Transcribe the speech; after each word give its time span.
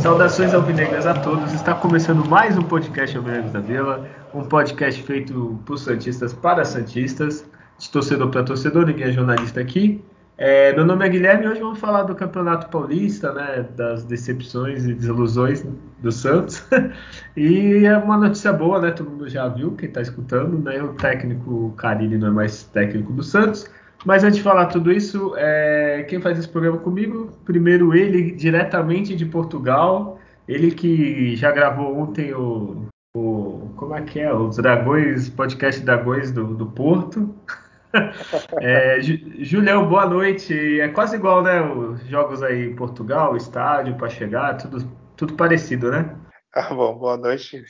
Saudações 0.00 0.54
alvinegras 0.54 1.06
a 1.06 1.14
todos. 1.14 1.52
Está 1.52 1.74
começando 1.74 2.24
mais 2.28 2.56
um 2.56 2.62
podcast 2.62 3.16
Alvinegros 3.16 3.52
da 3.52 3.60
Vila, 3.60 4.08
um 4.32 4.44
podcast 4.44 5.02
feito 5.02 5.58
por 5.66 5.76
santistas 5.76 6.32
para 6.32 6.64
santistas, 6.64 7.44
de 7.78 7.90
torcedor 7.90 8.30
para 8.30 8.44
torcedor, 8.44 8.86
ninguém 8.86 9.08
é 9.08 9.12
jornalista 9.12 9.60
aqui. 9.60 10.00
É, 10.38 10.74
meu 10.74 10.84
nome 10.84 11.06
é 11.06 11.08
Guilherme 11.08 11.46
e 11.46 11.48
hoje 11.48 11.60
vamos 11.60 11.78
falar 11.78 12.02
do 12.02 12.14
Campeonato 12.14 12.68
Paulista, 12.68 13.32
né, 13.32 13.66
das 13.74 14.04
decepções 14.04 14.84
e 14.84 14.92
desilusões 14.92 15.64
do 16.02 16.12
Santos. 16.12 16.62
e 17.34 17.86
é 17.86 17.96
uma 17.96 18.18
notícia 18.18 18.52
boa, 18.52 18.78
né, 18.78 18.90
todo 18.90 19.08
mundo 19.08 19.28
já 19.30 19.48
viu, 19.48 19.72
quem 19.72 19.88
está 19.88 20.02
escutando, 20.02 20.58
né, 20.58 20.82
o 20.82 20.92
técnico 20.92 21.72
Carilli 21.78 22.18
não 22.18 22.28
é 22.28 22.30
mais 22.30 22.64
técnico 22.64 23.14
do 23.14 23.22
Santos. 23.22 23.66
Mas 24.04 24.24
antes 24.24 24.36
de 24.36 24.42
falar 24.42 24.66
tudo 24.66 24.92
isso, 24.92 25.34
é, 25.38 26.04
quem 26.06 26.20
faz 26.20 26.38
esse 26.38 26.48
programa 26.48 26.76
comigo? 26.78 27.32
Primeiro 27.46 27.94
ele, 27.94 28.32
diretamente 28.32 29.16
de 29.16 29.24
Portugal, 29.24 30.18
ele 30.46 30.70
que 30.70 31.34
já 31.34 31.50
gravou 31.50 31.98
ontem 31.98 32.34
o, 32.34 32.86
o 33.16 33.70
como 33.74 33.94
é 33.94 34.02
que 34.02 34.20
é? 34.20 34.32
Os 34.32 34.56
Dragões, 34.58 35.30
podcast 35.30 35.82
Dragões 35.82 36.30
do, 36.30 36.44
do 36.54 36.66
Porto. 36.66 37.34
É, 38.60 39.00
Julião, 39.00 39.88
boa 39.88 40.06
noite. 40.06 40.80
É 40.80 40.88
quase 40.88 41.16
igual, 41.16 41.42
né? 41.42 41.60
Os 41.60 42.00
jogos 42.06 42.42
aí 42.42 42.66
em 42.66 42.76
Portugal, 42.76 43.36
estádio 43.36 43.96
para 43.96 44.08
chegar, 44.08 44.56
tudo, 44.56 44.90
tudo 45.16 45.34
parecido, 45.34 45.90
né? 45.90 46.16
Ah, 46.54 46.72
bom, 46.72 46.96
boa 46.96 47.18
noite. 47.18 47.62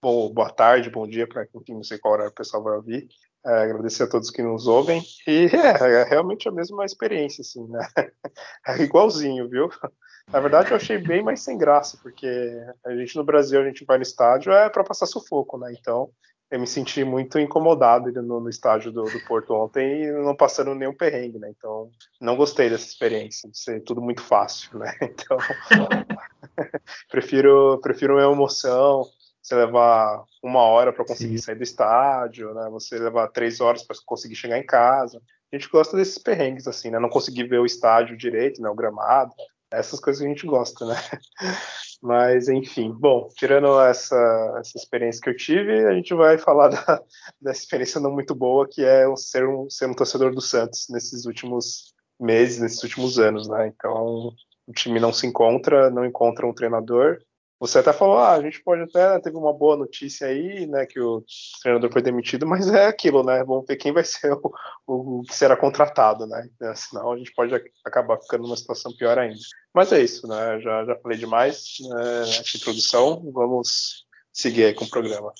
Bom, 0.00 0.32
boa 0.32 0.48
tarde, 0.48 0.88
bom 0.88 1.06
dia 1.06 1.28
para 1.28 1.46
quem 1.46 1.74
não 1.74 1.82
sei 1.82 1.98
qual 1.98 2.14
horário 2.14 2.32
o 2.32 2.34
pessoal 2.34 2.62
vai 2.62 2.76
ouvir. 2.76 3.06
É, 3.44 3.64
agradecer 3.64 4.04
a 4.04 4.06
todos 4.06 4.30
que 4.30 4.42
nos 4.42 4.66
ouvem. 4.66 5.02
E 5.26 5.50
é, 5.52 6.00
é, 6.00 6.04
realmente 6.04 6.48
a 6.48 6.52
mesma 6.52 6.86
experiência, 6.86 7.42
assim, 7.42 7.68
né? 7.68 7.86
É 8.66 8.82
igualzinho, 8.82 9.46
viu? 9.46 9.68
Na 10.32 10.40
verdade, 10.40 10.70
eu 10.70 10.76
achei 10.76 10.96
bem 10.96 11.22
mais 11.22 11.42
sem 11.42 11.58
graça, 11.58 11.98
porque 12.02 12.26
a 12.86 12.96
gente 12.96 13.14
no 13.14 13.24
Brasil, 13.24 13.60
a 13.60 13.64
gente 13.64 13.84
vai 13.84 13.98
no 13.98 14.02
estádio 14.02 14.50
é 14.52 14.70
para 14.70 14.82
passar 14.82 15.04
sufoco, 15.04 15.58
né? 15.58 15.74
Então, 15.78 16.10
eu 16.50 16.60
me 16.60 16.66
senti 16.66 17.04
muito 17.04 17.38
incomodado 17.38 18.12
no, 18.22 18.40
no 18.40 18.48
estádio 18.48 18.92
do, 18.92 19.02
do, 19.04 19.20
Porto 19.26 19.54
ontem 19.54 20.04
e 20.04 20.12
não 20.12 20.36
passando 20.36 20.74
nenhum 20.74 20.94
perrengue, 20.94 21.38
né? 21.38 21.50
Então, 21.56 21.90
não 22.20 22.36
gostei 22.36 22.70
dessa 22.70 22.86
experiência, 22.86 23.50
de 23.50 23.58
ser 23.58 23.80
tudo 23.82 24.00
muito 24.00 24.22
fácil, 24.22 24.78
né? 24.78 24.94
Então, 25.02 25.36
prefiro, 27.10 27.78
prefiro 27.80 28.14
uma 28.14 28.32
emoção, 28.32 29.04
você 29.42 29.54
levar 29.54 30.24
uma 30.42 30.60
hora 30.60 30.92
para 30.92 31.04
conseguir 31.04 31.38
Sim. 31.38 31.44
sair 31.44 31.56
do 31.56 31.62
estádio, 31.62 32.54
né? 32.54 32.68
Você 32.70 32.98
levar 32.98 33.28
três 33.28 33.60
horas 33.60 33.82
para 33.82 33.96
conseguir 34.06 34.36
chegar 34.36 34.58
em 34.58 34.64
casa. 34.64 35.20
A 35.52 35.56
gente 35.56 35.68
gosta 35.68 35.96
desses 35.96 36.18
perrengues, 36.18 36.66
assim, 36.66 36.90
né? 36.90 36.98
Não 36.98 37.08
conseguir 37.08 37.44
ver 37.44 37.58
o 37.58 37.66
estádio 37.66 38.16
direito, 38.16 38.62
né? 38.62 38.68
O 38.68 38.74
gramado. 38.74 39.34
Essas 39.78 40.00
coisas 40.00 40.22
a 40.22 40.28
gente 40.28 40.46
gosta, 40.46 40.86
né? 40.86 40.94
Mas, 42.02 42.48
enfim, 42.48 42.92
bom, 42.92 43.28
tirando 43.34 43.80
essa, 43.80 44.56
essa 44.60 44.76
experiência 44.76 45.22
que 45.22 45.30
eu 45.30 45.36
tive, 45.36 45.86
a 45.86 45.94
gente 45.94 46.12
vai 46.12 46.36
falar 46.36 46.68
da, 46.68 47.02
dessa 47.40 47.60
experiência 47.60 48.00
não 48.00 48.12
muito 48.12 48.34
boa, 48.34 48.68
que 48.68 48.84
é 48.84 49.04
ser 49.16 49.48
um, 49.48 49.70
ser 49.70 49.86
um 49.86 49.94
torcedor 49.94 50.34
do 50.34 50.40
Santos 50.40 50.86
nesses 50.90 51.24
últimos 51.24 51.94
meses, 52.20 52.60
nesses 52.60 52.82
últimos 52.82 53.18
anos, 53.18 53.48
né? 53.48 53.68
Então, 53.68 54.32
o 54.66 54.72
time 54.72 55.00
não 55.00 55.12
se 55.12 55.26
encontra, 55.26 55.90
não 55.90 56.04
encontra 56.04 56.46
um 56.46 56.52
treinador. 56.54 57.18
Você 57.66 57.78
até 57.78 57.92
falou, 57.92 58.18
ah, 58.18 58.32
a 58.32 58.42
gente 58.42 58.62
pode 58.62 58.82
até 58.82 59.18
teve 59.20 59.36
uma 59.36 59.52
boa 59.52 59.76
notícia 59.76 60.26
aí, 60.26 60.66
né, 60.66 60.84
que 60.84 61.00
o 61.00 61.24
treinador 61.62 61.90
foi 61.90 62.02
demitido, 62.02 62.46
mas 62.46 62.68
é 62.68 62.86
aquilo, 62.86 63.24
né? 63.24 63.42
Vamos 63.44 63.64
ver 63.66 63.76
quem 63.76 63.92
vai 63.92 64.04
ser 64.04 64.32
o, 64.32 64.52
o 64.86 65.22
que 65.22 65.34
será 65.34 65.56
contratado, 65.56 66.26
né? 66.26 66.48
Senão 66.74 67.12
a 67.12 67.16
gente 67.16 67.32
pode 67.34 67.54
acabar 67.84 68.18
ficando 68.20 68.42
numa 68.42 68.56
situação 68.56 68.92
pior 68.96 69.18
ainda. 69.18 69.40
Mas 69.74 69.92
é 69.92 70.00
isso, 70.02 70.26
né? 70.28 70.60
Já, 70.60 70.84
já 70.84 70.96
falei 70.96 71.18
demais 71.18 71.76
né, 71.88 72.20
nessa 72.20 72.56
introdução. 72.56 73.22
Vamos 73.32 74.04
seguir 74.32 74.64
aí 74.64 74.74
com 74.74 74.84
o 74.84 74.90
programa. 74.90 75.32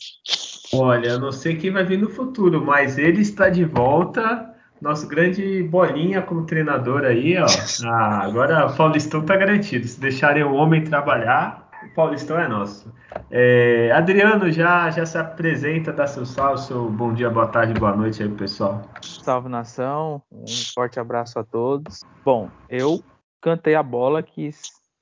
Olha, 0.73 1.19
não 1.19 1.31
sei 1.31 1.57
quem 1.57 1.71
vai 1.71 1.85
vir 1.85 1.99
no 1.99 2.09
futuro, 2.09 2.65
mas 2.65 2.99
ele 2.99 3.21
está 3.21 3.49
de 3.49 3.65
volta. 3.65 4.51
Nosso 4.81 5.07
grande 5.07 5.63
bolinha 5.63 6.21
como 6.21 6.47
treinador 6.47 7.05
aí, 7.05 7.39
ó. 7.39 7.47
Ah, 7.87 8.25
agora 8.25 8.67
o 8.67 8.77
Paulistão 8.77 9.25
tá 9.25 9.37
garantido. 9.37 9.87
Se 9.87 10.01
deixarem 10.01 10.43
o 10.43 10.55
homem 10.55 10.85
trabalhar, 10.85 11.64
Paulistão 11.95 12.39
é 12.39 12.49
nosso. 12.49 12.93
É, 13.31 13.91
Adriano, 13.93 14.51
já, 14.51 14.91
já 14.91 15.05
se 15.05 15.19
apresenta, 15.19 15.93
dá 15.93 16.07
seu 16.07 16.25
salve, 16.25 16.63
seu 16.63 16.91
bom 16.91 17.13
dia, 17.13 17.31
boa 17.31 17.47
tarde, 17.49 17.79
boa 17.79 17.95
noite 17.97 18.23
aí, 18.23 18.29
pessoal. 18.29 18.83
Salve 19.03 19.49
nação, 19.49 20.23
um 20.31 20.45
forte 20.75 20.99
abraço 20.99 21.39
a 21.39 21.45
todos. 21.45 22.03
Bom, 22.25 22.49
eu 22.69 23.03
cantei 23.41 23.75
a 23.75 23.83
bola 23.83 24.23
que 24.23 24.51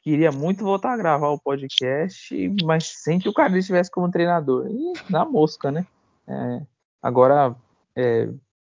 queria 0.03 0.33
muito 0.33 0.65
voltar 0.65 0.93
a 0.93 0.97
gravar 0.97 1.29
o 1.29 1.39
podcast, 1.39 2.35
mas 2.65 2.87
sem 2.87 3.19
que 3.19 3.29
o 3.29 3.33
cara 3.33 3.57
estivesse 3.57 3.91
como 3.91 4.11
treinador. 4.11 4.67
E 4.69 4.93
na 5.11 5.25
mosca, 5.25 5.71
né? 5.71 5.87
É, 6.27 6.61
agora, 7.03 7.55
é, 7.97 8.27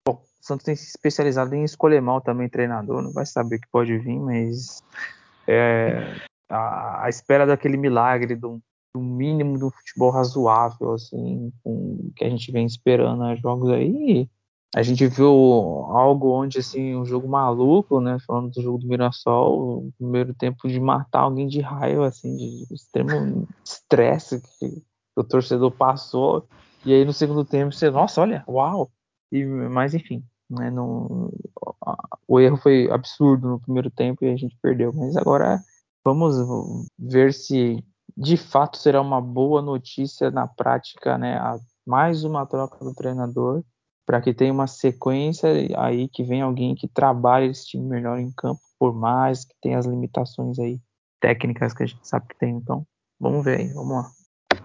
bom, 0.07 0.23
o 0.23 0.45
Santos 0.47 0.65
tem 0.65 0.77
se 0.77 0.89
especializado 0.89 1.55
em 1.55 1.65
escolher 1.65 2.01
mal 2.01 2.21
também 2.21 2.49
treinador, 2.49 3.03
não 3.03 3.13
vai 3.13 3.27
saber 3.27 3.57
o 3.57 3.61
que 3.61 3.69
pode 3.71 3.97
vir, 3.99 4.19
mas 4.19 4.83
é, 5.47 6.21
a, 6.53 7.09
espera 7.09 7.47
daquele 7.47 7.77
milagre, 7.77 8.37
do, 8.37 8.61
do 8.95 9.01
mínimo 9.01 9.59
do 9.59 9.71
futebol 9.71 10.11
razoável, 10.11 10.93
assim, 10.93 11.53
com, 11.63 12.11
que 12.15 12.25
a 12.25 12.31
gente 12.31 12.51
vem 12.53 12.67
esperando 12.67 13.25
nos 13.25 13.41
jogos 13.41 13.71
aí, 13.71 14.29
a 14.75 14.83
gente 14.83 15.07
viu 15.07 15.29
algo 15.29 16.31
onde, 16.31 16.59
assim, 16.59 16.97
um 16.97 17.05
jogo 17.05 17.29
maluco, 17.29 18.01
né? 18.01 18.17
Falando 18.27 18.51
do 18.51 18.63
jogo 18.63 18.79
do 18.79 18.87
Mirassol, 18.87 19.87
o 19.87 19.93
primeiro 19.99 20.33
tempo 20.33 20.67
de 20.67 20.81
matar 20.81 21.21
alguém 21.21 21.47
de 21.47 21.61
raiva, 21.61 22.07
assim, 22.07 22.35
de 22.35 22.75
extremo 22.75 23.47
estresse 23.63 24.41
que 24.59 24.83
o 25.15 25.23
torcedor 25.23 25.71
passou. 25.73 26.49
E 26.87 26.95
aí 26.95 27.05
no 27.05 27.13
segundo 27.13 27.45
tempo 27.45 27.73
você, 27.73 27.91
nossa, 27.91 28.23
olha, 28.23 28.43
uau! 28.49 28.91
E, 29.31 29.45
mas 29.45 29.93
enfim, 29.93 30.25
né? 30.49 30.73
O 32.27 32.41
erro 32.41 32.57
foi 32.57 32.91
absurdo 32.91 33.49
no 33.49 33.61
primeiro 33.61 33.91
tempo 33.91 34.25
e 34.25 34.33
a 34.33 34.37
gente 34.37 34.57
perdeu. 34.63 34.91
Mas 34.95 35.17
agora 35.19 35.63
vamos 36.05 36.37
ver 36.99 37.33
se 37.33 37.85
de 38.17 38.37
fato 38.37 38.77
será 38.77 39.01
uma 39.01 39.21
boa 39.21 39.63
notícia 39.63 40.31
na 40.31 40.47
prática, 40.47 41.17
né? 41.17 41.39
mais 41.87 42.25
uma 42.25 42.47
troca 42.47 42.85
do 42.85 42.95
treinador 42.95 43.63
para 44.07 44.21
que 44.21 44.35
tenha 44.35 44.53
uma 44.53 44.67
sequência 44.67 45.49
aí 45.79 46.09
que 46.09 46.23
venha 46.23 46.45
alguém 46.45 46.75
que 46.75 46.89
trabalhe 46.89 47.47
esse 47.47 47.67
time 47.67 47.89
melhor 47.89 48.19
em 48.19 48.33
campo, 48.33 48.61
por 48.79 48.95
mais 48.95 49.45
que 49.45 49.55
tenha 49.61 49.79
as 49.79 49.87
limitações 49.87 50.59
aí 50.59 50.81
técnicas 51.21 51.73
que 51.73 51.85
a 51.85 51.87
gente 51.87 52.07
sabe 52.07 52.27
que 52.29 52.39
tem. 52.39 52.57
Então, 52.57 52.85
vamos 53.19 53.45
ver 53.45 53.61
aí, 53.61 53.73
vamos 53.73 53.95
lá. 53.95 54.11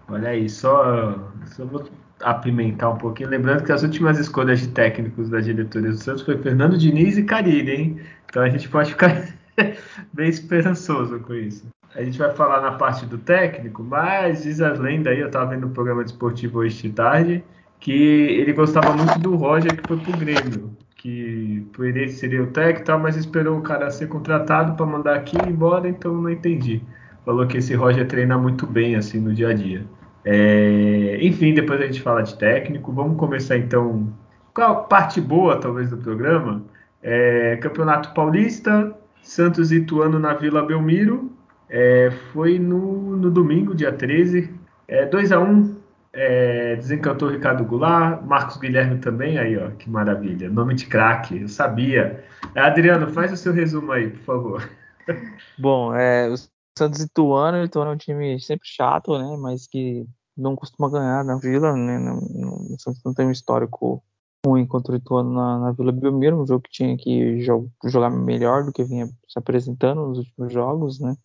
Olha 0.10 0.30
aí, 0.30 0.50
só, 0.50 1.14
só 1.46 1.66
vou 1.66 1.88
apimentar 2.22 2.90
um 2.90 2.98
pouquinho, 2.98 3.30
lembrando 3.30 3.64
que 3.64 3.72
as 3.72 3.84
últimas 3.84 4.18
escolhas 4.18 4.60
de 4.60 4.70
técnicos 4.70 5.30
da 5.30 5.40
diretoria 5.40 5.92
do 5.92 5.98
Santos 5.98 6.24
foi 6.24 6.38
Fernando 6.42 6.78
Diniz 6.78 7.18
e 7.18 7.24
Carilli, 7.24 7.72
hein? 7.72 8.02
Então 8.26 8.42
a 8.42 8.50
gente 8.50 8.68
pode 8.70 8.92
ficar 8.92 9.37
bem 10.14 10.30
esperançoso 10.30 11.20
com 11.20 11.34
isso. 11.34 11.66
A 11.96 12.04
gente 12.04 12.18
vai 12.18 12.32
falar 12.32 12.62
na 12.62 12.74
parte 12.74 13.06
do 13.06 13.18
técnico, 13.18 13.84
mas 13.84 14.44
diz 14.44 14.62
as 14.62 14.80
lendas 14.80 15.14
aí, 15.14 15.20
eu 15.20 15.28
estava 15.28 15.52
vendo 15.52 15.68
o 15.68 15.72
programa 15.72 16.04
desportivo 16.04 16.60
hoje 16.60 16.84
de 16.84 16.90
tarde, 16.92 17.44
que 17.80 17.92
ele 17.92 18.54
gostava 18.54 18.94
muito 18.94 19.18
do 19.20 19.36
Roger 19.36 19.76
que 19.76 19.88
foi 19.88 19.98
pro 19.98 20.18
Grêmio, 20.18 20.76
que 20.96 21.66
por 21.74 21.86
ele 21.86 22.10
seria 22.10 22.44
o 22.44 22.48
técnico 22.48 22.82
e 22.82 22.86
tal, 22.86 23.00
mas 23.00 23.16
esperou 23.16 23.58
o 23.58 23.62
cara 23.62 23.90
ser 23.90 24.08
contratado 24.08 24.76
para 24.76 24.86
mandar 24.86 25.16
aqui 25.16 25.38
embora, 25.48 25.88
então 25.88 26.14
não 26.14 26.30
entendi. 26.30 26.82
Falou 27.26 27.46
que 27.48 27.58
esse 27.58 27.74
Roger 27.74 28.08
treina 28.08 28.38
muito 28.38 28.66
bem 28.66 28.96
assim 28.96 29.20
no 29.20 29.34
dia 29.34 29.50
a 29.50 29.54
dia. 29.54 29.86
É, 30.24 31.18
enfim, 31.22 31.54
depois 31.54 31.82
a 31.82 31.86
gente 31.86 32.02
fala 32.02 32.22
de 32.22 32.38
técnico. 32.38 32.92
Vamos 32.92 33.18
começar 33.18 33.58
então 33.58 34.14
com 34.54 34.62
a 34.62 34.76
parte 34.76 35.22
boa, 35.22 35.58
talvez, 35.58 35.90
do 35.90 35.98
programa. 35.98 36.64
É, 37.02 37.58
Campeonato 37.58 38.14
Paulista, 38.14 38.94
Santos 39.28 39.74
e 39.74 39.76
Ituano 39.76 40.18
na 40.18 40.34
Vila 40.34 40.66
Belmiro. 40.66 41.30
É, 41.70 42.10
foi 42.32 42.58
no, 42.58 43.18
no 43.18 43.30
domingo, 43.30 43.76
dia 43.76 43.92
13. 43.92 44.50
É, 44.88 45.06
2 45.06 45.34
a 45.34 45.40
1 45.40 45.76
é, 46.14 46.78
desencantou 46.78 47.30
Ricardo 47.30 47.66
Goulart, 47.66 48.24
Marcos 48.24 48.56
Guilherme 48.56 49.00
também, 49.00 49.38
aí 49.38 49.58
ó, 49.58 49.72
que 49.72 49.90
maravilha, 49.90 50.50
nome 50.50 50.74
de 50.76 50.86
craque, 50.86 51.42
eu 51.42 51.50
sabia. 51.50 52.24
Adriano, 52.56 53.12
faz 53.12 53.34
o 53.34 53.38
seu 53.38 53.52
resumo 53.52 53.92
aí, 53.92 54.10
por 54.10 54.22
favor. 54.22 54.70
Bom, 55.60 55.94
é, 55.94 56.30
o 56.30 56.36
Santos 56.78 57.02
Ituano, 57.02 57.60
o 57.60 57.66
Ituano 57.66 57.92
é 57.92 57.94
um 57.96 57.98
time 57.98 58.40
sempre 58.40 58.68
chato, 58.68 59.18
né, 59.20 59.38
mas 59.38 59.68
que 59.68 60.06
não 60.38 60.56
costuma 60.56 60.90
ganhar 60.90 61.26
na 61.26 61.38
Vila, 61.38 61.76
né, 61.76 62.00
não, 62.00 62.16
não, 62.16 62.54
o 62.74 62.80
Santos 62.80 63.02
não 63.04 63.14
tem 63.14 63.28
um 63.28 63.32
histórico 63.32 64.02
ruim 64.46 64.66
contra 64.66 64.94
o 64.94 64.96
Ituano 64.96 65.34
na, 65.34 65.60
na 65.60 65.72
Vila 65.72 65.92
Belmiro, 65.92 66.42
um 66.42 66.48
jogo 66.48 66.62
que 66.64 66.72
tinha 66.72 66.98
que 66.98 67.42
jogar 67.86 68.10
melhor 68.10 68.64
do 68.64 68.72
que 68.72 68.84
vinha 68.84 69.08
se 69.08 69.38
apresentando 69.38 70.08
nos 70.08 70.20
últimos 70.20 70.54
jogos, 70.54 71.00
né? 71.00 71.16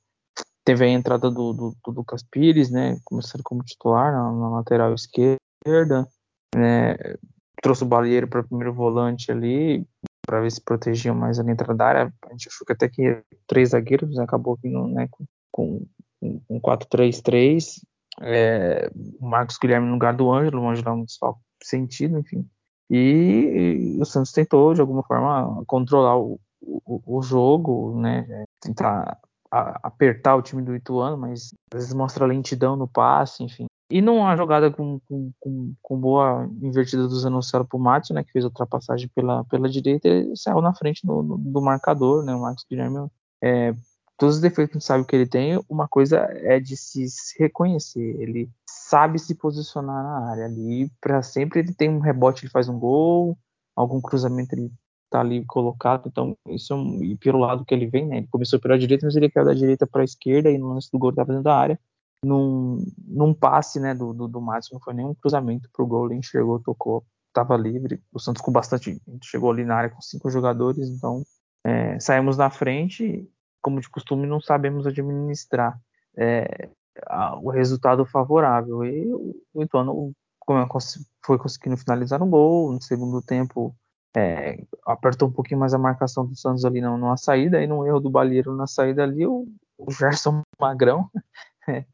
Teve 0.65 0.85
a 0.85 0.89
entrada 0.89 1.31
do, 1.31 1.53
do, 1.53 1.77
do 1.85 1.93
Lucas 1.93 2.23
Pires, 2.23 2.71
né? 2.71 2.99
Começando 3.05 3.43
como 3.43 3.65
titular 3.65 4.13
na, 4.13 4.33
na 4.33 4.49
lateral 4.51 4.95
esquerda, 4.95 6.09
né? 6.55 6.97
Trouxe 7.61 7.85
o 7.85 7.87
Balieiro 7.87 8.29
para 8.29 8.41
o 8.41 8.45
primeiro 8.45 8.73
volante 8.73 9.31
ali, 9.31 9.87
para 10.27 10.41
ver 10.41 10.51
se 10.51 10.61
protegiam 10.61 11.15
mais 11.15 11.39
a 11.39 11.43
entrada 11.43 11.75
da 11.75 11.87
área. 11.87 12.15
A 12.27 12.31
gente 12.31 12.49
achou 12.49 12.67
que 12.67 12.73
até 12.73 12.89
que 12.89 13.23
três 13.47 13.71
zagueiros, 13.71 14.19
acabou 14.19 14.59
vindo 14.61 14.87
né, 14.89 15.09
com, 15.11 15.25
com, 15.51 15.87
com 16.49 16.61
4-3-3. 16.61 17.81
É, 18.21 18.91
Marcos 19.21 19.59
Guilherme 19.59 19.87
no 19.87 19.95
lugar 19.95 20.15
do 20.15 20.31
Ângelo, 20.31 20.63
o 20.63 20.69
Ângelo 20.69 20.89
é 20.89 20.93
um 20.93 21.05
sentido, 21.63 22.19
enfim. 22.19 22.49
E, 22.91 23.97
e, 23.97 24.01
o 24.01 24.05
Santos 24.05 24.33
tentou, 24.33 24.75
de 24.75 24.81
alguma 24.81 25.03
forma, 25.03 25.65
controlar 25.67 26.19
o, 26.19 26.39
o, 26.61 27.19
o 27.19 27.23
jogo, 27.23 27.99
né? 28.01 28.45
Tentar 28.61 29.19
a, 29.51 29.81
apertar 29.83 30.37
o 30.37 30.43
time 30.43 30.63
do 30.63 30.75
Ituano, 30.75 31.17
mas 31.17 31.51
às 31.73 31.81
vezes 31.81 31.95
mostra 31.95 32.27
lentidão 32.27 32.77
no 32.77 32.89
passe, 32.89 33.45
enfim. 33.45 33.67
E 33.91 34.01
numa 34.01 34.35
jogada 34.37 34.71
com, 34.71 34.99
com, 35.39 35.75
com, 35.83 36.01
boa 36.01 36.49
invertida 36.63 37.07
do 37.07 37.15
Zanocelo 37.15 37.67
pro 37.67 37.79
Matos, 37.79 38.09
né, 38.11 38.25
que 38.25 38.33
fez 38.33 38.43
a 38.43 38.49
ultrapassagem 38.49 39.11
pela, 39.15 39.45
pela 39.45 39.69
direita, 39.69 40.09
ele 40.09 40.35
saiu 40.35 40.63
na 40.63 40.73
frente 40.75 41.07
do, 41.07 41.23
do, 41.23 41.37
do 41.37 41.61
marcador, 41.61 42.25
né, 42.25 42.35
o 42.35 42.41
Marcos 42.41 42.65
Guilherme, 42.71 43.07
é, 43.43 43.75
todos 44.17 44.37
os 44.37 44.41
defeitos 44.41 44.71
que 44.71 44.77
a 44.77 44.79
gente 44.79 44.87
sabe 44.87 45.05
que 45.05 45.15
ele 45.15 45.27
tem, 45.27 45.63
uma 45.69 45.87
coisa 45.87 46.17
é 46.31 46.59
de 46.59 46.75
se 46.75 47.07
reconhecer, 47.39 48.01
ele 48.19 48.49
sabe 48.93 49.19
se 49.19 49.35
posicionar 49.35 50.05
na 50.05 50.31
área 50.31 50.45
ali, 50.45 50.91
para 51.01 51.23
sempre 51.23 51.61
ele 51.61 51.73
tem 51.73 51.89
um 51.89 51.99
rebote, 51.99 52.45
ele 52.45 52.53
faz 52.53 52.69
um 52.69 52.79
gol, 52.79 53.39
algum 53.75 54.03
cruzamento 54.03 54.55
ele 54.55 54.71
tá 55.09 55.21
ali 55.21 55.47
colocado, 55.47 56.09
então 56.09 56.37
isso 56.49 56.75
é 56.75 57.05
e 57.07 57.17
pelo 57.17 57.39
lado 57.39 57.65
que 57.65 57.73
ele 57.73 57.87
vem, 57.87 58.07
né, 58.07 58.19
ele 58.19 58.27
começou 58.27 58.61
pela 58.61 58.79
direita, 58.79 59.07
mas 59.07 59.17
ele 59.17 59.31
caiu 59.31 59.47
da 59.47 59.55
direita 59.55 59.87
para 59.87 60.03
a 60.03 60.05
esquerda 60.05 60.51
e 60.51 60.59
no 60.59 60.75
lance 60.75 60.91
do 60.93 60.99
gol 60.99 61.09
estava 61.09 61.29
dentro 61.29 61.45
da 61.45 61.57
área, 61.57 61.81
num, 62.23 62.85
num 63.09 63.33
passe 63.33 63.81
né, 63.81 63.95
do, 63.95 64.13
do, 64.13 64.29
do 64.29 64.43
Matos, 64.43 64.71
não 64.71 64.79
foi 64.79 64.93
nenhum 64.93 65.15
cruzamento 65.15 65.71
pro 65.73 65.87
gol, 65.87 66.11
ele 66.11 66.19
enxergou, 66.19 66.61
tocou, 66.61 67.03
estava 67.29 67.57
livre. 67.57 67.99
O 68.13 68.21
Santos 68.21 68.43
com 68.43 68.53
bastante. 68.53 69.01
chegou 69.25 69.51
ali 69.51 69.65
na 69.65 69.75
área 69.75 69.91
com 69.91 70.03
cinco 70.03 70.31
jogadores, 70.31 70.87
então 70.89 71.25
é, 71.65 71.99
saímos 71.99 72.37
na 72.37 72.51
frente. 72.51 73.27
Como 73.61 73.81
de 73.81 73.89
costume, 73.89 74.27
não 74.27 74.41
sabemos 74.41 74.87
administrar 74.87 75.81
é, 76.17 76.69
o 77.43 77.51
resultado 77.51 78.05
favorável. 78.05 78.85
E 78.85 79.13
o 79.55 79.63
Ituano 79.63 80.13
foi 81.25 81.39
conseguindo 81.39 81.77
finalizar 81.77 82.19
no 82.19 82.27
gol. 82.27 82.73
No 82.73 82.83
segundo 82.83 83.23
tempo, 83.23 83.75
é, 84.17 84.63
apertou 84.87 85.29
um 85.29 85.33
pouquinho 85.33 85.61
mais 85.61 85.75
a 85.75 85.79
marcação 85.79 86.27
do 86.27 86.37
Santos 86.37 86.65
ali 86.65 86.81
numa 86.81 87.17
saída. 87.17 87.63
E 87.63 87.67
no 87.67 87.87
erro 87.87 88.01
do 88.01 88.11
Balheiro 88.11 88.55
na 88.55 88.67
saída 88.67 89.03
ali, 89.03 89.27
o, 89.27 89.47
o 89.79 89.91
Gerson 89.91 90.43
Magrão 90.61 91.11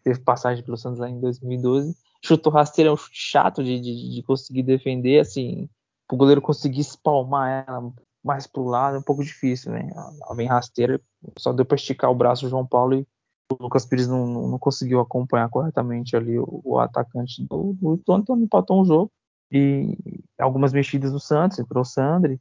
teve 0.03 0.21
passagem 0.21 0.65
pelo 0.65 0.77
Santos 0.77 0.99
lá 0.99 1.09
em 1.09 1.21
2012. 1.21 1.97
Chutou 2.25 2.53
rasteiro 2.53 2.91
é 2.91 2.93
um 2.93 2.97
chute 2.97 3.19
chato 3.19 3.63
de, 3.63 3.81
de, 3.81 4.15
de, 4.15 4.23
conseguir 4.25 4.65
defender, 4.65 5.21
assim, 5.21 5.69
o 6.11 6.17
goleiro 6.17 6.43
conseguir 6.43 6.81
espalmar 6.81 7.65
ela 7.69 7.93
mais 8.25 8.47
pro 8.47 8.65
lado 8.65 8.97
é 8.97 8.99
um 8.99 9.03
pouco 9.03 9.23
difícil, 9.23 9.73
né? 9.73 9.89
Ela 9.95 10.35
vem 10.35 10.49
rasteira, 10.49 11.01
só 11.39 11.53
deu 11.53 11.65
para 11.65 11.77
esticar 11.77 12.11
o 12.11 12.15
braço 12.15 12.45
do 12.45 12.51
João 12.51 12.67
Paulo 12.67 12.95
e 12.95 13.07
o 13.51 13.63
Lucas 13.63 13.87
Pires 13.87 14.07
não, 14.07 14.27
não, 14.27 14.59
conseguiu 14.59 15.01
acompanhar 15.01 15.49
corretamente 15.49 16.17
ali 16.17 16.39
o, 16.39 16.61
o 16.65 16.79
atacante 16.79 17.43
do, 17.43 17.75
do 17.81 18.03
então 18.09 18.39
empatou 18.39 18.81
um 18.81 18.85
jogo. 18.85 19.11
E 19.51 19.97
algumas 20.39 20.75
mexidas 20.75 21.11
do 21.11 21.19
Santos, 21.19 21.59
entrou 21.59 21.81
o 21.83 21.87
Sandri, 21.87 22.39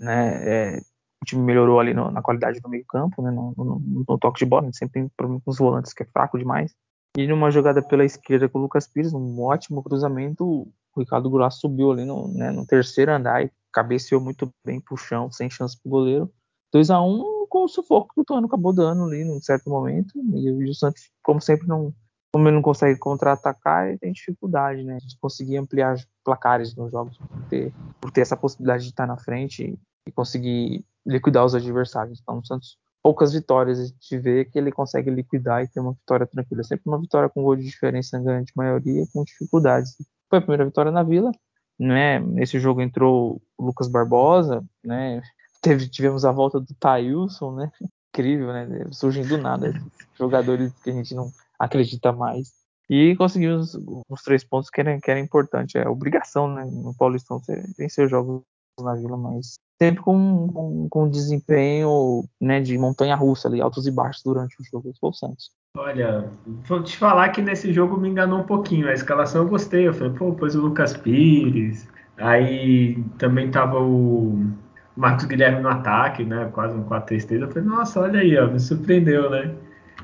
né? 0.00 0.74
É, 0.74 0.80
o 1.22 1.24
time 1.24 1.42
melhorou 1.42 1.78
ali 1.78 1.92
no, 1.94 2.10
na 2.10 2.22
qualidade 2.22 2.60
do 2.60 2.68
meio 2.68 2.84
campo, 2.86 3.22
né, 3.22 3.30
no, 3.30 3.52
no, 3.56 4.04
no, 4.08 4.18
toque 4.18 4.38
de 4.38 4.46
bola, 4.46 4.62
a 4.62 4.64
gente 4.66 4.78
sempre 4.78 5.00
tem 5.00 5.08
problema 5.16 5.40
com 5.44 5.50
os 5.50 5.58
volantes, 5.58 5.92
que 5.92 6.02
é 6.02 6.06
fraco 6.06 6.38
demais. 6.38 6.74
E 7.16 7.26
numa 7.26 7.50
jogada 7.50 7.82
pela 7.82 8.04
esquerda 8.04 8.48
com 8.48 8.58
o 8.58 8.62
Lucas 8.62 8.86
Pires, 8.86 9.12
um 9.12 9.42
ótimo 9.42 9.82
cruzamento, 9.82 10.44
o 10.44 10.72
Ricardo 10.96 11.28
Goulart 11.28 11.52
subiu 11.52 11.92
ali 11.92 12.04
no, 12.04 12.28
né, 12.28 12.50
no 12.50 12.66
terceiro 12.66 13.12
andar 13.12 13.44
e 13.44 13.50
cabeceou 13.72 14.20
muito 14.20 14.50
bem 14.64 14.80
pro 14.80 14.96
chão, 14.96 15.30
sem 15.30 15.50
chance 15.50 15.78
pro 15.80 15.90
goleiro. 15.90 16.32
2 16.72 16.90
a 16.90 17.00
1 17.00 17.06
um, 17.06 17.39
com 17.50 17.64
o 17.64 17.68
sufoco 17.68 18.14
que 18.14 18.20
o 18.20 18.24
Tuano 18.24 18.46
acabou 18.46 18.72
dando 18.72 19.04
ali 19.04 19.24
num 19.24 19.42
certo 19.42 19.68
momento, 19.68 20.12
e 20.16 20.70
o 20.70 20.74
Santos, 20.74 21.10
como 21.22 21.40
sempre, 21.40 21.66
não, 21.66 21.92
como 22.32 22.46
ele 22.48 22.54
não 22.54 22.62
consegue 22.62 22.98
contra-atacar, 22.98 23.88
ele 23.88 23.98
tem 23.98 24.12
dificuldade, 24.12 24.84
né, 24.84 24.98
de 24.98 25.18
conseguir 25.18 25.58
ampliar 25.58 25.96
placares 26.24 26.74
nos 26.76 26.92
jogos, 26.92 27.18
por 27.18 27.42
ter, 27.48 27.74
por 28.00 28.10
ter 28.10 28.20
essa 28.20 28.36
possibilidade 28.36 28.84
de 28.84 28.90
estar 28.90 29.06
na 29.06 29.18
frente 29.18 29.76
e 30.06 30.12
conseguir 30.12 30.84
liquidar 31.04 31.44
os 31.44 31.54
adversários. 31.54 32.20
Então, 32.22 32.38
o 32.38 32.46
Santos, 32.46 32.78
poucas 33.02 33.32
vitórias 33.32 33.80
a 33.80 33.84
gente 33.84 34.18
vê 34.18 34.44
que 34.44 34.58
ele 34.58 34.70
consegue 34.70 35.10
liquidar 35.10 35.62
e 35.62 35.68
ter 35.68 35.80
uma 35.80 35.92
vitória 35.92 36.26
tranquila. 36.26 36.62
Sempre 36.62 36.84
uma 36.86 37.00
vitória 37.00 37.28
com 37.28 37.42
gol 37.42 37.56
de 37.56 37.64
diferença 37.64 38.18
na 38.18 38.24
grande 38.24 38.52
maioria, 38.54 39.04
com 39.12 39.24
dificuldades. 39.24 39.96
Foi 40.28 40.38
a 40.38 40.42
primeira 40.42 40.64
vitória 40.64 40.92
na 40.92 41.02
Vila, 41.02 41.32
né? 41.78 42.20
Nesse 42.20 42.58
jogo 42.58 42.80
entrou 42.80 43.40
o 43.58 43.64
Lucas 43.64 43.88
Barbosa, 43.88 44.64
né? 44.84 45.20
Teve, 45.60 45.88
tivemos 45.88 46.24
a 46.24 46.32
volta 46.32 46.58
do 46.58 46.74
Thailson, 46.74 47.54
né? 47.54 47.72
Incrível, 48.12 48.52
né? 48.52 48.86
Surgem 48.92 49.26
do 49.26 49.38
nada 49.38 49.72
jogadores 50.18 50.72
que 50.82 50.90
a 50.90 50.92
gente 50.92 51.14
não 51.14 51.30
acredita 51.58 52.12
mais. 52.12 52.52
E 52.88 53.14
conseguimos 53.16 53.78
os 54.08 54.22
três 54.22 54.42
pontos 54.42 54.68
que 54.68 54.80
era, 54.80 55.00
que 55.00 55.10
era 55.10 55.20
importante. 55.20 55.78
É 55.78 55.88
obrigação, 55.88 56.52
né? 56.52 56.64
No 56.64 56.94
Paulistão 56.94 57.40
vencer 57.78 58.04
os 58.04 58.10
jogos 58.10 58.42
na 58.80 58.94
Vila, 58.94 59.16
mas 59.16 59.58
sempre 59.80 60.02
com, 60.02 60.48
com, 60.48 60.88
com 60.88 61.08
desempenho 61.08 62.24
né, 62.40 62.60
de 62.60 62.76
montanha 62.76 63.14
russa 63.14 63.48
ali, 63.48 63.60
altos 63.60 63.86
e 63.86 63.90
baixos 63.90 64.22
durante 64.22 64.60
o 64.60 64.64
jogo 64.64 64.92
do 64.92 65.12
Santos. 65.12 65.50
Olha, 65.76 66.28
vou 66.66 66.82
te 66.82 66.96
falar 66.96 67.28
que 67.30 67.40
nesse 67.40 67.72
jogo 67.72 67.96
me 67.96 68.08
enganou 68.08 68.40
um 68.40 68.46
pouquinho. 68.46 68.88
A 68.88 68.92
escalação 68.92 69.42
eu 69.42 69.48
gostei. 69.48 69.86
Eu 69.86 69.94
falei, 69.94 70.12
pô, 70.12 70.32
pôs 70.32 70.54
o 70.54 70.60
Lucas 70.60 70.96
Pires. 70.96 71.88
Aí 72.18 73.02
também 73.18 73.50
tava 73.50 73.78
o 73.80 74.52
Marcos 75.00 75.24
Guilherme 75.24 75.60
no 75.62 75.68
ataque, 75.68 76.24
né? 76.24 76.50
Quase 76.52 76.76
um 76.76 76.84
4-3-3. 76.84 77.42
Eu 77.42 77.48
falei, 77.48 77.64
nossa, 77.68 78.00
olha 78.00 78.20
aí, 78.20 78.36
ó, 78.38 78.48
me 78.50 78.60
surpreendeu, 78.60 79.30
né? 79.30 79.56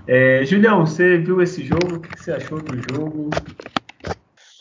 É, 0.07 0.45
Julião, 0.45 0.87
você 0.87 1.19
viu 1.19 1.43
esse 1.43 1.65
jogo? 1.65 1.97
O 1.97 2.01
que 2.01 2.19
você 2.19 2.33
achou 2.33 2.61
do 2.61 2.79
jogo? 2.81 3.47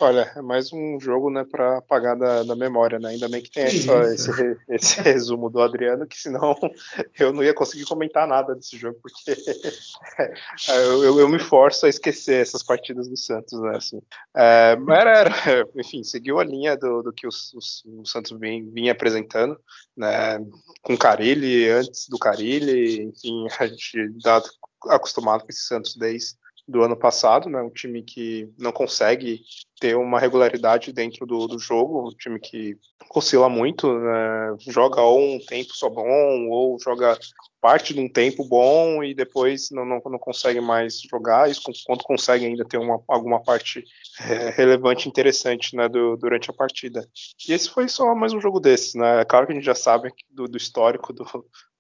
Olha, 0.06 0.32
é 0.36 0.42
mais 0.42 0.72
um 0.72 1.00
jogo, 1.00 1.32
né, 1.32 1.44
para 1.44 1.80
apagar 1.80 2.16
da, 2.16 2.44
da, 2.44 2.56
memória, 2.56 3.00
né? 3.00 3.10
Ainda 3.10 3.28
bem 3.28 3.42
que 3.42 3.50
tem 3.50 3.64
essa, 3.64 4.14
esse, 4.14 4.58
esse, 4.70 5.02
resumo 5.02 5.50
do 5.50 5.60
Adriano, 5.60 6.06
que 6.06 6.16
senão 6.16 6.56
eu 7.20 7.34
não 7.34 7.44
ia 7.44 7.56
conseguir 7.56 7.86
comentar 7.86 8.28
nada 8.28 8.54
desse 8.54 8.78
jogo, 8.78 9.00
porque 9.02 9.32
eu, 10.70 11.04
eu, 11.04 11.20
eu, 11.22 11.28
me 11.28 11.40
forço 11.40 11.88
a 11.88 11.90
esquecer 11.90 12.40
essas 12.40 12.62
partidas 12.62 13.08
do 13.08 13.18
Santos, 13.18 13.60
né? 13.60 13.78
Assim, 13.78 14.00
é, 14.38 14.78
era, 14.90 15.12
era, 15.12 15.68
enfim, 15.76 16.04
seguiu 16.04 16.40
a 16.40 16.44
linha 16.44 16.78
do, 16.78 17.02
do 17.02 17.12
que 17.12 17.26
os, 17.26 17.52
os, 17.56 17.84
o 17.88 18.06
Santos 18.06 18.38
vinha, 18.40 18.64
vinha, 18.72 18.92
apresentando, 18.92 19.60
né? 19.98 20.38
Com 20.84 20.96
Carilli, 20.96 21.68
antes 21.68 22.08
do 22.08 22.20
Carilli, 22.20 23.02
enfim, 23.06 23.48
a 23.60 23.66
gente 23.66 24.08
dá 24.22 24.40
acostumado 24.88 25.42
com 25.42 25.50
esse 25.50 25.64
Santos 25.64 25.96
desde 25.96 26.36
do 26.68 26.82
ano 26.82 26.98
passado, 26.98 27.50
né? 27.50 27.62
Um 27.62 27.70
time 27.70 28.02
que 28.02 28.50
não 28.58 28.72
consegue 28.72 29.42
ter 29.80 29.96
uma 29.96 30.20
regularidade 30.20 30.92
dentro 30.92 31.26
do, 31.26 31.48
do 31.48 31.60
jogo, 31.60 32.10
um 32.10 32.16
time 32.16 32.40
que 32.40 32.78
oscila 33.14 33.48
muito, 33.48 33.92
né? 34.00 34.56
joga 34.60 35.02
ou 35.02 35.36
um 35.36 35.40
tempo 35.40 35.72
só 35.74 35.90
bom, 35.90 36.50
ou 36.50 36.80
joga 36.80 37.18
parte 37.62 37.94
de 37.94 38.00
um 38.00 38.08
tempo 38.08 38.44
bom 38.44 39.04
e 39.04 39.14
depois 39.16 39.72
não, 39.72 39.84
não, 39.84 40.00
não 40.06 40.20
consegue 40.20 40.62
mais 40.62 41.02
jogar, 41.02 41.50
isso 41.50 41.64
quando 41.86 42.04
consegue 42.04 42.46
ainda 42.46 42.64
ter 42.64 42.78
uma, 42.78 43.02
alguma 43.08 43.42
parte 43.42 43.84
é, 44.22 44.52
relevante 44.52 45.10
interessante 45.10 45.76
né, 45.76 45.90
do, 45.90 46.16
durante 46.16 46.50
a 46.50 46.54
partida. 46.54 47.08
E 47.48 47.54
esse 47.54 47.70
foi 47.70 47.88
só 47.88 48.14
mais 48.14 48.34
um 48.34 48.42
jogo 48.42 48.60
desses, 48.60 48.94
né? 48.94 49.22
É 49.22 49.26
claro 49.26 49.48
que 49.48 49.52
a 49.52 49.56
gente 49.56 49.66
já 49.66 49.74
sabe 49.74 50.12
do, 50.30 50.48
do 50.48 50.58
histórico 50.58 51.12
do, 51.12 51.26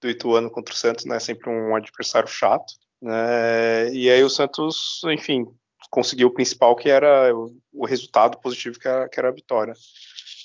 do 0.01 0.09
Ituano 0.09 0.49
contra 0.49 0.73
o 0.73 0.77
Santos, 0.77 1.05
né? 1.05 1.19
Sempre 1.19 1.49
um 1.49 1.75
adversário 1.75 2.27
chato. 2.27 2.73
Né? 3.01 3.93
E 3.93 4.09
aí 4.09 4.23
o 4.23 4.29
Santos, 4.29 5.01
enfim, 5.05 5.45
conseguiu 5.89 6.27
o 6.27 6.33
principal 6.33 6.75
que 6.75 6.89
era 6.89 7.33
o 7.73 7.85
resultado 7.85 8.39
positivo 8.39 8.79
que 8.79 8.87
era, 8.87 9.07
que 9.09 9.19
era 9.19 9.29
a 9.29 9.33
vitória. 9.33 9.73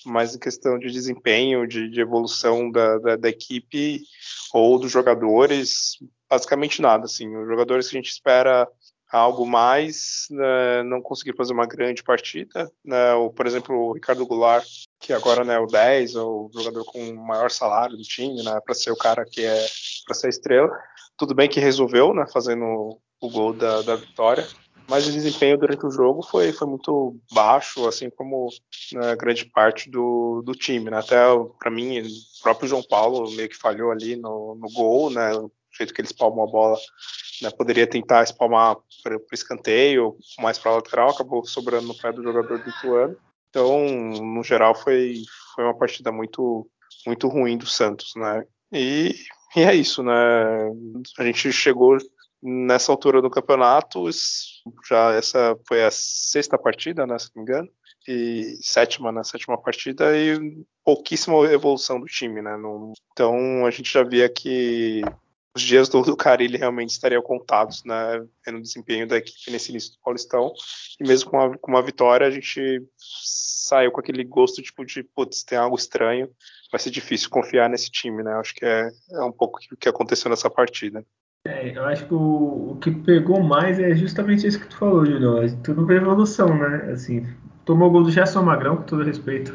Mas 0.07 0.35
em 0.35 0.39
questão 0.39 0.79
de 0.79 0.91
desempenho, 0.91 1.67
de, 1.67 1.91
de 1.91 2.01
evolução 2.01 2.71
da, 2.71 2.99
da, 2.99 3.17
da, 3.17 3.29
equipe 3.29 4.01
ou 4.53 4.79
dos 4.79 4.91
jogadores, 4.91 5.99
basicamente 6.29 6.81
nada. 6.81 7.05
Assim, 7.05 7.37
os 7.37 7.47
jogadores 7.47 7.89
que 7.89 7.97
a 7.97 8.01
gente 8.01 8.11
espera 8.11 8.67
algo 9.11 9.45
mais 9.45 10.27
né, 10.31 10.83
não 10.85 11.03
conseguiram 11.03 11.37
fazer 11.37 11.53
uma 11.53 11.67
grande 11.67 12.03
partida. 12.03 12.71
Né, 12.85 13.13
ou, 13.15 13.31
por 13.31 13.47
exemplo, 13.47 13.75
o 13.75 13.93
Ricardo 13.93 14.27
Goulart, 14.27 14.67
que 15.01 15.13
agora 15.13 15.45
né, 15.45 15.55
é 15.55 15.59
o 15.59 15.67
10, 15.67 16.15
ou 16.15 16.47
o 16.47 16.51
jogador 16.55 16.85
com 16.85 17.11
o 17.11 17.27
maior 17.27 17.51
salário 17.51 17.97
do 17.97 18.03
time, 18.03 18.43
né, 18.43 18.59
para 18.65 18.75
ser 18.75 18.91
o 18.91 18.97
cara 18.97 19.25
que 19.25 19.45
é 19.45 19.67
para 20.07 20.15
ser 20.15 20.29
estrela. 20.29 20.71
Tudo 21.21 21.35
bem 21.35 21.51
que 21.51 21.61
resolveu, 21.61 22.15
né, 22.15 22.25
fazendo 22.33 22.99
o 23.21 23.29
gol 23.29 23.53
da, 23.53 23.83
da 23.83 23.95
vitória, 23.95 24.49
mas 24.89 25.07
o 25.07 25.13
desempenho 25.13 25.59
durante 25.59 25.85
o 25.85 25.91
jogo 25.91 26.23
foi, 26.23 26.51
foi 26.51 26.67
muito 26.67 27.15
baixo, 27.31 27.87
assim 27.87 28.09
como 28.09 28.49
né, 28.95 29.15
grande 29.17 29.45
parte 29.45 29.91
do, 29.91 30.41
do 30.43 30.53
time, 30.53 30.89
né? 30.89 30.97
Até 30.97 31.19
para 31.59 31.71
mim, 31.71 32.01
o 32.01 32.43
próprio 32.43 32.71
João 32.71 32.83
Paulo 32.83 33.31
meio 33.33 33.51
que 33.51 33.57
falhou 33.59 33.91
ali 33.91 34.17
no, 34.17 34.55
no 34.55 34.67
gol, 34.73 35.11
né? 35.11 35.35
O 35.35 35.53
jeito 35.77 35.93
que 35.93 36.01
ele 36.01 36.09
espalmou 36.09 36.49
a 36.49 36.51
bola, 36.51 36.79
né? 37.43 37.51
Poderia 37.51 37.87
tentar 37.87 38.23
espalmar 38.23 38.79
para 39.03 39.19
o 39.19 39.23
escanteio, 39.31 40.17
mais 40.39 40.59
para 40.59 40.77
lateral, 40.77 41.11
acabou 41.11 41.45
sobrando 41.45 41.89
no 41.89 41.99
pé 41.99 42.11
do 42.13 42.23
jogador 42.23 42.59
do 42.63 42.71
Ituano. 42.71 43.17
Então, 43.51 43.87
no 43.87 44.43
geral, 44.43 44.75
foi, 44.75 45.23
foi 45.55 45.65
uma 45.65 45.77
partida 45.77 46.11
muito, 46.11 46.67
muito 47.07 47.29
ruim 47.29 47.59
do 47.59 47.67
Santos, 47.67 48.13
né? 48.17 48.43
E, 48.73 49.15
e 49.57 49.61
é 49.61 49.75
isso, 49.75 50.03
né? 50.03 50.13
A 51.19 51.25
gente 51.25 51.53
chegou 51.53 51.99
nessa 52.43 52.91
altura 52.91 53.21
do 53.21 53.31
campeonato, 53.31 54.05
já 54.89 55.13
essa 55.13 55.57
foi 55.67 55.85
a 55.85 55.91
sexta 55.91 56.59
partida, 56.59 57.07
né, 57.07 57.19
se 57.19 57.31
não 57.35 57.45
me 57.45 57.51
engano, 57.51 57.69
e 58.09 58.57
sétima 58.63 59.13
né, 59.13 59.23
sétima 59.23 59.61
partida 59.61 60.17
e 60.17 60.39
pouquíssima 60.85 61.37
evolução 61.53 62.01
do 62.01 62.07
time, 62.07 62.41
né? 62.41 62.57
Então 63.13 63.67
a 63.67 63.71
gente 63.71 63.93
já 63.93 64.03
via 64.03 64.29
que 64.29 65.03
os 65.55 65.63
dias 65.63 65.89
do, 65.89 66.03
do 66.03 66.17
Carilli 66.17 66.57
realmente 66.57 66.91
estariam 66.91 67.23
contados, 67.23 67.83
né, 67.85 68.25
no 68.49 68.63
desempenho 68.63 69.07
da 69.07 69.17
equipe 69.17 69.51
nesse 69.51 69.71
início 69.71 69.93
do 69.93 69.99
Paulistão, 70.03 70.53
e 71.01 71.07
mesmo 71.07 71.31
com 71.31 71.37
uma, 71.37 71.59
com 71.59 71.71
uma 71.71 71.83
vitória 71.83 72.27
a 72.27 72.31
gente 72.31 72.83
saiu 72.99 73.91
com 73.91 74.01
aquele 74.01 74.25
gosto 74.25 74.63
tipo 74.63 74.85
de, 74.85 75.03
putz, 75.03 75.43
tem 75.43 75.59
algo 75.59 75.77
estranho, 75.77 76.29
vai 76.71 76.81
ser 76.81 76.91
difícil 76.91 77.31
confiar 77.31 77.69
nesse 77.69 77.91
time, 77.91 78.23
né? 78.23 78.33
Acho 78.35 78.55
que 78.55 78.65
é, 78.65 78.91
é 79.13 79.23
um 79.23 79.33
pouco 79.33 79.59
o 79.73 79.77
que 79.77 79.89
aconteceu 79.89 80.31
nessa 80.31 80.51
partida. 80.51 81.05
É, 81.47 81.77
eu 81.77 81.85
acho 81.87 82.07
que 82.07 82.15
o, 82.15 82.73
o, 82.73 82.79
que 82.81 82.91
pegou 82.91 83.43
mais 83.43 83.79
é 83.79 83.95
justamente 83.95 84.47
isso 84.47 84.61
que 84.61 84.69
tu 84.69 84.77
falou, 84.77 85.07
Julião. 85.07 85.41
Tu 85.63 85.75
não 85.75 85.87
vê 85.87 85.97
evolução, 85.97 86.55
né? 86.55 86.93
Assim, 86.93 87.27
tomou 87.65 87.89
o 87.89 87.91
gol 87.91 88.03
do 88.03 88.11
Gerson 88.11 88.43
Magrão, 88.43 88.77
com 88.77 88.83
todo 88.83 89.05
respeito. 89.05 89.53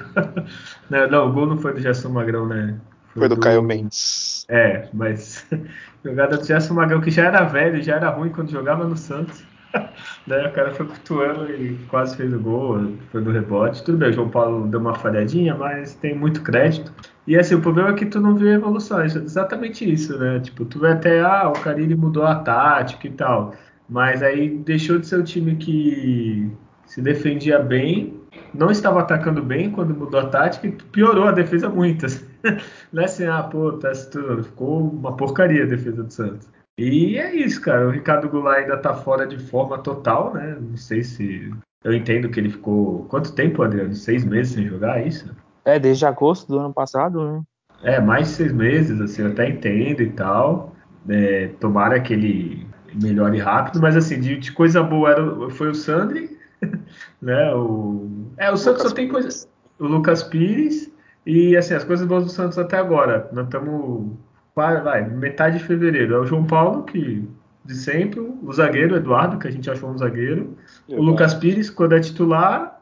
não, 0.89 1.29
o 1.29 1.33
gol 1.33 1.45
não 1.45 1.57
foi 1.57 1.73
do 1.73 1.79
Gerson 1.79 2.09
Magrão, 2.09 2.47
né? 2.47 2.79
Foi, 3.15 3.29
do, 3.29 3.35
do, 3.35 3.41
Caio 3.41 3.63
Mendes. 3.63 4.45
É, 4.49 4.87
mas 4.93 5.45
jogada 6.03 6.37
do 6.37 6.45
Gerson 6.45 6.73
Magrão, 6.73 7.01
que 7.01 7.09
já 7.09 7.25
era 7.25 7.43
velho, 7.43 7.81
já 7.81 7.95
era 7.95 8.09
ruim 8.09 8.29
quando 8.29 8.51
jogava 8.51 8.85
no 8.85 8.97
Santos. 8.97 9.43
né? 10.27 10.47
O 10.47 10.51
cara 10.51 10.71
foi 10.73 10.85
cutuando 10.85 11.51
e 11.51 11.77
quase 11.87 12.15
fez 12.15 12.33
o 12.33 12.39
gol, 12.39 12.93
foi 13.11 13.21
no 13.21 13.31
rebote. 13.31 13.83
Tudo 13.83 13.97
bem, 13.97 14.09
o 14.09 14.13
João 14.13 14.29
Paulo 14.29 14.67
deu 14.67 14.79
uma 14.79 14.95
falhadinha, 14.95 15.55
mas 15.55 15.95
tem 15.95 16.15
muito 16.15 16.41
crédito. 16.41 16.93
E 17.27 17.37
assim, 17.37 17.55
o 17.55 17.61
problema 17.61 17.89
é 17.89 17.93
que 17.93 18.05
tu 18.05 18.19
não 18.19 18.35
vê 18.35 18.53
evolução, 18.53 19.01
é 19.01 19.05
exatamente 19.05 19.89
isso, 19.91 20.17
né? 20.17 20.39
Tipo, 20.39 20.65
tu 20.65 20.79
vê 20.79 20.89
até, 20.89 21.21
ah, 21.21 21.49
o 21.49 21.59
Carilli 21.59 21.95
mudou 21.95 22.23
a 22.23 22.35
tática 22.35 23.07
e 23.07 23.11
tal. 23.11 23.53
Mas 23.89 24.21
aí 24.21 24.49
deixou 24.49 24.99
de 24.99 25.07
ser 25.07 25.19
o 25.19 25.23
time 25.23 25.55
que 25.55 26.51
se 26.85 27.01
defendia 27.01 27.59
bem, 27.59 28.14
não 28.53 28.71
estava 28.71 29.01
atacando 29.01 29.41
bem 29.41 29.71
quando 29.71 29.95
mudou 29.95 30.19
a 30.19 30.27
tática 30.27 30.67
e 30.67 30.71
piorou 30.71 31.25
a 31.25 31.31
defesa 31.31 31.69
muitas. 31.69 32.25
não 32.91 33.01
é 33.01 33.05
assim, 33.05 33.25
ah, 33.25 33.43
pô, 33.43 33.73
tá, 33.73 33.91
ficou 34.43 34.89
uma 34.89 35.15
porcaria 35.15 35.63
a 35.63 35.67
defesa 35.67 36.03
do 36.03 36.11
Santos. 36.11 36.47
E 36.77 37.17
é 37.17 37.33
isso, 37.33 37.61
cara. 37.61 37.87
O 37.87 37.91
Ricardo 37.91 38.29
Goulart 38.29 38.59
ainda 38.59 38.77
tá 38.77 38.93
fora 38.93 39.25
de 39.25 39.37
forma 39.37 39.77
total, 39.77 40.33
né? 40.33 40.57
Não 40.59 40.75
sei 40.75 41.03
se. 41.03 41.53
Eu 41.83 41.93
entendo 41.93 42.29
que 42.29 42.39
ele 42.39 42.49
ficou. 42.49 43.05
Quanto 43.05 43.33
tempo, 43.33 43.63
Adriano? 43.63 43.93
Seis 43.93 44.25
meses 44.25 44.53
sem 44.53 44.67
jogar, 44.67 44.99
é 44.99 45.07
isso? 45.07 45.33
É, 45.63 45.79
desde 45.79 46.05
agosto 46.05 46.47
do 46.47 46.59
ano 46.59 46.73
passado, 46.73 47.23
né? 47.23 47.41
É, 47.81 48.01
mais 48.01 48.27
de 48.27 48.33
seis 48.33 48.53
meses, 48.53 48.99
assim, 48.99 49.21
eu 49.21 49.29
até 49.29 49.49
entendo 49.49 50.01
e 50.01 50.09
tal. 50.11 50.75
É, 51.07 51.49
tomara 51.59 51.99
que 51.99 52.13
ele 52.13 52.67
melhore 52.93 53.37
rápido, 53.39 53.81
mas 53.81 53.95
assim, 53.95 54.19
de, 54.19 54.37
de 54.37 54.51
coisa 54.51 54.81
boa 54.81 55.11
era, 55.11 55.49
foi 55.51 55.69
o 55.69 55.75
Sandri, 55.75 56.34
né? 57.21 57.53
O, 57.53 58.09
é, 58.37 58.51
o 58.51 58.57
Santos 58.57 58.79
Lucas 58.79 58.89
só 58.89 58.95
tem 58.95 59.07
coisa. 59.07 59.47
O 59.79 59.85
Lucas 59.85 60.23
Pires. 60.23 60.91
E 61.25 61.57
assim, 61.57 61.73
as 61.73 61.83
coisas 61.83 62.07
boas 62.07 62.23
do 62.25 62.29
Santos 62.29 62.57
até 62.57 62.77
agora. 62.77 63.29
Nós 63.31 63.45
estamos. 63.45 64.11
Vai, 64.55 65.09
metade 65.09 65.57
de 65.57 65.63
fevereiro. 65.65 66.15
É 66.15 66.19
o 66.19 66.25
João 66.25 66.45
Paulo, 66.45 66.83
que 66.83 67.27
de 67.65 67.75
sempre, 67.75 68.19
o 68.19 68.53
zagueiro, 68.53 68.95
Eduardo, 68.95 69.37
que 69.39 69.47
a 69.47 69.51
gente 69.51 69.69
achou 69.69 69.89
um 69.89 69.97
zagueiro. 69.97 70.55
O 70.87 71.01
Lucas 71.01 71.33
Pires, 71.33 71.69
quando 71.69 71.95
é 71.95 71.99
titular, 71.99 72.79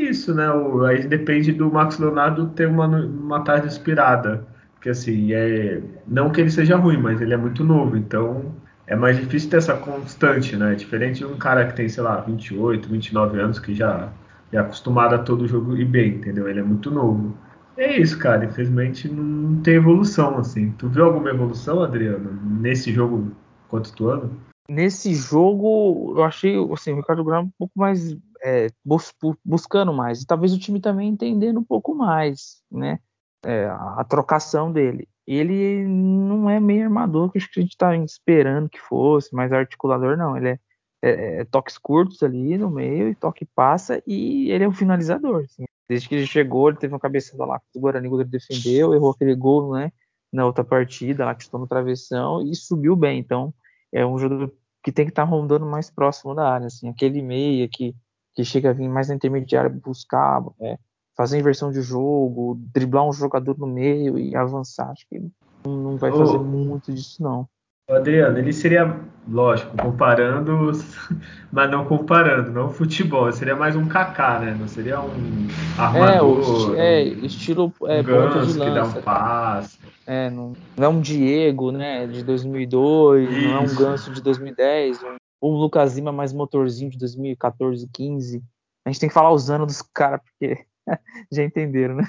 isso, 0.00 0.34
né? 0.34 0.50
O, 0.50 0.84
aí 0.84 1.06
depende 1.06 1.52
do 1.52 1.70
Max 1.70 1.98
Leonardo 1.98 2.48
ter 2.48 2.66
uma, 2.66 2.86
uma 2.86 3.42
tarde 3.42 3.66
inspirada. 3.66 4.46
Porque 4.74 4.90
assim, 4.90 5.32
é, 5.32 5.82
não 6.06 6.30
que 6.30 6.40
ele 6.40 6.50
seja 6.50 6.76
ruim, 6.76 6.96
mas 6.96 7.20
ele 7.20 7.34
é 7.34 7.36
muito 7.36 7.62
novo, 7.62 7.96
então 7.96 8.54
é 8.90 8.96
mais 8.96 9.16
difícil 9.16 9.48
ter 9.48 9.58
essa 9.58 9.76
constante, 9.76 10.56
né? 10.56 10.74
Diferente 10.74 11.18
de 11.18 11.24
um 11.24 11.38
cara 11.38 11.64
que 11.64 11.76
tem, 11.76 11.88
sei 11.88 12.02
lá, 12.02 12.20
28, 12.20 12.88
29 12.88 13.40
anos, 13.40 13.60
que 13.60 13.72
já 13.72 14.12
é 14.52 14.58
acostumado 14.58 15.14
a 15.14 15.18
todo 15.18 15.46
jogo 15.46 15.76
e 15.76 15.84
bem, 15.84 16.16
entendeu? 16.16 16.48
Ele 16.48 16.58
é 16.58 16.62
muito 16.62 16.90
novo. 16.90 17.32
É 17.76 17.96
isso, 17.96 18.18
cara. 18.18 18.44
Infelizmente 18.44 19.08
não 19.08 19.62
tem 19.62 19.74
evolução, 19.74 20.38
assim. 20.38 20.72
Tu 20.72 20.88
viu 20.88 21.04
alguma 21.04 21.30
evolução, 21.30 21.80
Adriano, 21.80 22.32
nesse 22.60 22.92
jogo 22.92 23.30
quanto 23.68 23.94
tu 23.94 24.08
ano? 24.08 24.36
Nesse 24.68 25.14
jogo, 25.14 26.14
eu 26.16 26.24
achei 26.24 26.56
assim, 26.72 26.92
o 26.92 26.96
Ricardo 26.96 27.24
Graham 27.24 27.42
um 27.42 27.52
pouco 27.56 27.72
mais 27.76 28.16
é, 28.42 28.66
bus 28.84 29.12
buscando 29.44 29.92
mais, 29.92 30.22
e 30.22 30.26
talvez 30.26 30.52
o 30.52 30.58
time 30.58 30.80
também 30.80 31.08
entendendo 31.08 31.60
um 31.60 31.64
pouco 31.64 31.94
mais, 31.94 32.60
né? 32.70 32.98
É, 33.44 33.66
a, 33.66 34.04
trocação 34.04 34.70
dele. 34.72 35.08
Ele 35.26 35.86
não 35.86 36.48
é 36.48 36.58
meio 36.58 36.84
armador 36.84 37.30
que 37.30 37.38
a 37.38 37.40
gente 37.40 37.70
está 37.70 37.96
esperando 37.96 38.68
que 38.68 38.80
fosse, 38.80 39.34
mas 39.34 39.52
articulador 39.52 40.16
não. 40.16 40.36
Ele 40.36 40.48
é, 40.48 40.58
é, 41.02 41.40
é, 41.40 41.44
toques 41.44 41.78
curtos 41.78 42.22
ali 42.22 42.58
no 42.58 42.70
meio 42.70 43.08
e 43.08 43.14
toque 43.14 43.44
passa 43.44 44.02
e 44.06 44.50
ele 44.50 44.64
é 44.64 44.68
um 44.68 44.72
finalizador. 44.72 45.44
Assim. 45.44 45.64
Desde 45.88 46.08
que 46.08 46.14
ele 46.14 46.26
chegou, 46.26 46.68
ele 46.68 46.78
teve 46.78 46.92
uma 46.92 47.00
cabeçada 47.00 47.44
lá 47.44 47.58
que 47.58 47.78
o 47.78 47.80
Guarani 47.80 48.08
ele 48.08 48.24
defendeu, 48.24 48.94
errou 48.94 49.10
aquele 49.10 49.34
gol, 49.34 49.72
né? 49.74 49.92
Na 50.32 50.46
outra 50.46 50.62
partida, 50.64 51.24
lá 51.24 51.34
que 51.34 51.42
estou 51.42 51.58
no 51.58 51.66
travessão 51.66 52.42
e 52.42 52.54
subiu 52.54 52.94
bem. 52.94 53.18
Então, 53.18 53.52
é 53.92 54.06
um 54.06 54.18
jogador 54.18 54.52
que 54.82 54.92
tem 54.92 55.04
que 55.04 55.10
estar 55.10 55.24
tá 55.24 55.28
rondando 55.28 55.66
mais 55.66 55.90
próximo 55.90 56.34
da 56.34 56.48
área, 56.48 56.66
assim, 56.68 56.88
aquele 56.88 57.20
meia 57.20 57.68
que 57.68 57.94
que 58.34 58.44
chega 58.44 58.70
a 58.70 58.72
vir 58.72 58.88
mais 58.88 59.08
na 59.08 59.14
intermediária 59.14 59.70
buscar, 59.70 60.42
é, 60.60 60.78
fazer 61.20 61.38
inversão 61.38 61.70
de 61.70 61.82
jogo, 61.82 62.58
driblar 62.72 63.06
um 63.06 63.12
jogador 63.12 63.54
no 63.58 63.66
meio 63.66 64.18
e 64.18 64.34
avançar. 64.34 64.88
Acho 64.88 65.06
que 65.06 65.20
não 65.66 65.98
vai 65.98 66.10
fazer 66.10 66.38
oh. 66.38 66.42
muito 66.42 66.90
disso, 66.90 67.22
não. 67.22 67.46
Adriano, 67.90 68.38
ele 68.38 68.54
seria, 68.54 68.96
lógico, 69.28 69.76
comparando, 69.76 70.72
mas 71.52 71.70
não 71.70 71.84
comparando, 71.84 72.50
não 72.52 72.70
futebol, 72.70 73.30
seria 73.32 73.54
mais 73.54 73.76
um 73.76 73.86
Kaká, 73.86 74.38
né? 74.38 74.56
Não 74.58 74.66
seria 74.66 74.98
um 74.98 75.48
armador. 75.76 76.78
É, 76.78 77.02
é 77.02 77.04
estilo 77.04 77.70
é, 77.82 78.00
um 78.00 78.04
ponta 78.04 78.46
de 78.46 78.58
lança. 78.58 78.64
que 78.64 78.70
dá 78.70 78.84
um 78.84 79.02
passe. 79.02 79.78
É, 80.06 80.30
não, 80.30 80.54
não, 80.74 80.84
é 80.84 80.88
um 80.88 81.00
Diego, 81.02 81.70
né, 81.70 82.06
de 82.06 82.24
2002, 82.24 83.28
Isso. 83.28 83.42
não 83.46 83.56
é 83.56 83.60
um 83.60 83.74
Ganso 83.74 84.10
de 84.10 84.22
2010, 84.22 85.02
um 85.02 85.16
o 85.38 85.50
Lucas 85.50 85.96
Lima 85.96 86.12
mais 86.12 86.32
motorzinho 86.32 86.90
de 86.90 86.96
2014, 86.96 87.86
15. 87.92 88.42
A 88.86 88.90
gente 88.90 89.00
tem 89.00 89.08
que 89.08 89.14
falar 89.14 89.32
os 89.32 89.50
anos 89.50 89.66
dos 89.66 89.82
caras, 89.82 90.20
porque 90.22 90.64
já 91.30 91.44
entenderam, 91.44 91.96
né? 91.96 92.08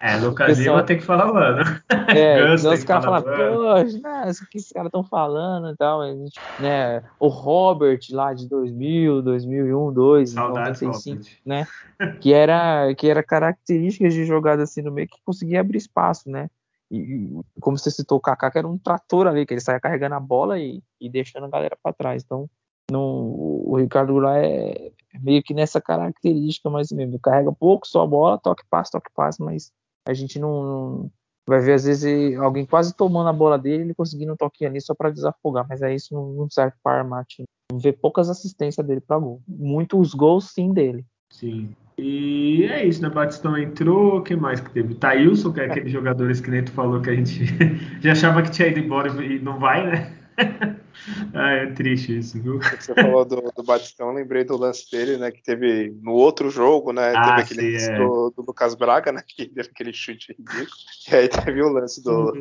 É, 0.00 0.16
Lucas 0.16 0.58
pessoal... 0.58 0.76
Lima 0.76 0.86
tem 0.86 0.98
que 0.98 1.04
falar 1.04 1.32
o 1.32 1.36
ano. 1.36 1.62
É, 2.08 2.54
os 2.54 2.84
caras 2.84 3.04
falam, 3.04 3.22
poxa, 3.22 3.98
né, 3.98 4.30
o 4.30 4.46
que 4.48 4.58
esses 4.58 4.72
caras 4.72 4.88
estão 4.88 5.04
falando 5.04 5.70
e 5.70 5.76
tal. 5.76 6.04
Gente, 6.04 6.38
né, 6.60 7.02
o 7.18 7.28
Robert 7.28 8.00
lá 8.10 8.32
de 8.34 8.48
2000, 8.48 9.22
2001, 9.22 9.92
2002, 9.92 10.30
Saudades 10.30 10.80
95, 10.80 11.16
Robert. 11.16 11.38
né? 11.44 11.66
Que 12.20 12.34
era, 12.34 12.94
que 12.94 13.08
era 13.08 13.22
características 13.22 14.12
de 14.12 14.26
jogada 14.26 14.62
assim 14.62 14.82
no 14.82 14.92
meio 14.92 15.08
que 15.08 15.18
conseguia 15.24 15.60
abrir 15.60 15.78
espaço, 15.78 16.30
né? 16.30 16.50
E, 16.90 17.30
como 17.58 17.78
você 17.78 17.90
citou 17.90 18.18
o 18.18 18.20
Kaká, 18.20 18.50
que 18.50 18.58
era 18.58 18.68
um 18.68 18.78
trator 18.78 19.26
ali, 19.26 19.46
que 19.46 19.54
ele 19.54 19.60
saia 19.60 19.80
carregando 19.80 20.14
a 20.14 20.20
bola 20.20 20.58
e, 20.58 20.82
e 21.00 21.08
deixando 21.08 21.46
a 21.46 21.50
galera 21.50 21.76
para 21.82 21.92
trás. 21.94 22.22
Então, 22.22 22.48
o 22.92 23.76
Ricardo 23.76 24.12
Goulart 24.12 24.44
é 24.44 24.92
meio 25.20 25.42
que 25.42 25.54
nessa 25.54 25.80
característica 25.80 26.70
mais 26.70 26.90
mesmo. 26.90 27.18
Carrega 27.18 27.52
pouco 27.52 27.86
só 27.86 28.02
a 28.02 28.06
bola, 28.06 28.38
toque 28.38 28.64
passe, 28.70 28.92
toque 28.92 29.10
passe, 29.14 29.42
mas 29.42 29.72
a 30.06 30.14
gente 30.14 30.38
não, 30.38 30.62
não, 30.62 31.10
vai 31.48 31.60
ver 31.60 31.72
às 31.72 31.84
vezes 31.84 32.36
alguém 32.38 32.64
quase 32.64 32.94
tomando 32.94 33.28
a 33.28 33.32
bola 33.32 33.58
dele, 33.58 33.84
ele 33.84 33.94
conseguindo 33.94 34.32
um 34.32 34.36
toquinho 34.36 34.70
ali 34.70 34.80
só 34.80 34.94
para 34.94 35.10
desafogar, 35.10 35.66
mas 35.68 35.82
aí 35.82 35.96
isso 35.96 36.14
não, 36.14 36.32
não 36.32 36.50
serve 36.50 36.76
para 36.82 37.00
armar 37.00 37.24
time. 37.24 37.46
Vê 37.74 37.92
poucas 37.92 38.30
assistências 38.30 38.86
dele 38.86 39.00
para 39.00 39.18
gol. 39.18 39.42
Muitos 39.48 40.14
gols 40.14 40.52
sim 40.52 40.72
dele. 40.72 41.04
Sim. 41.30 41.74
E 41.98 42.64
é 42.64 42.84
isso, 42.84 43.02
né? 43.02 43.08
Batistão 43.08 43.56
entrou, 43.56 44.18
o 44.18 44.22
que 44.22 44.36
mais 44.36 44.60
que 44.60 44.70
teve? 44.70 44.94
Thailson, 44.94 45.52
que 45.52 45.60
é 45.60 45.64
aquele 45.64 45.88
jogador 45.88 46.30
que 46.32 46.50
nem 46.50 46.62
tu 46.62 46.70
falou 46.72 47.00
que 47.00 47.10
a 47.10 47.14
gente 47.14 47.44
já 48.00 48.12
achava 48.12 48.42
que 48.42 48.50
tinha 48.50 48.68
ido 48.68 48.80
embora 48.80 49.08
e 49.24 49.38
não 49.38 49.58
vai, 49.58 49.86
né? 49.86 50.16
ah, 51.34 51.50
é 51.52 51.66
triste 51.72 52.18
isso, 52.18 52.40
viu? 52.40 52.58
Você 52.60 52.94
falou 52.94 53.24
do, 53.24 53.52
do 53.54 53.62
Batistão, 53.62 54.12
lembrei 54.12 54.44
do 54.44 54.56
lance 54.56 54.90
dele, 54.90 55.16
né? 55.16 55.30
Que 55.30 55.42
teve 55.42 55.94
no 56.02 56.12
outro 56.12 56.50
jogo, 56.50 56.92
né? 56.92 57.12
Ah, 57.14 57.22
teve 57.22 57.42
aquele 57.42 57.72
lance 57.72 57.90
é. 57.90 57.98
do, 57.98 58.32
do, 58.36 58.44
Lucas 58.46 58.74
Braga, 58.74 59.12
né? 59.12 59.22
Que 59.26 59.46
teve 59.46 59.68
aquele 59.68 59.92
chute 59.92 60.32
ridículo. 60.32 60.66
E 61.10 61.14
aí 61.14 61.28
teve 61.28 61.62
o 61.62 61.68
lance 61.68 62.02
do, 62.02 62.32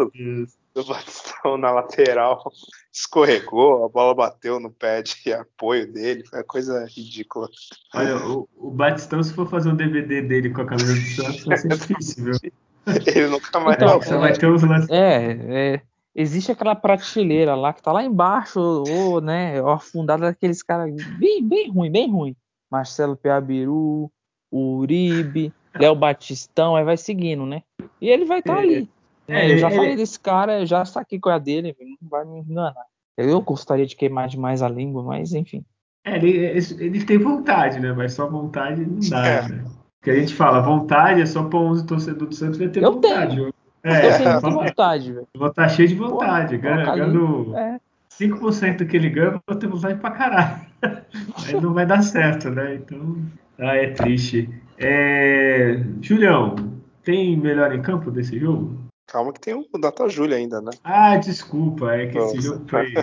do 0.73 0.85
Batistão 0.85 1.57
na 1.57 1.71
lateral 1.71 2.51
escorregou, 2.95 3.85
a 3.85 3.89
bola 3.89 4.15
bateu 4.15 4.57
no 4.57 4.71
pé 4.71 5.01
de 5.01 5.33
apoio 5.33 5.91
dele, 5.91 6.25
foi 6.25 6.39
uma 6.39 6.45
coisa 6.45 6.85
ridícula. 6.85 7.49
Olha, 7.93 8.17
o, 8.25 8.47
o 8.55 8.71
Batistão, 8.71 9.21
se 9.21 9.33
for 9.33 9.49
fazer 9.49 9.69
um 9.69 9.75
DVD 9.75 10.21
dele 10.21 10.49
com 10.49 10.61
a 10.61 10.65
camisa 10.65 10.93
do 10.93 11.01
Santos, 11.01 11.43
vai 11.43 11.57
ser 11.57 11.67
difícil, 11.69 12.23
viu? 12.23 12.51
Ele 13.07 13.27
nunca 13.27 13.59
mais 13.59 13.75
Então, 13.75 14.01
Só 14.01 14.19
vai 14.19 14.33
ter 14.33 14.47
uns 14.47 14.63
lances. 14.63 14.89
É, 14.89 15.31
é, 15.31 15.81
existe 16.15 16.51
aquela 16.51 16.75
prateleira 16.75 17.53
lá 17.55 17.73
que 17.73 17.81
tá 17.83 17.91
lá 17.91 18.03
embaixo, 18.03 18.59
ou, 18.59 19.19
né, 19.21 19.59
afundada 19.61 20.25
daqueles 20.27 20.63
caras 20.63 20.93
bem, 21.19 21.43
bem 21.43 21.69
ruim, 21.69 21.91
bem 21.91 22.09
ruim. 22.09 22.35
Marcelo 22.71 23.15
Peabiru, 23.15 24.09
Uribe, 24.51 25.53
Léo 25.77 25.95
Batistão, 25.95 26.75
aí 26.75 26.83
vai 26.83 26.97
seguindo, 26.97 27.45
né? 27.45 27.61
E 28.01 28.09
ele 28.09 28.25
vai 28.25 28.39
estar 28.39 28.55
tá 28.55 28.59
É, 28.61 28.63
ali. 28.63 28.89
né? 29.27 29.45
é, 29.47 29.53
eu 29.53 29.57
já 29.57 29.67
é. 29.67 29.71
falei 29.75 29.95
desse 29.95 30.19
cara, 30.19 30.61
eu 30.61 30.65
já 30.65 30.85
saquei 30.85 31.19
qual 31.19 31.33
é 31.33 31.35
a 31.35 31.39
dele, 31.39 31.75
não 32.01 32.09
vai 32.09 32.25
me 32.25 32.39
enganar. 32.39 32.73
Eu 33.17 33.39
gostaria 33.41 33.85
de 33.85 33.95
queimar 33.95 34.27
demais 34.27 34.61
a 34.61 34.69
língua, 34.69 35.03
mas 35.03 35.33
enfim. 35.33 35.63
É, 36.05 36.15
ele, 36.17 36.37
ele 36.79 37.05
tem 37.05 37.17
vontade, 37.17 37.79
né? 37.79 37.91
Mas 37.93 38.13
só 38.13 38.27
vontade 38.27 38.85
não 38.85 38.99
dá, 39.09 39.25
É. 39.25 39.47
né? 39.47 39.65
Porque 39.99 40.11
a 40.11 40.19
gente 40.19 40.35
fala, 40.35 40.61
vontade 40.61 41.21
é 41.21 41.25
só 41.25 41.43
pra 41.45 41.57
11 41.57 41.85
torcedor 41.87 42.27
do 42.27 42.35
Santos 42.35 42.59
vai 42.59 42.67
ter 42.69 42.83
Eu 42.83 42.93
vontade. 42.93 43.37
tenho. 43.37 43.53
É, 43.85 44.07
eu 44.07 44.17
tenho 44.17 44.31
muita 44.31 44.49
vontade, 44.49 45.13
velho. 45.13 45.27
vou 45.37 45.47
estar 45.47 45.69
cheio 45.69 45.87
de 45.87 45.95
vontade. 45.95 46.57
Pô, 46.57 46.63
ganhando 46.63 47.55
É. 47.55 47.79
5% 48.09 48.87
que 48.87 48.97
ele 48.97 49.09
ganha, 49.09 49.27
eu 49.33 49.41
vou 49.47 49.57
ter 49.59 49.67
vontade 49.67 49.99
pra 49.99 50.11
caralho. 50.11 50.61
Aí 51.47 51.59
não 51.61 51.73
vai 51.73 51.85
dar 51.85 52.01
certo, 52.01 52.49
né? 52.49 52.75
Então, 52.75 53.17
ah, 53.59 53.75
é 53.75 53.91
triste. 53.91 54.49
É, 54.77 55.79
Julião, 56.01 56.55
tem 57.03 57.37
melhor 57.37 57.73
em 57.75 57.81
campo 57.81 58.09
desse 58.09 58.39
jogo? 58.39 58.75
Calma 59.07 59.31
que 59.31 59.39
tem 59.39 59.53
o 59.53 59.65
Data 59.77 60.09
Júlia 60.09 60.37
ainda, 60.37 60.59
né? 60.61 60.71
Ah, 60.83 61.15
desculpa, 61.17 61.91
é 61.93 62.07
que 62.07 62.17
esse 62.17 62.35
Nossa. 62.37 62.41
jogo 62.47 62.65
foi 62.67 62.93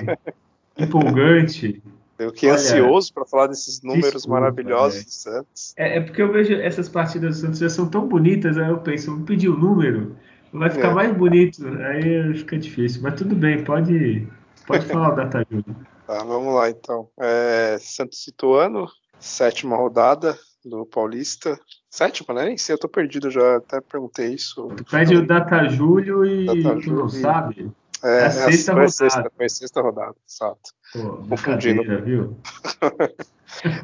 empolgante. 0.79 1.83
Eu 2.19 2.31
fiquei 2.31 2.51
Olha, 2.51 2.59
ansioso 2.59 3.13
para 3.13 3.25
falar 3.25 3.47
desses 3.49 3.83
números 3.83 4.13
desculpa, 4.13 4.41
maravilhosos 4.41 4.95
velho. 4.95 5.05
do 5.07 5.11
Santos. 5.13 5.75
É, 5.77 5.99
é 5.99 6.01
porque 6.01 6.23
eu 6.23 6.33
vejo 6.33 6.55
essas 6.55 6.89
partidas 6.89 7.37
do 7.37 7.41
Santos 7.41 7.59
já 7.59 7.69
são 7.69 7.89
tão 7.89 8.07
bonitas, 8.07 8.57
aí 8.59 8.69
eu 8.69 8.79
penso, 8.79 9.17
vou 9.17 9.25
pedir 9.25 9.49
o 9.49 9.57
número, 9.59 10.15
vai 10.53 10.71
ficar 10.71 10.91
É. 10.91 10.95
mais 10.95 11.17
bonito, 11.17 11.67
aí 11.67 12.35
fica 12.37 12.59
difícil. 12.59 13.03
Mas 13.03 13.15
tudo 13.15 13.35
bem, 13.35 13.65
pode, 13.65 14.27
pode 14.67 14.87
falar 14.87 15.13
o 15.13 15.17
data 15.17 15.45
Júlio. 15.51 15.77
Tá, 16.07 16.19
vamos 16.25 16.55
lá 16.55 16.69
então. 16.71 17.09
É, 17.19 17.79
Santos 17.81 18.23
Situano, 18.23 18.87
sétima 19.19 19.77
rodada 19.77 20.39
do 20.65 20.85
Paulista. 20.87 21.59
Sétima, 21.91 22.35
né? 22.35 22.45
Nem 22.47 22.59
sei, 22.59 22.75
eu 22.75 22.79
tô 22.79 22.89
perdido, 22.89 23.31
já 23.31 23.57
até 23.57 23.81
perguntei 23.81 24.35
isso. 24.35 24.69
Pede 24.91 25.17
o 25.17 25.27
data 25.27 25.69
Júlio 25.69 26.25
e 26.25 26.47
Data 26.47 26.81
tu 26.81 26.93
não 26.93 27.09
sabe? 27.09 27.71
É, 28.03 28.09
É 28.09 28.23
a 28.23 28.27
é 28.27 28.31
sexta 28.31 28.73
foi 28.73 28.81
rodada. 28.83 28.91
sexta, 28.91 29.33
foi 29.37 29.49
sexta 29.49 29.81
rodada, 29.81 30.15
exato. 30.29 30.61
Pô, 30.93 31.17
Confundindo. 31.29 31.83
viu? 32.05 32.37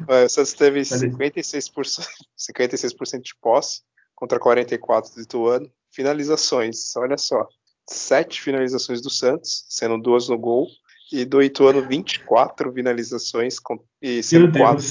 É, 0.07 0.25
o 0.25 0.29
Santos 0.29 0.53
teve 0.53 0.83
Cadê? 0.83 1.09
56%, 1.11 2.07
56% 2.37 3.21
de 3.21 3.35
posse 3.39 3.81
contra 4.15 4.39
44% 4.39 5.13
do 5.15 5.21
Ituano. 5.21 5.69
Finalizações, 6.03 6.95
olha 6.95 7.17
só. 7.17 7.45
Sete 7.85 8.41
finalizações 8.41 9.01
do 9.01 9.09
Santos, 9.09 9.65
sendo 9.67 9.97
duas 10.01 10.29
no 10.29 10.37
gol. 10.37 10.65
E 11.11 11.25
do 11.25 11.41
Ituano, 11.43 11.85
24 11.85 12.71
finalizações 12.71 13.59
com- 13.59 13.83
e 14.01 14.13
Meu 14.13 14.23
sendo 14.23 14.57
quatro. 14.57 14.85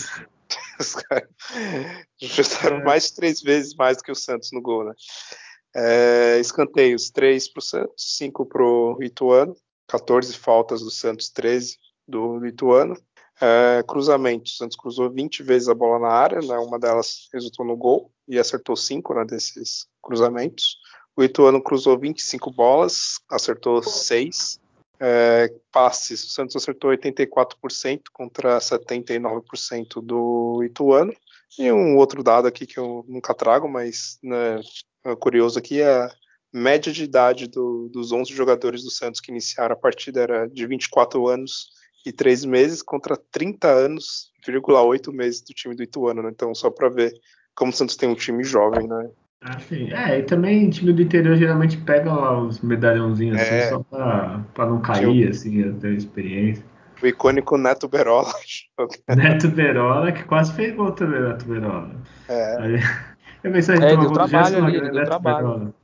Os 0.79 0.95
caras 0.95 1.29
chutaram 2.21 2.81
É. 2.81 2.85
mais 2.85 3.07
de 3.07 3.15
três 3.15 3.41
vezes 3.41 3.75
mais 3.75 3.97
do 3.97 4.03
que 4.03 4.12
o 4.12 4.15
Santos 4.15 4.50
no 4.53 4.61
gol, 4.61 4.85
né? 4.85 4.93
É, 5.75 6.38
escanteios, 6.41 7.09
3 7.11 7.50
pro 7.50 7.62
Santos, 7.62 8.17
5 8.19 8.45
pro 8.45 8.99
Ituano, 9.00 9.57
14 9.87 10.35
faltas 10.37 10.83
do 10.83 10.91
Santos, 10.91 11.31
13 11.31 11.79
do 12.07 12.45
Ituano. 12.45 12.95
É, 13.41 13.83
cruzamentos, 13.85 14.53
o 14.53 14.57
Santos 14.57 14.77
cruzou 14.77 15.11
20 15.11 15.43
vezes 15.43 15.69
a 15.69 15.75
bola 15.75 15.99
na 16.00 16.09
área, 16.12 16.41
né? 16.41 16.59
uma 16.59 16.79
delas 16.79 17.29
resultou 17.33 17.65
no 17.65 17.77
gol 17.79 18.12
e 18.27 18.38
acertou 18.38 18.77
5 18.77 19.15
né, 19.15 19.25
desses 19.25 19.87
cruzamentos. 20.03 20.77
O 21.18 21.25
Ituano 21.25 21.60
cruzou 21.60 21.98
25 21.98 22.48
bolas, 22.52 23.18
acertou 23.28 23.82
6. 23.82 24.60
É, 25.00 25.52
passes, 25.72 26.22
o 26.22 26.28
Santos 26.28 26.54
acertou 26.54 26.92
84% 26.92 28.02
contra 28.12 28.60
79% 28.60 30.00
do 30.00 30.62
Ituano. 30.62 31.12
E 31.59 31.72
um 31.72 31.96
outro 31.96 32.22
dado 32.22 32.46
aqui 32.46 32.64
que 32.64 32.78
eu 32.78 33.04
nunca 33.09 33.35
trago, 33.35 33.68
mas 33.68 34.20
né, 34.22 34.61
é 35.04 35.16
curioso 35.16 35.59
aqui, 35.59 35.81
é 35.81 35.90
a 35.90 36.09
média 36.52 36.92
de 36.92 37.02
idade 37.02 37.48
do- 37.48 37.88
dos 37.88 38.12
11 38.12 38.33
jogadores 38.33 38.85
do 38.85 38.90
Santos 38.92 39.20
que 39.20 39.33
iniciaram 39.33 39.74
a 39.74 39.78
partida 39.78 40.20
era 40.20 40.46
de 40.46 40.68
24 40.68 41.26
anos 41.26 41.70
e 42.07 42.12
3 42.12 42.44
meses 42.44 42.81
contra 42.81 43.16
30 43.16 43.66
anos, 43.66 44.31
8 44.87 45.12
meses 45.12 45.40
do 45.40 45.52
time 45.52 45.74
do 45.74 45.83
Ituano. 45.83 46.22
Né? 46.22 46.31
Então, 46.33 46.54
só 46.54 46.70
para 46.70 46.88
ver 46.88 47.12
como 47.57 47.72
o 47.72 47.74
Santos 47.74 47.96
tem 47.96 48.09
um 48.09 48.14
time 48.14 48.44
jovem, 48.44 48.87
né? 48.87 49.11
Ah, 49.40 49.59
sim. 49.61 49.92
É, 49.92 50.18
e 50.18 50.22
também 50.24 50.68
time 50.68 50.92
do 50.92 51.01
interior 51.03 51.37
geralmente 51.37 51.77
pega 51.77 52.12
lá 52.12 52.38
os 52.40 52.61
medalhãozinhos 52.61 53.40
assim, 53.40 53.55
É. 53.55 53.68
só 53.68 53.79
pra, 53.81 54.40
pra 54.53 54.66
não 54.66 54.81
cair, 54.81 55.29
assim, 55.29 55.72
ter 55.74 55.92
experiência. 55.94 56.64
O 57.01 57.07
icônico 57.07 57.57
Neto 57.57 57.87
Berola. 57.87 58.33
Neto 59.16 59.48
Berola, 59.48 60.11
que 60.11 60.24
quase 60.24 60.53
fez 60.55 60.74
gol 60.74 60.90
também, 60.90 61.20
Neto 61.20 61.44
Berola. 61.46 61.94
É, 62.29 62.57
Aí, 62.61 62.74
eu 63.44 63.53
pensei, 63.53 63.77
É, 63.77 63.79
então, 63.79 63.88
deu 63.88 63.98
gol 63.98 64.09
do 64.09 64.14
trabalho 64.14 64.46
Gerson 64.55 64.64
ali, 64.66 64.81
Neto 64.81 65.05
trabalho. 65.05 65.37
Berola. 65.46 65.74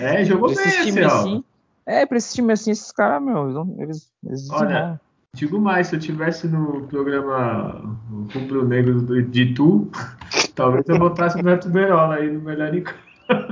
É, 0.00 0.24
jogou 0.24 0.52
Pra 0.54 0.62
bem 0.62 0.72
esse, 0.72 0.84
times 0.84 1.04
ó. 1.04 1.16
assim. 1.18 1.44
É, 1.84 2.06
pra 2.06 2.16
esses 2.18 2.32
times 2.32 2.60
assim, 2.60 2.70
esses 2.70 2.90
caras, 2.92 3.22
meu, 3.22 3.74
eles, 3.78 4.10
eles, 4.24 4.50
Olha. 4.50 4.98
Digo 5.34 5.60
mais, 5.60 5.88
se 5.88 5.96
eu 5.96 6.00
tivesse 6.00 6.48
no 6.48 6.86
programa 6.86 7.98
o 8.10 8.26
Rubro 8.32 8.66
Negro 8.66 9.02
do, 9.02 9.22
de 9.22 9.52
Tu, 9.52 9.86
talvez 10.58 10.84
eu 10.88 10.98
botasse 10.98 11.38
o 11.38 11.42
Neto 11.42 11.70
Berola 11.70 12.16
aí 12.16 12.30
no 12.30 12.40
melhor 12.40 12.74
em 12.74 12.82
campo. 12.82 12.98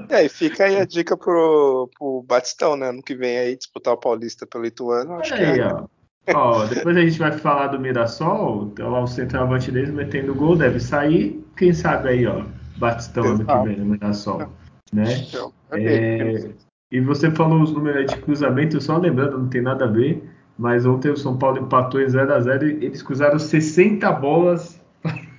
É, 0.09 0.25
e 0.25 0.29
fica 0.29 0.65
aí 0.65 0.79
a 0.79 0.85
dica 0.85 1.17
pro, 1.17 1.89
pro 1.99 2.25
Batistão, 2.27 2.77
né? 2.77 2.89
Ano 2.89 3.03
que 3.03 3.15
vem 3.15 3.39
aí 3.39 3.57
disputar 3.57 3.95
o 3.95 3.99
Paulista 3.99 4.47
pelo 4.47 4.67
Ituano. 4.67 5.15
Acho 5.15 5.35
Olha 5.35 5.45
que 5.45 5.51
aí, 5.51 5.61
é. 5.61 5.67
ó. 5.67 5.87
Ó, 6.35 6.65
depois 6.67 6.97
a 6.97 7.01
gente 7.03 7.19
vai 7.19 7.31
falar 7.31 7.69
do 7.69 7.79
Mirassol, 7.79 8.71
então 8.73 8.91
lá 8.91 9.01
o 9.01 9.07
centroavante 9.07 9.71
deles 9.71 9.91
metendo 9.91 10.35
gol, 10.35 10.57
deve 10.57 10.81
sair. 10.81 11.45
Quem 11.57 11.73
sabe 11.73 12.09
aí, 12.09 12.27
ó, 12.27 12.43
Batistão 12.79 13.25
ano 13.25 13.47
que 13.47 13.69
vem 13.69 13.77
no 13.77 13.85
Mirassol, 13.85 14.51
né? 14.93 15.05
Então, 15.29 15.53
é 15.71 15.77
bem, 15.77 15.87
É, 15.87 16.51
e 16.91 17.01
você 17.01 17.31
falou 17.31 17.63
os 17.63 17.73
números 17.73 18.01
aí 18.01 18.07
de 18.07 18.17
cruzamento, 18.17 18.81
só 18.81 18.97
lembrando, 18.97 19.39
não 19.39 19.49
tem 19.49 19.61
nada 19.61 19.85
a 19.85 19.89
ver, 19.89 20.29
mas 20.59 20.85
ontem 20.85 21.11
o 21.11 21.17
São 21.17 21.37
Paulo 21.37 21.59
empatou 21.59 22.01
em 22.01 22.07
0x0 22.07 22.63
e 22.63 22.87
eles 22.87 23.03
cruzaram 23.03 23.39
60 23.39 24.11
bolas 24.13 24.81
a 24.81 24.86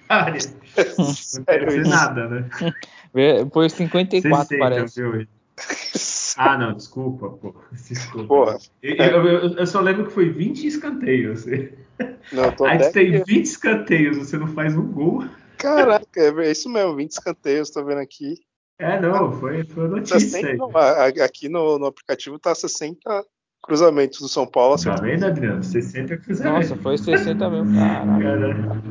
área. 0.10 0.40
Não 0.98 1.06
Sério 1.06 1.82
isso? 1.82 1.90
nada, 1.90 2.28
né? 2.28 2.50
Foi 3.52 3.70
54, 3.70 4.48
60, 4.48 4.58
parece. 4.60 5.02
viu? 5.02 5.28
Ah, 6.38 6.58
não, 6.58 6.74
desculpa, 6.74 7.30
pô. 7.30 7.56
Desculpa. 7.72 8.28
Porra. 8.28 8.58
Eu, 8.84 8.96
eu- 9.26 9.58
eu- 9.58 9.66
só 9.68 9.80
lembro 9.82 10.06
que 10.06 10.12
foi 10.14 10.30
20 10.30 10.68
escanteios. 10.68 11.46
Não, 12.32 12.52
tô 12.52 12.66
Aí 12.66 12.78
tu 12.78 12.92
tem 12.92 13.16
aqui. 13.16 13.34
20 13.34 13.46
escanteios, 13.46 14.18
você 14.18 14.38
não 14.38 14.48
faz 14.48 14.76
um 14.78 14.86
gol. 14.92 15.26
Caraca, 15.58 16.06
é 16.22 16.52
isso 16.52 16.70
mesmo, 16.70 16.96
20 16.96 17.12
escanteios, 17.12 17.72
tô 17.72 17.84
vendo 17.84 18.00
aqui. 18.02 18.36
É, 18.80 19.00
não, 19.02 19.32
foi, 19.40 19.64
foi 19.66 19.88
notícia 19.88 20.20
60, 20.20 20.48
aí. 20.50 20.58
não, 20.58 20.70
a- 20.78 21.06
a- 21.06 21.26
aqui 21.26 21.50
no, 21.50 21.80
no 21.80 21.88
aplicativo 21.88 22.38
tá 22.38 22.54
60 22.54 23.26
cruzamentos 23.68 24.20
do 24.20 24.28
São 24.28 24.48
Paulo. 24.48 24.76
Tá 24.76 24.94
acertou. 24.94 25.06
vendo, 25.06 25.26
Adriano? 25.26 25.62
60 25.62 26.18
cruzamentos. 26.18 26.70
Nossa, 26.70 26.82
foi 26.82 26.98
60 26.98 27.50
mil, 27.50 27.66
caralho. 27.76 28.82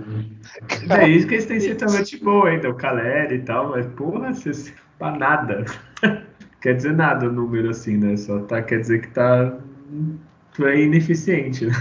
Cara, 0.87 1.05
é 1.05 1.09
isso 1.09 1.27
que 1.27 1.35
eles 1.35 1.47
têm 1.47 1.59
centralmente 1.59 2.23
bom 2.23 2.45
ainda, 2.45 2.71
o 2.71 2.75
Caleri 2.75 3.37
e 3.37 3.43
tal, 3.43 3.71
mas 3.71 3.87
porra, 3.87 4.33
você, 4.33 4.73
pra 4.99 5.17
nada. 5.17 5.65
quer 6.61 6.75
dizer 6.75 6.93
nada 6.93 7.27
o 7.27 7.33
número 7.33 7.71
assim, 7.71 7.97
né? 7.97 8.17
Só 8.17 8.41
tá, 8.41 8.63
quer 8.63 8.81
dizer 8.81 9.01
que 9.01 9.09
tá. 9.09 9.59
É 10.61 10.81
ineficiente, 10.81 11.67
né? 11.67 11.73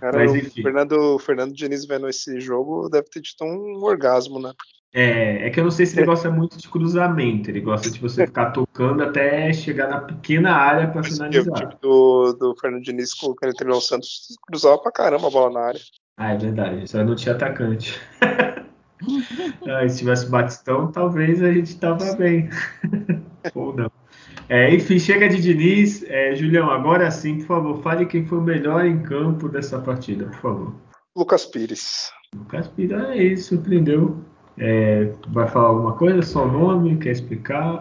Cara, 0.00 0.18
Mas 0.18 0.32
o. 0.32 0.62
Fernando, 0.62 0.92
o 0.92 1.18
Fernando 1.18 1.54
Diniz 1.54 1.86
vendo 1.86 2.08
esse 2.08 2.40
jogo 2.40 2.88
deve 2.88 3.08
ter 3.08 3.20
tido 3.20 3.44
um 3.44 3.82
orgasmo, 3.84 4.40
né? 4.40 4.52
É, 4.94 5.46
é 5.46 5.50
que 5.50 5.58
eu 5.58 5.64
não 5.64 5.70
sei 5.70 5.86
se 5.86 5.98
ele 5.98 6.04
gosta 6.04 6.30
muito 6.30 6.58
de 6.58 6.68
cruzamento, 6.68 7.50
ele 7.50 7.62
gosta 7.62 7.90
de 7.90 7.98
você 7.98 8.26
ficar 8.26 8.50
tocando 8.50 9.02
até 9.02 9.50
chegar 9.52 9.88
na 9.88 10.00
pequena 10.00 10.52
área 10.52 10.88
pra 10.88 11.00
Porque 11.00 11.14
o 11.14 11.16
finalizar. 11.16 11.54
time 11.54 11.74
do, 11.80 12.32
do 12.34 12.54
Fernando 12.60 12.82
Diniz, 12.82 13.14
quando 13.14 13.36
ele 13.42 13.54
treinou 13.54 13.78
o 13.78 13.80
Santos, 13.80 14.36
cruzava 14.46 14.78
pra 14.78 14.92
caramba 14.92 15.28
a 15.28 15.30
bola 15.30 15.52
na 15.52 15.66
área. 15.68 15.80
Ah, 16.18 16.32
é 16.32 16.36
verdade, 16.36 16.90
só 16.90 17.02
não 17.02 17.14
tinha 17.14 17.34
atacante. 17.34 17.98
Ah, 19.68 19.88
se 19.88 19.98
tivesse 19.98 20.30
Batistão, 20.30 20.92
talvez 20.92 21.42
a 21.42 21.52
gente 21.52 21.76
tava 21.76 22.14
bem. 22.14 22.48
Ou 23.54 23.74
não. 23.74 23.90
É, 24.48 24.72
enfim, 24.72 24.98
chega 24.98 25.28
de 25.28 25.40
Diniz. 25.40 26.04
É, 26.04 26.34
Julião, 26.36 26.70
agora 26.70 27.10
sim, 27.10 27.38
por 27.38 27.46
favor, 27.46 27.82
fale 27.82 28.06
quem 28.06 28.24
foi 28.24 28.38
o 28.38 28.42
melhor 28.42 28.84
em 28.84 29.02
campo 29.02 29.48
dessa 29.48 29.80
partida, 29.80 30.26
por 30.26 30.40
favor. 30.40 30.74
Lucas 31.16 31.46
Pires. 31.46 32.12
Lucas 32.34 32.68
Pires, 32.68 32.96
é 32.96 33.16
isso, 33.16 33.56
surpreendeu. 33.56 34.22
É, 34.58 35.12
vai 35.28 35.48
falar 35.48 35.68
alguma 35.68 35.92
coisa? 35.92 36.22
Só 36.22 36.44
o 36.44 36.50
nome? 36.52 36.96
Quer 36.98 37.10
explicar? 37.12 37.80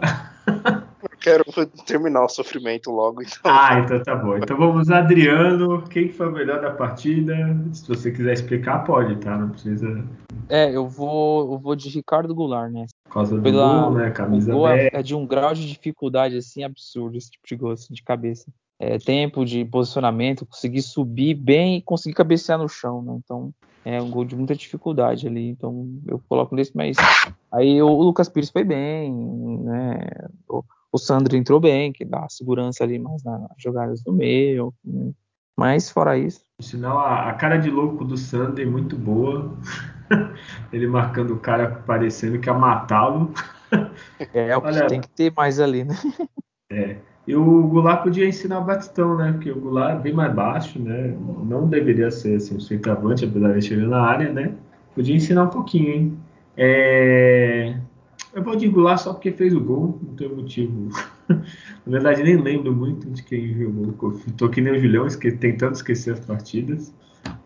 quero 1.19 1.43
terminar 1.85 2.25
o 2.25 2.29
sofrimento 2.29 2.91
logo. 2.91 3.21
Então. 3.21 3.51
Ah, 3.51 3.79
então 3.79 4.01
tá 4.03 4.15
bom. 4.15 4.37
Então 4.37 4.57
vamos, 4.57 4.89
Adriano. 4.89 5.83
Quem 5.83 6.09
foi 6.09 6.27
o 6.27 6.31
melhor 6.31 6.61
da 6.61 6.71
partida? 6.71 7.35
Se 7.73 7.87
você 7.87 8.11
quiser 8.11 8.33
explicar, 8.33 8.83
pode, 8.83 9.15
tá? 9.17 9.37
Não 9.37 9.49
precisa. 9.49 10.03
É, 10.49 10.75
eu 10.75 10.87
vou, 10.87 11.53
eu 11.53 11.59
vou 11.59 11.75
de 11.75 11.89
Ricardo 11.89 12.33
Goulart, 12.33 12.71
né? 12.71 12.85
Por 13.05 13.13
causa 13.13 13.35
do 13.35 13.41
Pela- 13.41 13.83
gol, 13.83 13.93
né? 13.93 14.11
Camisa 14.11 14.51
o 14.51 14.57
gol 14.57 14.67
é, 14.69 14.89
10. 14.89 14.93
é 14.93 15.03
de 15.03 15.15
um 15.15 15.25
grau 15.25 15.53
de 15.53 15.67
dificuldade 15.67 16.37
assim 16.37 16.63
absurdo, 16.63 17.17
esse 17.17 17.31
tipo 17.31 17.47
de 17.47 17.55
gol 17.55 17.71
assim, 17.71 17.93
de 17.93 18.03
cabeça. 18.03 18.51
É, 18.83 18.97
tempo 18.97 19.45
de 19.45 19.63
posicionamento, 19.63 20.43
conseguir 20.43 20.81
subir 20.81 21.35
bem 21.35 21.77
e 21.77 21.81
conseguir 21.83 22.15
cabecear 22.15 22.57
no 22.57 22.67
chão, 22.67 22.99
né? 23.03 23.19
Então 23.23 23.53
é 23.85 24.01
um 24.01 24.09
gol 24.09 24.25
de 24.25 24.35
muita 24.35 24.55
dificuldade 24.55 25.27
ali. 25.27 25.49
Então 25.49 25.87
eu 26.07 26.19
coloco 26.27 26.55
nesse, 26.55 26.75
mas 26.75 26.97
aí 27.51 27.79
o, 27.79 27.87
o 27.87 28.01
Lucas 28.01 28.27
Pires 28.27 28.49
foi 28.49 28.63
bem, 28.63 29.13
né? 29.59 29.99
O, 30.49 30.63
o 30.91 30.97
Sandro 30.97 31.35
entrou 31.37 31.59
bem, 31.59 31.93
que 31.93 32.03
dá 32.03 32.25
segurança 32.27 32.83
ali 32.83 32.97
mais 32.97 33.23
nas 33.23 33.41
jogadas 33.59 34.01
do 34.03 34.11
meio. 34.11 34.73
né? 34.83 35.11
Mas 35.55 35.91
fora 35.91 36.17
isso, 36.17 36.43
sinal, 36.59 36.97
a, 36.97 37.29
a 37.29 37.33
cara 37.33 37.57
de 37.57 37.69
louco 37.69 38.03
do 38.03 38.17
Sander 38.17 38.65
é 38.65 38.69
muito 38.69 38.95
boa. 38.97 39.55
Ele 40.73 40.87
marcando 40.87 41.35
o 41.35 41.39
cara 41.39 41.83
parecendo 41.85 42.39
que 42.39 42.49
ia 42.49 42.53
matá-lo. 42.55 43.31
é 44.33 44.57
o 44.57 44.61
que 44.61 44.67
Olha- 44.67 44.87
tem 44.87 45.01
que 45.01 45.09
ter 45.09 45.31
mais 45.35 45.59
ali, 45.59 45.83
né? 45.83 45.95
E 47.27 47.35
o 47.35 47.67
Goulart 47.67 48.03
podia 48.03 48.27
ensinar 48.27 48.61
Batistão, 48.61 49.15
né? 49.17 49.31
Porque 49.33 49.51
o 49.51 49.59
Goulart 49.59 49.99
é 49.99 50.01
bem 50.01 50.13
mais 50.13 50.33
baixo, 50.33 50.79
né? 50.79 51.15
Não 51.45 51.67
deveria 51.67 52.09
ser 52.09 52.35
assim, 52.35 52.55
um 52.55 52.59
centroavante, 52.59 53.25
apesar 53.25 53.53
de 53.53 53.65
chegar 53.65 53.87
na 53.87 54.01
área, 54.01 54.33
né? 54.33 54.55
Podia 54.95 55.15
ensinar 55.15 55.43
um 55.43 55.49
pouquinho, 55.49 55.93
hein? 55.93 56.17
É... 56.57 57.75
Eu 58.33 58.43
vou 58.43 58.55
de 58.55 58.67
Goulart 58.67 58.99
só 58.99 59.13
porque 59.13 59.31
fez 59.31 59.53
o 59.53 59.59
gol, 59.59 59.99
não 60.01 60.15
tem 60.15 60.29
motivo. 60.29 60.89
Na 61.85 61.91
verdade, 61.99 62.23
nem 62.23 62.37
lembro 62.37 62.73
muito 62.73 63.09
de 63.09 63.23
quem 63.23 63.53
jogou. 63.53 63.93
Tô 64.37 64.49
que 64.49 64.61
nem 64.61 64.73
o 64.73 64.79
Julião, 64.79 65.05
esque... 65.05 65.31
tentando 65.31 65.73
esquecer 65.73 66.13
as 66.13 66.19
partidas. 66.21 66.93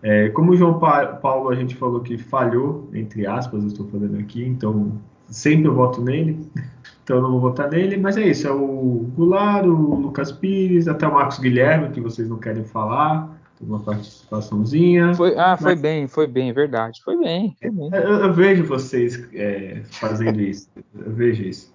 É, 0.01 0.29
como 0.29 0.51
o 0.51 0.55
João 0.55 0.79
Pa- 0.79 1.07
Paulo, 1.07 1.49
a 1.49 1.55
gente 1.55 1.75
falou 1.75 1.99
que 1.99 2.17
falhou, 2.17 2.89
entre 2.93 3.25
aspas, 3.25 3.61
eu 3.63 3.67
estou 3.67 3.87
falando 3.87 4.17
aqui, 4.19 4.43
então 4.43 4.93
sempre 5.27 5.67
eu 5.67 5.73
voto 5.73 6.01
nele. 6.01 6.39
Então 7.05 7.17
eu 7.17 7.21
não 7.21 7.29
vou 7.33 7.39
votar 7.39 7.69
nele, 7.69 7.97
mas 7.97 8.17
é 8.17 8.27
isso, 8.27 8.47
é 8.47 8.51
o 8.51 9.05
Goulart, 9.15 9.63
o 9.63 9.69
Lucas 9.69 10.31
Pires, 10.31 10.87
até 10.87 11.07
o 11.07 11.13
Marcos 11.13 11.37
Guilherme, 11.37 11.91
que 11.91 12.01
vocês 12.01 12.27
não 12.27 12.39
querem 12.39 12.63
falar, 12.63 13.29
tem 13.59 13.67
uma 13.67 13.79
participaçãozinha. 13.79 15.13
Foi, 15.13 15.37
ah, 15.37 15.55
foi 15.55 15.73
Mas- 15.73 15.81
bem, 15.81 16.07
foi 16.07 16.25
bem, 16.25 16.51
verdade. 16.51 16.99
Foi 17.05 17.15
bem, 17.15 17.55
foi 17.61 17.69
bem. 17.69 17.89
Eu, 17.93 18.01
eu 18.01 18.33
vejo 18.33 18.63
vocês 18.63 19.23
é, 19.35 19.83
fazendo 19.91 20.41
isso, 20.41 20.67
eu 20.95 21.11
vejo 21.11 21.43
isso. 21.43 21.71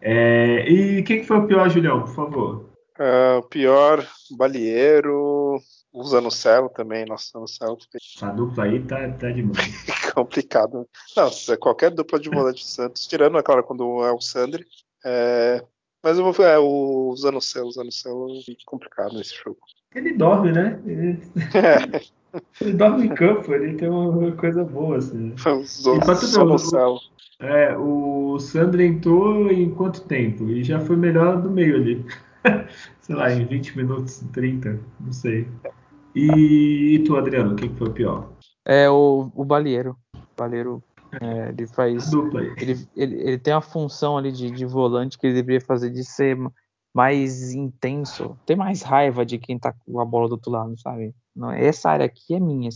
É, 0.00 0.66
e 0.66 1.02
quem 1.02 1.20
que 1.20 1.26
foi 1.26 1.36
o 1.36 1.46
pior, 1.46 1.68
Julião, 1.68 2.00
por 2.00 2.14
favor? 2.14 2.70
Ah, 2.98 3.36
o 3.38 3.42
pior, 3.42 4.02
Balieiro, 4.38 5.58
o 5.92 6.04
Zanocelo 6.04 6.68
também, 6.68 7.04
nossa, 7.04 7.30
Zanocelo 7.32 7.78
A 8.22 8.30
dupla 8.30 8.64
aí 8.64 8.82
tá, 8.84 9.08
tá 9.12 9.30
demais. 9.30 9.58
complicado. 10.14 10.86
Não, 11.16 11.28
é 11.48 11.56
qualquer 11.56 11.90
dupla 11.90 12.18
de 12.18 12.28
volante 12.28 12.62
do 12.62 12.68
Santos, 12.68 13.06
tirando, 13.06 13.38
é 13.38 13.42
claro, 13.42 13.64
quando 13.64 14.04
é 14.04 14.12
o 14.12 14.20
Sandri. 14.20 14.64
é, 15.04 15.64
Mas 16.02 16.18
eu 16.18 16.32
vou 16.32 16.44
é, 16.46 16.58
o 16.58 17.14
Zanocelo, 17.16 17.68
o 17.68 17.72
Zanocelo 17.72 18.28
é 18.48 18.54
complicado 18.66 19.14
nesse 19.14 19.34
jogo. 19.34 19.58
Ele 19.94 20.12
dorme, 20.12 20.52
né? 20.52 20.80
Ele, 20.86 21.18
ele 22.60 22.72
dorme 22.74 23.06
em 23.06 23.14
campo, 23.14 23.52
ele 23.52 23.74
tem 23.76 23.88
uma 23.88 24.32
coisa 24.36 24.64
boa, 24.64 24.98
assim. 24.98 25.16
né? 25.16 25.34
o 25.50 25.64
Zo- 25.64 25.96
E 25.96 26.00
pra 26.00 26.14
tu 26.14 26.20
ver, 26.20 26.26
o- 26.26 26.58
Zanocelo. 26.58 27.00
É, 27.40 27.74
o 27.76 28.38
Sandro 28.38 28.82
entrou 28.82 29.50
em 29.50 29.70
quanto 29.74 30.02
tempo? 30.02 30.48
E 30.50 30.62
já 30.62 30.78
foi 30.78 30.94
melhor 30.94 31.40
do 31.40 31.50
meio 31.50 31.74
ali. 31.76 32.04
sei 33.00 33.14
lá, 33.14 33.32
em 33.32 33.46
20 33.46 33.76
minutos, 33.76 34.22
30, 34.32 34.78
não 35.00 35.12
sei. 35.12 35.48
E, 36.14 36.94
e 36.94 37.04
tu, 37.04 37.16
Adriano, 37.16 37.54
quem 37.56 37.68
que 37.68 37.76
foi 37.76 37.88
o 37.88 37.92
pior? 37.92 38.32
É 38.64 38.90
o, 38.90 39.30
o 39.34 39.44
Balieiro. 39.44 39.96
O 40.14 40.42
Balieiro, 40.42 40.82
é, 41.20 41.48
ele 41.50 41.64
A 41.64 41.68
faz. 41.68 42.10
Ele, 42.60 42.88
ele, 42.94 43.16
ele 43.22 43.38
tem 43.38 43.54
uma 43.54 43.60
função 43.60 44.18
ali 44.18 44.30
de, 44.30 44.50
de 44.50 44.66
volante 44.66 45.18
que 45.18 45.26
ele 45.26 45.34
deveria 45.34 45.60
fazer 45.60 45.90
de 45.90 46.04
ser 46.04 46.36
mais 46.94 47.52
intenso, 47.52 48.36
ter 48.44 48.56
mais 48.56 48.82
raiva 48.82 49.24
de 49.24 49.38
quem 49.38 49.58
tá 49.58 49.72
com 49.72 50.00
a 50.00 50.04
bola 50.04 50.28
do 50.28 50.32
outro 50.32 50.50
lado, 50.50 50.78
sabe? 50.78 51.14
Não, 51.34 51.50
essa 51.50 51.90
área 51.90 52.06
aqui 52.06 52.34
é 52.34 52.40
minha. 52.40 52.68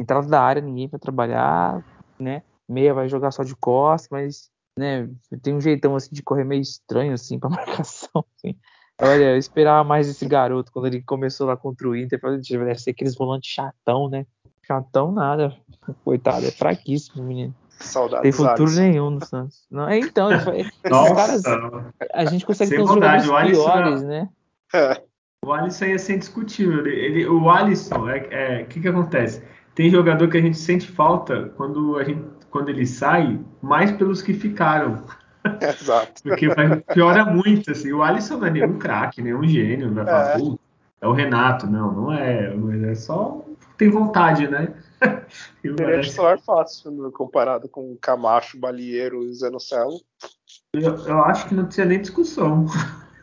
Entrada 0.00 0.26
da 0.28 0.40
área, 0.40 0.62
ninguém 0.62 0.88
vai 0.88 1.00
trabalhar, 1.00 1.82
né? 2.20 2.42
Meia 2.68 2.94
vai 2.94 3.08
jogar 3.08 3.30
só 3.30 3.42
de 3.42 3.56
costas, 3.56 4.08
mas 4.10 4.50
né, 4.78 5.08
tem 5.42 5.54
um 5.54 5.60
jeitão 5.60 5.96
assim 5.96 6.14
de 6.14 6.22
correr 6.22 6.44
meio 6.44 6.62
estranho 6.62 7.12
assim 7.12 7.38
pra 7.40 7.50
marcação. 7.50 8.24
Assim. 8.36 8.56
Olha, 9.02 9.32
eu 9.32 9.36
esperava 9.36 9.82
mais 9.82 10.08
esse 10.08 10.24
garoto 10.26 10.70
quando 10.70 10.86
ele 10.86 11.02
começou 11.02 11.46
lá 11.46 11.56
contra 11.56 11.88
o 11.88 11.96
Inter. 11.96 12.20
Falei, 12.20 12.36
"Gente, 12.38 12.56
Deve 12.58 12.74
ser 12.76 12.90
aqueles 12.90 13.16
volantes 13.16 13.50
chatão, 13.50 14.08
né? 14.08 14.24
Chatão 14.64 15.10
nada. 15.10 15.56
Coitado, 16.04 16.46
é 16.46 16.50
fraquíssimo, 16.52 17.24
menino. 17.24 17.54
Saudades. 17.80 18.22
Tem 18.22 18.32
futuro 18.32 18.62
Alisson. 18.62 18.80
nenhum 18.80 19.10
no 19.10 19.24
Santos. 19.24 19.66
Não, 19.68 19.88
é, 19.88 19.98
então, 19.98 20.30
Nossa, 20.88 21.14
caras, 21.14 21.42
a 22.14 22.24
gente 22.26 22.46
consegue 22.46 22.68
Sem 22.68 22.78
ter 22.78 22.84
uns 22.84 22.90
maldade, 22.90 23.24
jogadores 23.26 23.58
o 23.58 23.66
Alisson 23.66 23.72
piores, 23.72 24.02
né? 24.04 24.28
É, 24.72 25.02
o 25.44 25.52
Alisson 25.52 25.84
ia 25.86 25.98
ser 25.98 26.14
indiscutível. 26.14 26.86
Ele, 26.86 26.94
ele- 26.94 27.26
o 27.26 27.50
Alisson, 27.50 28.08
é, 28.08 28.28
é, 28.30 28.62
o 28.62 28.66
que 28.66 28.80
que 28.80 28.88
acontece? 28.88 29.42
Tem 29.74 29.90
jogador 29.90 30.28
que 30.28 30.36
a 30.36 30.40
gente 30.40 30.56
sente 30.56 30.86
falta 30.86 31.52
quando, 31.56 31.98
a 31.98 32.04
gente, 32.04 32.22
quando 32.50 32.68
ele 32.68 32.86
sai, 32.86 33.40
mais 33.60 33.90
pelos 33.90 34.22
que 34.22 34.32
ficaram. 34.32 35.02
exato. 35.60 36.22
Porque 36.22 36.48
vai, 36.48 36.80
piora 36.80 37.24
muito, 37.24 37.70
assim. 37.70 37.92
O 37.92 38.02
Alisson 38.02 38.38
não 38.38 38.46
é 38.46 38.50
nenhum 38.50 38.78
craque, 38.78 39.20
nenhum 39.22 39.44
gênio, 39.46 39.90
não 39.90 40.04
falar, 40.04 40.30
É. 40.34 40.38
"Pô, 40.38 40.58
é 41.00 41.06
o 41.06 41.12
Renato. 41.12 41.66
Não, 41.66 41.92
não 41.92 42.12
é. 42.12 42.54
É 42.90 42.94
só 42.94 43.44
tem 43.76 43.88
vontade, 43.90 44.46
né? 44.48 44.74
E 45.64 45.68
Seria 45.68 45.86
merece. 45.86 46.10
titular 46.10 46.38
fácil 46.38 46.90
né, 46.92 47.10
comparado 47.12 47.68
com 47.68 47.96
Camacho, 48.00 48.58
Balieiro 48.58 49.24
e 49.24 49.32
Zanocelo. 49.34 50.00
Eu, 50.74 50.94
eu 51.06 51.24
acho 51.24 51.48
que 51.48 51.54
não 51.54 51.68
tinha 51.68 51.86
nem 51.86 52.00
discussão. 52.00 52.66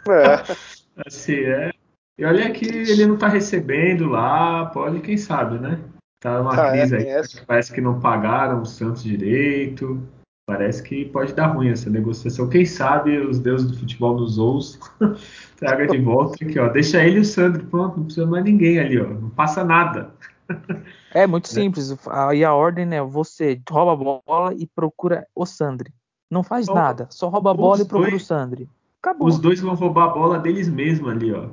É, 0.07 0.55
Assim, 1.07 1.35
é. 1.35 1.71
E 2.17 2.25
olha 2.25 2.51
que 2.51 2.65
ele 2.65 3.05
não 3.05 3.17
tá 3.17 3.27
recebendo 3.29 4.07
lá, 4.09 4.65
pode, 4.67 4.99
quem 4.99 5.15
sabe, 5.17 5.57
né? 5.59 5.79
Tá 6.21 6.41
uma 6.41 6.53
Ah, 6.61 6.75
é, 6.75 6.79
crise 6.81 6.95
aí, 6.97 7.03
tem 7.05 7.13
essa. 7.13 7.45
parece 7.45 7.71
que 7.71 7.79
não 7.79 7.99
pagaram 8.01 8.61
o 8.61 8.65
Santos 8.65 9.03
direito. 9.03 10.01
Parece 10.49 10.81
que 10.81 11.05
pode 11.05 11.31
dar 11.33 11.45
ruim 11.45 11.69
essa 11.69 11.91
negociação. 11.91 12.49
Quem 12.49 12.65
sabe 12.65 13.19
os 13.19 13.37
deuses 13.37 13.69
do 13.69 13.77
futebol 13.77 14.17
nos 14.19 14.39
ouçam, 14.39 14.79
traga 15.55 15.85
de 15.85 15.99
volta 15.99 16.43
aqui, 16.43 16.57
ó. 16.57 16.67
Deixa 16.69 17.03
ele 17.05 17.17
e 17.17 17.19
o 17.19 17.25
Sandro, 17.25 17.63
pronto, 17.67 17.97
não 17.97 18.05
precisa 18.05 18.25
mais 18.25 18.43
ninguém 18.43 18.79
ali, 18.79 18.99
ó. 18.99 19.07
Não 19.07 19.29
passa 19.29 19.63
nada. 19.63 20.09
É 21.11 21.25
muito 21.25 21.47
simples. 21.47 21.95
Aí 22.07 22.43
a 22.43 22.53
ordem 22.53 22.95
é 22.95 23.01
você 23.01 23.59
rouba 23.69 23.93
a 23.93 24.21
bola 24.27 24.53
e 24.55 24.67
procura 24.67 25.25
o 25.35 25.43
Sandri. 25.43 25.91
Não 26.29 26.43
faz 26.43 26.67
Ou- 26.67 26.75
nada. 26.75 27.07
Só 27.09 27.29
rouba 27.29 27.49
a 27.49 27.53
bola 27.53 27.81
e 27.81 27.85
procura 27.85 28.11
dois- 28.11 28.21
o 28.21 28.25
Sandri. 28.25 28.69
Acabou. 29.01 29.27
Os 29.27 29.39
dois 29.39 29.59
vão 29.59 29.73
roubar 29.73 30.05
a 30.05 30.09
bola 30.09 30.37
deles 30.39 30.69
mesmos 30.69 31.11
ali, 31.11 31.31
ó. 31.33 31.47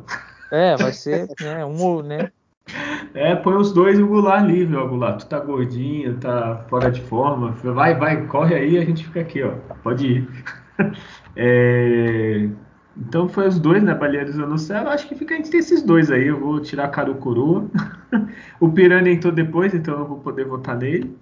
É, 0.51 0.77
vai 0.77 0.93
ser 0.93 1.27
né, 1.41 1.65
um, 1.65 2.03
né? 2.03 2.31
É, 3.15 3.35
põe 3.35 3.55
os 3.57 3.73
dois 3.73 3.99
e 3.99 4.03
o 4.03 4.07
Goulart 4.09 4.45
livre, 4.47 4.77
ó, 4.77 4.87
Goulart. 4.87 5.21
Tu 5.21 5.27
tá 5.27 5.41
gordinho, 5.41 6.19
tá 6.19 6.65
fora 6.69 6.91
de 6.91 7.01
forma. 7.01 7.53
Vai, 7.63 7.95
vai, 7.95 8.27
corre 8.27 8.55
aí, 8.55 8.79
a 8.79 8.85
gente 8.85 9.05
fica 9.07 9.21
aqui, 9.21 9.43
ó. 9.43 9.53
Pode 9.83 10.07
ir. 10.07 10.29
É, 11.39 12.49
Então 12.97 13.29
foi 13.29 13.49
os 13.49 13.59
dois, 13.59 13.83
né? 13.83 13.95
Balieiro 13.95 14.29
e 14.29 14.33
Zanocelo. 14.33 14.89
Acho 14.89 15.09
que 15.09 15.15
fica 15.15 15.35
entre 15.35 15.57
esses 15.59 15.83
dois 15.83 16.11
aí. 16.11 16.27
Eu 16.27 16.39
vou 16.39 16.61
tirar 16.61 16.89
do 17.05 17.15
coroa. 17.15 17.67
O 18.61 18.71
Piranha 18.71 19.11
entrou 19.11 19.33
depois, 19.33 19.75
então 19.75 19.95
eu 19.95 20.01
não 20.01 20.07
vou 20.07 20.19
poder 20.21 20.45
votar 20.45 20.77
nele. 20.77 21.17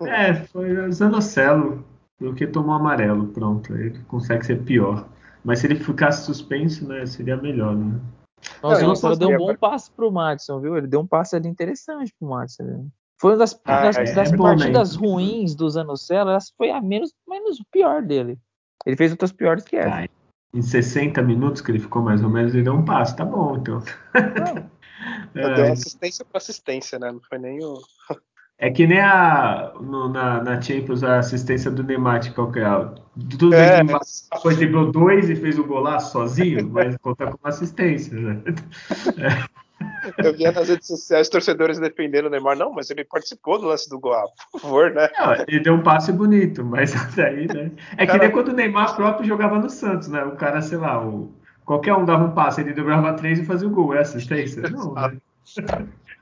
É, 0.00 0.34
foi 0.34 0.76
o 0.76 0.92
Zanocelo, 0.92 1.84
porque 2.18 2.46
tomou 2.46 2.74
amarelo. 2.74 3.28
Pronto, 3.28 3.74
ele 3.74 3.98
consegue 4.08 4.44
ser 4.44 4.62
pior. 4.62 5.08
Mas 5.44 5.60
se 5.60 5.66
ele 5.66 5.76
ficasse 5.76 6.24
suspenso, 6.26 6.86
né, 6.86 7.06
seria 7.06 7.36
melhor, 7.36 7.76
né? 7.76 8.00
Nossa, 8.62 8.80
não 8.80 8.88
Gonçalo 8.88 9.16
deu 9.16 9.30
um 9.30 9.36
bom 9.36 9.56
passe 9.56 9.90
pro 9.90 10.10
Madison, 10.10 10.60
viu? 10.60 10.76
Ele 10.76 10.86
deu 10.86 11.00
um 11.00 11.06
passe 11.06 11.36
ali 11.36 11.48
interessante 11.48 12.14
pro 12.18 12.28
Madison. 12.28 12.64
né? 12.64 12.86
Foi 13.20 13.32
uma 13.32 13.38
das, 13.38 13.60
Ah, 13.64 13.82
das, 13.82 13.96
é, 13.96 14.14
das 14.14 14.32
é 14.32 14.36
partidas 14.36 14.96
ruins 14.96 15.54
do 15.54 15.70
Zanocelo, 15.70 16.30
essa 16.30 16.52
foi 16.56 16.70
a 16.70 16.80
menos, 16.80 17.12
menos 17.28 17.60
o 17.60 17.64
pior 17.70 18.02
dele. 18.02 18.38
Ele 18.84 18.96
fez 18.96 19.12
outras 19.12 19.32
piores 19.32 19.64
que 19.64 19.76
essa. 19.76 19.90
Tá, 19.90 20.08
em 20.54 20.60
60 20.60 21.22
minutos 21.22 21.62
que 21.62 21.70
ele 21.70 21.78
ficou 21.78 22.02
mais 22.02 22.22
ou 22.22 22.28
menos, 22.28 22.52
ele 22.52 22.64
deu 22.64 22.74
um 22.74 22.84
passo, 22.84 23.16
tá 23.16 23.24
bom, 23.24 23.56
então. 23.56 23.82
eu 25.34 25.54
dei 25.54 25.64
É, 25.66 25.70
assistência 25.70 26.24
para 26.24 26.38
assistência, 26.38 26.98
né? 26.98 27.10
Não 27.12 27.20
foi 27.20 27.38
nem 27.38 27.64
o. 27.64 27.80
é 28.58 28.70
que 28.70 28.86
nem 28.86 29.00
a, 29.00 29.72
no- 29.80 30.08
na, 30.08 30.42
na 30.42 30.60
Champions 30.60 31.02
a 31.02 31.18
assistência 31.18 31.70
do 31.70 31.82
Neymar 31.82 32.20
de 32.20 32.30
qualquer. 32.30 32.64
Tudo 33.38 33.54
É, 33.54 33.76
bem 33.76 33.76
que 33.76 33.82
o 33.82 33.84
Mbappé 33.96 34.04
depois 34.32 34.56
driblou 34.56 34.92
dois 34.92 35.28
e 35.30 35.36
fez 35.36 35.58
o 35.58 35.64
golaço 35.64 36.12
sozinho, 36.12 36.68
mas 36.70 36.96
conta 36.98 37.26
como 37.26 37.38
assistência, 37.44 38.16
né? 38.16 38.40
Eu 40.18 40.34
via 40.36 40.52
nas 40.52 40.68
redes 40.68 40.86
sociais 40.86 41.28
torcedores 41.28 41.78
defendendo 41.78 42.26
o 42.26 42.30
Neymar. 42.30 42.56
Não, 42.56 42.72
mas 42.72 42.90
ele 42.90 43.04
participou 43.04 43.58
do 43.58 43.66
lance 43.66 43.88
do 43.88 43.98
gol, 43.98 44.14
ah, 44.14 44.24
por 44.52 44.60
favor, 44.60 44.90
né? 44.92 45.08
Não, 45.18 45.34
ele 45.34 45.60
deu 45.60 45.74
um 45.74 45.82
passe 45.82 46.12
bonito, 46.12 46.64
mas 46.64 46.92
daí, 47.14 47.46
né? 47.48 47.70
É 47.96 48.06
que 48.06 48.16
nem 48.18 48.30
quando 48.30 48.48
o 48.48 48.52
Neymar 48.52 48.94
próprio 48.94 49.26
jogava 49.26 49.58
no 49.58 49.68
Santos, 49.68 50.08
né? 50.08 50.22
O 50.24 50.32
cara, 50.36 50.60
sei 50.62 50.78
lá, 50.78 51.04
o... 51.04 51.32
qualquer 51.64 51.94
um 51.94 52.04
dava 52.04 52.24
um 52.24 52.30
passe, 52.32 52.60
ele 52.60 52.72
dobrava 52.72 53.12
três 53.14 53.38
e 53.40 53.44
fazia 53.44 53.66
o 53.66 53.70
gol. 53.70 53.94
É 53.94 54.00
assistência? 54.00 54.62
Não, 54.70 54.94
né? 54.94 55.18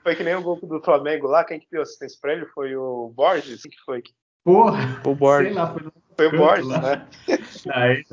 Foi 0.02 0.16
que 0.16 0.24
nem 0.24 0.34
o 0.34 0.42
gol 0.42 0.58
do 0.62 0.80
Flamengo 0.80 1.26
lá, 1.26 1.44
quem 1.44 1.60
que 1.60 1.66
deu 1.70 1.82
assistência 1.82 2.18
pra 2.20 2.32
ele 2.32 2.46
foi 2.46 2.74
o 2.74 3.12
Borges? 3.14 3.62
Quem 3.62 3.70
que 3.70 3.80
foi? 3.84 4.02
Porra! 4.42 5.00
O 5.04 5.14
Borges. 5.14 5.52
Sei 5.52 5.54
lá, 5.54 5.66
foi 5.72 5.82
Foi 6.16 6.26
o 6.26 6.38
Borges, 6.38 6.66
lá. 6.66 6.80
né? 6.80 7.06
Aí, 7.74 8.04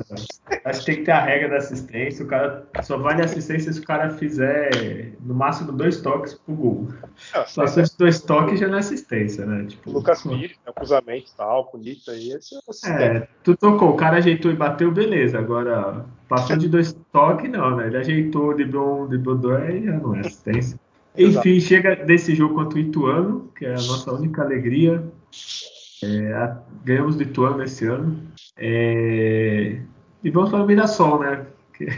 acho 0.64 0.80
que 0.80 0.86
tem 0.86 0.96
que 0.96 1.04
ter 1.04 1.12
a 1.12 1.24
regra 1.24 1.48
da 1.48 1.56
assistência. 1.56 2.24
O 2.24 2.28
cara 2.28 2.66
só 2.82 2.98
vale 2.98 3.22
assistência 3.22 3.72
se 3.72 3.80
o 3.80 3.84
cara 3.84 4.10
fizer 4.10 5.14
no 5.20 5.34
máximo 5.34 5.72
dois 5.72 6.00
toques 6.02 6.34
pro 6.34 6.54
gol. 6.54 6.88
Não, 7.34 7.44
Passou 7.54 7.82
de 7.82 7.96
dois 7.96 8.20
toques 8.20 8.60
já 8.60 8.68
não 8.68 8.76
é 8.76 8.80
assistência, 8.80 9.46
né? 9.46 9.64
Tipo, 9.66 9.90
Lucas 9.90 10.22
Pires, 10.22 10.58
né, 10.64 10.70
o 10.70 10.74
cruzamento 10.74 11.30
e 11.32 11.36
tal, 11.36 11.70
bonito 11.72 12.10
aí, 12.10 12.32
esse 12.32 12.54
é. 12.86 13.16
É, 13.16 13.28
tu 13.42 13.56
tocou, 13.56 13.90
o 13.90 13.96
cara 13.96 14.18
ajeitou 14.18 14.50
e 14.50 14.56
bateu, 14.56 14.92
beleza. 14.92 15.38
Agora, 15.38 16.04
passou 16.28 16.56
de 16.56 16.68
dois 16.68 16.92
toques, 17.10 17.50
não, 17.50 17.76
né? 17.76 17.86
Ele 17.86 17.96
ajeitou, 17.96 18.54
driblou 18.54 19.04
um, 19.04 19.06
driblou 19.06 19.36
dois, 19.36 19.84
já 19.84 19.92
não 19.92 20.14
é 20.14 20.20
assistência. 20.20 20.78
Exato. 21.22 21.48
Enfim, 21.48 21.60
chega 21.60 21.96
desse 21.96 22.34
jogo 22.34 22.54
contra 22.54 22.78
o 22.78 22.80
Ituano, 22.80 23.50
que 23.56 23.64
é 23.66 23.70
a 23.70 23.74
nossa 23.74 24.12
única 24.12 24.42
alegria. 24.42 25.04
É, 26.02 26.50
ganhamos 26.84 27.16
do 27.16 27.22
Ituano 27.22 27.62
esse 27.62 27.86
ano. 27.86 28.22
É, 28.56 29.78
e 30.22 30.30
vamos 30.30 30.50
para 30.50 30.62
o 30.62 30.66
Mirassol, 30.66 31.20
né? 31.20 31.46
Que- 31.74 31.88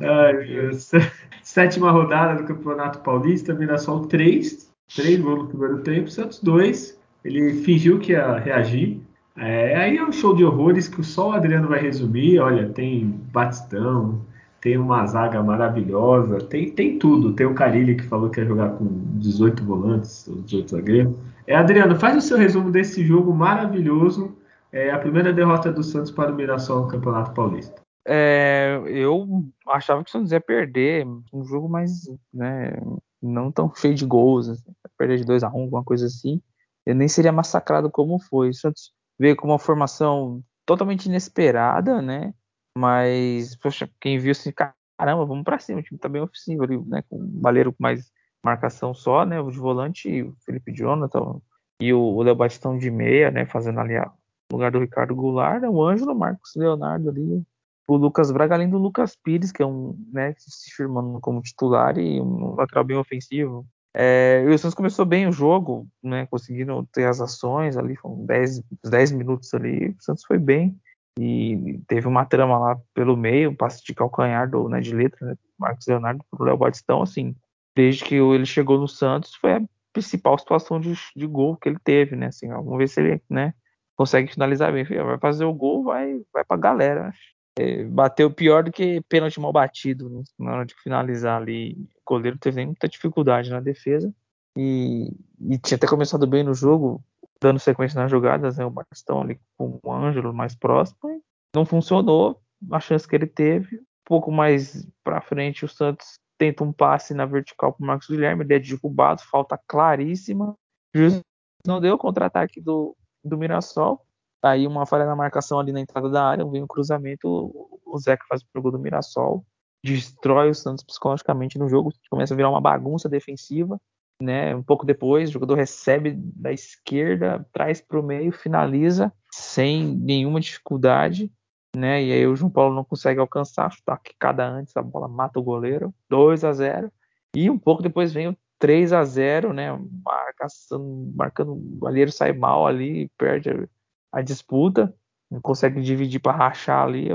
Ai. 0.00 0.70
Sétima 1.42 1.90
rodada 1.92 2.40
do 2.42 2.46
Campeonato 2.46 2.98
Paulista, 3.00 3.54
Mirassol 3.54 4.06
3, 4.06 4.68
3 4.94 5.20
gols 5.20 5.38
no 5.44 5.48
primeiro 5.48 5.78
tempo, 5.78 6.10
Santos 6.10 6.40
2. 6.40 6.98
Ele 7.24 7.54
fingiu 7.62 7.98
que 7.98 8.12
ia 8.12 8.38
reagir. 8.38 9.00
É, 9.36 9.76
aí 9.76 9.96
é 9.96 10.04
um 10.04 10.10
show 10.12 10.34
de 10.34 10.44
horrores 10.44 10.88
que 10.88 11.02
só 11.04 11.30
o 11.30 11.32
Adriano 11.32 11.68
vai 11.68 11.80
resumir. 11.80 12.38
Olha, 12.40 12.68
tem 12.68 13.06
Batistão, 13.32 14.22
tem 14.60 14.76
uma 14.78 15.06
zaga 15.06 15.42
maravilhosa, 15.42 16.38
tem, 16.38 16.70
tem 16.70 16.98
tudo. 16.98 17.32
Tem 17.34 17.46
o 17.46 17.54
Carilli 17.54 17.96
que 17.96 18.04
falou 18.04 18.30
que 18.30 18.40
ia 18.40 18.46
jogar 18.46 18.70
com 18.70 18.86
18 19.18 19.64
volantes, 19.64 20.26
ou 20.28 20.42
18 20.42 20.70
zagueiros. 20.70 21.14
É, 21.46 21.54
Adriano, 21.54 21.96
faz 21.96 22.16
o 22.16 22.20
seu 22.20 22.36
resumo 22.36 22.70
desse 22.70 23.04
jogo 23.04 23.32
maravilhoso. 23.32 24.36
É 24.72 24.90
a 24.90 24.98
primeira 24.98 25.32
derrota 25.32 25.72
do 25.72 25.82
Santos 25.82 26.10
para 26.10 26.32
o 26.32 26.34
Mirassol 26.34 26.82
no 26.82 26.88
Campeonato 26.88 27.32
Paulista. 27.32 27.80
É, 28.06 28.80
eu 28.86 29.44
achava 29.68 30.02
que 30.02 30.10
o 30.10 30.12
Santos 30.12 30.32
ia 30.32 30.40
perder 30.40 31.06
um 31.32 31.44
jogo 31.44 31.68
mais, 31.68 32.08
né, 32.32 32.72
não 33.20 33.50
tão 33.50 33.72
cheio 33.74 33.94
de 33.94 34.06
gols, 34.06 34.48
assim, 34.48 34.72
perder 34.96 35.18
de 35.18 35.24
2 35.24 35.42
a 35.42 35.48
1 35.48 35.62
alguma 35.62 35.84
coisa 35.84 36.06
assim. 36.06 36.40
Eu 36.84 36.94
nem 36.94 37.08
seria 37.08 37.32
massacrado 37.32 37.90
como 37.90 38.18
foi. 38.18 38.50
O 38.50 38.54
Santos 38.54 38.92
veio 39.18 39.36
com 39.36 39.48
uma 39.48 39.58
formação 39.58 40.42
totalmente 40.64 41.06
inesperada, 41.06 42.00
né? 42.00 42.32
Mas, 42.76 43.56
poxa, 43.56 43.88
quem 43.98 44.18
viu 44.18 44.32
assim, 44.32 44.52
caramba, 44.52 45.24
vamos 45.24 45.44
pra 45.44 45.58
cima, 45.58 45.80
o 45.80 45.82
time 45.82 45.98
tá 45.98 46.10
bem 46.10 46.20
ofensivo 46.20 46.62
ali, 46.62 46.78
né? 46.84 47.02
Com 47.08 47.16
o 47.16 47.26
Baleiro 47.26 47.72
com 47.72 47.82
mais 47.82 48.12
marcação 48.44 48.92
só, 48.92 49.24
né? 49.24 49.40
O 49.40 49.50
de 49.50 49.58
volante, 49.58 50.22
o 50.22 50.36
Felipe 50.44 50.74
Jonathan 50.74 51.40
e 51.80 51.94
o 51.94 52.00
o 52.00 52.22
Léo 52.22 52.34
Batistão 52.36 52.76
de 52.76 52.90
meia, 52.90 53.30
né? 53.30 53.46
Fazendo 53.46 53.80
ali 53.80 53.94
no 53.96 54.12
lugar 54.52 54.70
do 54.70 54.78
Ricardo 54.78 55.14
Goulart, 55.14 55.62
né, 55.62 55.68
o 55.70 55.82
Ângelo, 55.82 56.12
o 56.12 56.18
Marcos 56.18 56.54
Leonardo 56.54 57.08
ali, 57.08 57.42
o 57.88 57.96
Lucas 57.96 58.30
Braga, 58.30 58.54
além 58.54 58.68
do 58.68 58.76
Lucas 58.76 59.16
Pires, 59.16 59.50
que 59.50 59.62
é 59.62 59.66
um, 59.66 59.96
né, 60.12 60.34
se 60.36 60.70
firmando 60.74 61.18
como 61.20 61.40
titular 61.40 61.96
e 61.98 62.20
um 62.20 62.56
lateral 62.56 62.84
bem 62.84 62.98
ofensivo. 62.98 63.66
É, 63.94 64.44
o 64.46 64.58
Santos 64.58 64.74
começou 64.74 65.06
bem 65.06 65.26
o 65.26 65.32
jogo, 65.32 65.88
né, 66.02 66.26
conseguindo 66.26 66.86
ter 66.92 67.06
as 67.06 67.22
ações 67.22 67.76
ali, 67.78 67.96
foram 67.96 68.26
10, 68.26 68.62
10 68.84 69.12
minutos 69.12 69.54
ali, 69.54 69.96
o 69.98 70.02
Santos 70.02 70.24
foi 70.24 70.38
bem 70.38 70.78
e 71.18 71.80
teve 71.88 72.06
uma 72.06 72.24
trama 72.24 72.58
lá 72.58 72.80
pelo 72.94 73.16
meio, 73.16 73.50
um 73.50 73.54
passe 73.54 73.84
de 73.84 73.94
calcanhar 73.94 74.50
do, 74.50 74.68
né, 74.68 74.80
de 74.80 74.94
letra, 74.94 75.26
né, 75.26 75.34
Marcos 75.58 75.86
Leonardo 75.86 76.24
pro 76.30 76.44
Léo 76.44 76.56
Batistão, 76.56 77.02
assim, 77.02 77.34
desde 77.74 78.04
que 78.04 78.16
ele 78.16 78.46
chegou 78.46 78.78
no 78.78 78.88
Santos, 78.88 79.34
foi 79.34 79.54
a 79.54 79.62
principal 79.92 80.38
situação 80.38 80.78
de, 80.78 80.94
de 81.14 81.26
gol 81.26 81.56
que 81.56 81.68
ele 81.68 81.78
teve, 81.82 82.16
né, 82.16 82.26
assim, 82.26 82.48
vamos 82.48 82.76
ver 82.76 82.88
se 82.88 83.00
ele, 83.00 83.22
né, 83.30 83.54
consegue 83.96 84.32
finalizar 84.32 84.72
bem, 84.72 84.84
vai 84.84 85.18
fazer 85.18 85.44
o 85.44 85.54
gol, 85.54 85.84
vai, 85.84 86.20
vai 86.32 86.44
pra 86.44 86.56
galera, 86.56 87.12
é, 87.58 87.84
bateu 87.84 88.30
pior 88.30 88.62
do 88.62 88.70
que 88.70 89.00
pênalti 89.08 89.40
mal 89.40 89.52
batido 89.52 90.10
né, 90.10 90.22
na 90.38 90.52
hora 90.52 90.66
de 90.66 90.74
finalizar 90.82 91.40
ali. 91.40 91.72
O 91.72 92.14
goleiro 92.14 92.36
teve 92.38 92.64
muita 92.64 92.86
dificuldade 92.86 93.50
na 93.50 93.60
defesa 93.60 94.12
e, 94.56 95.10
e 95.40 95.58
tinha 95.58 95.76
até 95.76 95.86
começado 95.86 96.26
bem 96.26 96.44
no 96.44 96.52
jogo, 96.52 97.02
dando 97.40 97.58
sequência 97.58 98.00
nas 98.00 98.10
jogadas, 98.10 98.56
né? 98.56 98.64
O 98.64 98.70
Bastão 98.70 99.20
ali 99.22 99.40
com 99.56 99.78
o 99.82 99.92
Ângelo 99.92 100.32
mais 100.32 100.54
próximo, 100.54 101.22
não 101.54 101.64
funcionou 101.64 102.40
a 102.72 102.80
chance 102.80 103.06
que 103.06 103.14
ele 103.14 103.26
teve. 103.26 103.76
Um 103.76 103.84
pouco 104.06 104.30
mais 104.30 104.86
pra 105.04 105.20
frente, 105.20 105.64
o 105.64 105.68
Santos 105.68 106.14
tenta 106.38 106.62
um 106.62 106.72
passe 106.72 107.14
na 107.14 107.24
vertical 107.26 107.72
pro 107.72 107.86
Marcos 107.86 108.08
Guilherme, 108.08 108.44
ele 108.44 108.54
é 108.54 108.58
derrubado, 108.58 109.22
falta 109.22 109.58
claríssima. 109.66 110.54
O 110.94 110.98
juiz 110.98 111.20
não 111.66 111.80
deu 111.80 111.94
o 111.94 111.98
contra-ataque 111.98 112.60
do, 112.60 112.96
do 113.24 113.36
Mirassol. 113.38 114.00
Aí 114.42 114.66
uma 114.66 114.86
falha 114.86 115.06
na 115.06 115.16
marcação 115.16 115.58
ali 115.58 115.72
na 115.72 115.80
entrada 115.80 116.08
da 116.08 116.24
área, 116.24 116.44
vem 116.44 116.62
um 116.62 116.66
cruzamento, 116.66 117.26
o- 117.26 117.80
o 117.84 117.98
Zeca 117.98 118.24
faz 118.28 118.42
o 118.54 118.62
gol 118.62 118.70
do 118.70 118.78
Mirassol, 118.78 119.44
destrói 119.82 120.50
o 120.50 120.54
Santos 120.54 120.84
psicologicamente 120.84 121.58
no 121.58 121.68
jogo, 121.68 121.90
começa 122.10 122.34
a 122.34 122.36
virar 122.36 122.50
uma 122.50 122.60
bagunça 122.60 123.08
defensiva, 123.08 123.80
né? 124.20 124.54
Um 124.54 124.62
pouco 124.62 124.86
depois, 124.86 125.28
o 125.28 125.32
jogador 125.32 125.54
recebe 125.54 126.12
da 126.16 126.52
esquerda, 126.52 127.46
traz 127.52 127.80
para 127.80 127.98
o 128.00 128.02
meio, 128.02 128.32
finaliza 128.32 129.12
sem 129.30 129.84
nenhuma 129.84 130.40
dificuldade, 130.40 131.30
né? 131.76 132.02
E 132.02 132.12
aí 132.12 132.26
o 132.26 132.34
João 132.36 132.50
Paulo 132.50 132.74
não 132.74 132.84
consegue 132.84 133.20
alcançar, 133.20 133.70
chutar 133.70 133.98
quicada 134.00 134.46
antes, 134.46 134.76
a 134.76 134.82
bola 134.82 135.08
mata 135.08 135.38
o 135.38 135.42
goleiro, 135.42 135.94
2 136.08 136.44
a 136.44 136.52
0 136.52 136.90
E 137.34 137.50
um 137.50 137.58
pouco 137.58 137.82
depois 137.82 138.12
vem 138.12 138.28
o 138.28 138.36
3 138.58 138.92
a 138.92 139.04
0 139.04 139.52
né? 139.52 139.78
Marcação, 140.04 141.12
marcando, 141.14 141.52
o 141.52 141.56
goleiro 141.78 142.10
sai 142.10 142.32
mal 142.32 142.66
ali, 142.66 143.08
perde 143.18 143.50
a- 143.50 143.68
a 144.12 144.22
disputa, 144.22 144.94
não 145.30 145.40
consegue 145.40 145.82
dividir 145.82 146.20
para 146.20 146.36
rachar 146.36 146.82
ali, 146.86 147.08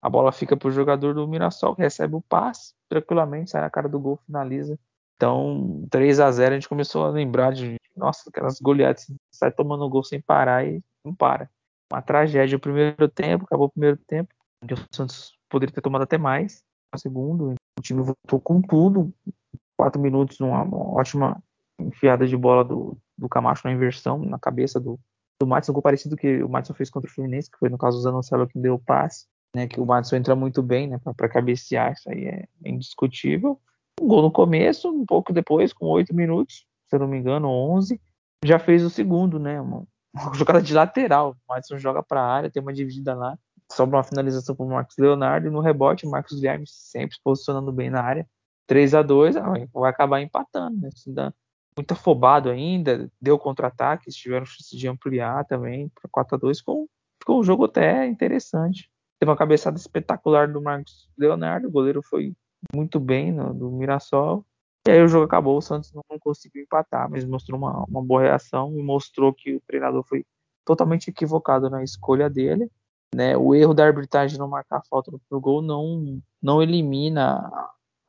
a 0.00 0.08
bola 0.08 0.30
fica 0.30 0.56
para 0.56 0.68
o 0.68 0.70
jogador 0.70 1.14
do 1.14 1.26
Mirassol, 1.26 1.74
que 1.74 1.82
recebe 1.82 2.14
o 2.14 2.20
passe 2.20 2.74
tranquilamente, 2.88 3.50
sai 3.50 3.60
na 3.62 3.70
cara 3.70 3.88
do 3.88 3.98
gol, 3.98 4.20
finaliza. 4.24 4.78
Então, 5.16 5.86
3 5.90 6.20
a 6.20 6.30
0 6.30 6.52
a 6.52 6.54
gente 6.54 6.68
começou 6.68 7.04
a 7.06 7.10
lembrar 7.10 7.52
de, 7.52 7.76
nossa, 7.96 8.28
aquelas 8.28 8.60
goleadas, 8.60 9.06
sai 9.30 9.50
tomando 9.50 9.88
gol 9.88 10.04
sem 10.04 10.20
parar 10.20 10.66
e 10.66 10.82
não 11.04 11.14
para. 11.14 11.50
Uma 11.90 12.02
tragédia 12.02 12.56
o 12.56 12.60
primeiro 12.60 13.08
tempo, 13.08 13.44
acabou 13.44 13.66
o 13.66 13.70
primeiro 13.70 13.96
tempo, 14.06 14.34
onde 14.62 14.74
o 14.74 14.78
Santos 14.92 15.36
poderia 15.48 15.74
ter 15.74 15.80
tomado 15.80 16.02
até 16.02 16.18
mais, 16.18 16.62
o 16.94 16.98
segundo, 16.98 17.54
o 17.78 17.82
time 17.82 18.02
voltou 18.02 18.40
com 18.40 18.60
tudo, 18.60 19.12
quatro 19.76 20.00
minutos, 20.00 20.40
uma, 20.40 20.66
ótima 20.94 21.42
enfiada 21.78 22.26
de 22.26 22.36
bola 22.36 22.64
do, 22.64 22.98
do 23.16 23.28
Camacho 23.28 23.66
na 23.66 23.72
inversão, 23.72 24.18
na 24.18 24.38
cabeça 24.38 24.80
do, 24.80 24.98
do 25.40 25.46
Matos, 25.46 25.68
um 25.68 25.72
gol 25.72 25.82
parecido 25.82 26.16
que 26.16 26.42
o 26.42 26.48
Matos 26.48 26.76
fez 26.76 26.90
contra 26.90 27.08
o 27.08 27.12
Fluminense, 27.12 27.50
que 27.50 27.58
foi 27.58 27.68
no 27.68 27.78
caso 27.78 27.98
o 27.98 28.00
Zanocelo 28.00 28.48
que 28.48 28.58
deu 28.58 28.74
o 28.74 28.78
passe, 28.78 29.26
né, 29.54 29.66
que 29.66 29.80
o 29.80 29.86
Matos 29.86 30.12
entra 30.12 30.34
muito 30.34 30.62
bem, 30.62 30.88
né, 30.88 30.98
para 31.16 31.28
cabecear, 31.28 31.92
isso 31.92 32.10
aí 32.10 32.26
é 32.26 32.48
indiscutível. 32.64 33.60
Um 34.00 34.08
gol 34.08 34.22
no 34.22 34.30
começo, 34.30 34.90
um 34.90 35.04
pouco 35.06 35.32
depois, 35.32 35.72
com 35.72 35.86
oito 35.86 36.14
minutos, 36.14 36.66
se 36.86 36.96
eu 36.96 37.00
não 37.00 37.08
me 37.08 37.18
engano, 37.18 37.48
11, 37.48 38.00
já 38.44 38.58
fez 38.58 38.84
o 38.84 38.90
segundo, 38.90 39.38
né, 39.38 39.60
uma, 39.60 39.86
uma 40.14 40.34
jogada 40.34 40.62
de 40.62 40.74
lateral, 40.74 41.32
o 41.32 41.52
Matos 41.52 41.80
joga 41.80 42.02
para 42.02 42.20
a 42.20 42.26
área, 42.26 42.50
tem 42.50 42.62
uma 42.62 42.72
dividida 42.72 43.14
lá, 43.14 43.38
sobra 43.72 43.96
uma 43.96 44.04
finalização 44.04 44.54
para 44.54 44.66
o 44.66 44.68
Marcos 44.68 44.96
Leonardo, 44.98 45.48
e 45.48 45.50
no 45.50 45.60
rebote, 45.60 46.06
o 46.06 46.10
Marcos 46.10 46.36
Guilherme 46.36 46.66
sempre 46.66 47.16
se 47.16 47.22
posicionando 47.22 47.72
bem 47.72 47.90
na 47.90 48.02
área, 48.02 48.28
3 48.66 48.94
a 48.94 49.02
2 49.02 49.36
ah, 49.36 49.52
vai 49.72 49.90
acabar 49.90 50.20
empatando, 50.20 50.80
né, 50.80 50.90
isso 50.94 51.12
dá 51.12 51.32
muito 51.76 51.92
afobado 51.92 52.48
ainda, 52.48 53.10
deu 53.20 53.38
contra-ataques, 53.38 54.14
tiveram 54.14 54.46
chance 54.46 54.76
de 54.76 54.88
ampliar 54.88 55.44
também 55.44 55.90
para 55.90 56.08
4 56.10 56.36
a 56.36 56.38
2 56.38 56.58
ficou, 56.58 56.88
ficou 57.20 57.40
um 57.40 57.44
jogo 57.44 57.66
até 57.66 58.06
interessante. 58.06 58.90
Teve 59.20 59.30
uma 59.30 59.36
cabeçada 59.36 59.76
espetacular 59.76 60.50
do 60.50 60.60
Marcos 60.62 61.08
Leonardo, 61.18 61.68
o 61.68 61.70
goleiro 61.70 62.02
foi 62.02 62.34
muito 62.74 63.00
bem 63.00 63.32
no, 63.32 63.52
do 63.52 63.70
Mirassol. 63.70 64.44
E 64.86 64.90
aí 64.90 65.02
o 65.02 65.08
jogo 65.08 65.24
acabou, 65.24 65.58
o 65.58 65.62
Santos 65.62 65.92
não 65.92 66.02
conseguiu 66.20 66.62
empatar, 66.62 67.10
mas 67.10 67.24
mostrou 67.24 67.58
uma, 67.58 67.84
uma 67.84 68.02
boa 68.02 68.22
reação 68.22 68.72
e 68.78 68.82
mostrou 68.82 69.34
que 69.34 69.56
o 69.56 69.60
treinador 69.66 70.04
foi 70.04 70.24
totalmente 70.64 71.08
equivocado 71.08 71.68
na 71.68 71.82
escolha 71.82 72.30
dele. 72.30 72.70
Né? 73.14 73.36
O 73.36 73.54
erro 73.54 73.74
da 73.74 73.84
arbitragem 73.84 74.38
não 74.38 74.48
marcar 74.48 74.82
falta 74.88 75.10
no 75.30 75.40
gol 75.40 75.62
não, 75.62 76.20
não 76.40 76.62
elimina 76.62 77.50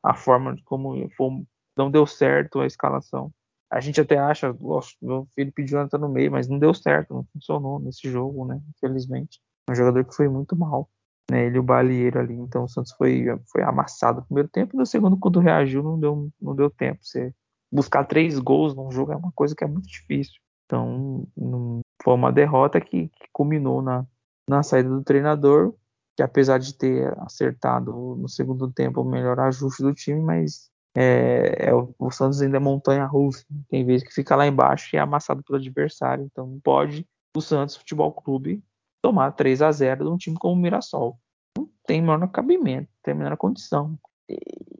a, 0.02 0.14
forma 0.14 0.56
como 0.64 1.08
foi, 1.16 1.42
não 1.76 1.90
deu 1.90 2.06
certo 2.06 2.60
a 2.60 2.66
escalação 2.66 3.32
a 3.70 3.80
gente 3.80 4.00
até 4.00 4.18
acha, 4.18 4.54
o 4.60 5.26
Felipe 5.34 5.66
Jonathan 5.66 5.98
no 5.98 6.08
meio, 6.08 6.32
mas 6.32 6.48
não 6.48 6.58
deu 6.58 6.72
certo, 6.72 7.12
não 7.12 7.24
funcionou 7.32 7.78
nesse 7.78 8.10
jogo, 8.10 8.46
né? 8.46 8.60
Infelizmente. 8.74 9.40
Um 9.68 9.74
jogador 9.74 10.04
que 10.04 10.14
foi 10.14 10.28
muito 10.28 10.56
mal. 10.56 10.88
Né, 11.30 11.46
ele 11.46 11.56
e 11.56 11.60
o 11.60 11.62
Balieiro 11.62 12.18
ali. 12.18 12.34
Então 12.34 12.64
o 12.64 12.68
Santos 12.68 12.92
foi, 12.92 13.26
foi 13.50 13.62
amassado 13.62 14.20
no 14.20 14.26
primeiro 14.26 14.48
tempo, 14.48 14.74
e 14.74 14.78
no 14.78 14.86
segundo, 14.86 15.16
quando 15.16 15.40
reagiu, 15.40 15.82
não 15.82 15.98
deu, 15.98 16.30
não 16.40 16.54
deu 16.54 16.70
tempo. 16.70 17.00
Você 17.02 17.34
buscar 17.70 18.04
três 18.04 18.38
gols 18.38 18.74
num 18.74 18.90
jogo 18.90 19.12
é 19.12 19.16
uma 19.16 19.32
coisa 19.32 19.54
que 19.54 19.64
é 19.64 19.66
muito 19.66 19.88
difícil. 19.88 20.40
Então 20.66 21.26
não, 21.36 21.80
foi 22.02 22.14
uma 22.14 22.32
derrota 22.32 22.80
que, 22.80 23.08
que 23.08 23.28
culminou 23.32 23.82
na, 23.82 24.06
na 24.48 24.62
saída 24.62 24.88
do 24.88 25.02
treinador, 25.02 25.74
que 26.16 26.22
apesar 26.22 26.58
de 26.58 26.74
ter 26.74 27.14
acertado 27.20 27.92
no 28.16 28.28
segundo 28.28 28.70
tempo 28.70 29.00
o 29.00 29.04
melhor 29.04 29.38
ajuste 29.40 29.82
do 29.82 29.94
time, 29.94 30.20
mas 30.20 30.70
é, 30.96 31.68
é, 31.68 31.72
o 31.74 32.10
Santos 32.10 32.42
ainda 32.42 32.56
é 32.56 32.60
montanha 32.60 33.06
russa. 33.06 33.44
Tem 33.70 33.84
vezes 33.84 34.06
que 34.06 34.14
fica 34.14 34.34
lá 34.34 34.46
embaixo 34.46 34.94
e 34.94 34.98
é 34.98 35.00
amassado 35.00 35.42
pelo 35.42 35.58
adversário. 35.58 36.24
Então 36.24 36.46
não 36.46 36.60
pode 36.60 37.06
o 37.36 37.40
Santos 37.40 37.76
Futebol 37.76 38.12
Clube 38.12 38.62
tomar 39.02 39.32
3 39.32 39.62
a 39.62 39.72
0 39.72 40.04
de 40.04 40.10
um 40.10 40.16
time 40.16 40.36
como 40.36 40.54
o 40.54 40.56
Mirassol. 40.56 41.18
Não 41.56 41.68
tem 41.86 42.00
menor 42.00 42.28
cabimento, 42.28 42.88
não 42.88 43.00
tem 43.02 43.14
menor 43.14 43.36
condição. 43.36 43.98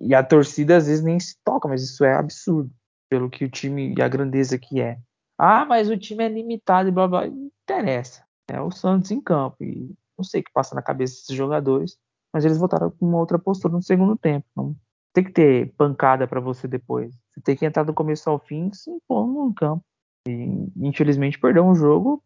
E, 0.01 0.15
a 0.15 0.23
torcida 0.23 0.77
às 0.77 0.87
vezes 0.87 1.03
nem 1.03 1.19
se 1.19 1.37
toca, 1.45 1.69
mas 1.69 1.83
isso 1.83 2.05
é 2.05 2.15
absurdo. 2.15 2.71
Pelo 3.11 3.31
que 3.31 3.45
o 3.45 3.51
time 3.51 3.95
e 3.97 4.03
a 4.03 4.09
grandeza 4.09 4.59
que 4.59 4.81
é. 4.81 4.99
Ah, 5.39 5.65
mas 5.65 5.89
o 5.89 5.97
time 5.97 6.25
é 6.25 6.29
limitado 6.29 6.89
e 6.89 6.93
blá 6.93 7.09
blá. 7.09 7.27
Não 7.27 7.51
interessa. 7.63 8.23
É 8.49 8.61
o 8.61 8.71
Santos 8.71 9.11
em 9.11 9.21
campo. 9.21 9.57
E 9.63 9.95
não 10.17 10.25
sei 10.25 10.41
o 10.41 10.45
que 10.45 10.53
passa 10.53 10.75
na 10.75 10.83
cabeça 10.83 11.15
desses 11.15 11.37
jogadores, 11.37 11.97
mas 12.33 12.45
eles 12.45 12.59
voltaram 12.59 12.91
com 12.91 13.07
uma 13.07 13.19
outra 13.19 13.39
postura 13.39 13.73
no 13.73 13.83
segundo 13.83 14.17
tempo. 14.17 14.47
Não 14.55 14.77
tem 15.15 15.25
que 15.25 15.33
ter 15.33 15.73
pancada 15.75 16.27
para 16.27 16.41
você 16.41 16.69
depois. 16.69 17.15
Você 17.33 17.41
tem 17.41 17.57
que 17.57 17.65
entrar 17.65 17.85
do 17.85 17.95
começo 17.95 18.29
ao 18.29 18.39
fim 18.39 18.71
se 18.73 18.91
impondo 18.91 19.33
no 19.33 19.55
campo. 19.55 19.85
E 20.27 20.71
infelizmente 20.77 21.39
perdeu 21.39 21.65
um 21.65 21.75
jogo 21.75 22.23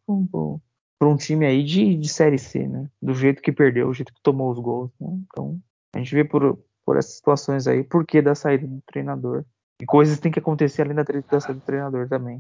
para 1.03 1.09
um 1.09 1.17
time 1.17 1.45
aí 1.45 1.65
de, 1.65 1.97
de 1.97 2.09
Série 2.09 2.39
C, 2.39 2.61
né? 2.61 2.87
Do 3.03 3.13
jeito 3.13 3.43
que 3.43 3.51
perdeu, 3.51 3.89
do 3.89 3.93
jeito 3.93 4.15
que 4.15 4.23
tomou 4.23 4.53
os 4.53 4.59
gols. 4.61 4.89
Né? 5.01 5.09
Então 5.27 5.59
a 5.93 5.99
gente 5.99 6.15
vê 6.15 6.23
por, 6.23 6.57
por 6.87 6.97
essas 6.97 7.17
situações 7.17 7.67
aí, 7.67 7.83
por 7.83 8.07
que 8.07 8.23
da 8.23 8.37
saída 8.37 8.69
do 8.69 8.81
treinador. 8.87 9.45
E 9.81 9.85
coisas 9.85 10.21
têm 10.21 10.31
que 10.31 10.39
acontecer 10.39 10.83
além 10.83 10.95
da 10.95 11.05
saída 11.41 11.55
do 11.55 11.67
treinador 11.67 12.09
também. 12.09 12.39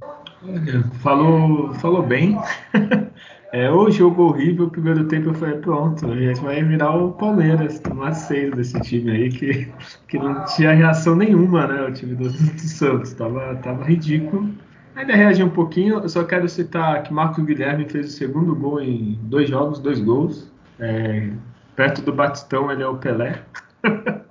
Falou, 1.00 1.74
falou 1.74 2.04
bem. 2.04 2.38
É, 3.54 3.70
o 3.70 3.90
jogo 3.90 4.22
horrível, 4.22 4.64
o 4.64 4.70
primeiro 4.70 5.06
tempo 5.08 5.28
eu 5.28 5.34
falei, 5.34 5.58
pronto, 5.58 6.10
a 6.10 6.16
gente 6.16 6.40
vai 6.40 6.64
virar 6.64 6.96
o 6.96 7.12
Palmeiras, 7.12 7.78
tomar 7.80 8.14
seis 8.14 8.50
desse 8.56 8.80
time 8.80 9.10
aí, 9.10 9.28
que, 9.28 9.70
que 10.08 10.18
não 10.18 10.42
tinha 10.46 10.72
reação 10.72 11.14
nenhuma, 11.14 11.66
né? 11.66 11.82
O 11.82 11.92
time 11.92 12.14
do, 12.14 12.30
do 12.30 12.58
Santos, 12.58 13.12
tava, 13.12 13.54
tava 13.56 13.84
ridículo. 13.84 14.48
Ainda 14.94 15.14
reagi 15.14 15.42
um 15.42 15.50
pouquinho, 15.50 16.00
eu 16.00 16.08
só 16.08 16.24
quero 16.24 16.48
citar 16.48 17.02
que 17.02 17.12
Marcos 17.12 17.44
Guilherme 17.44 17.88
fez 17.88 18.06
o 18.06 18.10
segundo 18.10 18.54
gol 18.54 18.80
em 18.80 19.18
dois 19.22 19.48
jogos, 19.48 19.78
dois 19.78 20.00
gols. 20.00 20.50
É, 20.78 21.30
perto 21.74 22.02
do 22.02 22.12
Batistão, 22.12 22.70
ele 22.70 22.82
é 22.82 22.86
o 22.86 22.98
Pelé. 22.98 23.42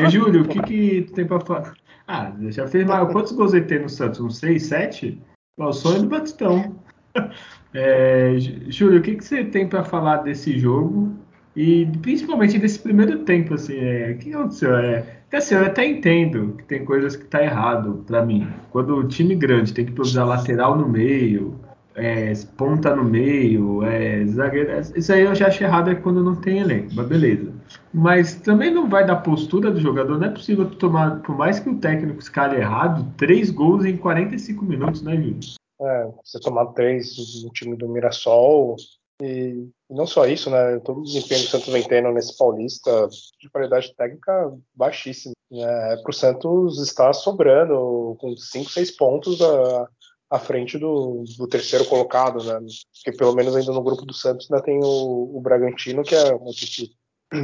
e 0.00 0.10
Júlio, 0.10 0.42
o 0.42 0.48
que, 0.48 0.62
que 0.62 1.02
tu 1.02 1.12
tem 1.14 1.26
pra 1.26 1.40
falar? 1.40 1.74
Ah, 2.06 2.32
já 2.50 2.66
fez 2.66 2.86
mais. 2.86 3.10
Quantos 3.10 3.32
gols 3.32 3.54
ele 3.54 3.64
tem 3.64 3.80
no 3.80 3.88
Santos? 3.88 4.20
Uns 4.20 4.38
seis, 4.38 4.64
sete? 4.66 5.20
O 5.58 5.72
sonho 5.72 6.02
do 6.02 6.08
Batistão. 6.08 6.76
É, 7.74 8.36
Júlio, 8.68 9.00
o 9.00 9.02
que, 9.02 9.16
que 9.16 9.24
você 9.24 9.44
tem 9.44 9.66
para 9.66 9.82
falar 9.82 10.18
desse 10.18 10.58
jogo 10.58 11.10
e 11.56 11.86
principalmente 12.02 12.58
desse 12.58 12.78
primeiro 12.78 13.20
tempo? 13.20 13.54
Assim, 13.54 13.78
é, 13.78 14.10
o 14.10 14.18
que 14.18 14.34
aconteceu? 14.34 14.76
É, 14.76 15.21
assim, 15.38 15.54
eu 15.54 15.64
até 15.64 15.86
entendo 15.86 16.54
que 16.58 16.64
tem 16.64 16.84
coisas 16.84 17.16
que 17.16 17.24
tá 17.24 17.42
errado 17.42 18.04
para 18.06 18.24
mim. 18.24 18.46
Quando 18.70 18.96
o 18.96 19.08
time 19.08 19.34
grande 19.34 19.72
tem 19.72 19.86
que 19.86 20.00
usar 20.00 20.24
lateral 20.24 20.76
no 20.76 20.88
meio, 20.88 21.58
é, 21.94 22.32
ponta 22.56 22.94
no 22.94 23.04
meio, 23.04 23.82
é, 23.82 24.24
zagueiro, 24.26 24.70
isso 24.96 25.12
aí 25.12 25.22
eu 25.22 25.34
já 25.34 25.48
acho 25.48 25.62
errado 25.62 25.90
é 25.90 25.94
quando 25.94 26.22
não 26.22 26.34
tem 26.34 26.58
elenco, 26.58 26.90
mas 26.94 27.06
beleza. 27.06 27.52
Mas 27.92 28.34
também 28.34 28.72
não 28.72 28.88
vai 28.88 29.06
da 29.06 29.16
postura 29.16 29.70
do 29.70 29.80
jogador, 29.80 30.18
não 30.18 30.26
é 30.26 30.30
possível 30.30 30.68
tomar, 30.70 31.20
por 31.20 31.36
mais 31.36 31.60
que 31.60 31.68
o 31.68 31.78
técnico 31.78 32.18
escale 32.18 32.56
errado, 32.56 33.12
três 33.16 33.50
gols 33.50 33.84
em 33.84 33.96
45 33.96 34.64
minutos, 34.64 35.02
né, 35.02 35.16
Júlio? 35.16 35.38
É, 35.80 36.08
você 36.24 36.38
tomar 36.38 36.66
três 36.66 37.42
no 37.42 37.50
time 37.50 37.76
do 37.76 37.88
Mirassol. 37.88 38.76
E 39.22 39.70
não 39.88 40.06
só 40.06 40.26
isso, 40.26 40.50
né? 40.50 40.80
Todo 40.80 41.00
o 41.00 41.04
desempenho 41.04 41.42
do 41.42 41.48
Santos 41.48 41.68
vem 41.68 41.86
tendo 41.86 42.10
nesse 42.10 42.36
Paulista 42.36 43.08
de 43.40 43.48
qualidade 43.50 43.94
técnica 43.94 44.52
baixíssima. 44.74 45.34
Né? 45.50 45.96
Para 46.02 46.10
o 46.10 46.14
Santos 46.14 46.82
estar 46.82 47.12
sobrando 47.12 48.16
com 48.18 48.36
cinco, 48.36 48.70
seis 48.70 48.90
pontos 48.90 49.40
a, 49.40 49.88
à 50.30 50.38
frente 50.40 50.76
do, 50.76 51.22
do, 51.38 51.46
terceiro 51.46 51.84
colocado, 51.84 52.42
né? 52.42 52.58
Porque 52.94 53.16
pelo 53.16 53.34
menos 53.34 53.54
ainda 53.54 53.70
no 53.70 53.82
grupo 53.82 54.04
do 54.04 54.12
Santos 54.12 54.50
ainda 54.50 54.64
tem 54.64 54.80
o, 54.82 55.36
o 55.36 55.40
Bragantino, 55.40 56.02
que 56.02 56.16
é 56.16 56.34
uma 56.34 56.50
equipe 56.50 56.90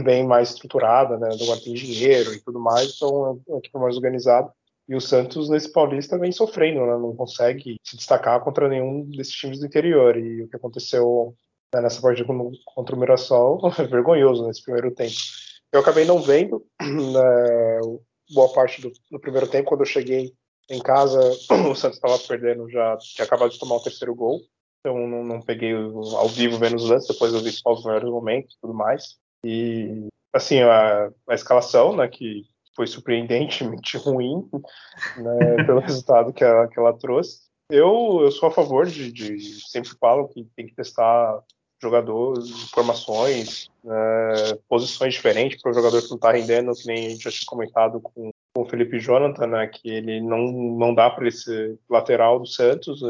bem 0.02 0.26
mais 0.26 0.50
estruturada, 0.50 1.16
né? 1.16 1.28
Agora 1.40 1.60
tem 1.60 1.74
dinheiro 1.74 2.34
e 2.34 2.40
tudo 2.40 2.58
mais, 2.58 2.96
então 2.96 3.38
é 3.46 3.52
uma 3.52 3.58
equipe 3.58 3.78
mais 3.78 3.94
organizada. 3.94 4.50
E 4.88 4.96
o 4.96 5.00
Santos, 5.00 5.50
nesse 5.50 5.70
Paulista, 5.70 6.18
vem 6.18 6.32
sofrendo, 6.32 6.80
né? 6.80 6.96
não 6.96 7.14
consegue 7.14 7.76
se 7.84 7.94
destacar 7.94 8.42
contra 8.42 8.68
nenhum 8.68 9.04
desses 9.04 9.34
times 9.34 9.60
do 9.60 9.66
interior. 9.66 10.16
E 10.16 10.42
o 10.42 10.48
que 10.48 10.56
aconteceu 10.56 11.36
né, 11.74 11.80
nessa 11.80 12.00
partida 12.00 12.28
contra 12.64 12.96
o 12.96 12.98
Mirassol 12.98 13.60
é 13.78 13.84
vergonhoso 13.84 14.46
nesse 14.46 14.62
primeiro 14.62 14.94
tempo. 14.94 15.14
Eu 15.72 15.80
acabei 15.80 16.04
não 16.04 16.20
vendo 16.20 16.64
né, 16.80 17.80
boa 18.32 18.52
parte 18.52 18.80
do, 18.80 18.90
do, 19.10 19.20
primeiro 19.20 19.46
tempo. 19.46 19.68
Quando 19.68 19.82
eu 19.82 19.86
cheguei 19.86 20.32
em 20.70 20.80
casa, 20.80 21.20
o 21.70 21.74
Santos 21.74 21.98
estava 21.98 22.18
perdendo, 22.18 22.70
já 22.70 22.96
tinha 22.98 23.24
acabado 23.24 23.50
de 23.50 23.58
tomar 23.58 23.76
o 23.76 23.82
terceiro 23.82 24.14
gol. 24.14 24.40
Então 24.80 25.06
não, 25.06 25.24
não 25.24 25.42
peguei 25.42 25.72
ao 25.74 26.28
vivo 26.28 26.58
vendo 26.58 26.76
os 26.76 26.88
lances, 26.88 27.08
depois 27.08 27.34
eu 27.34 27.40
vi 27.40 27.50
só 27.50 27.72
os 27.72 27.84
melhores 27.84 28.08
momentos 28.08 28.54
e 28.54 28.60
tudo 28.60 28.72
mais. 28.72 29.18
E 29.44 30.08
assim, 30.32 30.60
a, 30.60 31.10
a 31.28 31.34
escalação, 31.34 31.96
né, 31.96 32.06
que 32.08 32.44
foi 32.74 32.86
surpreendentemente 32.86 33.96
ruim, 33.98 34.48
né, 35.16 35.64
pelo 35.66 35.80
resultado 35.80 36.32
que 36.32 36.44
ela, 36.44 36.68
que 36.68 36.78
ela 36.78 36.96
trouxe. 36.96 37.48
Eu, 37.70 38.20
eu 38.22 38.30
sou 38.30 38.48
a 38.48 38.52
favor 38.52 38.86
de, 38.86 39.12
de 39.12 39.68
sempre 39.68 39.90
falo 39.98 40.28
que 40.28 40.44
tem 40.56 40.66
que 40.66 40.74
testar 40.74 41.42
jogadores, 41.80 42.70
formações, 42.70 43.70
né, 43.84 44.58
posições 44.68 45.14
diferentes 45.14 45.60
para 45.62 45.70
o 45.70 45.74
jogador 45.74 46.02
que 46.02 46.08
não 46.08 46.16
está 46.16 46.32
rendendo, 46.32 46.72
que 46.74 46.86
nem 46.86 47.06
a 47.06 47.10
gente 47.10 47.24
já 47.24 47.30
tinha 47.30 47.46
comentado 47.46 48.00
com, 48.00 48.30
com 48.54 48.62
o 48.62 48.68
Felipe 48.68 48.98
Jonathan, 48.98 49.46
né, 49.46 49.66
que 49.68 49.88
ele 49.88 50.20
não, 50.20 50.50
não 50.50 50.94
dá 50.94 51.08
para 51.08 51.28
esse 51.28 51.78
lateral 51.88 52.38
do 52.40 52.46
Santos, 52.46 53.00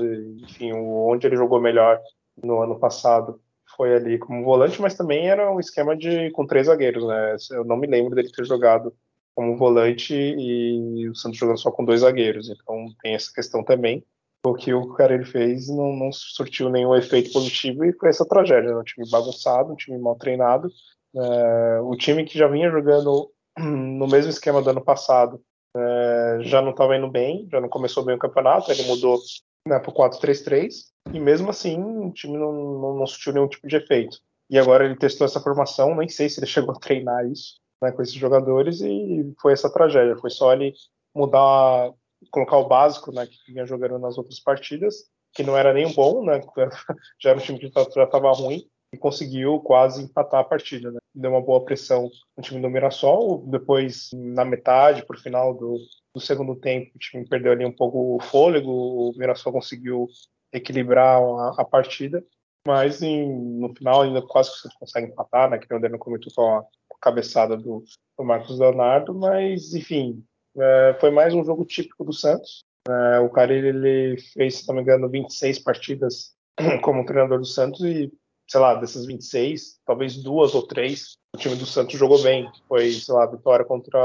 enfim, 0.43 0.73
onde 0.73 1.27
ele 1.27 1.37
jogou 1.37 1.61
melhor 1.61 2.01
no 2.43 2.61
ano 2.61 2.79
passado 2.79 3.41
foi 3.77 3.95
ali 3.95 4.19
como 4.19 4.45
volante, 4.45 4.83
mas 4.83 4.97
também 4.97 5.29
era 5.29 5.53
um 5.53 5.61
esquema 5.61 5.97
de 5.97 6.31
com 6.33 6.45
três 6.45 6.67
zagueiros, 6.67 7.07
né? 7.07 7.37
Eu 7.53 7.65
não 7.65 7.77
me 7.77 7.87
lembro 7.87 8.15
dele 8.15 8.31
ter 8.31 8.45
jogado 8.45 8.93
como 9.37 9.57
volante 9.57 10.13
e 10.13 11.09
o 11.09 11.15
Santos 11.15 11.39
jogando 11.39 11.61
só 11.61 11.71
com 11.71 11.85
dois 11.85 12.01
zagueiros. 12.01 12.51
Então 12.51 12.89
tem 13.01 13.15
essa 13.15 13.33
questão 13.33 13.63
também. 13.63 14.05
O 14.45 14.55
que 14.55 14.73
o 14.73 14.95
cara 14.95 15.15
ele 15.15 15.25
fez 15.25 15.69
não, 15.69 15.93
não 15.95 16.13
surtiu 16.13 16.71
nenhum 16.71 16.95
efeito 16.95 17.33
positivo 17.33 17.85
e 17.85 17.93
foi 17.93 18.09
essa 18.09 18.27
tragédia. 18.27 18.71
Né? 18.71 18.77
Um 18.77 18.85
time 18.85 19.09
bagunçado, 19.11 19.73
um 19.73 19.77
time 19.77 19.99
mal 19.99 20.17
treinado. 20.17 20.69
É, 21.15 21.81
o 21.81 21.97
time 21.97 22.25
que 22.25 22.39
já 22.39 22.47
vinha 22.47 22.71
jogando 22.71 23.31
no 23.59 24.07
mesmo 24.07 24.31
esquema 24.31 24.63
do 24.63 24.71
ano 24.71 24.85
passado 24.85 25.43
é, 25.77 26.39
já 26.43 26.63
não 26.63 26.71
estava 26.71 26.97
indo 26.97 27.11
bem, 27.11 27.49
já 27.51 27.61
não 27.61 27.69
começou 27.69 28.05
bem 28.05 28.15
o 28.15 28.19
campeonato, 28.19 28.71
ele 28.71 28.85
mudou 28.85 29.19
né, 29.67 29.79
para 29.79 29.91
o 29.91 29.95
4-3-3 29.95 30.71
e 31.13 31.21
mesmo 31.21 31.51
assim 31.51 31.81
o 31.83 32.13
time 32.13 32.37
não, 32.37 32.53
não, 32.53 32.97
não 32.99 33.07
surtiu 33.07 33.33
nenhum 33.33 33.49
tipo 33.49 33.67
de 33.67 33.77
efeito. 33.77 34.19
E 34.51 34.59
agora 34.59 34.85
ele 34.85 34.97
testou 34.97 35.27
essa 35.27 35.41
formação, 35.41 35.95
nem 35.95 36.09
sei 36.09 36.29
se 36.29 36.41
ele 36.41 36.47
chegou 36.49 36.75
a 36.75 36.79
treinar 36.79 37.27
isso, 37.27 37.61
né, 37.83 37.93
com 37.93 38.03
esses 38.03 38.15
jogadores 38.15 38.81
e 38.81 39.33
foi 39.41 39.53
essa 39.53 39.73
tragédia. 39.73 40.17
Foi 40.17 40.31
só 40.31 40.53
ele 40.53 40.73
mudar, 41.15 41.93
colocar 42.31 42.57
o 42.59 42.69
básico 42.69 43.13
né, 43.13 43.27
que 43.27 43.53
vinha 43.53 43.67
jogando 43.67 43.99
nas 43.99 44.19
outras 44.19 44.41
partidas, 44.41 45.05
que 45.35 45.43
não 45.43 45.57
era 45.57 45.73
nem 45.73 45.93
bom, 45.93 46.25
né, 46.25 46.41
já 47.21 47.31
era 47.31 47.39
um 47.39 47.43
time 47.43 47.59
que 47.59 47.71
já 47.71 48.05
estava 48.05 48.33
ruim, 48.33 48.69
e 48.93 48.97
conseguiu 48.97 49.61
quase 49.61 50.03
empatar 50.03 50.41
a 50.41 50.45
partida. 50.45 50.91
Né. 50.91 50.99
Deu 51.15 51.33
uma 51.33 51.43
boa 51.43 51.65
pressão 51.65 52.09
no 52.37 52.43
time 52.43 52.61
do 52.61 52.71
Mirassol. 52.71 53.45
Depois, 53.47 54.09
na 54.15 54.47
metade, 54.47 55.05
o 55.07 55.19
final 55.19 55.53
do, 55.53 55.77
do 56.15 56.21
segundo 56.21 56.57
tempo, 56.57 56.93
o 56.95 56.99
time 56.99 57.29
perdeu 57.29 57.53
ali 57.53 57.67
um 57.67 57.75
pouco 57.75 58.17
o 58.17 58.21
fôlego, 58.21 58.71
o 58.71 59.13
Mirassol 59.15 59.53
conseguiu 59.53 60.07
equilibrar 60.55 61.21
a, 61.21 61.61
a 61.61 61.65
partida 61.67 62.25
mas 62.69 63.01
em, 63.01 63.27
no 63.59 63.75
final 63.75 64.03
ainda 64.03 64.21
quase 64.21 64.53
que 64.53 64.59
você 64.59 64.69
consegue 64.79 65.07
empatar, 65.07 65.49
né? 65.49 65.59
Que 65.59 65.75
o 65.75 65.81
Daniel 65.81 65.99
comentou 65.99 66.31
com 66.35 66.43
a, 66.43 66.65
cabeçada 67.01 67.57
do, 67.57 67.83
do, 68.19 68.25
Marcos 68.25 68.59
Leonardo, 68.59 69.15
mas 69.15 69.73
enfim, 69.73 70.23
é, 70.57 70.97
foi 71.01 71.11
mais 71.11 71.35
um 71.35 71.45
jogo 71.45 71.65
típico 71.65 72.05
do 72.05 72.13
Santos. 72.13 72.65
É, 72.89 73.19
o 73.21 73.29
cara 73.29 73.53
ele 73.53 74.19
fez, 74.33 74.57
se 74.57 74.69
não 74.69 74.77
me 74.77 74.83
engano, 74.83 75.09
26 75.09 75.59
partidas 75.59 76.33
como 76.83 77.05
treinador 77.05 77.39
do 77.39 77.45
Santos 77.45 77.81
e, 77.81 78.13
sei 78.49 78.61
lá, 78.61 78.75
dessas 78.75 79.07
26, 79.07 79.79
talvez 79.85 80.17
duas 80.17 80.55
ou 80.55 80.67
três, 80.67 81.17
o 81.35 81.39
time 81.39 81.57
do 81.57 81.67
Santos 81.67 81.99
jogou 81.99 82.23
bem. 82.23 82.51
Foi, 82.67 82.91
sei 82.93 83.15
lá, 83.15 83.27
vitória 83.27 83.65
contra 83.65 83.99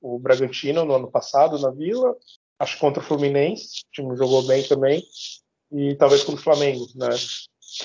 o 0.00 0.18
Bragantino 0.18 0.84
no 0.84 0.94
ano 0.94 1.10
passado 1.10 1.58
na 1.58 1.70
Vila, 1.70 2.16
acho 2.58 2.74
que 2.74 2.80
contra 2.80 3.02
o 3.02 3.06
Fluminense, 3.06 3.82
o 3.88 3.92
time 3.92 4.16
jogou 4.16 4.46
bem 4.46 4.62
também, 4.62 5.02
e 5.72 5.96
talvez 5.96 6.22
contra 6.22 6.40
o 6.40 6.44
Flamengo, 6.44 6.86
né? 6.94 7.08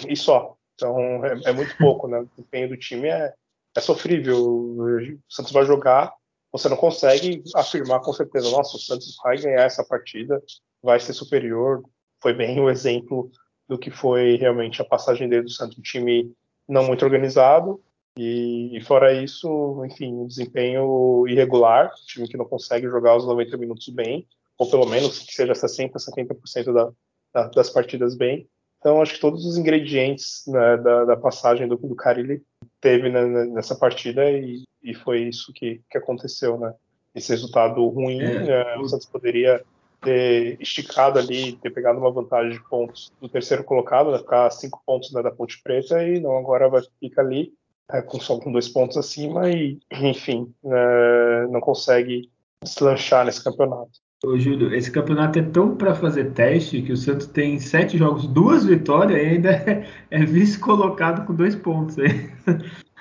E 0.07 0.15
só. 0.15 0.55
Então 0.75 1.25
é, 1.25 1.49
é 1.49 1.53
muito 1.53 1.75
pouco, 1.77 2.07
né? 2.07 2.19
O 2.19 2.25
desempenho 2.25 2.69
do 2.69 2.77
time 2.77 3.07
é, 3.07 3.33
é 3.75 3.81
sofrível. 3.81 4.37
O 4.37 5.19
Santos 5.29 5.51
vai 5.51 5.65
jogar, 5.65 6.13
você 6.57 6.69
não 6.69 6.77
consegue 6.77 7.43
afirmar 7.55 8.01
com 8.01 8.13
certeza, 8.13 8.49
nossa, 8.49 8.77
o 8.77 8.79
Santos 8.79 9.15
vai 9.23 9.37
ganhar 9.37 9.63
essa 9.63 9.83
partida, 9.83 10.41
vai 10.81 10.99
ser 10.99 11.13
superior. 11.13 11.83
Foi 12.21 12.33
bem 12.33 12.59
o 12.59 12.69
exemplo 12.69 13.29
do 13.67 13.77
que 13.77 13.91
foi 13.91 14.37
realmente 14.37 14.81
a 14.81 14.85
passagem 14.85 15.27
dele 15.27 15.43
do 15.43 15.49
Santos, 15.49 15.77
um 15.77 15.81
time 15.81 16.31
não 16.67 16.85
muito 16.85 17.03
organizado, 17.03 17.81
e, 18.17 18.81
fora 18.81 19.13
isso, 19.13 19.85
enfim, 19.85 20.11
um 20.11 20.25
desempenho 20.25 21.27
irregular, 21.27 21.91
um 21.91 22.05
time 22.07 22.27
que 22.27 22.35
não 22.35 22.45
consegue 22.45 22.87
jogar 22.87 23.15
os 23.15 23.25
90 23.27 23.55
minutos 23.57 23.87
bem, 23.89 24.27
ou 24.57 24.67
pelo 24.69 24.87
menos 24.87 25.19
que 25.19 25.33
seja 25.33 25.53
60%, 25.53 25.91
70% 25.93 26.73
da, 26.73 26.91
da, 27.31 27.47
das 27.49 27.69
partidas 27.69 28.15
bem. 28.15 28.49
Então, 28.79 29.01
acho 29.01 29.13
que 29.13 29.19
todos 29.19 29.45
os 29.45 29.55
ingredientes 29.55 30.43
né, 30.47 30.77
da, 30.77 31.05
da, 31.05 31.17
passagem 31.17 31.67
do, 31.67 31.75
do 31.77 31.95
Carilli 31.95 32.41
teve 32.81 33.09
né, 33.09 33.45
nessa 33.45 33.75
partida 33.75 34.31
e, 34.31 34.63
e, 34.83 34.93
foi 34.93 35.23
isso 35.23 35.51
que, 35.53 35.81
que 35.89 35.97
aconteceu, 35.97 36.57
né? 36.57 36.73
Esse 37.13 37.31
resultado 37.31 37.85
ruim, 37.87 38.21
é, 38.21 38.39
né, 38.43 38.77
o 38.77 38.87
Santos 38.87 39.07
poderia 39.07 39.63
ter 40.01 40.61
esticado 40.61 41.17
ali, 41.17 41.53
ter 41.53 41.71
pegado 41.71 41.99
uma 41.99 42.11
vantagem 42.11 42.51
de 42.51 42.69
pontos 42.69 43.11
do 43.19 43.27
terceiro 43.27 43.63
colocado, 43.63 44.11
né, 44.11 44.19
ficar 44.19 44.49
cinco 44.51 44.81
pontos 44.85 45.11
né, 45.11 45.23
da 45.23 45.31
Ponte 45.31 45.59
Preta 45.63 46.03
e 46.03 46.19
não 46.19 46.37
agora 46.37 46.69
vai 46.69 46.81
ficar 46.99 47.23
ali 47.23 47.51
é, 47.91 48.01
com 48.01 48.19
só 48.19 48.39
com 48.39 48.51
dois 48.51 48.67
pontos 48.67 48.97
acima 48.97 49.49
e, 49.49 49.79
enfim, 49.91 50.53
é, 50.65 51.47
não 51.49 51.59
consegue 51.59 52.29
deslanchar 52.63 53.25
nesse 53.25 53.43
campeonato. 53.43 53.91
Ô, 54.25 54.37
Júlio, 54.37 54.73
esse 54.73 54.91
campeonato 54.91 55.37
é 55.37 55.43
tão 55.43 55.75
para 55.75 55.93
fazer 55.93 56.33
teste 56.33 56.81
que 56.81 56.91
o 56.91 56.97
Santos 56.97 57.27
tem 57.27 57.59
sete 57.59 57.97
jogos, 57.97 58.27
duas 58.27 58.65
vitórias 58.65 59.21
e 59.21 59.25
ainda 59.25 59.51
é, 59.51 59.87
é 60.09 60.25
vice-colocado 60.25 61.25
com 61.25 61.35
dois 61.35 61.55
pontos. 61.55 61.95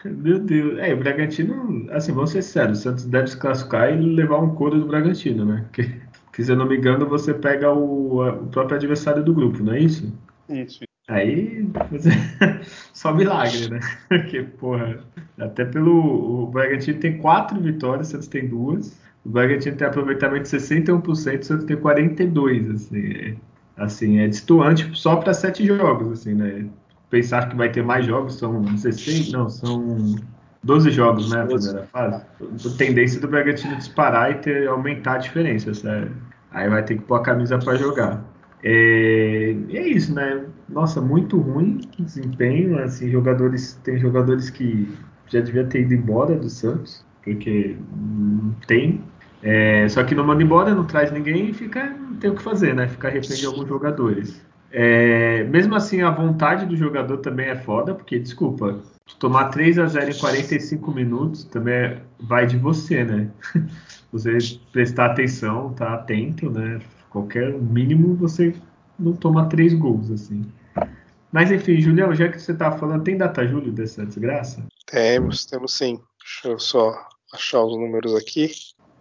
Meu 0.05 0.39
Deus. 0.39 0.79
É, 0.79 0.93
o 0.95 0.99
Bragantino, 0.99 1.87
assim, 1.91 2.13
vamos 2.13 2.31
ser 2.31 2.43
sérios, 2.43 2.81
o 2.81 2.83
Santos 2.83 3.05
deve 3.07 3.29
se 3.29 3.39
classificar 3.39 3.93
e 3.93 3.97
levar 3.97 4.39
um 4.39 4.55
couro 4.55 4.79
do 4.79 4.87
Bragantino, 4.87 5.45
né? 5.45 5.65
Porque, 5.65 5.83
porque 6.27 6.45
se 6.45 6.53
eu 6.53 6.57
não 6.57 6.67
me 6.67 6.77
engano, 6.77 7.09
você 7.09 7.33
pega 7.35 7.73
o, 7.73 8.27
o 8.27 8.47
próprio 8.49 8.77
adversário 8.77 9.25
do 9.25 9.35
grupo, 9.35 9.63
não 9.63 9.73
é 9.73 9.81
isso? 9.81 10.13
Isso. 10.49 10.81
Aí, 11.09 11.65
só 12.93 13.15
milagre, 13.15 13.71
né? 13.71 13.79
Porque, 14.09 14.43
porra, 14.43 15.05
até 15.39 15.65
pelo. 15.65 16.43
O 16.43 16.47
Bragantino 16.49 16.99
tem 16.99 17.19
quatro 17.19 17.61
vitórias, 17.61 18.09
o 18.09 18.11
Santos 18.11 18.27
tem 18.27 18.49
duas. 18.49 18.99
O 19.25 19.29
Bragantino 19.29 19.77
tem 19.77 19.87
aproveitamento 19.87 20.43
de 20.43 20.49
61%, 20.49 21.07
o 21.09 21.15
Santos 21.15 21.65
tem 21.65 21.77
42%. 21.77 22.75
Assim, 22.75 22.99
é, 22.99 23.37
assim, 23.77 24.19
é 24.19 24.27
distoante 24.27 24.91
só 24.99 25.17
para 25.17 25.33
sete 25.33 25.65
jogos, 25.65 26.21
assim, 26.21 26.35
né? 26.35 26.67
Pensar 27.11 27.49
que 27.49 27.57
vai 27.57 27.71
ter 27.71 27.83
mais 27.83 28.05
jogos, 28.05 28.35
são 28.35 28.61
16, 28.63 29.33
não, 29.33 29.49
são 29.49 30.17
12 30.63 30.91
jogos, 30.91 31.31
né? 31.31 31.43
A 31.43 31.47
primeira 31.47 31.89
fase. 31.93 32.25
A 32.43 32.77
tendência 32.77 33.21
do 33.21 33.29
Bragantino 33.29 33.77
disparar 33.77 34.33
e 34.33 34.35
ter, 34.37 34.69
aumentar 34.69 35.15
a 35.15 35.19
diferença, 35.19 35.73
sério. 35.73 36.11
Aí 36.51 36.69
vai 36.69 36.83
ter 36.83 36.97
que 36.97 37.03
pôr 37.03 37.17
a 37.17 37.21
camisa 37.21 37.59
para 37.59 37.77
jogar. 37.77 38.25
É, 38.65 39.55
é 39.71 39.89
isso, 39.89 40.13
né? 40.15 40.45
Nossa, 40.69 41.01
muito 41.01 41.39
ruim 41.39 41.81
desempenho. 41.99 42.79
Assim, 42.83 43.11
jogadores, 43.11 43.79
tem 43.85 43.99
jogadores 43.99 44.51
que 44.51 44.93
já 45.29 45.41
devia 45.41 45.65
ter 45.65 45.83
ido 45.83 45.95
embora 45.95 46.35
do 46.35 46.49
Santos, 46.49 47.05
porque 47.23 47.77
não 47.95 48.55
tem 48.67 49.01
é, 49.43 49.89
só 49.89 50.03
que 50.03 50.15
não 50.15 50.27
manda 50.27 50.43
embora, 50.43 50.75
não 50.75 50.85
traz 50.85 51.13
ninguém 51.13 51.51
e 51.51 51.53
fica, 51.53 51.85
não 51.85 52.17
tem 52.17 52.31
o 52.31 52.35
que 52.35 52.43
fazer, 52.43 52.75
né? 52.75 52.89
Ficar 52.89 53.11
refém 53.11 53.37
de 53.37 53.47
alguns 53.47 53.69
jogadores. 53.69 54.45
É, 54.71 55.45
mesmo 55.45 55.75
assim, 55.75 56.03
a 56.03 56.11
vontade 56.11 56.67
do 56.67 56.77
jogador 56.77 57.19
também 57.19 57.47
é 57.47 57.57
foda, 57.57 57.95
porque, 57.95 58.19
desculpa, 58.19 58.81
tomar 59.19 59.49
3 59.51 59.79
a 59.79 59.87
0 59.87 60.11
em 60.11 60.19
45 60.19 60.91
minutos 60.91 61.45
também 61.45 61.75
é, 61.75 62.03
vai 62.21 62.47
de 62.47 62.57
você, 62.57 63.05
né? 63.05 63.31
Você 64.13 64.39
prestar 64.73 65.07
atenção, 65.07 65.75
tá 65.75 65.93
atento, 65.93 66.49
né? 66.49 66.81
Qualquer 67.11 67.53
mínimo 67.53 68.15
você 68.15 68.55
não 68.99 69.13
toma 69.13 69.49
três 69.49 69.75
gols, 69.75 70.11
assim. 70.11 70.47
Mas 71.31 71.51
enfim, 71.51 71.81
Julião, 71.81 72.15
já 72.15 72.29
que 72.29 72.41
você 72.41 72.55
tá 72.55 72.73
falando, 72.73 73.03
tem 73.03 73.19
data 73.19 73.47
julho 73.47 73.73
dessa 73.73 74.07
desgraça? 74.07 74.65
Temos, 74.87 75.45
temos 75.45 75.75
sim. 75.75 76.01
Deixa 76.23 76.49
eu 76.49 76.59
só 76.59 76.95
achar 77.35 77.63
os 77.63 77.77
números 77.77 78.15
aqui 78.15 78.51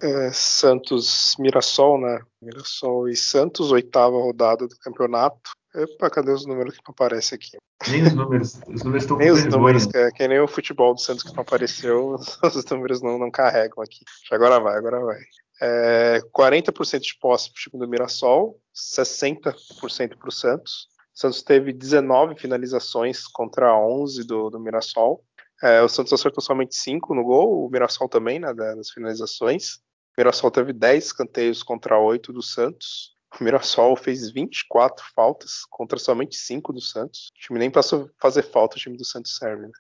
é, 0.06 0.32
Santos 0.32 1.36
Mirassol, 1.39 1.99
né? 1.99 2.20
Mirassol 2.41 3.10
e 3.10 3.16
Santos, 3.16 3.72
oitava 3.72 4.16
rodada 4.16 4.68
do 4.68 4.78
campeonato. 4.78 5.51
Epa, 5.74 6.10
cadê 6.10 6.32
os 6.32 6.45
números 6.45 6.76
que 6.76 6.82
não 6.88 6.91
aparecem 6.91 7.36
aqui? 7.36 7.58
Nem 7.89 8.03
os 8.03 8.14
números, 8.14 8.60
os 8.68 8.84
números 8.84 9.03
estão 9.03 9.18
Nem 9.20 9.32
os 9.32 9.41
vergonha. 9.41 9.58
números, 9.58 9.86
que, 9.86 9.97
é, 9.97 10.12
que 10.12 10.28
nem 10.28 10.39
o 10.39 10.47
futebol 10.47 10.93
do 10.93 11.01
Santos 11.01 11.24
que 11.24 11.34
não 11.34 11.41
apareceu, 11.41 12.16
os 12.43 12.66
números 12.66 13.01
não, 13.01 13.18
não 13.18 13.32
carregam 13.32 13.84
aqui. 13.84 14.06
Agora 14.32 14.60
vai, 14.60 14.78
agora 14.78 14.99
vai. 14.99 15.20
É, 15.62 16.22
40% 16.34 16.99
de 16.99 17.18
posse 17.20 17.51
para 17.51 17.58
o 17.58 17.62
time 17.62 17.86
do 17.86 17.89
Mirassol, 17.89 18.60
60% 18.76 20.18
para 20.18 20.30
o 20.30 20.32
Santos. 20.32 20.88
O 21.16 21.20
Santos 21.20 21.41
teve 21.41 21.74
19 21.74 22.36
finalizações 22.38 23.26
contra 23.28 23.76
11 23.78 24.26
do, 24.26 24.49
do 24.49 24.60
Mirassol. 24.60 25.24
É, 25.64 25.82
o 25.82 25.89
Santos 25.89 26.12
acertou 26.14 26.43
somente 26.43 26.76
5 26.76 27.16
no 27.16 27.24
gol, 27.24 27.66
o 27.66 27.70
Mirassol 27.70 28.10
também, 28.10 28.39
né, 28.39 28.53
das 28.53 28.91
finalizações. 28.91 29.80
O 30.18 30.22
Mirassol 30.22 30.49
teve 30.49 30.72
10 30.72 31.11
canteiros 31.11 31.61
contra 31.61 31.99
8 31.99 32.32
do 32.32 32.41
Santos. 32.41 33.13
O 33.38 33.43
Mirassol 33.43 33.97
fez 33.97 34.32
24 34.32 35.05
faltas 35.13 35.66
contra 35.70 35.99
somente 35.99 36.38
5 36.38 36.72
do 36.72 36.80
Santos. 36.80 37.28
O 37.36 37.39
time 37.39 37.59
nem 37.59 37.70
passou 37.70 38.09
fazer 38.18 38.43
falta, 38.43 38.78
o 38.78 38.80
time 38.80 38.95
do 38.95 39.03
Santos 39.03 39.36
serve, 39.36 39.63
né? 39.63 39.72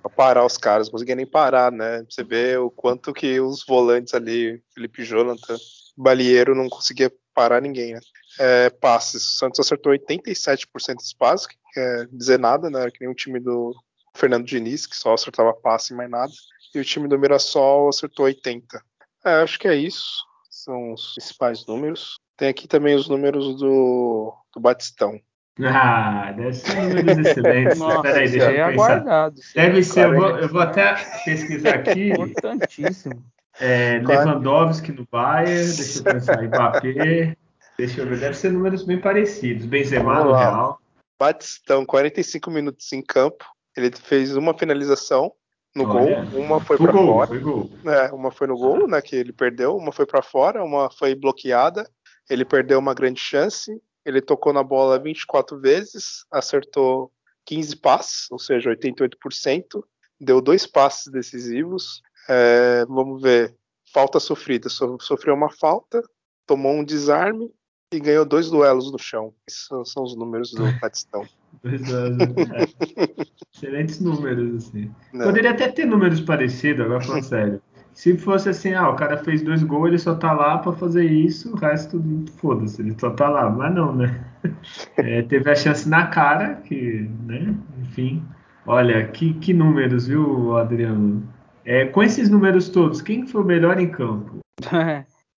Pra 0.00 0.08
parar 0.08 0.46
os 0.46 0.56
caras, 0.56 0.86
não 0.86 0.92
conseguia 0.92 1.16
nem 1.16 1.26
parar, 1.26 1.72
né? 1.72 2.04
Você 2.08 2.22
vê 2.22 2.56
o 2.56 2.70
quanto 2.70 3.12
que 3.12 3.40
os 3.40 3.64
volantes 3.66 4.14
ali, 4.14 4.62
Felipe 4.72 5.02
Jonathan, 5.02 5.56
Balieiro, 5.96 6.54
não 6.54 6.68
conseguia 6.68 7.12
parar 7.34 7.60
ninguém, 7.60 7.94
né? 7.94 8.00
É, 8.38 8.70
passes. 8.70 9.24
O 9.24 9.38
Santos 9.38 9.58
acertou 9.58 9.92
87% 9.92 10.94
dos 10.94 11.12
passes, 11.12 11.48
que 11.48 11.56
quer 11.74 12.06
dizer 12.12 12.38
nada, 12.38 12.70
né? 12.70 12.88
Que 12.92 13.00
nem 13.00 13.10
o 13.10 13.14
time 13.14 13.40
do 13.40 13.74
Fernando 14.14 14.46
Diniz, 14.46 14.86
que 14.86 14.96
só 14.96 15.14
acertava 15.14 15.52
passe 15.52 15.92
e 15.92 15.96
mais 15.96 16.08
nada. 16.08 16.32
E 16.72 16.78
o 16.78 16.84
time 16.84 17.08
do 17.08 17.18
Mirassol 17.18 17.88
acertou 17.88 18.26
80. 18.26 18.80
É, 19.24 19.42
acho 19.42 19.58
que 19.58 19.68
é 19.68 19.74
isso. 19.74 20.24
São 20.48 20.92
os 20.92 21.14
principais 21.14 21.66
números. 21.66 22.18
Tem 22.36 22.48
aqui 22.48 22.66
também 22.66 22.94
os 22.94 23.08
números 23.08 23.56
do, 23.56 24.34
do 24.54 24.60
Batistão. 24.60 25.20
Ah, 25.62 26.32
deve 26.32 26.54
ser 26.54 26.74
números 26.76 27.18
excelentes. 27.18 27.78
Nossa, 27.78 28.02
Peraí, 28.02 28.30
deixa 28.30 28.52
eu 28.52 28.64
é 28.64 28.70
pensar. 28.70 28.92
Aguardado, 28.92 29.40
deve 29.54 29.82
ser, 29.82 30.04
eu 30.06 30.14
vou, 30.14 30.38
eu 30.38 30.48
vou, 30.48 30.60
até 30.60 30.94
pesquisar 31.24 31.74
aqui. 31.74 32.10
Importantíssimo. 32.12 33.24
É, 33.60 33.98
Lewandowski 33.98 34.92
no 34.92 35.06
Bayern, 35.10 35.54
deixa 35.54 35.98
eu 35.98 36.04
pensar, 36.04 36.42
Mbappé. 36.42 37.36
Deixa 37.76 38.00
eu 38.00 38.06
ver, 38.06 38.20
deve 38.20 38.36
ser 38.36 38.52
números 38.52 38.84
bem 38.84 38.98
parecidos. 38.98 39.66
Benzema 39.66 40.24
no 40.24 40.32
Real. 40.32 40.80
Batistão, 41.18 41.84
45 41.84 42.50
minutos 42.50 42.90
em 42.92 43.02
campo. 43.02 43.44
Ele 43.76 43.90
fez 43.94 44.34
uma 44.36 44.56
finalização 44.56 45.32
no 45.74 45.88
Olha, 45.88 46.24
gol, 46.24 46.40
uma 46.40 46.60
foi 46.60 46.76
para 46.76 46.92
fora. 46.92 47.26
Foi 47.28 47.38
gol. 47.38 47.70
É, 47.84 48.12
uma 48.12 48.30
foi 48.30 48.46
no 48.46 48.56
gol, 48.56 48.88
né, 48.88 49.00
que 49.00 49.14
ele 49.14 49.32
perdeu, 49.32 49.76
uma 49.76 49.92
foi 49.92 50.04
para 50.04 50.22
fora, 50.22 50.64
uma 50.64 50.90
foi 50.90 51.14
bloqueada. 51.14 51.88
Ele 52.28 52.44
perdeu 52.44 52.78
uma 52.78 52.94
grande 52.94 53.20
chance. 53.20 53.80
Ele 54.04 54.20
tocou 54.20 54.52
na 54.52 54.62
bola 54.62 54.98
24 54.98 55.60
vezes, 55.60 56.24
acertou 56.30 57.12
15 57.46 57.76
passes, 57.76 58.30
ou 58.30 58.38
seja, 58.38 58.70
88%. 58.70 59.84
Deu 60.20 60.40
dois 60.40 60.66
passes 60.66 61.12
decisivos. 61.12 62.02
É, 62.28 62.84
vamos 62.86 63.22
ver, 63.22 63.56
falta 63.92 64.18
sofrida. 64.18 64.68
Sofreu 64.68 65.34
uma 65.34 65.50
falta, 65.50 66.02
tomou 66.46 66.72
um 66.72 66.84
desarme 66.84 67.52
e 67.92 67.98
ganhou 68.00 68.24
dois 68.24 68.48
duelos 68.48 68.90
no 68.92 68.98
chão. 68.98 69.32
Esses 69.48 69.68
são 69.84 70.04
os 70.04 70.16
números 70.16 70.52
do 70.52 70.62
Batistão. 70.80 71.24
é. 71.64 73.24
Excelentes 73.54 74.00
números, 74.00 74.68
assim. 74.68 74.90
Não. 75.12 75.26
Poderia 75.26 75.50
até 75.50 75.68
ter 75.68 75.86
números 75.86 76.20
parecidos, 76.20 76.84
agora 76.84 77.00
falando 77.00 77.22
sério. 77.24 77.62
Se 77.92 78.16
fosse 78.16 78.48
assim, 78.48 78.72
ah, 78.72 78.88
o 78.88 78.94
cara 78.94 79.18
fez 79.18 79.42
dois 79.42 79.64
gols, 79.64 79.88
ele 79.88 79.98
só 79.98 80.14
tá 80.14 80.32
lá 80.32 80.58
para 80.58 80.72
fazer 80.72 81.04
isso, 81.04 81.52
o 81.52 81.56
resto, 81.56 82.02
foda-se, 82.36 82.80
ele 82.80 82.94
só 82.98 83.10
tá 83.10 83.28
lá. 83.28 83.50
Mas 83.50 83.74
não, 83.74 83.94
né? 83.94 84.24
É, 84.96 85.20
teve 85.22 85.50
a 85.50 85.54
chance 85.54 85.86
na 85.88 86.06
cara, 86.06 86.54
que, 86.54 87.10
né? 87.26 87.54
Enfim. 87.82 88.22
Olha, 88.66 89.06
que, 89.08 89.34
que 89.34 89.52
números, 89.52 90.06
viu, 90.06 90.56
Adriano? 90.56 91.22
É, 91.64 91.84
com 91.86 92.02
esses 92.02 92.30
números 92.30 92.68
todos, 92.68 93.02
quem 93.02 93.26
foi 93.26 93.42
o 93.42 93.44
melhor 93.44 93.78
em 93.78 93.90
campo? 93.90 94.38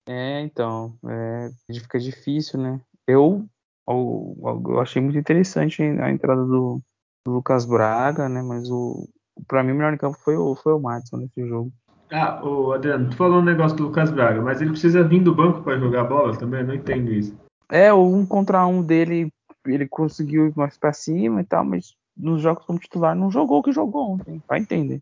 É, 0.07 0.41
então, 0.41 0.97
é, 1.07 1.49
fica 1.79 1.99
difícil, 1.99 2.59
né? 2.59 2.81
Eu, 3.07 3.45
eu, 3.87 4.35
eu 4.67 4.79
achei 4.79 5.01
muito 5.01 5.17
interessante 5.17 5.81
a 5.81 6.11
entrada 6.11 6.43
do, 6.43 6.81
do 7.25 7.33
Lucas 7.33 7.65
Braga, 7.65 8.27
né? 8.27 8.41
Mas 8.41 8.69
o, 8.69 9.07
para 9.47 9.63
mim 9.63 9.71
o 9.71 9.75
melhor 9.75 9.93
em 9.93 9.97
campo 9.97 10.17
foi 10.19 10.35
o, 10.35 10.55
foi 10.55 10.73
o 10.73 10.79
Madison 10.79 11.17
nesse 11.17 11.47
jogo. 11.47 11.71
Ah, 12.11 12.45
o 12.45 12.73
Adriano, 12.73 13.09
tu 13.09 13.15
falou 13.15 13.39
um 13.39 13.45
negócio 13.45 13.77
do 13.77 13.85
Lucas 13.85 14.11
Braga, 14.11 14.41
mas 14.41 14.61
ele 14.61 14.71
precisa 14.71 15.03
vir 15.03 15.23
do 15.23 15.33
banco 15.33 15.63
para 15.63 15.79
jogar 15.79 16.03
bola 16.03 16.37
também? 16.37 16.63
não 16.63 16.75
entendo 16.75 17.11
isso. 17.11 17.35
É, 17.71 17.91
o 17.91 18.03
um 18.03 18.25
contra 18.25 18.67
um 18.67 18.83
dele, 18.83 19.31
ele 19.65 19.87
conseguiu 19.87 20.47
ir 20.47 20.53
mais 20.55 20.77
para 20.77 20.93
cima 20.93 21.41
e 21.41 21.43
tal, 21.43 21.65
mas 21.65 21.95
nos 22.15 22.41
jogos 22.41 22.65
como 22.65 22.77
titular 22.77 23.15
não 23.15 23.31
jogou 23.31 23.59
o 23.59 23.63
que 23.63 23.71
jogou 23.71 24.11
ontem, 24.11 24.41
vai 24.47 24.59
entender. 24.59 25.01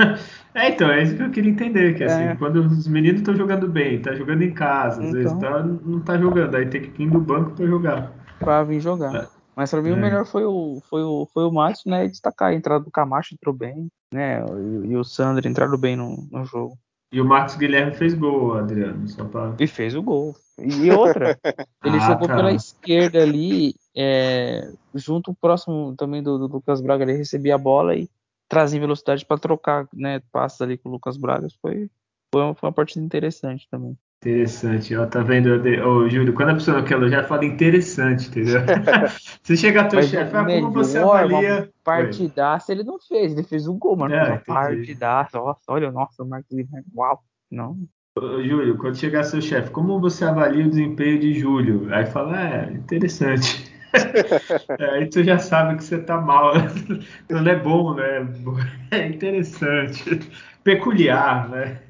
É, 0.52 0.70
então, 0.70 0.90
é 0.90 1.00
isso 1.04 1.16
que 1.16 1.22
eu 1.22 1.30
queria 1.30 1.50
entender, 1.52 1.94
que 1.94 2.02
assim, 2.02 2.22
É. 2.24 2.34
quando 2.34 2.56
os 2.56 2.88
meninos 2.88 3.20
estão 3.20 3.36
jogando 3.36 3.68
bem, 3.68 4.02
tá 4.02 4.12
jogando 4.16 4.42
em 4.42 4.52
casa, 4.52 5.00
às 5.00 5.12
vezes 5.12 5.30
Então. 5.30 5.38
tá, 5.38 5.62
não 5.62 6.00
tá 6.00 6.18
jogando, 6.18 6.56
aí 6.56 6.66
tem 6.66 6.82
que 6.82 6.90
vir 6.90 7.08
do 7.08 7.20
banco 7.20 7.52
pra 7.52 7.66
jogar. 7.66 8.12
pra 8.40 8.64
vir 8.64 8.80
jogar. 8.80 9.14
É. 9.14 9.28
Mas 9.54 9.70
pra 9.70 9.80
mim 9.80 9.90
o 9.92 9.96
É. 9.96 10.00
melhor 10.00 10.26
foi 10.26 10.44
o, 10.44 10.80
foi 10.90 11.02
o, 11.04 11.24
foi 11.32 11.44
o 11.44 11.52
Márcio, 11.52 11.88
né? 11.88 12.08
Destacar 12.08 12.48
a 12.48 12.54
entrada 12.54 12.84
do 12.84 12.90
Camacho 12.90 13.32
entrou 13.34 13.54
bem, 13.54 13.86
né? 14.12 14.44
E, 14.84 14.88
e 14.92 14.96
o 14.96 15.04
Sandro 15.04 15.46
entraram 15.46 15.78
bem 15.78 15.94
no, 15.94 16.26
no 16.32 16.44
jogo. 16.44 16.76
E 17.12 17.20
o 17.20 17.24
Marcos 17.24 17.54
Guilherme 17.56 17.92
fez 17.94 18.14
gol, 18.14 18.54
Adriano, 18.56 19.06
só 19.08 19.24
pra... 19.24 19.54
E 19.58 19.66
fez 19.68 19.94
o 19.94 20.02
gol. 20.02 20.34
E 20.58 20.90
outra, 20.90 21.38
ele 21.84 21.96
Ah, 21.96 22.00
jogou 22.00 22.26
tá. 22.26 22.34
pela 22.36 22.52
esquerda 22.52 23.22
ali, 23.22 23.74
é, 23.96 24.68
junto 24.94 25.32
próximo 25.40 25.94
também 25.96 26.22
do, 26.22 26.38
do 26.38 26.46
Lucas 26.46 26.80
Braga, 26.80 27.04
ele 27.04 27.16
recebia 27.16 27.54
a 27.54 27.58
bola 27.58 27.94
e 27.94 28.08
trazia 28.50 28.80
velocidade 28.80 29.24
para 29.24 29.38
trocar, 29.38 29.88
né? 29.94 30.20
Passos 30.32 30.60
ali 30.60 30.76
com 30.76 30.88
o 30.88 30.92
Lucas 30.92 31.16
Braga. 31.16 31.46
Foi, 31.62 31.88
foi, 32.34 32.42
uma, 32.42 32.54
foi 32.54 32.68
uma 32.68 32.74
partida 32.74 33.02
interessante 33.02 33.66
também. 33.70 33.96
Interessante, 34.22 34.94
ó, 34.94 35.06
tá 35.06 35.22
vendo, 35.22 35.48
ô, 35.48 36.06
Júlio, 36.06 36.34
quando 36.34 36.50
a 36.50 36.54
pessoa 36.54 36.76
não 36.76 36.84
quer 36.84 36.92
elogiar, 36.92 37.24
fala 37.24 37.46
interessante, 37.46 38.28
entendeu? 38.28 38.60
Você 39.42 39.56
chega 39.56 39.80
a 39.80 39.88
teu 39.88 39.98
Mas 39.98 40.10
chefe, 40.10 40.30
como 40.30 40.72
você 40.72 40.98
avalia... 40.98 41.70
Partidaça 41.82 42.70
ele 42.70 42.84
não 42.84 42.98
fez, 42.98 43.32
ele 43.32 43.44
fez 43.44 43.66
um 43.66 43.78
gol, 43.78 43.96
mano. 43.96 44.14
É, 44.14 44.36
partidaça. 44.36 45.38
Nossa, 45.38 45.62
olha, 45.68 45.90
nossa, 45.90 46.22
o 46.22 46.28
Marcos 46.28 46.54
Guilherme, 46.54 46.84
uau. 46.94 47.22
Não, 47.50 47.78
Ô, 48.18 48.42
Júlio, 48.42 48.76
quando 48.76 48.98
chegar 48.98 49.24
seu 49.24 49.40
chefe, 49.40 49.70
como 49.70 49.98
você 49.98 50.26
avalia 50.26 50.66
o 50.66 50.68
desempenho 50.68 51.18
de 51.18 51.32
Júlio? 51.32 51.88
Aí 51.94 52.04
fala, 52.04 52.38
é, 52.38 52.72
interessante. 52.72 53.69
É, 54.78 54.90
aí 54.90 55.06
tu 55.08 55.22
já 55.22 55.38
sabe 55.38 55.76
que 55.76 55.84
você 55.84 55.98
tá 55.98 56.20
mal. 56.20 56.52
Não 57.28 57.46
é 57.46 57.56
bom, 57.56 57.94
né? 57.94 58.26
É 58.90 59.06
interessante. 59.06 60.20
Peculiar, 60.64 61.48
né? 61.48 61.80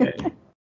É. 0.00 0.16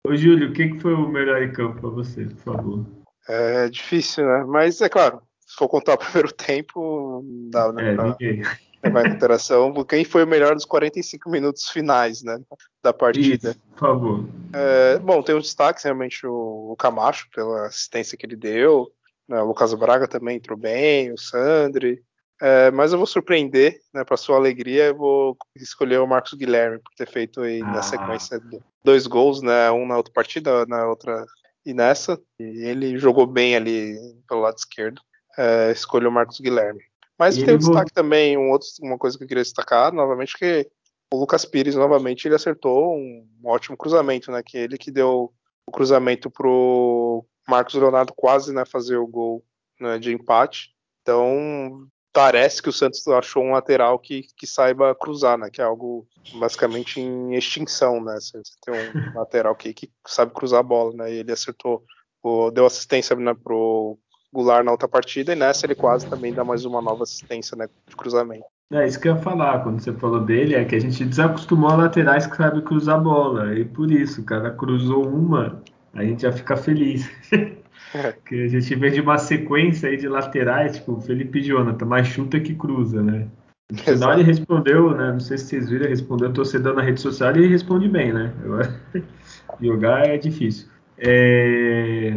Ô, 0.06 0.16
Júlio, 0.16 0.49
o 0.49 0.54
que 0.54 0.70
que 0.70 0.80
foi 0.80 0.93
o 0.93 1.08
melhor 1.08 1.41
em 1.41 1.51
campo 1.51 1.80
pra 1.80 1.89
você, 1.89 2.26
por 2.26 2.38
favor? 2.38 2.86
É 3.28 3.70
difícil, 3.70 4.26
né? 4.26 4.43
Mas 4.45 4.82
é 4.82 4.89
claro, 4.89 5.22
se 5.39 5.56
for 5.56 5.70
contar 5.70 5.93
o 5.93 5.97
primeiro 5.97 6.32
tempo, 6.34 7.24
não 7.24 7.49
dá, 7.49 7.72
né? 7.72 7.91
É, 7.91 7.95
pra 7.95 8.04
ninguém. 8.06 8.43
levar 8.84 9.01
em 9.01 9.10
consideração 9.10 9.86
quem 9.86 10.04
foi 10.04 10.24
o 10.24 10.28
melhor 10.28 10.56
dos 10.56 10.66
45 10.66 11.30
minutos 11.30 11.70
finais, 11.70 12.22
né? 12.24 12.39
Da 12.82 12.91
partida. 12.91 13.51
Isso, 13.51 13.60
por 13.72 13.80
favor. 13.80 14.26
É, 14.54 14.99
bom, 14.99 15.22
tem 15.22 15.36
um 15.36 15.39
destaque 15.39 15.84
realmente 15.84 16.26
o, 16.26 16.72
o 16.72 16.76
Camacho 16.76 17.28
pela 17.34 17.68
assistência 17.68 18.18
que 18.18 18.26
ele 18.26 18.36
deu. 18.36 18.91
Né, 19.28 19.41
o 19.41 19.45
Lucas 19.45 19.74
Braga 19.74 20.07
também 20.07 20.38
entrou 20.38 20.57
bem, 20.57 21.11
o 21.11 21.17
Sandri. 21.17 22.03
É, 22.41 22.71
mas 22.71 22.91
eu 22.91 22.97
vou 22.97 23.07
surpreender, 23.07 23.80
né, 23.93 24.03
para 24.03 24.17
sua 24.17 24.36
alegria, 24.36 24.86
eu 24.88 24.97
vou 24.97 25.38
escolher 25.55 25.99
o 25.99 26.07
Marcos 26.07 26.34
Guilherme 26.34 26.80
por 26.80 26.93
ter 26.95 27.07
feito 27.07 27.41
aí 27.41 27.61
Ah. 27.61 27.67
na 27.67 27.82
sequência 27.82 28.39
do- 28.39 28.61
dois 28.84 29.07
gols, 29.07 29.41
né, 29.41 29.71
um 29.71 29.86
na 29.88 29.95
outra 29.97 30.11
partida, 30.11 30.65
na 30.65 30.88
outra 30.88 31.26
e 31.65 31.74
nessa. 31.74 32.19
E 32.39 32.65
ele 32.65 32.97
jogou 32.97 33.26
bem 33.26 33.55
ali 33.55 33.97
pelo 34.28 34.41
lado 34.41 34.57
esquerdo. 34.57 35.01
É, 35.38 35.71
escolheu 35.71 36.09
o 36.09 36.13
Marcos 36.13 36.39
Guilherme. 36.39 36.82
Mas 37.17 37.38
E 37.38 37.45
tem 37.45 37.55
um 37.55 37.57
destaque 37.57 37.93
também, 37.93 38.38
um 38.38 38.51
outro, 38.51 38.67
uma 38.82 38.97
coisa 38.97 39.17
que 39.17 39.24
eu 39.24 39.28
queria 39.28 39.43
destacar, 39.43 39.93
novamente, 39.93 40.38
que 40.38 40.69
o 41.13 41.17
Lucas 41.17 41.45
Pires, 41.45 41.76
novamente, 41.76 42.28
ele 42.28 42.36
acertou 42.36 42.95
um 42.97 43.26
ótimo 43.45 43.78
cruzamento, 43.78 44.32
né? 44.32 44.41
Que 44.43 44.57
ele 44.57 44.78
que 44.78 44.91
deu 44.91 45.32
o 45.65 45.71
cruzamento 45.71 46.30
pro 46.30 47.26
Marcos 47.48 47.76
Leonardo 47.76 48.14
quase 48.16 48.54
né, 48.54 48.64
fazer 48.66 48.98
o 48.98 49.08
gol 49.08 49.44
né, 49.80 49.98
de 49.98 50.12
empate. 50.14 50.70
Então, 51.02 51.88
parece 52.14 52.62
que 52.62 52.70
o 52.70 52.74
Santos 52.74 53.06
achou 53.08 53.44
um 53.44 53.52
lateral 53.52 54.00
que, 54.00 54.24
que 54.38 54.48
saiba 54.48 54.96
cruzar, 54.96 55.38
né? 55.38 55.50
Que 55.52 55.62
é 55.62 55.66
algo 55.66 56.08
basicamente 56.39 57.02
em 57.02 57.36
extinção, 57.36 58.02
né? 58.02 58.16
Você 58.16 58.39
tem 58.64 58.74
um 58.74 58.94
lateral 59.18 59.56
que, 59.56 59.74
que 59.74 59.89
sabe 60.08 60.32
cruzar 60.34 60.60
a 60.60 60.64
bola, 60.64 60.94
né? 60.96 61.12
E 61.12 61.18
ele 61.18 61.32
acertou, 61.32 61.84
o- 62.22 62.52
deu 62.52 62.66
assistência 62.66 63.16
né, 63.16 63.34
pro 63.34 63.98
Goulart 64.32 64.64
na 64.64 64.72
outra 64.72 64.88
partida 64.88 65.34
e 65.34 65.36
nessa 65.36 65.66
ele 65.66 65.76
quase 65.76 66.08
também 66.08 66.34
dá 66.34 66.44
mais 66.44 66.66
uma 66.66 66.82
nova 66.82 67.04
assistência 67.04 67.58
né, 67.58 67.68
de 67.88 67.96
cruzamento. 67.96 68.46
É 68.72 68.88
isso 68.88 69.00
que 69.00 69.08
eu 69.08 69.16
ia 69.16 69.22
falar 69.22 69.62
quando 69.62 69.80
você 69.82 69.94
falou 69.94 70.20
dele, 70.22 70.56
é 70.56 70.66
que 70.66 70.76
a 70.76 70.80
gente 70.80 71.06
desacostumou 71.06 71.70
a 71.70 71.76
laterais 71.76 72.26
que 72.26 72.36
sabem 72.36 72.62
cruzar 72.62 72.96
a 72.96 73.00
bola. 73.00 73.54
E 73.54 73.66
por 73.66 73.91
isso, 73.91 74.22
o 74.22 74.26
cara 74.26 74.50
cruzou 74.52 75.08
uma, 75.08 75.62
a 75.94 76.04
gente 76.04 76.22
já 76.24 76.32
fica 76.32 76.56
feliz. 76.58 77.10
Porque 77.91 78.36
a 78.36 78.48
gente 78.48 78.76
vê 78.76 78.89
de 78.89 79.02
uma 79.02 79.18
sequência 79.18 79.88
aí 79.89 79.98
de 79.98 80.08
laterais, 80.08 80.78
tipo, 80.78 81.00
Felipe 81.02 81.41
Jonathan, 81.41 81.86
mais 81.86 82.08
chuta 82.08 82.39
que 82.39 82.56
cruza, 82.56 83.04
né? 83.04 83.28
No 83.72 83.78
final 83.78 84.14
ele 84.14 84.24
respondeu, 84.24 84.96
né? 84.96 85.12
Não 85.12 85.20
sei 85.20 85.38
se 85.38 85.46
vocês 85.46 85.70
viram, 85.70 85.88
respondeu 85.88 86.32
torcedor 86.34 86.76
na 86.76 86.82
rede 86.82 87.00
social 87.02 87.36
e 87.36 87.39
ele 87.39 87.48
responde 87.48 87.88
bem, 87.88 88.12
né? 88.12 88.34
Eu- 88.44 89.04
Jogar 89.62 90.08
é 90.08 90.18
difícil. 90.18 90.68
É, 90.98 92.14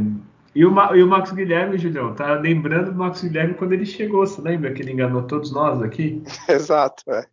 E, 0.55 0.65
o 0.65 0.71
Ma- 0.71 0.97
e 0.97 1.03
o 1.03 1.07
Marcos 1.07 1.33
Guilherme, 1.33 1.77
Julião, 1.77 2.15
tá 2.15 2.33
lembrando 2.35 2.91
do 2.93 2.97
Marcos 2.99 3.23
Guilherme 3.23 3.55
quando 3.55 3.73
ele 3.73 3.85
chegou, 3.85 4.27
você 4.27 4.41
lembra 4.41 4.73
que 4.73 4.81
ele 4.81 4.93
enganou 4.93 5.23
todos 5.25 5.53
nós 5.53 5.83
aqui? 5.83 6.23
Exato, 6.49 7.03
é. 7.11 7.27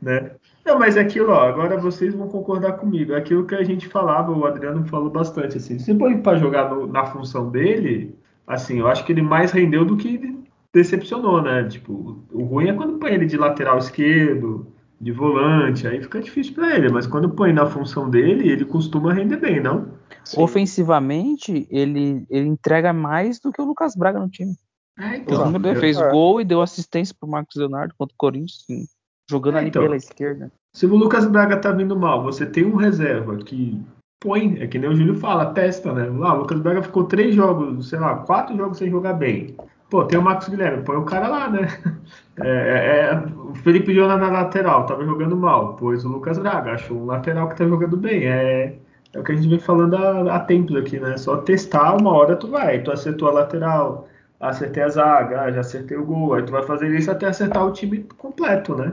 né? 0.00 0.30
Não, 0.64 0.78
mas 0.78 0.96
é 0.96 1.00
aquilo, 1.00 1.30
ó, 1.32 1.48
agora 1.48 1.76
vocês 1.76 2.14
vão 2.14 2.28
concordar 2.28 2.72
comigo. 2.74 3.12
É 3.12 3.16
aquilo 3.16 3.46
que 3.46 3.54
a 3.54 3.64
gente 3.64 3.88
falava, 3.88 4.30
o 4.30 4.46
Adriano 4.46 4.84
falou 4.86 5.10
bastante, 5.10 5.56
assim. 5.56 5.78
Se 5.78 5.94
põe 5.94 6.18
para 6.18 6.38
jogar 6.38 6.70
no- 6.70 6.86
na 6.86 7.04
função 7.06 7.50
dele, 7.50 8.14
assim, 8.46 8.78
eu 8.78 8.86
acho 8.86 9.04
que 9.04 9.12
ele 9.12 9.22
mais 9.22 9.50
rendeu 9.50 9.84
do 9.84 9.96
que 9.96 10.38
decepcionou, 10.72 11.42
né? 11.42 11.64
Tipo, 11.64 12.22
o 12.32 12.44
ruim 12.44 12.68
é 12.68 12.72
quando 12.72 12.98
põe 12.98 13.12
ele 13.12 13.26
de 13.26 13.36
lateral 13.36 13.78
esquerdo, 13.78 14.66
de 15.00 15.10
volante, 15.10 15.86
aí 15.86 16.00
fica 16.00 16.20
difícil 16.20 16.54
para 16.54 16.76
ele. 16.76 16.88
Mas 16.88 17.08
quando 17.08 17.28
põe 17.28 17.52
na 17.52 17.66
função 17.66 18.08
dele, 18.08 18.48
ele 18.48 18.64
costuma 18.64 19.12
render 19.12 19.36
bem, 19.38 19.60
não? 19.60 19.88
Sim. 20.24 20.40
Ofensivamente, 20.40 21.66
ele, 21.70 22.24
ele 22.30 22.46
entrega 22.46 22.92
mais 22.92 23.40
do 23.40 23.50
que 23.50 23.60
o 23.60 23.64
Lucas 23.64 23.96
Braga 23.96 24.20
no 24.20 24.28
time. 24.28 24.54
É, 24.98 25.10
O 25.10 25.14
então, 25.16 25.52
eu- 25.64 25.80
fez 25.80 25.98
é. 25.98 26.10
gol 26.10 26.40
e 26.40 26.44
deu 26.44 26.62
assistência 26.62 27.14
pro 27.18 27.28
Marcos 27.28 27.56
Leonardo 27.56 27.94
contra 27.98 28.14
o 28.14 28.16
Corinthians, 28.18 28.64
sim, 28.66 28.84
jogando 29.32 29.56
É, 29.56 29.58
ali 29.60 29.68
então. 29.68 29.82
pela 29.82 29.96
esquerda. 29.96 30.52
Se 30.74 30.86
o 30.86 30.94
Lucas 30.94 31.26
Braga 31.26 31.56
tá 31.56 31.72
vindo 31.72 31.96
mal, 31.96 32.22
você 32.22 32.46
tem 32.46 32.64
um 32.64 32.76
reserva 32.76 33.36
que 33.38 33.80
põe, 34.20 34.58
é 34.60 34.66
que 34.66 34.78
nem 34.78 34.88
o 34.88 34.94
Júlio 34.94 35.16
fala, 35.16 35.46
testa, 35.52 35.92
né? 35.92 36.08
Lá, 36.08 36.34
o 36.34 36.38
Lucas 36.38 36.60
Braga 36.60 36.82
ficou 36.82 37.04
três 37.04 37.34
jogos, 37.34 37.88
sei 37.88 37.98
lá, 37.98 38.16
quatro 38.16 38.56
jogos 38.56 38.78
sem 38.78 38.88
jogar 38.90 39.14
bem. 39.14 39.56
Pô, 39.90 40.04
tem 40.04 40.18
o 40.18 40.22
Marcos 40.22 40.48
Guilherme, 40.48 40.84
põe 40.84 40.96
o 40.96 41.04
cara 41.04 41.28
lá, 41.28 41.50
né? 41.50 41.66
É, 42.40 42.48
é, 42.48 43.12
é, 43.12 43.24
o 43.50 43.54
Felipe 43.56 43.94
Jona 43.94 44.16
na 44.16 44.30
lateral, 44.30 44.86
tava 44.86 45.04
jogando 45.04 45.36
mal, 45.36 45.74
pôs 45.76 46.02
o 46.02 46.08
Lucas 46.08 46.38
Braga, 46.38 46.72
achou 46.72 46.96
um 46.96 47.04
lateral 47.04 47.46
que 47.46 47.56
tá 47.58 47.68
jogando 47.68 47.94
bem. 47.98 48.24
É, 48.26 48.74
é 49.12 49.20
o 49.20 49.22
que 49.22 49.32
a 49.32 49.34
gente 49.34 49.48
vem 49.48 49.58
falando 49.58 49.94
há, 49.96 50.36
há 50.36 50.40
tempos 50.40 50.74
aqui, 50.76 50.98
né? 50.98 51.18
Só 51.18 51.36
testar, 51.36 51.94
uma 51.94 52.10
hora 52.10 52.34
tu 52.34 52.48
vai. 52.48 52.82
Tu 52.82 52.90
acertou 52.90 53.28
a 53.28 53.32
lateral, 53.32 54.08
acertei 54.40 54.82
a 54.82 54.88
zaga, 54.88 55.42
ah, 55.42 55.52
já 55.52 55.60
acertei 55.60 55.96
o 55.98 56.06
gol. 56.06 56.32
Aí 56.34 56.42
tu 56.42 56.52
vai 56.52 56.62
fazer 56.62 56.88
isso 56.98 57.10
até 57.10 57.26
acertar 57.26 57.66
o 57.66 57.72
time 57.72 58.06
completo, 58.16 58.74
né? 58.74 58.92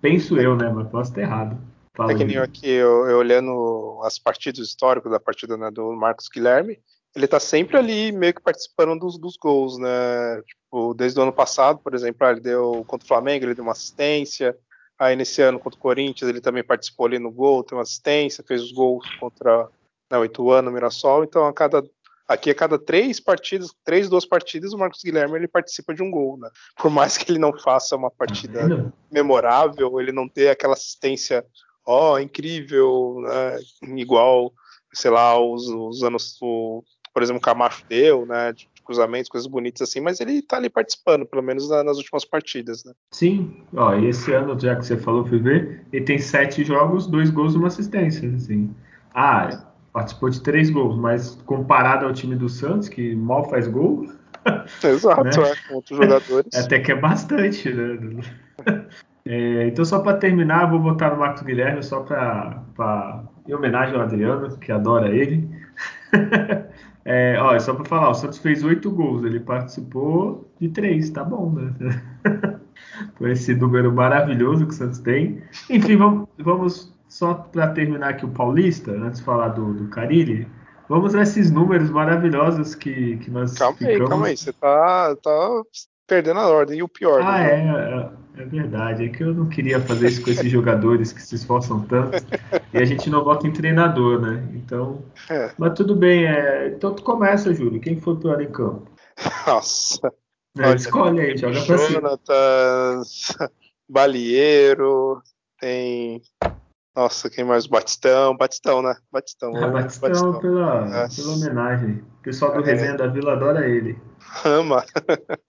Penso 0.00 0.38
eu, 0.38 0.56
né? 0.56 0.68
Mas 0.68 0.88
posso 0.88 1.10
estar 1.10 1.20
errado. 1.22 1.58
Fala, 1.94 2.12
É 2.12 2.14
que 2.14 2.24
nem 2.24 2.38
aqui, 2.38 2.68
eu, 2.68 3.06
eu 3.06 3.18
olhando 3.18 4.00
as 4.04 4.18
partidas 4.18 4.68
históricas 4.68 5.10
da 5.10 5.18
partida 5.18 5.56
né, 5.56 5.70
do 5.70 5.92
Marcos 5.92 6.28
Guilherme, 6.28 6.78
ele 7.14 7.26
tá 7.26 7.40
sempre 7.40 7.76
ali 7.76 8.12
meio 8.12 8.34
que 8.34 8.40
participando 8.40 8.98
dos, 9.00 9.18
dos 9.18 9.36
gols, 9.36 9.78
né? 9.78 10.40
Tipo, 10.42 10.94
desde 10.94 11.18
o 11.18 11.22
ano 11.22 11.32
passado, 11.32 11.80
por 11.80 11.94
exemplo, 11.94 12.26
ah, 12.26 12.30
ele 12.30 12.40
deu 12.40 12.84
contra 12.86 13.04
o 13.04 13.08
Flamengo, 13.08 13.44
ele 13.44 13.54
deu 13.54 13.64
uma 13.64 13.72
assistência. 13.72 14.56
Aí 14.98 15.16
nesse 15.16 15.42
ano 15.42 15.58
contra 15.58 15.78
o 15.78 15.82
Corinthians, 15.82 16.28
ele 16.28 16.40
também 16.40 16.62
participou 16.62 17.06
ali 17.06 17.18
no 17.18 17.30
gol, 17.30 17.64
tem 17.64 17.76
uma 17.76 17.82
assistência, 17.82 18.44
fez 18.46 18.62
os 18.62 18.72
gols 18.72 19.08
contra 19.16 19.68
né, 20.10 20.18
o 20.18 20.24
Ituano, 20.24 20.70
o 20.70 20.72
Mirassol. 20.72 21.24
Então, 21.24 21.46
a 21.46 21.52
cada 21.52 21.82
aqui 22.28 22.50
a 22.50 22.54
cada 22.54 22.78
três 22.78 23.18
partidas, 23.18 23.74
três, 23.82 24.08
duas 24.08 24.26
partidas, 24.26 24.72
o 24.74 24.78
Marcos 24.78 25.02
Guilherme 25.02 25.36
ele 25.36 25.48
participa 25.48 25.94
de 25.94 26.02
um 26.02 26.10
gol, 26.10 26.36
né? 26.38 26.50
Por 26.76 26.90
mais 26.90 27.16
que 27.16 27.32
ele 27.32 27.38
não 27.38 27.58
faça 27.58 27.96
uma 27.96 28.10
partida 28.10 28.68
memorável, 29.10 29.98
ele 29.98 30.12
não 30.12 30.28
ter 30.28 30.50
aquela 30.50 30.74
assistência, 30.74 31.44
ó, 31.86 32.18
incrível, 32.18 33.20
né, 33.22 33.58
igual, 33.96 34.52
sei 34.92 35.10
lá, 35.10 35.40
os, 35.40 35.66
os 35.68 36.02
anos, 36.02 36.36
o, 36.42 36.82
por 37.14 37.22
exemplo, 37.22 37.38
o 37.38 37.42
Camacho 37.42 37.82
deu, 37.88 38.26
né, 38.26 38.52
de, 38.52 38.68
de 38.74 38.82
cruzamentos, 38.84 39.30
coisas 39.30 39.48
bonitas 39.48 39.88
assim, 39.88 40.00
mas 40.00 40.20
ele 40.20 40.42
tá 40.42 40.58
ali 40.58 40.68
participando, 40.68 41.24
pelo 41.26 41.42
menos 41.42 41.68
na- 41.70 41.82
nas 41.82 41.96
últimas 41.96 42.24
partidas, 42.26 42.84
né. 42.84 42.92
Sim, 43.10 43.62
ó, 43.74 43.94
e 43.94 44.08
esse 44.08 44.30
ano, 44.32 44.58
já 44.60 44.76
que 44.76 44.84
você 44.84 44.96
falou, 44.98 45.26
fui 45.26 45.38
ver, 45.38 45.86
ele 45.92 46.04
tem 46.04 46.18
sete 46.18 46.62
jogos, 46.62 47.06
dois 47.06 47.30
gols 47.30 47.54
e 47.54 47.56
uma 47.56 47.68
assistência, 47.68 48.28
assim. 48.34 48.74
Ah, 49.14 49.67
participou 49.92 50.30
de 50.30 50.40
três 50.42 50.70
gols, 50.70 50.96
mas 50.96 51.34
comparado 51.46 52.06
ao 52.06 52.12
time 52.12 52.36
do 52.36 52.48
Santos, 52.48 52.88
que 52.88 53.14
mal 53.14 53.48
faz 53.48 53.66
gol, 53.66 54.06
Exato, 54.84 55.24
Né? 55.24 55.30
é, 55.30 55.68
com 55.68 55.74
outros 55.74 55.96
jogadores. 55.98 56.54
até 56.54 56.78
que 56.78 56.92
é 56.92 56.96
bastante, 56.96 57.72
né? 57.72 58.20
É, 59.30 59.66
então, 59.66 59.84
só 59.84 59.98
para 60.00 60.16
terminar, 60.16 60.62
eu 60.62 60.70
vou 60.70 60.80
votar 60.80 61.10
no 61.12 61.18
Marcos 61.18 61.42
Guilherme, 61.42 61.82
só 61.82 62.00
para 62.00 63.24
em 63.46 63.52
homenagem 63.52 63.94
ao 63.94 64.00
Adriano, 64.00 64.56
que 64.56 64.72
adora 64.72 65.14
ele. 65.14 65.46
É, 67.10 67.40
ó, 67.40 67.58
só 67.58 67.72
para 67.72 67.86
falar, 67.86 68.10
o 68.10 68.14
Santos 68.14 68.36
fez 68.36 68.62
oito 68.62 68.90
gols, 68.90 69.24
ele 69.24 69.40
participou 69.40 70.46
de 70.60 70.68
três, 70.68 71.08
tá 71.08 71.24
bom, 71.24 71.50
né? 71.50 71.72
por 73.16 73.30
esse 73.30 73.54
número 73.54 73.90
maravilhoso 73.90 74.66
que 74.66 74.72
o 74.72 74.76
Santos 74.76 74.98
tem. 74.98 75.42
Enfim, 75.70 75.96
vamos, 75.96 76.28
vamos 76.38 76.94
só 77.08 77.34
para 77.34 77.68
terminar 77.68 78.10
aqui 78.10 78.24
o 78.24 78.30
Paulista, 78.30 78.90
antes 78.90 79.20
de 79.20 79.24
falar 79.24 79.48
do, 79.48 79.72
do 79.72 79.88
Carilli, 79.88 80.46
vamos 80.88 81.14
nesses 81.14 81.50
números 81.50 81.90
maravilhosos 81.90 82.74
que, 82.74 83.16
que 83.18 83.30
nós 83.30 83.54
calma 83.54 83.76
ficamos... 83.76 84.00
aí, 84.00 84.08
calma 84.08 84.26
aí, 84.26 84.36
você 84.36 84.52
tá, 84.52 85.16
tá 85.16 85.62
perdendo 86.06 86.40
a 86.40 86.48
ordem, 86.48 86.78
e 86.78 86.82
o 86.82 86.88
pior. 86.88 87.22
Ah, 87.22 87.42
é, 87.42 88.10
é, 88.36 88.42
é, 88.42 88.44
verdade, 88.44 89.06
é 89.06 89.08
que 89.08 89.22
eu 89.22 89.32
não 89.32 89.48
queria 89.48 89.80
fazer 89.80 90.08
isso 90.08 90.22
com 90.22 90.30
esses 90.30 90.46
jogadores 90.52 91.12
que 91.12 91.22
se 91.22 91.34
esforçam 91.34 91.80
tanto, 91.80 92.18
e 92.72 92.78
a 92.78 92.84
gente 92.84 93.08
não 93.08 93.24
vota 93.24 93.46
em 93.46 93.52
treinador, 93.52 94.20
né, 94.20 94.46
então... 94.54 95.02
É. 95.30 95.50
Mas 95.56 95.72
tudo 95.74 95.96
bem, 95.96 96.26
é... 96.26 96.68
então 96.68 96.94
tu 96.94 97.02
começa, 97.02 97.54
Júlio, 97.54 97.80
quem 97.80 97.98
foi 97.98 98.14
o 98.14 98.18
pior 98.18 98.40
em 98.40 98.50
campo? 98.50 98.90
Nossa... 99.46 100.12
É, 100.58 100.74
escolhe 100.74 101.20
aí, 101.20 101.36
joga 101.36 101.62
pra 101.64 101.78
cima. 101.78 102.00
Jonathan, 102.00 103.02
Balieiro, 103.88 105.22
tem 105.60 106.20
nossa, 106.98 107.30
quem 107.30 107.44
mais? 107.44 107.64
Batistão, 107.68 108.36
Batistão, 108.36 108.82
né? 108.82 108.92
Batistão. 109.12 109.54
Ah, 109.54 109.68
Batistão, 109.68 110.08
Batistão. 110.08 110.40
Pela, 110.40 111.08
pela 111.08 111.32
homenagem. 111.32 112.02
O 112.18 112.22
pessoal 112.24 112.52
do 112.52 112.68
é. 112.68 112.72
Resenha 112.72 112.96
da 112.96 113.06
Vila 113.06 113.34
adora 113.34 113.68
ele. 113.68 113.96
Ama. 114.44 114.84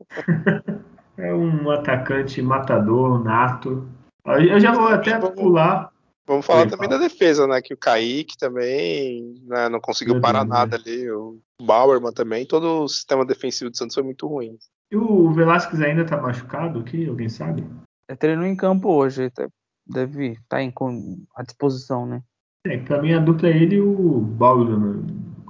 é 1.17 1.33
um 1.33 1.71
atacante 1.71 2.39
matador, 2.39 3.23
nato. 3.23 3.89
Eu 4.23 4.59
já 4.59 4.73
vou 4.73 4.89
até 4.89 5.17
vamos, 5.17 5.33
pular. 5.33 5.91
Vamos 6.27 6.45
falar 6.45 6.61
Oi, 6.61 6.69
também 6.69 6.87
fala. 6.87 7.01
da 7.01 7.07
defesa, 7.07 7.47
né? 7.47 7.63
Que 7.63 7.73
o 7.73 7.77
Kaique 7.77 8.37
também 8.37 9.33
né, 9.47 9.69
não 9.69 9.81
conseguiu 9.81 10.13
Meu 10.13 10.21
parar 10.21 10.43
Deus, 10.43 10.49
nada 10.49 10.77
né? 10.77 10.83
ali. 10.85 11.09
O 11.09 11.39
Bauerman 11.63 12.13
também. 12.13 12.45
Todo 12.45 12.83
o 12.83 12.87
sistema 12.87 13.25
defensivo 13.25 13.71
do 13.71 13.77
Santos 13.77 13.95
foi 13.95 14.03
muito 14.03 14.27
ruim. 14.27 14.55
E 14.91 14.95
o 14.95 15.33
Velasquez 15.33 15.81
ainda 15.81 16.05
tá 16.05 16.15
machucado 16.15 16.77
aqui? 16.77 17.09
Alguém 17.09 17.27
sabe? 17.27 17.67
É 18.07 18.15
treino 18.15 18.45
em 18.45 18.55
campo 18.55 18.93
hoje, 18.93 19.31
tá 19.31 19.47
deve 19.89 20.33
estar 20.33 20.57
tá 20.57 20.63
em, 20.63 20.73
à 21.35 21.43
disposição, 21.43 22.05
né? 22.05 22.21
É, 22.65 22.77
pra 22.77 23.01
mim 23.01 23.13
a 23.13 23.19
dupla 23.19 23.49
é 23.49 23.57
ele 23.57 23.77
e 23.77 23.81
o 23.81 24.19
Bauer, 24.19 24.67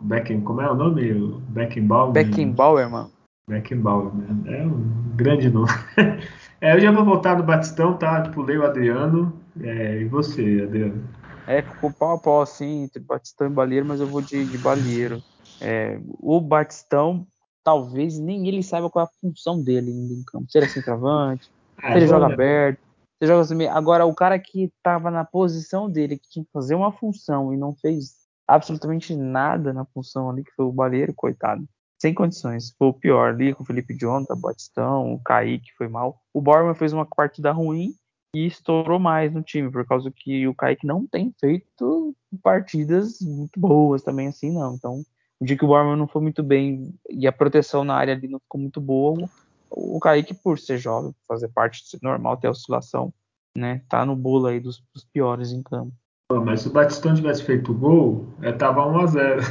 Becken, 0.02 0.42
como 0.42 0.62
é 0.62 0.72
o 0.72 0.76
nome? 0.76 1.42
Beckenbauer. 1.50 2.14
Beckenbauer, 2.14 2.90
mano. 2.90 3.12
Beckenbauer, 3.50 4.14
né? 4.14 4.58
É 4.60 4.66
um 4.66 5.16
grande 5.16 5.50
nome. 5.50 5.70
é, 6.62 6.76
eu 6.76 6.80
já 6.80 6.92
vou 6.92 7.04
voltar 7.04 7.38
no 7.38 7.44
Batistão, 7.44 7.98
tá? 7.98 8.22
Pulei 8.30 8.58
o 8.58 8.66
Adriano. 8.66 9.34
É, 9.60 10.02
e 10.02 10.06
você, 10.06 10.62
Adriano? 10.64 11.04
É, 11.48 11.62
ficou 11.62 11.92
pau 11.92 12.16
a 12.16 12.18
pau 12.18 12.42
assim, 12.42 12.84
entre 12.84 13.02
Batistão 13.02 13.48
e 13.48 13.50
Balieiro, 13.50 13.86
mas 13.86 14.00
eu 14.00 14.08
vou 14.08 14.22
de, 14.22 14.46
de 14.46 14.58
Balieiro. 14.60 15.22
É, 15.60 16.00
o 16.20 16.40
Batistão, 16.40 17.28
talvez 17.64 18.20
nem 18.20 18.48
ele 18.48 18.62
saiba 18.62 18.90
qual 18.90 19.06
é 19.06 19.08
a 19.08 19.20
função 19.20 19.62
dele 19.62 19.92
em 19.92 20.24
campo. 20.24 20.46
Se 20.50 20.60
ele 20.60 20.68
é 20.68 20.70
centroavante, 20.70 21.50
ah, 21.82 21.90
se 21.92 21.98
ele 21.98 22.08
joga 22.08 22.28
aberto 22.28 22.89
você 23.20 23.28
joga 23.28 23.42
assim, 23.42 23.66
agora, 23.66 24.06
o 24.06 24.16
cara 24.16 24.40
que 24.40 24.64
estava 24.64 25.12
na 25.12 25.26
posição 25.26 25.90
dele, 25.90 26.18
que 26.18 26.30
tinha 26.30 26.46
que 26.46 26.52
fazer 26.52 26.74
uma 26.74 26.92
função 26.92 27.54
e 27.54 27.58
não 27.58 27.76
fez 27.76 28.16
absolutamente 28.48 29.14
nada 29.14 29.74
na 29.74 29.84
função 29.86 30.30
ali, 30.30 30.44
que 30.44 30.54
foi 30.56 30.66
o 30.66 30.72
Baleiro, 30.72 31.14
coitado. 31.14 31.68
Sem 32.02 32.14
condições. 32.14 32.74
Foi 32.80 32.88
o 32.88 32.94
pior 32.94 33.34
ali 33.34 33.54
com 33.54 33.62
o 33.62 33.66
Felipe 33.66 33.94
Jonathan, 33.94 34.38
Batistão, 34.38 35.14
o 35.14 35.20
Kaique 35.20 35.74
foi 35.78 35.90
mal. 35.90 36.22
O 36.34 36.40
Borman 36.40 36.74
fez 36.74 36.94
uma 36.94 37.06
partida 37.06 37.52
ruim 37.52 37.94
e 38.34 38.46
estourou 38.48 39.00
mais 39.00 39.34
no 39.34 39.44
time, 39.44 39.70
por 39.70 39.86
causa 39.86 40.10
que 40.10 40.48
o 40.48 40.56
Kaique 40.56 40.88
não 40.88 41.06
tem 41.06 41.34
feito 41.38 42.16
partidas 42.42 43.20
muito 43.20 43.60
boas 43.60 44.02
também 44.02 44.28
assim, 44.28 44.54
não. 44.54 44.76
Então, 44.76 45.04
o 45.42 45.46
dia 45.46 45.58
que 45.58 45.66
o 45.66 45.68
Borman 45.68 45.98
não 45.98 46.08
foi 46.08 46.22
muito 46.22 46.42
bem 46.42 46.94
e 47.10 47.28
a 47.28 47.34
proteção 47.34 47.84
na 47.84 47.96
área 47.96 48.14
ali 48.14 48.30
não 48.30 48.40
ficou 48.40 48.62
muito 48.62 48.80
boa, 48.80 49.30
o 49.70 50.00
Kaique, 50.00 50.34
por 50.34 50.58
ser 50.58 50.78
jovem, 50.78 51.14
fazer 51.28 51.50
parte 51.50 51.84
normal, 52.02 52.38
ter 52.38 52.48
oscilação, 52.48 53.14
né? 53.56 53.82
Tá 53.90 54.06
no 54.06 54.16
bolo 54.16 54.48
aí 54.48 54.60
dos, 54.60 54.84
dos 54.94 55.04
piores 55.04 55.52
em 55.52 55.62
campo. 55.62 55.94
Pô, 56.30 56.44
mas 56.44 56.62
se 56.62 56.68
o 56.68 56.72
Batistão 56.72 57.16
tivesse 57.16 57.44
feito 57.44 57.72
o 57.72 57.76
gol, 57.76 58.28
é, 58.42 58.52
tava 58.52 58.82
1x0. 58.82 59.44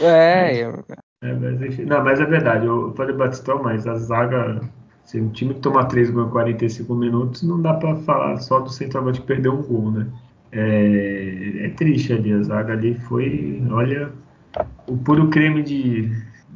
É, 0.00 0.56
eu... 0.56 0.84
é 1.22 1.32
mas 1.34 1.62
enfim, 1.62 1.84
não, 1.84 2.02
mas 2.02 2.20
é 2.20 2.24
verdade, 2.24 2.66
eu 2.66 2.94
falei 2.94 3.14
Batistão, 3.14 3.62
mas 3.62 3.86
a 3.86 3.94
zaga, 3.96 4.60
se 5.04 5.20
um 5.20 5.28
time 5.30 5.54
que 5.54 5.60
toma 5.60 5.84
3 5.84 6.10
gols 6.10 6.28
em 6.28 6.32
45 6.32 6.94
minutos, 6.94 7.42
não 7.42 7.60
dá 7.60 7.74
para 7.74 7.94
falar 7.96 8.38
só 8.38 8.60
do 8.60 8.70
centroavante 8.70 9.20
que 9.20 9.26
perdeu 9.26 9.52
um 9.52 9.62
gol, 9.62 9.90
né? 9.90 10.06
É, 10.52 11.66
é, 11.66 11.68
triste 11.70 12.12
ali, 12.12 12.32
a 12.32 12.42
zaga 12.42 12.72
ali 12.72 12.94
foi, 13.00 13.62
olha, 13.70 14.10
o 14.86 14.96
puro 14.96 15.28
creme 15.28 15.62
de, 15.62 16.10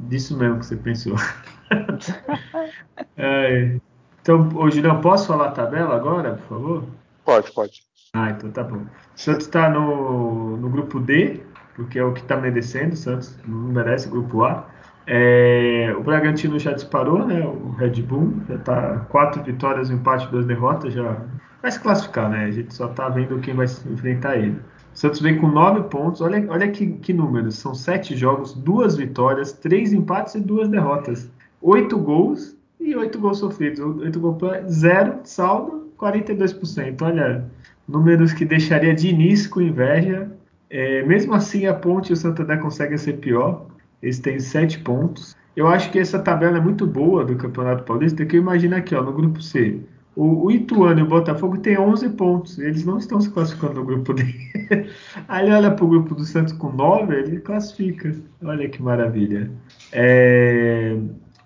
disso 0.09 0.39
mesmo 0.39 0.61
que 0.61 0.67
você 0.67 0.77
pensou. 0.77 1.17
é, 3.17 3.77
então, 4.21 4.49
ô 4.55 4.71
Julião, 4.71 5.01
posso 5.01 5.29
falar 5.29 5.49
a 5.49 5.53
tabela 5.53 5.95
agora, 5.95 6.35
por 6.35 6.49
favor? 6.49 6.85
Pode, 7.25 7.53
pode. 7.53 7.83
Ah, 8.13 8.31
então 8.31 8.51
tá 8.51 8.65
bom. 8.65 8.79
O 8.79 8.89
Santos 9.15 9.47
está 9.47 9.71
no, 9.71 10.57
no 10.57 10.69
grupo 10.69 10.99
D, 10.99 11.41
porque 11.75 11.99
é 11.99 12.05
o 12.05 12.13
que 12.13 12.21
está 12.21 12.37
merecendo. 12.37 12.95
O 12.95 12.97
Santos 12.97 13.39
não 13.47 13.73
merece 13.73 14.09
o 14.09 14.11
grupo 14.11 14.45
A. 14.45 14.69
É, 15.07 15.95
o 15.97 16.03
Bragantino 16.03 16.59
já 16.59 16.73
disparou, 16.73 17.27
né? 17.27 17.41
O 17.41 17.71
Red 17.71 18.03
Bull 18.03 18.35
já 18.49 18.57
está 18.57 18.99
quatro 19.09 19.43
vitórias, 19.43 19.91
um 19.91 19.95
empate, 19.95 20.29
duas 20.29 20.47
derrotas, 20.47 20.93
já 20.93 21.17
vai 21.63 21.71
se 21.71 21.81
classificar, 21.81 22.29
né? 22.29 22.45
A 22.45 22.51
gente 22.51 22.75
só 22.75 22.87
está 22.87 23.09
vendo 23.09 23.41
quem 23.41 23.55
vai 23.55 23.67
enfrentar 23.67 24.37
ele. 24.37 24.61
O 24.93 24.99
Santos 24.99 25.21
vem 25.21 25.39
com 25.39 25.49
nove 25.49 25.83
pontos. 25.89 26.21
Olha, 26.21 26.45
olha 26.49 26.71
que, 26.71 26.87
que 26.95 27.13
números. 27.13 27.57
São 27.57 27.75
sete 27.75 28.17
jogos, 28.17 28.55
duas 28.55 28.97
vitórias, 28.97 29.53
três 29.53 29.93
empates 29.93 30.35
e 30.35 30.41
duas 30.41 30.69
derrotas. 30.69 31.31
Oito 31.63 31.99
gols 31.99 32.57
e 32.79 32.97
oito 32.97 33.19
gols 33.19 33.39
sofridos. 33.39 33.81
Oito 33.81 34.19
gols 34.19 34.39
zero 34.71 35.21
saldo, 35.25 35.91
42%. 35.99 37.03
Olha, 37.03 37.45
números 37.87 38.33
que 38.33 38.45
deixaria 38.45 38.95
Diniz 38.95 39.47
com 39.47 39.61
inveja. 39.61 40.31
É, 40.71 41.03
mesmo 41.03 41.35
assim, 41.35 41.67
a 41.67 41.75
Ponte 41.75 42.11
e 42.11 42.13
o 42.13 42.17
Santander 42.17 42.61
conseguem 42.61 42.97
ser 42.97 43.15
pior. 43.15 43.67
Eles 44.03 44.19
têm 44.19 44.39
sete 44.39 44.79
pontos. 44.79 45.37
Eu 45.55 45.67
acho 45.67 45.91
que 45.91 45.99
essa 45.99 46.19
tabela 46.19 46.59
é 46.59 46.61
muito 46.61 46.87
boa 46.87 47.25
do 47.25 47.37
Campeonato 47.37 47.83
Paulista, 47.83 48.25
que 48.25 48.37
eu 48.37 48.41
imagino 48.41 48.77
aqui, 48.77 48.95
ó, 48.95 49.03
no 49.03 49.13
grupo 49.13 49.43
C. 49.43 49.81
O, 50.17 50.47
o 50.47 50.51
Ituano 50.51 51.01
e 51.01 51.03
o 51.03 51.07
Botafogo 51.07 51.59
têm 51.59 51.79
11 51.79 52.09
pontos. 52.11 52.59
Eles 52.59 52.85
não 52.85 52.99
estão 52.99 53.21
se 53.21 53.31
classificando 53.31 53.75
no 53.75 53.85
grupo 53.85 54.15
D. 54.15 54.23
Aí 55.29 55.47
ele 55.47 55.55
olha 55.55 55.71
para 55.71 55.85
o 55.85 55.89
grupo 55.89 56.15
do 56.15 56.25
Santos 56.25 56.53
com 56.53 56.71
9, 56.73 57.15
ele 57.15 57.41
classifica. 57.41 58.15
Olha 58.43 58.69
que 58.69 58.83
maravilha. 58.83 59.51
É, 59.93 60.97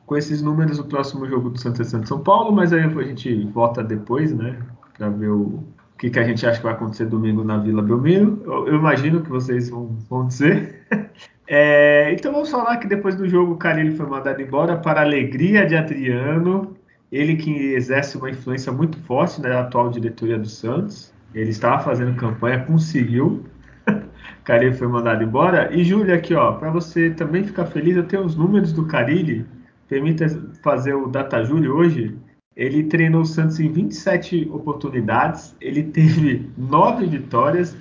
com 0.07 0.17
esses 0.17 0.43
números, 0.43 0.79
o 0.79 0.85
próximo 0.85 1.27
jogo 1.27 1.51
do 1.51 1.59
Santos 1.59 1.81
é 1.81 1.85
Santos 1.85 2.09
São 2.09 2.21
Paulo, 2.21 2.53
mas 2.53 2.73
aí 2.73 2.83
a 2.83 3.03
gente 3.03 3.45
volta 3.47 3.83
depois, 3.83 4.33
né? 4.35 4.59
Para 4.97 5.09
ver 5.09 5.31
o, 5.31 5.65
que, 5.99 6.11
que, 6.11 6.19
a 6.19 6.25
gente 6.25 6.47
acha 6.47 6.59
que 6.59 6.65
vai 6.65 6.75
acontecer 6.75 7.07
domingo 7.07 7.43
na 7.43 7.57
Vila 7.57 7.83
Belmiro. 7.83 8.43
Eu, 8.45 8.69
eu 8.69 8.75
imagino 8.75 9.23
que 9.23 9.31
vocês 9.31 9.71
vão, 9.71 9.97
vão 10.09 10.27
dizer. 10.27 10.85
É, 11.47 12.11
então 12.15 12.33
vamos 12.33 12.51
falar 12.51 12.79
que 12.79 12.87
depois 12.87 13.17
do 13.17 13.29
jogo 13.29 13.53
o 13.53 13.57
Carilli 13.59 13.95
foi 13.95 14.07
mandado 14.07 14.41
embora 14.41 14.79
para 14.79 15.01
a 15.01 15.05
alegria 15.05 15.67
de 15.67 15.77
Adriano. 15.77 16.75
Ele 17.13 17.37
que 17.37 17.75
exerce 17.75 18.17
uma 18.17 18.31
influência 18.31 18.73
muito 18.73 18.99
forte 19.01 19.43
na 19.43 19.61
atual 19.61 19.91
diretoria 19.91 20.39
do 20.39 20.49
Santos. 20.49 21.13
Ele 21.35 21.51
estava 21.51 21.83
fazendo 21.83 22.17
campanha, 22.17 22.65
conseguiu. 22.65 23.45
Carilli 24.43 24.75
foi 24.75 24.89
mandado 24.89 25.23
embora. 25.23 25.69
E 25.71 25.85
Júlia, 25.85 26.15
aqui, 26.15 26.33
ó, 26.33 26.53
para 26.53 26.71
você 26.71 27.11
também 27.11 27.45
ficar 27.45 27.67
feliz, 27.67 27.95
eu 27.95 28.05
tenho 28.05 28.25
os 28.25 28.35
números 28.35 28.73
do 28.73 28.87
Carilli 28.87 29.45
permita 29.95 30.27
fazer 30.61 30.95
o 30.95 31.07
Data 31.07 31.45
Júlio 31.45 31.77
hoje. 31.77 32.17
Ele 32.57 32.83
treinou 32.85 33.23
o 33.23 33.27
Santos 33.27 33.61
em 33.61 33.71
27 33.71 34.51
oportunidades, 34.53 35.55
ele 35.61 35.85
teve 35.85 36.51
9 36.59 37.07
vitórias, 37.07 37.77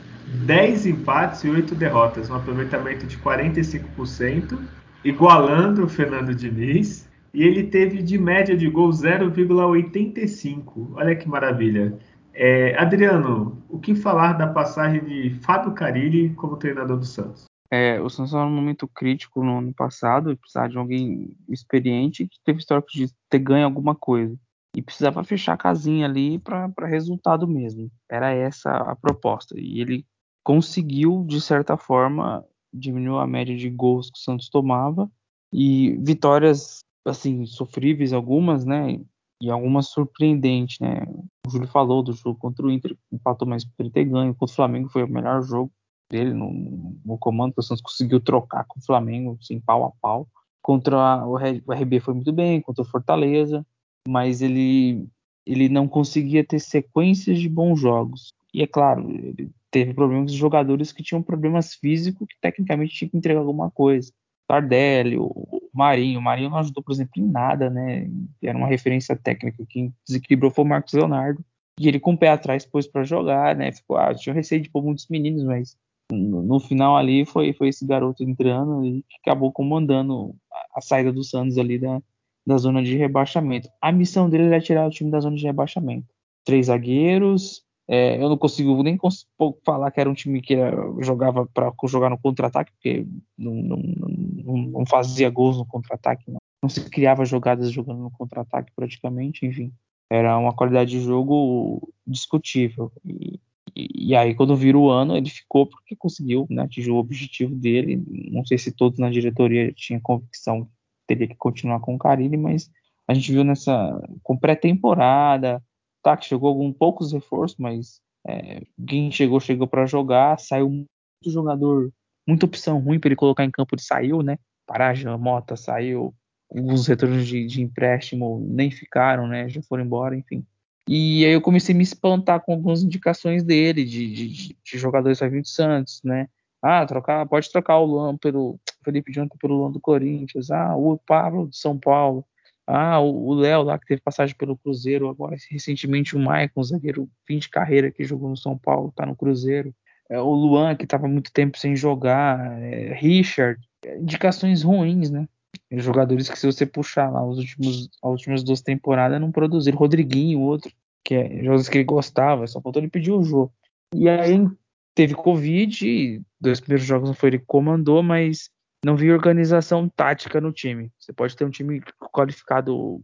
10 0.46 0.86
empates 0.86 1.44
e 1.44 1.50
8 1.50 1.74
derrotas, 1.74 2.30
um 2.30 2.36
aproveitamento 2.36 3.08
de 3.08 3.18
45%, 3.18 4.60
igualando 5.04 5.86
o 5.86 5.90
Fernando 5.90 6.36
Diniz, 6.36 7.10
e 7.34 7.44
ele 7.44 7.64
teve 7.64 8.04
de 8.04 8.20
média 8.20 8.56
de 8.56 8.70
gol 8.70 8.92
0,85. 8.92 10.92
Olha 10.94 11.16
que 11.16 11.28
maravilha. 11.28 11.98
É, 12.32 12.80
Adriano, 12.80 13.64
o 13.68 13.80
que 13.80 13.96
falar 13.96 14.34
da 14.34 14.46
passagem 14.46 15.04
de 15.04 15.32
Fábio 15.42 15.72
Carilli 15.72 16.30
como 16.36 16.58
treinador 16.58 16.98
do 16.98 17.06
Santos? 17.06 17.46
É, 17.74 18.00
o 18.00 18.08
Santos 18.08 18.30
estava 18.30 18.48
num 18.48 18.56
momento 18.56 18.88
crítico 18.88 19.44
no 19.44 19.58
ano 19.58 19.74
passado, 19.74 20.38
precisava 20.38 20.70
de 20.70 20.78
alguém 20.78 21.36
experiente 21.50 22.28
que 22.28 22.38
teve 22.44 22.60
histórico 22.60 22.92
de 22.92 23.12
ter 23.28 23.40
ganho 23.40 23.66
alguma 23.66 23.96
coisa. 23.96 24.38
E 24.78 24.82
precisava 24.82 25.24
fechar 25.24 25.54
a 25.54 25.58
casinha 25.58 26.06
ali 26.06 26.38
para 26.38 26.72
resultado 26.86 27.48
mesmo. 27.48 27.90
Era 28.08 28.32
essa 28.32 28.70
a 28.70 28.96
proposta. 28.96 29.60
E 29.60 29.82
ele 29.82 30.06
conseguiu, 30.44 31.26
de 31.28 31.42
certa 31.42 31.76
forma, 31.76 32.46
diminuir 32.72 33.20
a 33.20 33.26
média 33.26 33.58
de 33.58 33.72
gols 33.72 34.12
que 34.12 34.20
o 34.20 34.22
Santos 34.22 34.50
tomava 34.50 35.10
e 35.52 35.98
vitórias 36.00 36.82
assim 37.04 37.44
sofríveis 37.48 38.14
algumas, 38.14 38.66
né? 38.66 39.02
E 39.42 39.50
algumas 39.50 39.88
surpreendentes, 39.88 40.78
né? 40.80 41.08
O 41.48 41.50
Júlio 41.50 41.68
falou 41.68 42.04
do 42.04 42.14
jogo 42.14 42.38
contra 42.38 42.64
o 42.68 42.70
Inter, 42.70 42.96
empatou 43.12 43.48
mais 43.48 43.68
ele 43.80 43.90
ter 43.90 44.06
ganho. 44.06 44.36
Contra 44.36 44.54
o 44.54 44.56
Flamengo 44.56 44.90
foi 44.90 45.04
o 45.04 45.12
melhor 45.12 45.42
jogo 45.42 45.72
dele 46.10 46.34
no, 46.34 46.96
no 47.06 47.18
comando, 47.18 47.54
o 47.58 47.62
Santos 47.62 47.82
conseguiu 47.82 48.20
trocar 48.20 48.66
com 48.66 48.80
o 48.80 48.84
Flamengo, 48.84 49.38
assim, 49.42 49.60
pau 49.60 49.86
a 49.86 49.92
pau. 50.02 50.28
Contra 50.62 51.26
o, 51.26 51.36
RB 51.38 52.00
foi 52.00 52.14
muito 52.14 52.32
bem, 52.32 52.62
contra 52.62 52.84
o 52.84 52.88
Fortaleza, 52.88 53.66
mas 54.08 54.42
ele 54.42 55.08
ele 55.46 55.68
não 55.68 55.90
conseguia 55.90 56.44
ter 56.44 56.60
sequências 56.60 57.38
de 57.38 57.50
bons 57.50 57.80
jogos. 57.80 58.34
E 58.54 58.62
é 58.62 58.68
claro, 58.68 59.10
ele 59.12 59.52
teve 59.70 59.94
problemas 59.94 60.32
de 60.32 60.38
jogadores 60.38 60.94
que 60.94 61.04
tinham 61.04 61.22
problemas 61.22 61.74
físicos 61.74 62.28
que 62.30 62.36
tecnicamente 62.40 62.94
tinham 62.94 63.10
que 63.10 63.18
entregar 63.18 63.42
alguma 63.42 63.70
coisa. 63.70 64.12
Tardelli, 64.48 65.18
o 65.18 65.70
Marinho. 65.74 66.20
O 66.20 66.22
Marinho 66.22 66.50
não 66.50 66.60
ajudou, 66.60 66.84
por 66.84 66.94
exemplo, 66.94 67.14
em 67.18 67.28
nada, 67.28 67.70
né? 67.70 68.10
Era 68.42 68.58
uma 68.58 68.68
referência 68.68 69.16
técnica. 69.16 69.66
Quem 69.68 69.94
desequilibrou 70.08 70.52
foi 70.52 70.64
o 70.64 70.68
Marcos 70.68 70.94
Leonardo. 70.94 71.44
E 71.80 71.88
ele 71.88 72.00
com 72.00 72.14
o 72.14 72.18
pé 72.18 72.30
atrás 72.30 72.66
pôs 72.66 72.86
para 72.86 73.04
jogar, 73.04 73.56
né? 73.56 73.72
Ficou, 73.72 73.98
ah, 73.98 74.14
tinha 74.14 74.34
receio 74.34 74.62
de 74.62 74.70
pôr 74.70 74.84
muitos 74.84 75.08
meninos, 75.10 75.44
mas 75.44 75.76
no, 76.16 76.60
final 76.60 76.96
ali 76.96 77.26
foi, 77.26 77.54
foi 77.54 77.70
esse 77.70 77.86
garoto 77.86 78.24
entrando 78.24 78.86
e 78.86 79.04
acabou 79.22 79.52
comandando 79.52 80.36
a, 80.76 80.82
saída 80.82 81.12
do 81.12 81.24
Santos 81.24 81.58
ali 81.58 81.80
da, 81.80 82.02
da 82.46 82.58
zona 82.58 82.84
de 82.84 82.96
rebaixamento. 82.96 83.70
A 83.82 83.92
missão 83.92 84.30
dele 84.30 84.46
era 84.46 84.62
tirar 84.62 84.88
o 84.88 84.92
time 84.92 85.12
da 85.12 85.20
zona 85.20 85.36
de 85.36 85.44
rebaixamento. 85.44 86.08
Três 86.46 86.68
zagueiros, 86.68 87.64
é, 87.88 88.22
eu 88.22 88.30
não 88.30 88.38
consigo 88.38 88.82
nem 88.82 88.96
cons 88.96 89.28
falar 89.66 89.92
que 89.92 90.00
era 90.00 90.10
um 90.10 90.14
time 90.14 90.42
que 90.42 90.56
jogava 91.00 91.46
para 91.46 91.72
jogar 91.86 92.10
no 92.10 92.18
contra-ataque, 92.18 92.72
porque 92.72 93.06
não, 93.38 93.54
não, 93.54 93.78
não, 93.78 94.58
não, 94.58 94.86
fazia 94.86 95.30
gols 95.30 95.58
no 95.58 95.66
contra-ataque, 95.66 96.24
não. 96.32 96.38
não 96.62 96.70
se 96.70 96.90
criava 96.90 97.26
jogadas 97.26 97.72
jogando 97.72 98.02
no 98.02 98.12
contra-ataque 98.12 98.72
praticamente, 98.76 99.46
enfim. 99.46 99.74
Era 100.10 100.38
uma 100.38 100.54
qualidade 100.54 100.92
de 100.92 101.02
jogo 101.02 101.92
discutível. 102.06 102.92
E, 103.06 103.40
e, 103.76 104.16
aí, 104.16 104.36
quando 104.36 104.56
vira 104.56 104.78
o 104.78 104.90
ano, 104.90 105.18
ele 105.18 105.30
ficou 105.30 105.66
porque 105.66 105.96
conseguiu 105.96 106.46
né, 106.50 106.64
atingir 106.64 106.92
o 106.92 106.98
objetivo 106.98 107.56
dele. 107.56 108.04
Não 108.32 108.46
sei 108.46 108.58
se 108.58 108.72
todos 108.72 109.00
na 109.00 109.10
diretoria 109.10 109.72
tinham 109.74 110.00
convicção 110.00 110.66
que 110.66 110.72
teria 111.08 111.28
que 111.28 111.36
continuar 111.36 111.80
com 111.80 111.96
o 111.96 111.98
Carilli, 111.98 112.38
mas 112.38 112.70
a 113.08 113.14
gente 113.14 113.32
viu 113.32 113.44
nessa 113.44 114.00
com 114.22 114.38
pré-temporada, 114.38 115.62
tá, 116.04 116.16
que 116.16 116.26
chegou 116.26 116.56
com 116.56 116.72
poucos 116.72 117.12
reforços, 117.12 117.58
mas 117.58 118.02
é, 118.28 118.62
quem 118.88 119.12
chegou, 119.12 119.40
chegou 119.40 119.68
para 119.68 119.86
jogar, 119.86 120.40
saiu 120.40 120.70
muito 120.70 120.88
jogador, 121.26 121.92
muita 122.28 122.46
opção 122.46 122.80
ruim 122.80 123.00
para 123.00 123.10
ele 123.10 123.16
colocar 123.16 123.44
em 123.44 123.52
campo, 123.52 123.76
ele 123.76 123.82
saiu, 123.82 124.22
né? 124.22 124.38
Paraja, 124.66 125.18
Mota 125.18 125.56
saiu, 125.56 126.14
os 126.50 126.88
retornos 126.88 127.28
de, 127.28 127.46
de, 127.46 127.62
empréstimo 127.62 128.46
nem 128.48 128.70
ficaram, 128.70 129.28
né? 129.28 129.50
Já 129.50 129.62
foram 129.64 129.84
embora, 129.84 130.16
enfim. 130.16 130.46
E 130.88 131.26
aí 131.26 131.32
eu 131.32 131.42
comecei 131.42 131.74
a 131.74 131.78
me 131.78 131.84
espantar 131.84 132.42
com 132.42 132.54
algumas 132.54 132.84
indicações 132.84 133.44
dele, 133.44 133.86
de, 133.86 134.14
de, 134.14 134.58
de 134.64 134.78
jogadores 134.78 135.20
da 135.20 135.30
do 135.30 135.48
Santos, 135.48 136.02
né? 136.04 136.28
Ah, 136.62 136.86
trocar, 136.86 137.26
pode 137.28 137.52
trocar 137.52 137.80
o 137.80 137.86
Luan 137.86 138.18
pelo 138.18 138.60
Felipe 138.84 139.12
Jonathan 139.12 139.38
pelo 139.40 139.56
Luan 139.58 139.72
do 139.72 139.80
Corinthians. 139.80 140.52
Ah, 140.52 140.76
o 140.76 140.98
Pablo 140.98 141.48
de 141.50 141.58
São 141.58 141.78
Paulo. 141.78 142.26
Ah, 142.66 143.00
o 143.02 143.34
Léo 143.34 143.64
lá 143.64 143.78
que 143.78 143.86
teve 143.86 144.02
passagem 144.02 144.36
pelo 144.36 144.58
Cruzeiro, 144.58 145.10
agora 145.10 145.36
recentemente 145.50 146.16
o 146.16 146.20
Maicon, 146.20 146.64
zagueiro 146.64 147.10
fim 147.28 147.38
de 147.38 147.50
carreira 147.50 147.92
que 147.92 148.06
jogou 148.06 148.30
no 148.30 148.38
São 148.38 148.58
Paulo, 148.58 148.94
tá 148.96 149.06
no 149.06 149.16
Cruzeiro. 149.16 149.76
É, 150.10 150.20
o 150.20 150.32
Luan 150.32 150.76
que 150.76 150.86
estava 150.86 151.08
muito 151.08 151.32
tempo 151.34 151.58
sem 151.58 151.76
jogar, 151.76 152.40
é, 152.62 152.94
Richard, 152.94 153.60
é, 153.86 153.98
indicações 154.00 154.64
ruins, 154.64 155.10
né? 155.10 155.28
Jogadores 155.72 156.30
que 156.30 156.38
se 156.38 156.46
você 156.46 156.66
puxar 156.66 157.10
lá 157.12 157.26
os 157.26 157.38
últimos, 157.38 157.90
as 158.04 158.12
últimas 158.12 158.44
duas 158.44 158.62
temporadas 158.62 159.20
não 159.20 159.32
produziram. 159.32 159.78
Rodriguinho, 159.78 160.40
outro, 160.40 160.72
que 161.04 161.16
é 161.16 161.38
jogadores 161.38 161.70
que 161.70 161.78
ele 161.78 161.86
gostava, 161.86 162.48
só 162.48 162.62
faltou 162.62 162.82
ele 162.82 162.90
pedir 162.90 163.12
o 163.12 163.24
jogo. 163.24 163.54
E 163.94 164.08
aí 164.10 164.48
teve 164.96 165.16
Covid, 165.16 166.22
dois 166.40 166.60
primeiros 166.60 166.86
jogos 166.86 167.10
não 167.10 167.16
foi 167.16 167.30
ele 167.30 167.40
que 167.40 167.46
comandou, 167.46 168.04
mas 168.04 168.50
não 168.86 168.96
vi 168.96 169.12
organização 169.12 169.88
tática 169.90 170.42
no 170.42 170.52
time. 170.52 170.92
Você 171.00 171.14
pode 171.14 171.36
ter 171.36 171.46
um 171.46 171.50
time 171.50 171.82
qualificado 172.12 173.02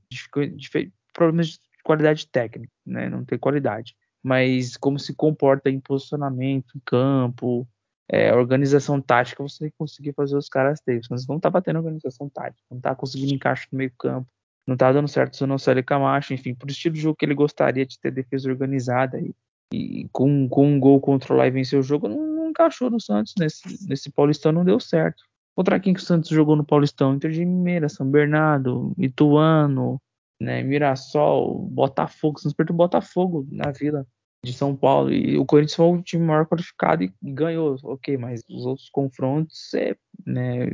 problemas 1.14 1.48
de 1.48 1.60
qualidade 1.84 2.28
técnica, 2.28 2.72
né? 2.86 3.10
Não 3.10 3.24
tem 3.24 3.38
qualidade. 3.38 3.96
Mas 4.22 4.76
como 4.76 5.00
se 5.00 5.16
comporta 5.16 5.70
em 5.70 5.80
posicionamento, 5.80 6.76
em 6.76 6.82
campo, 6.86 7.68
é, 8.12 8.34
organização 8.34 9.00
tática, 9.00 9.44
você 9.44 9.60
tem 9.60 9.70
que 9.70 9.78
conseguir 9.78 10.14
fazer 10.14 10.36
os 10.36 10.50
caras 10.50 10.82
terem. 10.82 11.00
Mas 11.12 11.28
não 11.28 11.40
tá 11.40 11.50
batendo 11.50 11.78
organização 11.78 12.28
tática, 12.28 12.66
não 12.72 12.80
tá 12.80 12.96
conseguindo 12.96 13.34
encaixar 13.34 13.68
no 13.72 13.78
meio 13.78 13.92
campo, 13.98 14.28
não 14.68 14.76
tá 14.76 14.92
dando 14.92 15.08
certo 15.08 15.34
o 15.34 15.38
Sonocelli 15.38 15.84
Camacho, 15.84 16.34
enfim, 16.34 16.56
por 16.56 16.70
estilo 16.70 16.96
de 16.96 17.02
jogo 17.02 17.16
que 17.16 17.26
ele 17.26 17.36
gostaria 17.36 17.86
de 17.86 18.00
ter 18.00 18.12
defesa 18.12 18.50
organizada 18.50 19.20
e, 19.20 19.34
e 19.72 20.10
com, 20.12 20.50
com 20.50 20.68
um 20.68 20.80
gol 20.80 21.00
controlar 21.00 21.48
e 21.48 21.52
vencer 21.52 21.80
o 21.80 21.84
jogo, 21.84 22.08
não, 22.08 22.26
não 22.26 22.50
encaixou 22.50 22.90
no 22.90 23.00
Santos 23.00 23.34
nesse, 23.38 23.88
nesse 23.88 24.12
Paulistão, 24.12 24.52
não 24.52 24.66
deu 24.66 24.80
certo. 24.80 25.24
Contra 25.56 25.80
quem 25.80 25.94
que 25.94 26.00
o 26.00 26.04
Santos 26.04 26.30
jogou 26.30 26.56
no 26.56 26.66
Paulistão? 26.66 27.14
Inter 27.14 27.32
de 27.32 27.40
Limeira, 27.40 27.90
São 27.90 28.10
Bernardo, 28.10 28.94
Ituano, 28.98 30.02
né, 30.42 30.64
Mirassol, 30.64 31.68
Botafogo. 31.68 32.40
Santos 32.40 32.56
perdeu 32.56 32.76
Botafogo 32.76 33.46
na 33.52 33.70
Vila 33.72 34.08
de 34.44 34.54
São 34.54 34.76
Paulo. 34.76 35.12
E 35.12 35.38
o 35.38 35.46
Corinthians 35.46 35.76
foi 35.76 35.86
o 35.88 36.02
time 36.02 36.26
maior 36.26 36.46
qualificado 36.46 37.04
e 37.04 37.14
ganhou. 37.22 37.78
Ok, 37.84 38.18
mas 38.18 38.42
os 38.50 38.66
outros 38.66 38.90
confrontos, 38.90 39.74
é, 39.74 39.96
né, 40.26 40.66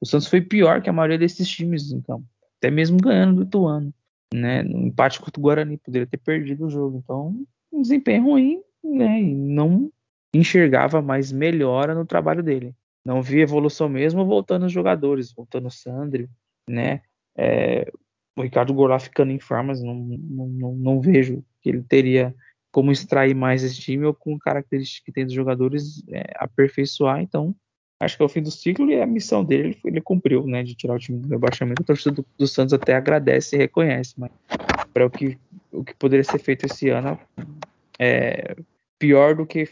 o 0.00 0.06
Santos 0.06 0.28
foi 0.28 0.40
pior 0.40 0.82
que 0.82 0.90
a 0.90 0.92
maioria 0.92 1.18
desses 1.18 1.48
times 1.48 1.90
em 1.90 2.00
campo. 2.00 2.26
Até 2.58 2.70
mesmo 2.70 2.98
ganhando 2.98 3.36
do 3.36 3.42
Ituano. 3.42 3.92
Né, 4.34 4.62
no 4.62 4.86
empate 4.86 5.20
contra 5.20 5.40
o 5.40 5.42
Guarani, 5.42 5.78
poderia 5.78 6.06
ter 6.06 6.18
perdido 6.18 6.66
o 6.66 6.70
jogo. 6.70 7.00
Então, 7.02 7.34
um 7.72 7.80
desempenho 7.80 8.24
ruim, 8.24 8.60
né, 8.84 9.22
e 9.22 9.34
não 9.34 9.90
enxergava 10.34 11.00
mais 11.00 11.32
melhora 11.32 11.94
no 11.94 12.04
trabalho 12.04 12.42
dele 12.42 12.74
não 13.08 13.22
vi 13.22 13.40
evolução 13.40 13.88
mesmo 13.88 14.26
voltando 14.26 14.66
os 14.66 14.72
jogadores, 14.72 15.32
voltando 15.32 15.68
o 15.68 15.70
Sandro, 15.70 16.28
né? 16.68 17.00
É, 17.34 17.90
o 18.36 18.42
Ricardo 18.42 18.74
Goulart 18.74 19.02
ficando 19.02 19.32
em 19.32 19.40
formas, 19.40 19.82
não, 19.82 19.94
não, 19.94 20.46
não, 20.48 20.74
não, 20.74 21.00
vejo 21.00 21.42
que 21.62 21.70
ele 21.70 21.82
teria 21.82 22.34
como 22.70 22.92
extrair 22.92 23.34
mais 23.34 23.62
esse 23.64 23.80
time 23.80 24.04
ou 24.04 24.14
com 24.14 24.38
características 24.38 25.04
que 25.04 25.12
tem 25.12 25.24
dos 25.24 25.34
jogadores 25.34 26.02
é, 26.08 26.32
aperfeiçoar. 26.36 27.20
Então, 27.22 27.54
acho 28.00 28.16
que 28.16 28.22
é 28.22 28.26
o 28.26 28.28
fim 28.28 28.42
do 28.42 28.50
ciclo 28.50 28.90
e 28.90 29.00
a 29.00 29.06
missão 29.06 29.44
dele 29.44 29.78
ele, 29.84 30.00
cumpriu, 30.00 30.46
né? 30.46 30.62
De 30.62 30.74
tirar 30.74 30.94
o 30.94 30.98
time 30.98 31.18
do 31.18 31.28
rebaixamento. 31.28 31.82
A 31.82 31.86
torcida 31.86 32.14
do, 32.14 32.26
do 32.36 32.46
Santos 32.46 32.72
até 32.74 32.94
agradece 32.94 33.56
e 33.56 33.58
reconhece, 33.58 34.14
mas 34.16 34.30
para 34.92 35.06
o 35.06 35.10
que, 35.10 35.38
o 35.72 35.82
que 35.82 35.94
poderia 35.94 36.24
ser 36.24 36.38
feito 36.38 36.66
esse 36.66 36.88
ano 36.90 37.18
é 37.98 38.56
pior 38.98 39.34
do 39.34 39.46
que 39.46 39.68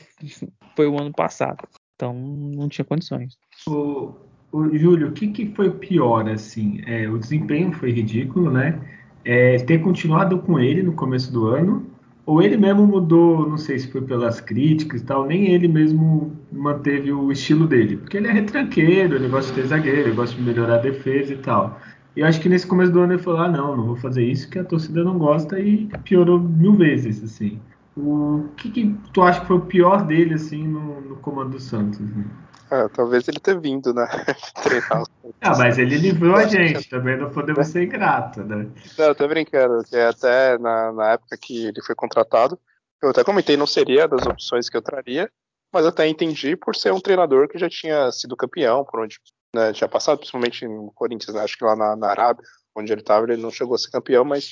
foi 0.75 0.87
o 0.87 1.01
ano 1.01 1.13
passado. 1.13 1.67
Então 1.95 2.15
não 2.15 2.69
tinha 2.69 2.85
condições. 2.85 3.39
O, 3.67 4.13
o 4.53 4.77
Júlio, 4.77 5.09
o 5.09 5.13
que, 5.13 5.29
que 5.29 5.47
foi 5.55 5.71
pior 5.71 6.29
assim? 6.29 6.81
É, 6.87 7.09
o 7.09 7.19
desempenho 7.19 7.73
foi 7.73 7.91
ridículo, 7.91 8.51
né? 8.51 8.81
É, 9.25 9.57
ter 9.59 9.81
continuado 9.81 10.39
com 10.39 10.59
ele 10.59 10.83
no 10.83 10.93
começo 10.93 11.33
do 11.33 11.47
ano, 11.47 11.85
ou 12.27 12.43
ele 12.43 12.57
mesmo 12.57 12.85
mudou, 12.85 13.49
não 13.49 13.57
sei 13.57 13.79
se 13.79 13.87
foi 13.87 14.03
pelas 14.03 14.41
críticas 14.41 15.01
e 15.01 15.05
tal, 15.05 15.25
nem 15.25 15.47
ele 15.53 15.69
mesmo 15.69 16.37
manteve 16.51 17.13
o 17.13 17.31
estilo 17.31 17.69
dele, 17.69 17.97
porque 17.99 18.17
ele 18.17 18.27
é 18.27 18.33
retranqueiro, 18.33 19.15
ele 19.15 19.29
gosta 19.29 19.55
de 19.55 19.63
ter 19.63 19.69
zagueiro, 19.69 20.09
ele 20.09 20.17
gosta 20.17 20.35
de 20.35 20.43
melhorar 20.43 20.75
a 20.75 20.79
defesa 20.79 21.33
e 21.33 21.37
tal. 21.37 21.81
E 22.17 22.25
acho 22.25 22.41
que 22.41 22.49
nesse 22.49 22.67
começo 22.67 22.91
do 22.91 23.01
ano 23.01 23.13
ele 23.13 23.23
falou: 23.23 23.41
ah, 23.41 23.49
não, 23.49 23.77
não 23.77 23.85
vou 23.85 23.97
fazer 23.97 24.25
isso, 24.25 24.51
que 24.51 24.59
a 24.59 24.65
torcida 24.65 25.05
não 25.05 25.19
gosta 25.19 25.61
e 25.61 25.89
piorou 26.03 26.41
mil 26.41 26.75
vezes, 26.75 27.23
assim. 27.23 27.61
O 27.97 28.49
que, 28.57 28.71
que, 28.71 28.95
tu 29.13 29.23
acha 29.23 29.41
que 29.41 29.47
foi 29.47 29.57
o 29.57 29.61
pior 29.61 30.05
dele, 30.05 30.35
assim, 30.35 30.67
no, 30.67 31.01
no 31.01 31.17
comando 31.17 31.51
do 31.51 31.61
Santos? 31.61 32.01
Né? 32.01 32.25
É, 32.71 32.89
talvez 32.89 33.29
ele 33.29 33.39
ter 33.39 33.59
vindo, 33.61 33.95
né? 33.95 34.07
Treinar 34.63 35.05
Ah, 35.41 35.57
mas 35.57 35.79
ele 35.79 35.97
livrou 35.97 36.37
a 36.37 36.47
gente, 36.47 36.89
também 36.89 37.17
não 37.17 37.31
podemos 37.31 37.67
ser 37.69 37.85
ingrato, 37.85 38.43
né? 38.45 38.69
Não, 38.99 39.05
eu 39.07 39.15
tô 39.15 39.27
brincando, 39.29 39.83
que 39.85 39.97
até 39.97 40.59
na, 40.59 40.93
na 40.93 41.13
época 41.13 41.37
que 41.41 41.67
ele 41.67 41.83
foi 41.83 41.95
contratado, 41.95 42.59
eu 43.03 43.11
até 43.11 43.23
comentei, 43.23 43.57
não 43.57 43.67
seria 43.67 44.09
das 44.09 44.27
opções 44.27 44.69
que 44.69 44.77
eu 44.77 44.83
traria, 44.83 45.31
mas 45.73 45.85
até 45.85 46.07
entendi 46.09 46.57
por 46.57 46.75
ser 46.75 46.93
um 46.93 47.01
treinador 47.01 47.49
que 47.49 47.59
já 47.59 47.69
tinha 47.69 48.11
sido 48.11 48.37
campeão, 48.37 48.85
por 48.85 49.01
onde 49.01 49.19
né, 49.55 49.73
tinha 49.73 49.89
passado, 49.89 50.19
principalmente 50.19 50.67
no 50.67 50.93
Corinthians, 50.95 51.35
né, 51.35 51.43
acho 51.43 51.57
que 51.57 51.65
lá 51.65 51.77
na, 51.77 51.97
na 51.97 52.09
Arábia, 52.09 52.45
onde 52.75 52.93
ele 52.93 53.01
estava, 53.01 53.27
ele 53.27 53.41
não 53.41 53.51
chegou 53.51 53.75
a 53.75 53.79
ser 53.79 53.91
campeão, 53.91 54.25
mas 54.25 54.51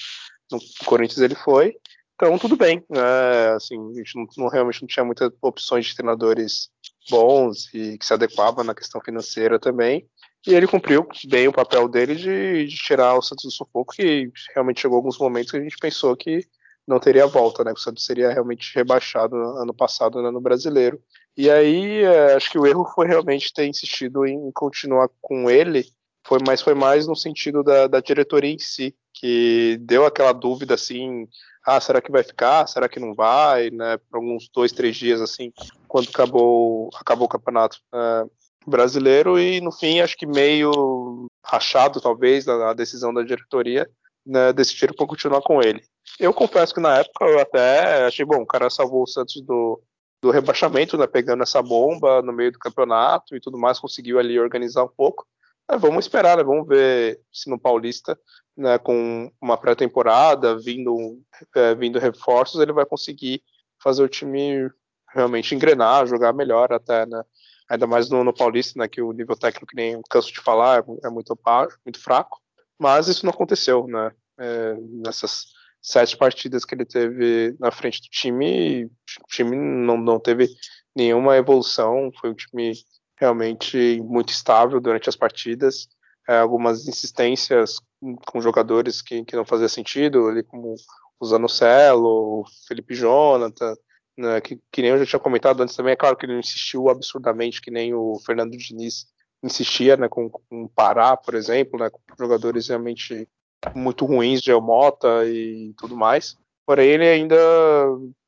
no 0.51 0.59
Corinthians 0.85 1.21
ele 1.21 1.35
foi. 1.35 1.75
Então, 2.15 2.39
tudo 2.39 2.57
bem. 2.57 2.85
Né? 2.89 3.51
Assim, 3.55 3.77
a 3.91 3.99
gente 3.99 4.17
não, 4.17 4.27
não, 4.37 4.49
realmente 4.49 4.83
não 4.83 4.89
tinha 4.89 5.05
muitas 5.05 5.31
opções 5.43 5.87
de 5.87 5.97
treinadores 5.97 6.69
bons 7.11 7.73
e 7.75 7.99
que 7.99 8.07
se 8.07 8.15
adequavam 8.15 8.65
na 8.65 8.75
questão 8.75 9.01
financeira 9.01 9.59
também. 9.59 10.09
E 10.47 10.55
ele 10.55 10.67
cumpriu 10.67 11.07
bem 11.27 11.49
o 11.49 11.53
papel 11.53 11.89
dele 11.89 12.15
de, 12.15 12.67
de 12.67 12.77
tirar 12.77 13.17
o 13.17 13.23
Santos 13.23 13.45
do 13.45 13.51
sufoco, 13.51 13.95
que 13.95 14.31
realmente 14.55 14.81
chegou 14.81 14.97
alguns 14.97 15.19
momentos 15.19 15.51
que 15.51 15.57
a 15.57 15.63
gente 15.63 15.77
pensou 15.79 16.15
que 16.15 16.47
não 16.87 17.01
teria 17.01 17.27
volta, 17.27 17.65
né? 17.65 17.73
Que 17.73 17.81
o 17.81 17.83
Santos 17.83 18.05
seria 18.05 18.31
realmente 18.31 18.75
rebaixado 18.75 19.37
ano 19.37 19.73
passado 19.73 20.23
né, 20.23 20.31
no 20.31 20.41
brasileiro. 20.41 21.01
E 21.37 21.51
aí, 21.51 22.03
é, 22.03 22.35
acho 22.35 22.51
que 22.51 22.59
o 22.59 22.67
erro 22.67 22.85
foi 22.95 23.07
realmente 23.07 23.53
ter 23.53 23.67
insistido 23.67 24.27
em 24.27 24.51
continuar 24.53 25.09
com 25.21 25.51
ele, 25.51 25.85
foi, 26.27 26.39
mas 26.47 26.63
foi 26.63 26.75
mais 26.75 27.07
no 27.07 27.17
sentido 27.17 27.63
da, 27.63 27.87
da 27.87 28.01
diretoria 28.01 28.53
em 28.53 28.59
si, 28.59 28.95
que 29.13 29.79
deu 29.81 30.07
aquela 30.07 30.33
dúvida 30.33 30.75
assim, 30.75 31.27
ah, 31.67 31.81
será 31.81 32.01
que 32.01 32.13
vai 32.13 32.23
ficar? 32.23 32.67
Será 32.67 32.89
que 32.89 33.01
não 33.01 33.15
vai? 33.15 33.71
Né, 33.71 33.97
por 33.97 34.19
alguns 34.19 34.49
dois, 34.49 34.73
três 34.73 34.97
dias 34.97 35.21
assim, 35.21 35.53
quando 35.89 36.09
acabou, 36.09 36.91
acabou 36.95 37.27
o 37.27 37.31
campeonato 37.31 37.79
é, 37.93 38.25
brasileiro 38.67 39.39
e 39.39 39.61
no 39.61 39.73
fim 39.73 40.01
acho 40.01 40.17
que 40.17 40.27
meio 40.27 41.27
rachado 41.45 42.01
talvez 42.01 42.49
a 42.49 42.73
decisão 42.73 43.13
da 43.13 43.23
diretoria, 43.23 43.89
né, 44.25 44.53
decidiram 44.53 44.95
por 44.95 45.07
continuar 45.07 45.43
com 45.43 45.61
ele. 45.61 45.83
Eu 46.19 46.33
confesso 46.33 46.75
que 46.75 46.81
na 46.81 46.99
época 46.99 47.25
eu 47.27 47.39
até 47.39 48.07
achei 48.07 48.25
bom, 48.25 48.43
o 48.43 48.47
cara 48.47 48.71
salvou 48.71 49.03
o 49.03 49.07
Santos 49.07 49.41
do, 49.43 49.81
do 50.23 50.31
rebaixamento, 50.31 50.97
né, 50.97 51.07
pegando 51.07 51.43
essa 51.43 51.63
bomba 51.63 52.23
no 52.23 52.33
meio 52.33 52.53
do 52.53 52.59
campeonato 52.59 53.37
e 53.37 53.41
tudo 53.41 53.59
mais, 53.59 53.79
conseguiu 53.79 54.19
ali 54.19 54.39
organizar 54.39 54.85
um 54.85 54.89
pouco. 54.89 55.27
É, 55.71 55.77
vamos 55.77 56.05
esperar, 56.05 56.37
né, 56.37 56.45
vamos 56.45 56.67
ver 56.67 57.21
se 57.33 57.51
no 57.51 57.59
Paulista, 57.59 58.19
né, 58.57 58.79
com 58.79 59.31
uma 59.41 59.57
pré-temporada, 59.57 60.59
vindo, 60.59 61.21
é, 61.55 61.75
vindo 61.75 61.99
reforços, 61.99 62.61
ele 62.61 62.73
vai 62.73 62.87
conseguir 62.87 63.43
fazer 63.83 64.03
o 64.03 64.09
time 64.09 64.71
realmente 65.13 65.55
engrenar, 65.55 66.07
jogar 66.07 66.33
melhor 66.33 66.73
até, 66.73 67.07
né, 67.07 67.23
ainda 67.69 67.87
mais 67.87 68.09
no, 68.09 68.23
no 68.23 68.35
Paulista, 68.35 68.79
né, 68.79 68.89
que 68.89 69.01
o 69.01 69.13
nível 69.13 69.37
técnico, 69.37 69.75
nem 69.75 70.01
canso 70.09 70.33
de 70.33 70.41
falar, 70.41 70.81
é, 70.81 71.07
é 71.07 71.11
muito, 71.11 71.39
muito 71.85 72.01
fraco, 72.01 72.41
mas 72.79 73.09
isso 73.09 73.25
não 73.25 73.33
aconteceu, 73.33 73.87
né, 73.87 74.13
é, 74.39 74.75
nessas 75.05 75.47
sete 75.81 76.17
partidas 76.17 76.65
que 76.65 76.75
ele 76.75 76.85
teve 76.85 77.55
na 77.61 77.71
frente 77.71 78.01
do 78.01 78.09
time, 78.09 78.87
o 78.87 79.27
time 79.29 79.57
não, 79.57 79.99
não 79.99 80.19
teve 80.19 80.49
nenhuma 80.97 81.37
evolução, 81.37 82.11
foi 82.21 82.31
um 82.31 82.35
time 82.35 82.73
realmente 83.19 84.01
muito 84.03 84.31
estável 84.31 84.81
durante 84.81 85.09
as 85.09 85.17
partidas, 85.17 85.89
é, 86.29 86.39
algumas 86.39 86.89
insistências 86.89 87.81
com 88.27 88.41
jogadores 88.41 89.03
que, 89.03 89.25
que 89.25 89.37
não 89.37 89.45
fazia 89.45 89.69
sentido, 89.69 90.29
ali 90.29 90.43
como 90.43 90.75
o 91.21 91.27
Zanocelo, 91.27 92.41
o 92.41 92.45
Felipe 92.67 92.95
Jonathan, 92.95 93.75
né, 94.17 94.41
que, 94.41 94.61
que 94.71 94.83
nem 94.83 94.91
eu 94.91 94.99
já 94.99 95.07
tinha 95.07 95.21
comentado 95.21 95.63
antes 95.63 95.77
também, 95.77 95.93
é 95.93 95.97
claro 95.97 96.17
que 96.17 96.27
ele 96.27 96.39
insistiu 96.39 96.89
absurdamente, 96.89 97.61
que 97.61 97.71
nem 97.71 97.95
o 97.95 98.19
Fernando 98.25 98.57
Diniz 98.57 99.07
insistia, 99.43 99.97
né, 99.97 100.09
com, 100.09 100.31
com 100.31 100.69
Pará, 100.69 101.17
por 101.17 101.35
exemplo, 101.35 101.79
né, 101.79 101.91
com 101.91 102.01
jogadores 102.19 102.69
realmente 102.69 103.29
muito 103.75 104.05
ruins 104.05 104.43
de 104.43 104.51
Elmota 104.51 105.25
e 105.27 105.75
tudo 105.77 105.97
mais. 105.97 106.37
Porém, 106.67 106.89
ele 106.89 107.07
ainda 107.07 107.37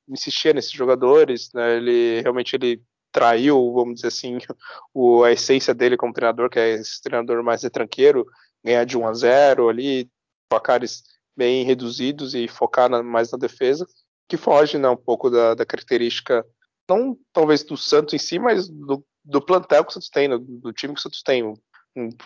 insistia 0.08 0.52
nesses 0.52 0.72
jogadores, 0.72 1.50
né? 1.52 1.76
Ele 1.76 2.20
realmente 2.20 2.54
ele 2.54 2.82
traiu, 3.12 3.72
vamos 3.72 3.96
dizer 3.96 4.08
assim, 4.08 4.38
o, 4.94 5.24
a 5.24 5.32
essência 5.32 5.74
dele 5.74 5.96
como 5.96 6.12
treinador, 6.12 6.50
que 6.50 6.58
é 6.58 6.74
esse 6.74 7.00
treinador 7.02 7.42
mais 7.42 7.62
retranqueiro, 7.62 8.26
ganhar 8.64 8.84
de 8.84 8.96
1 8.96 9.06
a 9.06 9.14
0 9.14 9.68
ali, 9.68 10.10
placares 10.48 11.02
bem 11.36 11.64
reduzidos 11.64 12.34
e 12.34 12.48
focar 12.48 12.88
na, 12.88 13.02
mais 13.02 13.30
na 13.30 13.38
defesa, 13.38 13.86
que 14.28 14.36
foge 14.36 14.78
né, 14.78 14.88
um 14.88 14.96
pouco 14.96 15.30
da, 15.30 15.54
da, 15.54 15.64
característica, 15.64 16.44
não 16.88 17.16
talvez 17.32 17.62
do 17.62 17.76
Santos 17.76 18.14
em 18.14 18.18
si, 18.18 18.38
mas 18.38 18.68
do, 18.68 19.04
do 19.24 19.40
plantel 19.40 19.84
que 19.84 19.90
o 19.90 19.92
Santos 19.92 20.08
tem, 20.08 20.28
do, 20.28 20.38
do 20.38 20.72
time 20.72 20.94
que 20.94 21.00
o 21.00 21.02
Santos 21.02 21.22
tem 21.22 21.54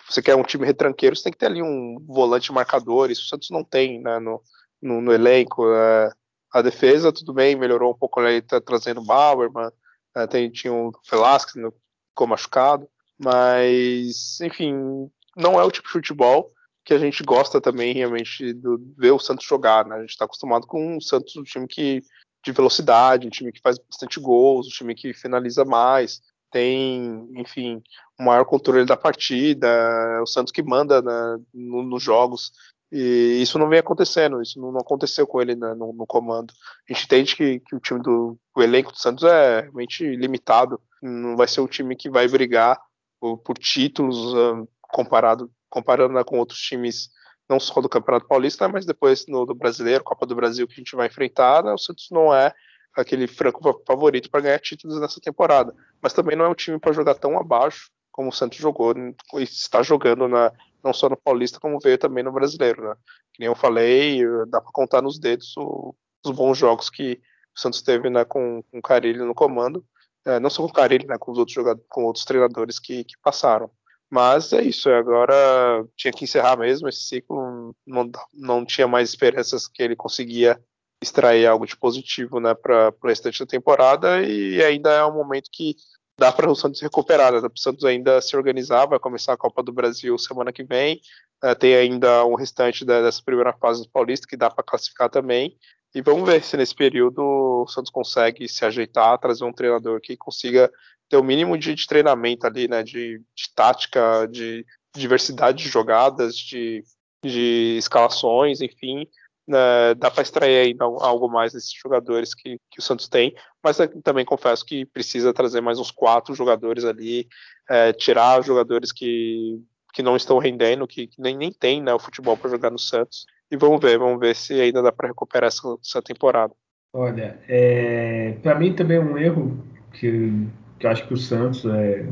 você 0.07 0.21
quer 0.21 0.35
um 0.35 0.43
time 0.43 0.65
retranqueiro, 0.65 1.15
você 1.15 1.23
tem 1.23 1.31
que 1.31 1.37
ter 1.37 1.45
ali 1.45 1.61
um 1.61 1.97
volante 2.05 2.51
marcador, 2.51 3.09
isso 3.09 3.23
o 3.23 3.27
Santos 3.27 3.49
não 3.49 3.63
tem 3.63 4.01
né, 4.01 4.19
no, 4.19 4.41
no, 4.81 5.01
no, 5.01 5.13
elenco. 5.13 5.65
É, 5.73 6.11
a 6.53 6.61
defesa, 6.61 7.13
tudo 7.13 7.33
bem, 7.33 7.55
melhorou 7.55 7.91
um 7.91 7.97
pouco, 7.97 8.21
ele 8.21 8.41
tá 8.41 8.59
trazendo 8.59 8.99
o 8.99 9.05
Bauerman, 9.05 9.71
é, 10.15 10.27
tem, 10.27 10.51
tinha 10.51 10.73
o 10.73 10.91
Velasquez, 11.09 11.55
né, 11.55 11.71
ficou 12.09 12.27
machucado, 12.27 12.87
mas, 13.17 14.41
enfim, 14.41 15.09
não 15.37 15.59
é 15.59 15.63
o 15.63 15.71
tipo 15.71 15.87
de 15.87 15.93
futebol 15.93 16.51
que 16.91 16.95
a 16.95 16.99
gente 16.99 17.23
gosta 17.23 17.61
também 17.61 17.93
realmente 17.93 18.53
de 18.53 18.67
ver 18.97 19.11
o 19.11 19.19
Santos 19.19 19.45
jogar, 19.45 19.85
né? 19.85 19.95
A 19.95 20.01
gente 20.01 20.09
está 20.09 20.25
acostumado 20.25 20.67
com 20.67 20.97
o 20.97 21.01
Santos, 21.01 21.37
um 21.37 21.43
time 21.43 21.65
que 21.65 22.03
de 22.43 22.51
velocidade, 22.51 23.25
um 23.25 23.29
time 23.29 23.49
que 23.49 23.61
faz 23.61 23.77
bastante 23.77 24.19
gols, 24.19 24.67
um 24.67 24.71
time 24.71 24.93
que 24.93 25.13
finaliza 25.13 25.63
mais, 25.63 26.19
tem, 26.51 27.29
enfim, 27.35 27.81
o 28.19 28.23
maior 28.23 28.43
controle 28.43 28.83
da 28.83 28.97
partida, 28.97 29.67
é 29.67 30.21
o 30.21 30.25
Santos 30.25 30.51
que 30.51 30.61
manda 30.61 31.01
né, 31.01 31.41
no, 31.53 31.81
nos 31.81 32.03
jogos. 32.03 32.51
E 32.91 33.41
isso 33.41 33.57
não 33.57 33.69
vem 33.69 33.79
acontecendo, 33.79 34.41
isso 34.41 34.59
não, 34.59 34.77
aconteceu 34.77 35.25
com 35.25 35.41
ele 35.41 35.55
né, 35.55 35.73
no, 35.73 35.93
no, 35.93 36.05
comando. 36.05 36.53
A 36.89 36.93
gente 36.93 37.05
entende 37.05 37.35
que, 37.37 37.61
que 37.61 37.73
o 37.73 37.79
time 37.79 38.01
do 38.01 38.37
o 38.53 38.61
elenco 38.61 38.91
do 38.91 38.97
Santos 38.97 39.23
é 39.23 39.61
realmente 39.61 40.03
limitado, 40.17 40.77
não 41.01 41.37
vai 41.37 41.47
ser 41.47 41.61
o 41.61 41.69
time 41.69 41.95
que 41.95 42.09
vai 42.09 42.27
brigar 42.27 42.77
por, 43.17 43.37
por 43.37 43.57
títulos 43.57 44.33
uh, 44.33 44.67
comparado 44.81 45.49
comparando 45.71 46.13
né, 46.13 46.23
com 46.23 46.37
outros 46.37 46.59
times, 46.59 47.09
não 47.49 47.59
só 47.59 47.81
do 47.81 47.89
Campeonato 47.89 48.27
Paulista, 48.27 48.67
mas 48.67 48.85
depois 48.85 49.25
no, 49.27 49.45
do 49.45 49.55
Brasileiro, 49.55 50.03
Copa 50.03 50.27
do 50.27 50.35
Brasil 50.35 50.67
que 50.67 50.73
a 50.73 50.77
gente 50.77 50.95
vai 50.95 51.07
enfrentar, 51.07 51.63
né, 51.63 51.73
o 51.73 51.77
Santos 51.77 52.09
não 52.11 52.31
é 52.31 52.53
aquele 52.95 53.25
franco 53.25 53.81
favorito 53.87 54.29
para 54.29 54.41
ganhar 54.41 54.59
títulos 54.59 54.99
nessa 54.99 55.19
temporada. 55.19 55.73
Mas 56.01 56.13
também 56.13 56.35
não 56.35 56.45
é 56.45 56.49
um 56.49 56.53
time 56.53 56.77
para 56.77 56.91
jogar 56.91 57.15
tão 57.15 57.39
abaixo 57.39 57.89
como 58.11 58.29
o 58.29 58.33
Santos 58.33 58.57
jogou 58.57 58.93
e 59.35 59.43
está 59.43 59.81
jogando 59.81 60.27
na, 60.27 60.51
não 60.83 60.93
só 60.93 61.09
no 61.09 61.15
Paulista, 61.15 61.59
como 61.59 61.79
veio 61.79 61.97
também 61.97 62.23
no 62.23 62.31
Brasileiro. 62.31 62.89
Né? 62.89 62.95
Que 63.33 63.39
nem 63.39 63.47
eu 63.47 63.55
falei, 63.55 64.21
dá 64.47 64.59
para 64.59 64.71
contar 64.73 65.01
nos 65.01 65.17
dedos 65.17 65.55
o, 65.57 65.95
os 66.25 66.31
bons 66.31 66.57
jogos 66.57 66.89
que 66.89 67.21
o 67.55 67.59
Santos 67.59 67.81
teve 67.81 68.09
né, 68.09 68.25
com, 68.25 68.63
com 68.69 68.79
o 68.79 68.81
Carilli 68.81 69.19
no 69.19 69.33
comando. 69.33 69.85
É, 70.25 70.39
não 70.39 70.49
só 70.49 70.61
com 70.61 70.69
o 70.69 70.73
Carilli, 70.73 71.07
né, 71.07 71.17
com 71.17 71.31
os 71.31 71.37
outros 71.37 71.55
jogadores, 71.55 71.87
com 71.89 72.03
outros 72.03 72.25
treinadores 72.25 72.79
que, 72.79 73.03
que 73.03 73.13
passaram. 73.23 73.71
Mas 74.11 74.51
é 74.51 74.61
isso, 74.61 74.89
agora 74.89 75.85
tinha 75.95 76.11
que 76.11 76.25
encerrar 76.25 76.57
mesmo 76.57 76.89
esse 76.89 76.99
ciclo, 76.99 77.73
não, 77.87 78.11
não 78.33 78.65
tinha 78.65 78.85
mais 78.85 79.07
esperanças 79.07 79.69
que 79.69 79.81
ele 79.81 79.95
conseguia 79.95 80.61
extrair 81.01 81.47
algo 81.47 81.65
de 81.65 81.77
positivo 81.77 82.39
né, 82.41 82.53
para 82.53 82.93
o 83.01 83.07
restante 83.07 83.39
da 83.39 83.45
temporada 83.45 84.21
e 84.21 84.61
ainda 84.61 84.91
é 84.91 85.05
um 85.05 85.13
momento 85.13 85.49
que 85.49 85.77
dá 86.19 86.29
para 86.29 86.51
o 86.51 86.55
Santos 86.55 86.81
recuperar, 86.81 87.31
né? 87.31 87.39
o 87.39 87.59
Santos 87.59 87.85
ainda 87.85 88.21
se 88.21 88.35
organizar, 88.35 88.85
vai 88.85 88.99
começar 88.99 89.31
a 89.31 89.37
Copa 89.37 89.63
do 89.63 89.71
Brasil 89.71 90.17
semana 90.17 90.51
que 90.51 90.63
vem, 90.63 90.99
uh, 91.43 91.55
tem 91.55 91.73
ainda 91.73 92.25
um 92.25 92.35
restante 92.35 92.83
da, 92.83 93.01
dessa 93.01 93.23
primeira 93.23 93.53
fase 93.53 93.81
do 93.81 93.89
Paulista 93.89 94.27
que 94.27 94.35
dá 94.35 94.49
para 94.49 94.63
classificar 94.63 95.09
também, 95.09 95.57
e 95.95 96.01
vamos 96.01 96.29
ver 96.29 96.43
se 96.43 96.55
nesse 96.57 96.75
período 96.75 97.21
o 97.23 97.67
Santos 97.67 97.89
consegue 97.89 98.47
se 98.47 98.63
ajeitar, 98.65 99.17
trazer 99.19 99.45
um 99.45 99.53
treinador 99.53 100.01
que 100.01 100.17
consiga 100.17 100.69
ter 101.11 101.17
o 101.17 101.23
mínimo 101.23 101.57
de, 101.57 101.75
de 101.75 101.85
treinamento 101.85 102.47
ali, 102.47 102.69
né, 102.69 102.81
de, 102.81 103.19
de 103.35 103.53
tática, 103.53 104.25
de 104.31 104.65
diversidade 104.95 105.61
de 105.61 105.69
jogadas, 105.69 106.37
de, 106.37 106.85
de 107.21 107.75
escalações, 107.77 108.61
enfim, 108.61 109.05
né, 109.45 109.93
dá 109.97 110.09
para 110.09 110.23
extrair 110.23 110.67
ainda 110.67 110.85
algo 110.85 111.27
mais 111.27 111.51
desses 111.51 111.73
jogadores 111.73 112.33
que, 112.33 112.57
que 112.71 112.79
o 112.79 112.81
Santos 112.81 113.09
tem, 113.09 113.35
mas 113.61 113.77
também 114.01 114.23
confesso 114.23 114.65
que 114.65 114.85
precisa 114.85 115.33
trazer 115.33 115.59
mais 115.59 115.79
uns 115.79 115.91
quatro 115.91 116.33
jogadores 116.33 116.85
ali, 116.85 117.27
é, 117.69 117.91
tirar 117.91 118.41
jogadores 118.41 118.93
que, 118.93 119.61
que 119.93 120.01
não 120.01 120.15
estão 120.15 120.37
rendendo, 120.37 120.87
que, 120.87 121.07
que 121.07 121.21
nem, 121.21 121.35
nem 121.35 121.51
tem 121.51 121.83
né, 121.83 121.93
o 121.93 121.99
futebol 121.99 122.37
para 122.37 122.51
jogar 122.51 122.71
no 122.71 122.79
Santos. 122.79 123.25
E 123.51 123.57
vamos 123.57 123.81
ver, 123.81 123.99
vamos 123.99 124.17
ver 124.17 124.33
se 124.33 124.53
ainda 124.53 124.81
dá 124.81 124.93
para 124.93 125.09
recuperar 125.09 125.49
essa, 125.49 125.77
essa, 125.85 126.01
temporada. 126.01 126.53
Olha, 126.93 127.37
é, 127.49 128.37
para 128.41 128.55
mim 128.55 128.73
também 128.73 128.95
é 128.95 129.01
um 129.01 129.17
erro 129.17 129.61
que, 129.91 130.47
que 130.81 130.87
eu 130.87 130.91
acho 130.91 131.07
que 131.07 131.13
o 131.13 131.17
Santos 131.17 131.63
é, 131.65 132.05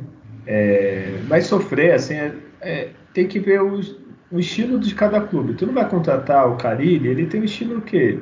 é, 0.45 1.19
vai 1.27 1.41
sofrer, 1.41 1.93
assim, 1.93 2.13
é, 2.13 2.33
é 2.61 2.89
tem 3.13 3.27
que 3.27 3.39
ver 3.39 3.61
os, 3.61 3.97
o 4.31 4.39
estilo 4.39 4.79
de 4.79 4.93
cada 4.93 5.19
clube. 5.19 5.55
Tu 5.55 5.65
não 5.65 5.73
vai 5.73 5.89
contratar 5.89 6.47
o 6.47 6.55
Carilli, 6.55 7.09
ele 7.09 7.25
tem 7.25 7.41
o 7.41 7.45
estilo 7.45 7.79
o 7.79 7.81
quê? 7.81 8.19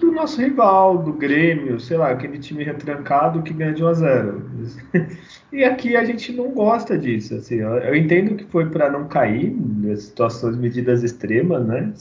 Do, 0.00 0.10
nosso 0.10 0.40
rival, 0.40 0.98
do 0.98 1.12
Grêmio, 1.12 1.78
sei 1.78 1.96
lá, 1.96 2.10
aquele 2.10 2.38
time 2.38 2.64
retrancado 2.64 3.42
que 3.42 3.52
ganha 3.52 3.72
de 3.72 3.82
1 3.82 3.86
a 3.86 3.92
0. 3.92 4.50
e 5.52 5.64
aqui 5.64 5.96
a 5.96 6.04
gente 6.04 6.32
não 6.32 6.50
gosta 6.50 6.98
disso. 6.98 7.34
Assim, 7.34 7.56
eu 7.56 7.94
entendo 7.94 8.34
que 8.36 8.44
foi 8.44 8.66
para 8.66 8.90
não 8.90 9.06
cair 9.06 9.54
nas 9.82 10.04
situações, 10.04 10.56
medidas 10.56 11.04
extremas, 11.04 11.64
né? 11.64 11.92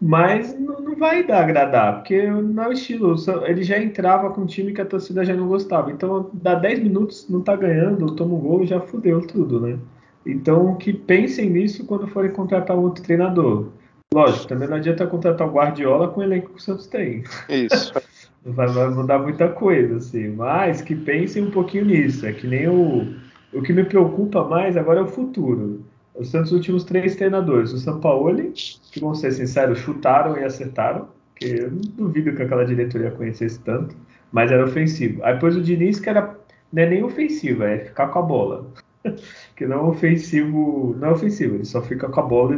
Mas 0.00 0.58
não, 0.58 0.80
não 0.80 0.96
vai 0.96 1.22
dar 1.22 1.42
agradar, 1.42 1.96
porque 1.96 2.26
não 2.26 2.62
é 2.64 2.68
o 2.68 2.72
estilo. 2.72 3.14
Ele 3.44 3.62
já 3.62 3.78
entrava 3.78 4.30
com 4.30 4.42
um 4.42 4.46
time 4.46 4.72
que 4.72 4.80
a 4.80 4.86
torcida 4.86 5.24
já 5.24 5.34
não 5.34 5.46
gostava. 5.46 5.90
Então, 5.90 6.30
dá 6.32 6.54
10 6.54 6.80
minutos, 6.80 7.28
não 7.28 7.42
tá 7.42 7.54
ganhando, 7.54 8.14
toma 8.16 8.34
um 8.34 8.40
gol, 8.40 8.66
já 8.66 8.80
fudeu 8.80 9.20
tudo, 9.26 9.60
né? 9.60 9.78
Então, 10.24 10.74
que 10.76 10.92
pensem 10.92 11.50
nisso 11.50 11.84
quando 11.84 12.06
forem 12.06 12.30
contratar 12.30 12.76
outro 12.76 13.02
treinador. 13.02 13.68
Lógico, 14.12 14.48
também 14.48 14.68
não 14.68 14.76
adianta 14.76 15.06
contratar 15.06 15.46
o 15.46 15.52
Guardiola 15.52 16.08
com 16.08 16.20
o 16.20 16.22
elenco 16.22 16.50
que 16.50 16.58
o 16.58 16.62
Santos 16.62 16.86
tem. 16.86 17.22
Isso. 17.48 17.92
vai, 18.44 18.66
vai 18.68 18.90
mudar 18.90 19.18
muita 19.18 19.48
coisa, 19.48 19.96
assim. 19.96 20.28
Mas 20.28 20.80
que 20.80 20.94
pensem 20.94 21.44
um 21.44 21.50
pouquinho 21.50 21.84
nisso. 21.84 22.26
É 22.26 22.32
que 22.32 22.46
nem 22.46 22.68
o. 22.68 23.06
O 23.52 23.62
que 23.62 23.72
me 23.72 23.84
preocupa 23.84 24.44
mais 24.44 24.76
agora 24.76 25.00
é 25.00 25.02
o 25.02 25.08
futuro. 25.08 25.84
Os 26.20 26.28
Santos 26.28 26.52
últimos 26.52 26.84
três 26.84 27.16
treinadores. 27.16 27.72
O 27.72 27.78
São 27.78 27.98
Paulo, 27.98 28.34
que 28.34 29.00
vão 29.00 29.14
ser 29.14 29.32
sinceros, 29.32 29.78
chutaram 29.78 30.36
e 30.36 30.44
acertaram. 30.44 31.08
Que 31.34 31.46
eu 31.46 31.70
não 31.70 31.80
duvido 31.96 32.36
que 32.36 32.42
aquela 32.42 32.64
diretoria 32.64 33.10
conhecesse 33.10 33.58
tanto. 33.60 33.96
Mas 34.30 34.52
era 34.52 34.64
ofensivo. 34.64 35.24
Aí 35.24 35.34
depois 35.34 35.56
o 35.56 35.62
Diniz, 35.62 35.98
que 35.98 36.10
era. 36.10 36.38
Não 36.72 36.82
é 36.82 36.88
nem 36.88 37.02
ofensivo, 37.02 37.64
é 37.64 37.78
ficar 37.78 38.08
com 38.08 38.18
a 38.18 38.22
bola. 38.22 38.66
que 39.56 39.66
não 39.66 39.78
é 39.78 39.82
ofensivo, 39.88 40.94
não 40.98 41.08
é 41.08 41.12
ofensivo, 41.12 41.54
ele 41.56 41.64
só 41.64 41.82
fica 41.82 42.08
com 42.08 42.20
a 42.20 42.22
bola, 42.22 42.56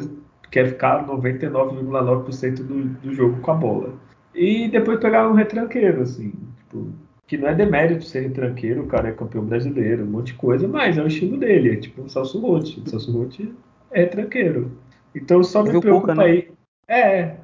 quer 0.50 0.68
ficar 0.68 1.06
99,9% 1.06 2.56
do, 2.56 2.84
do 2.84 3.14
jogo 3.14 3.40
com 3.40 3.50
a 3.50 3.54
bola. 3.54 3.94
E 4.34 4.68
depois 4.68 4.98
pegar 5.00 5.28
um 5.28 5.34
retranqueiro, 5.34 6.02
assim, 6.02 6.32
tipo, 6.58 6.88
que 7.32 7.38
não 7.38 7.48
é 7.48 7.54
demérito 7.54 8.04
ser 8.04 8.28
retranqueiro, 8.28 8.82
o 8.82 8.86
cara 8.86 9.08
é 9.08 9.12
campeão 9.12 9.42
brasileiro, 9.42 10.04
um 10.04 10.06
monte 10.06 10.26
de 10.26 10.34
coisa, 10.34 10.68
mas 10.68 10.98
é 10.98 11.02
o 11.02 11.06
estilo 11.06 11.38
dele, 11.38 11.72
é 11.72 11.76
tipo 11.76 12.02
o 12.02 12.08
Celso 12.10 12.38
Rotti. 12.38 12.78
O 12.80 12.90
Celso 12.90 13.10
Rotti 13.10 13.50
é 13.90 14.00
retranqueiro. 14.00 14.70
Então 15.14 15.42
só 15.42 15.62
me 15.62 15.70
preocupa 15.70 16.08
Cuca, 16.08 16.14
né? 16.14 16.24
aí. 16.24 16.50
É. 16.86 17.36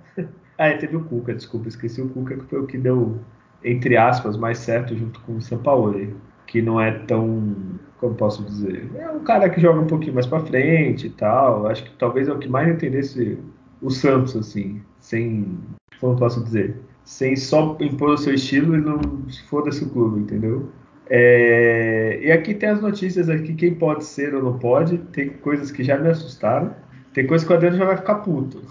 Ah, 0.59 0.71
teve 0.79 0.95
o 0.95 1.05
Cuca, 1.05 1.35
desculpa, 1.35 1.69
esqueci 1.69 2.03
o 2.03 2.09
Cuca, 2.11 2.37
que 2.37 2.45
foi 2.45 2.61
o 2.61 2.67
que 2.67 2.77
deu, 2.77 3.19
entre 3.65 3.97
aspas, 3.97 4.37
mais 4.37 4.59
certo 4.59 4.95
junto 4.95 5.21
com 5.21 5.37
o 5.37 5.41
Sampaoli, 5.41 6.15
que 6.47 6.61
não 6.61 6.79
é 6.79 6.91
tão, 6.91 7.57
como 7.99 8.15
posso 8.15 8.45
dizer, 8.45 8.91
é 8.95 9.11
um 9.11 9.21
cara 9.21 9.49
que 9.49 9.59
joga 9.59 9.81
um 9.81 9.87
pouquinho 9.87 10.13
mais 10.13 10.27
para 10.27 10.45
frente 10.45 11.07
e 11.07 11.11
tal. 11.11 11.67
Acho 11.67 11.83
que 11.85 11.97
talvez 11.97 12.29
é 12.29 12.33
o 12.35 12.39
que 12.39 12.47
mais 12.47 12.69
entendesse 12.69 13.39
o 13.81 13.89
Santos, 13.89 14.37
assim, 14.37 14.83
sem, 15.01 15.59
como 15.99 16.15
posso 16.15 16.45
dizer, 16.45 16.77
sem 17.09 17.35
só 17.37 17.75
impor 17.81 18.11
o 18.11 18.19
seu 18.19 18.35
estilo 18.35 18.77
e 18.77 18.81
não 18.83 19.01
foda-se 19.49 19.83
o 19.83 19.89
clube, 19.89 20.21
entendeu? 20.21 20.69
É, 21.09 22.21
e 22.23 22.31
aqui 22.31 22.53
tem 22.53 22.69
as 22.69 22.83
notícias 22.83 23.31
aqui, 23.31 23.55
quem 23.55 23.75
pode 23.75 24.05
ser 24.05 24.35
ou 24.35 24.43
não 24.43 24.59
pode. 24.59 24.99
Tem 24.99 25.31
coisas 25.31 25.71
que 25.73 25.83
já 25.83 25.97
me 25.97 26.11
assustaram. 26.11 26.75
Tem 27.15 27.27
coisas 27.27 27.47
que 27.47 27.53
o 27.53 27.57
Adriano 27.57 27.79
já 27.79 27.87
vai 27.87 27.97
ficar 27.97 28.17
puto. 28.17 28.63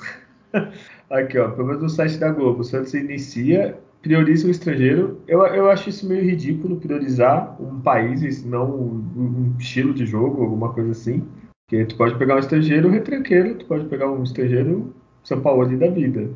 aqui, 1.09 1.39
ó, 1.39 1.49
pelo 1.49 1.67
menos 1.67 1.81
no 1.81 1.89
site 1.89 2.19
da 2.19 2.31
Globo, 2.31 2.59
o 2.59 2.63
Santos 2.63 2.93
inicia, 2.93 3.75
prioriza 4.03 4.47
o 4.47 4.51
estrangeiro. 4.51 5.19
Eu, 5.27 5.43
eu 5.47 5.71
acho 5.71 5.89
isso 5.89 6.07
meio 6.07 6.23
ridículo, 6.23 6.77
priorizar 6.77 7.59
um 7.59 7.81
país, 7.81 8.45
não 8.45 8.69
um, 8.69 9.03
um 9.17 9.55
estilo 9.57 9.95
de 9.95 10.05
jogo, 10.05 10.43
alguma 10.43 10.71
coisa 10.73 10.91
assim. 10.91 11.27
Porque 11.67 11.85
tu 11.85 11.97
pode 11.97 12.15
pegar 12.19 12.35
um 12.35 12.39
estrangeiro 12.39 12.87
retranqueiro, 12.87 13.55
tu 13.55 13.65
pode 13.65 13.85
pegar 13.87 14.11
um 14.11 14.21
estrangeiro 14.21 14.93
São 15.23 15.41
Paulo 15.41 15.75
da 15.75 15.89
vida. 15.89 16.29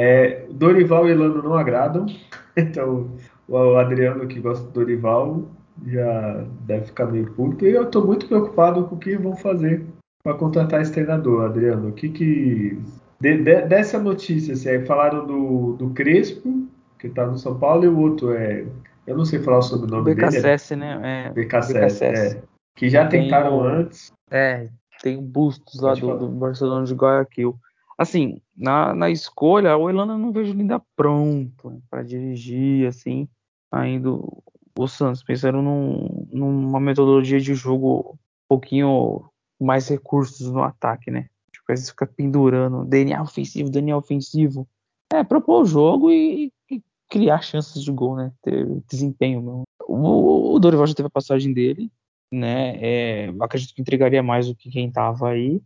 É, 0.00 0.46
Dorival 0.52 1.08
e 1.08 1.10
Elano 1.10 1.42
não 1.42 1.54
agradam, 1.54 2.06
então 2.56 3.10
o 3.48 3.74
Adriano 3.74 4.28
que 4.28 4.38
gosta 4.38 4.64
do 4.64 4.70
Dorival 4.70 5.42
já 5.84 6.44
deve 6.60 6.86
ficar 6.86 7.06
meio 7.06 7.32
puto. 7.32 7.66
E 7.66 7.72
eu 7.72 7.82
estou 7.82 8.06
muito 8.06 8.28
preocupado 8.28 8.84
com 8.84 8.94
o 8.94 8.98
que 8.98 9.16
vão 9.16 9.34
fazer 9.34 9.84
para 10.22 10.34
contratar 10.34 10.80
esse 10.80 10.92
treinador, 10.92 11.46
Adriano. 11.46 11.88
O 11.88 11.92
que 11.92 12.10
que. 12.10 12.80
De, 13.20 13.38
de, 13.38 13.62
dessa 13.62 13.98
notícia, 13.98 14.54
assim, 14.54 14.86
falaram 14.86 15.26
do, 15.26 15.72
do 15.72 15.90
Crespo, 15.90 16.68
que 16.96 17.08
está 17.08 17.26
no 17.26 17.36
São 17.36 17.58
Paulo, 17.58 17.84
e 17.84 17.88
o 17.88 17.98
outro 17.98 18.32
é. 18.32 18.66
Eu 19.04 19.16
não 19.16 19.24
sei 19.24 19.40
falar 19.40 19.58
o 19.58 19.62
sobrenome 19.62 20.14
BKSS, 20.14 20.76
dele. 20.76 20.80
né? 20.80 21.26
É, 21.26 21.32
BKSS, 21.32 22.04
é. 22.04 22.42
Que 22.76 22.88
já 22.88 23.08
tentaram 23.08 23.64
antes. 23.64 24.12
É, 24.30 24.68
tem 25.02 25.20
bustos 25.20 25.80
lá 25.80 25.94
do, 25.94 26.18
do, 26.18 26.28
Barcelona 26.28 26.84
de 26.84 26.94
Guayaquil. 26.94 27.56
Assim, 27.98 28.40
na, 28.58 28.94
na 28.94 29.10
escolha, 29.10 29.76
o 29.76 29.88
Elano 29.88 30.14
eu 30.14 30.18
não 30.18 30.32
vejo 30.32 30.52
ainda 30.52 30.82
pronto 30.96 31.82
para 31.88 32.02
dirigir, 32.02 32.86
assim 32.88 33.28
ainda 33.70 34.10
o 34.10 34.88
Santos, 34.88 35.22
pensando 35.22 35.60
num, 35.60 36.28
numa 36.30 36.80
metodologia 36.80 37.40
de 37.40 37.54
jogo 37.54 38.12
um 38.12 38.48
pouquinho 38.48 39.28
mais 39.60 39.88
recursos 39.88 40.50
no 40.50 40.62
ataque, 40.62 41.10
né? 41.10 41.28
Tipo, 41.52 41.72
às 41.72 41.80
vezes 41.80 41.90
fica 41.90 42.06
pendurando 42.06 42.84
DNA 42.84 43.20
ofensivo, 43.20 43.70
DNA 43.70 43.96
ofensivo. 43.96 44.68
É, 45.12 45.24
propor 45.24 45.62
o 45.62 45.66
jogo 45.66 46.10
e, 46.10 46.52
e 46.70 46.82
criar 47.08 47.42
chances 47.42 47.82
de 47.82 47.90
gol, 47.90 48.16
né? 48.16 48.32
Ter 48.42 48.66
desempenho 48.88 49.42
mesmo. 49.42 49.62
O, 49.86 50.54
o 50.54 50.58
Dorival 50.60 50.86
já 50.86 50.94
teve 50.94 51.08
a 51.08 51.10
passagem 51.10 51.52
dele, 51.52 51.90
né? 52.30 52.76
É, 52.80 53.34
acredito 53.40 53.74
que 53.74 53.80
entregaria 53.80 54.22
mais 54.22 54.46
do 54.46 54.54
que 54.54 54.70
quem 54.70 54.90
tava 54.92 55.30
aí. 55.30 55.60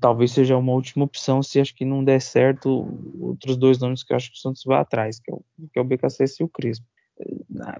Talvez 0.00 0.32
seja 0.32 0.56
uma 0.56 0.72
última 0.72 1.04
opção 1.04 1.42
se 1.42 1.60
acho 1.60 1.74
que 1.74 1.84
não 1.84 2.04
der 2.04 2.20
certo 2.20 2.88
outros 3.20 3.56
dois 3.56 3.78
nomes 3.78 4.02
que 4.02 4.12
eu 4.12 4.16
acho 4.16 4.30
que 4.30 4.36
o 4.36 4.40
Santos 4.40 4.62
vai 4.64 4.78
atrás, 4.78 5.18
que 5.18 5.30
é 5.30 5.34
o, 5.34 5.42
que 5.72 5.78
é 5.78 5.82
o 5.82 5.84
BKC 5.84 6.24
e 6.40 6.44
o 6.44 6.48
Crespo. 6.48 6.86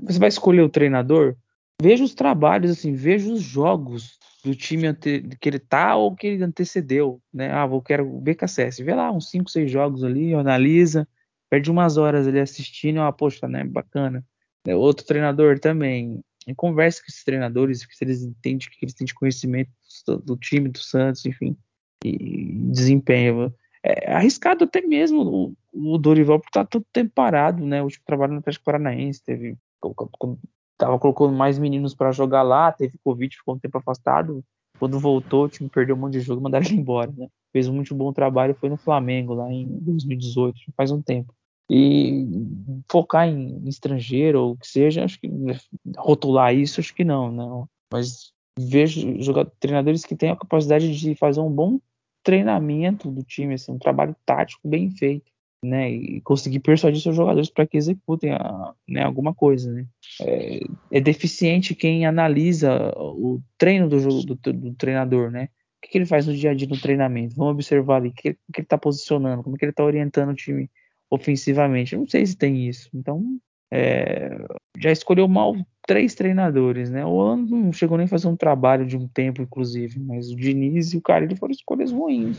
Você 0.03 0.19
vai 0.19 0.29
escolher 0.29 0.63
o 0.63 0.69
treinador, 0.69 1.37
veja 1.81 2.05
os 2.05 2.15
trabalhos, 2.15 2.73
assim, 2.73 2.93
veja 2.93 3.33
os 3.33 3.43
jogos 3.43 4.19
do 4.45 4.55
time 4.55 4.93
que 4.95 5.49
ele 5.49 5.59
tá 5.59 5.97
ou 5.97 6.15
que 6.15 6.27
ele 6.27 6.45
antecedeu, 6.45 7.21
né? 7.33 7.51
Ah, 7.53 7.67
vou 7.67 7.81
quero 7.81 8.07
o 8.07 8.21
BKSS, 8.21 8.83
vê 8.83 8.95
lá 8.95 9.11
uns 9.11 9.31
5, 9.31 9.51
6 9.51 9.71
jogos 9.71 10.03
ali, 10.03 10.35
analisa, 10.35 11.07
perde 11.49 11.71
umas 11.71 11.97
horas 11.97 12.27
ali 12.27 12.41
assistindo, 12.41 13.01
ah, 13.01 13.13
poxa, 13.13 13.47
né, 13.47 13.63
bacana. 13.65 14.25
É, 14.67 14.75
outro 14.75 15.07
treinador 15.07 15.59
também, 15.59 16.21
e 16.47 16.55
converse 16.55 17.01
com 17.01 17.07
esses 17.09 17.25
treinadores, 17.25 17.81
se 17.81 18.05
eles 18.05 18.23
entendem 18.23 18.69
que 18.69 18.85
eles 18.85 18.95
têm 18.95 19.05
de 19.05 19.15
conhecimento 19.15 19.71
do, 20.07 20.19
do 20.19 20.37
time 20.37 20.69
do 20.69 20.79
Santos, 20.79 21.25
enfim, 21.25 21.57
e 22.05 22.53
desempenho 22.71 23.53
é 23.83 24.13
arriscado 24.13 24.65
até 24.65 24.81
mesmo 24.81 25.55
o, 25.73 25.93
o 25.95 25.99
Dorival 25.99 26.39
por 26.39 26.47
estar 26.47 26.65
todo 26.65 26.87
tempo 26.93 27.11
parado, 27.15 27.67
né? 27.67 27.81
O 27.81 27.85
último 27.85 28.05
trabalho 28.07 28.33
no 28.33 28.39
Atlético 28.39 28.65
Paranaense 28.65 29.23
teve 29.25 29.57
tava 30.79 30.99
colocando 30.99 31.33
mais 31.33 31.59
meninos 31.59 31.95
para 31.95 32.13
jogar 32.13 32.43
lá, 32.43 32.71
teve 32.73 32.99
Covid, 33.05 33.37
ficou 33.37 33.55
um 33.55 33.59
tempo 33.59 33.79
afastado. 33.79 34.45
Quando 34.79 34.99
voltou, 34.99 35.45
o 35.45 35.49
time 35.49 35.69
perdeu 35.69 35.95
um 35.95 35.99
monte 35.99 36.15
de 36.15 36.21
jogo, 36.21 36.41
mandaram 36.43 36.67
ele 36.67 36.77
embora, 36.77 37.13
né? 37.17 37.29
Fez 37.53 37.69
um 37.69 37.75
muito 37.75 37.95
bom 37.95 38.13
trabalho, 38.13 38.55
foi 38.55 38.69
no 38.69 38.77
Flamengo 38.77 39.35
lá 39.35 39.51
em 39.53 39.67
2018, 39.67 40.59
faz 40.77 40.91
um 40.91 41.03
tempo. 41.03 41.35
E 41.71 42.27
focar 42.91 43.29
em, 43.29 43.63
estrangeiro 43.69 44.41
ou 44.41 44.53
o 44.53 44.57
que 44.57 44.67
seja, 44.67 45.05
acho 45.05 45.21
que 45.21 45.31
rotular 45.97 46.55
isso, 46.55 46.81
acho 46.81 46.95
que 46.95 47.05
não, 47.05 47.31
não. 47.31 47.69
Mas 47.93 48.33
vejo 48.59 49.21
jogadores, 49.21 49.57
treinadores 49.59 50.05
que 50.05 50.17
têm 50.17 50.31
a 50.31 50.37
capacidade 50.37 50.95
de 50.99 51.15
fazer 51.15 51.41
um 51.41 51.51
bom 51.51 51.81
treinamento 52.23 53.11
do 53.11 53.23
time, 53.23 53.55
assim, 53.55 53.73
um 53.73 53.79
trabalho 53.79 54.15
tático 54.25 54.69
bem 54.69 54.91
feito, 54.91 55.31
né? 55.65 55.91
E 55.91 56.21
conseguir 56.23 56.61
persuadir 56.61 57.01
seus 57.01 57.17
jogadores 57.17 57.51
para 57.51 57.67
que 57.67 57.77
executem 57.77 58.33
a, 58.33 58.75
né, 58.89 59.03
alguma 59.03 59.35
coisa, 59.35 59.73
né? 59.73 59.87
É, 60.21 60.61
é, 60.91 61.01
deficiente 61.01 61.75
quem 61.75 62.07
analisa 62.07 62.93
o 62.97 63.41
treino 63.57 63.89
do, 63.89 63.99
jogo, 63.99 64.25
do, 64.25 64.53
do 64.53 64.75
treinador, 64.75 65.31
né? 65.31 65.45
O 65.45 65.83
que, 65.83 65.93
que, 65.93 65.99
ele 65.99 66.07
faz 66.07 66.27
no 66.27 66.35
dia 66.35 66.51
a 66.51 66.55
dia 66.55 66.69
no 66.69 66.81
treinamento? 66.81 67.35
Vamos 67.35 67.55
observar 67.55 67.97
ali 67.97 68.09
o 68.09 68.13
que, 68.13 68.35
que 68.35 68.39
ele 68.59 68.65
está 68.65 68.79
posicionando, 68.79 69.43
como 69.43 69.57
que 69.57 69.65
ele 69.65 69.73
está 69.73 69.85
orientando 69.85 70.31
o 70.31 70.35
time 70.35 70.71
ofensivamente. 71.11 71.95
Eu 71.95 72.01
não 72.01 72.09
sei 72.09 72.25
se 72.25 72.37
tem 72.37 72.69
isso. 72.69 72.89
Então, 72.95 73.39
é, 73.75 74.37
já 74.79 74.93
escolheu 74.93 75.27
mal 75.27 75.57
três 75.87 76.15
treinadores, 76.15 76.91
né? 76.91 77.07
O 77.07 77.09
Holanda 77.09 77.57
não 77.57 77.73
chegou 77.73 77.97
nem 77.97 78.05
a 78.05 78.09
fazer 78.09 78.29
um 78.29 78.37
trabalho 78.37 78.85
de 78.85 78.99
um 78.99 79.09
tempo, 79.09 79.41
inclusive, 79.41 79.99
mas 79.99 80.31
o 80.31 80.37
Diniz 80.37 80.93
e 80.93 80.99
o 80.99 81.01
Carille 81.01 81.37
foram 81.37 81.53
escolhas 81.53 81.91
ruins, 81.91 82.39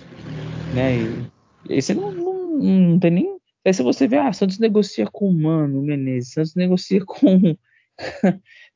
né? 0.75 0.95
E, 0.95 1.27
e 1.69 1.73
aí 1.73 1.81
você 1.81 1.95
não, 1.95 2.11
não, 2.11 2.59
não, 2.59 2.99
tem 2.99 3.09
nem. 3.09 3.37
Aí 3.65 3.73
se 3.73 3.81
você 3.81 4.07
vê, 4.07 4.17
ah, 4.17 4.31
Santos 4.31 4.59
negocia 4.59 5.07
com 5.11 5.27
o 5.27 5.33
Mano, 5.33 5.79
o 5.79 5.83
Menezes, 5.83 6.33
Santos 6.33 6.53
negocia 6.53 7.01
com. 7.03 7.57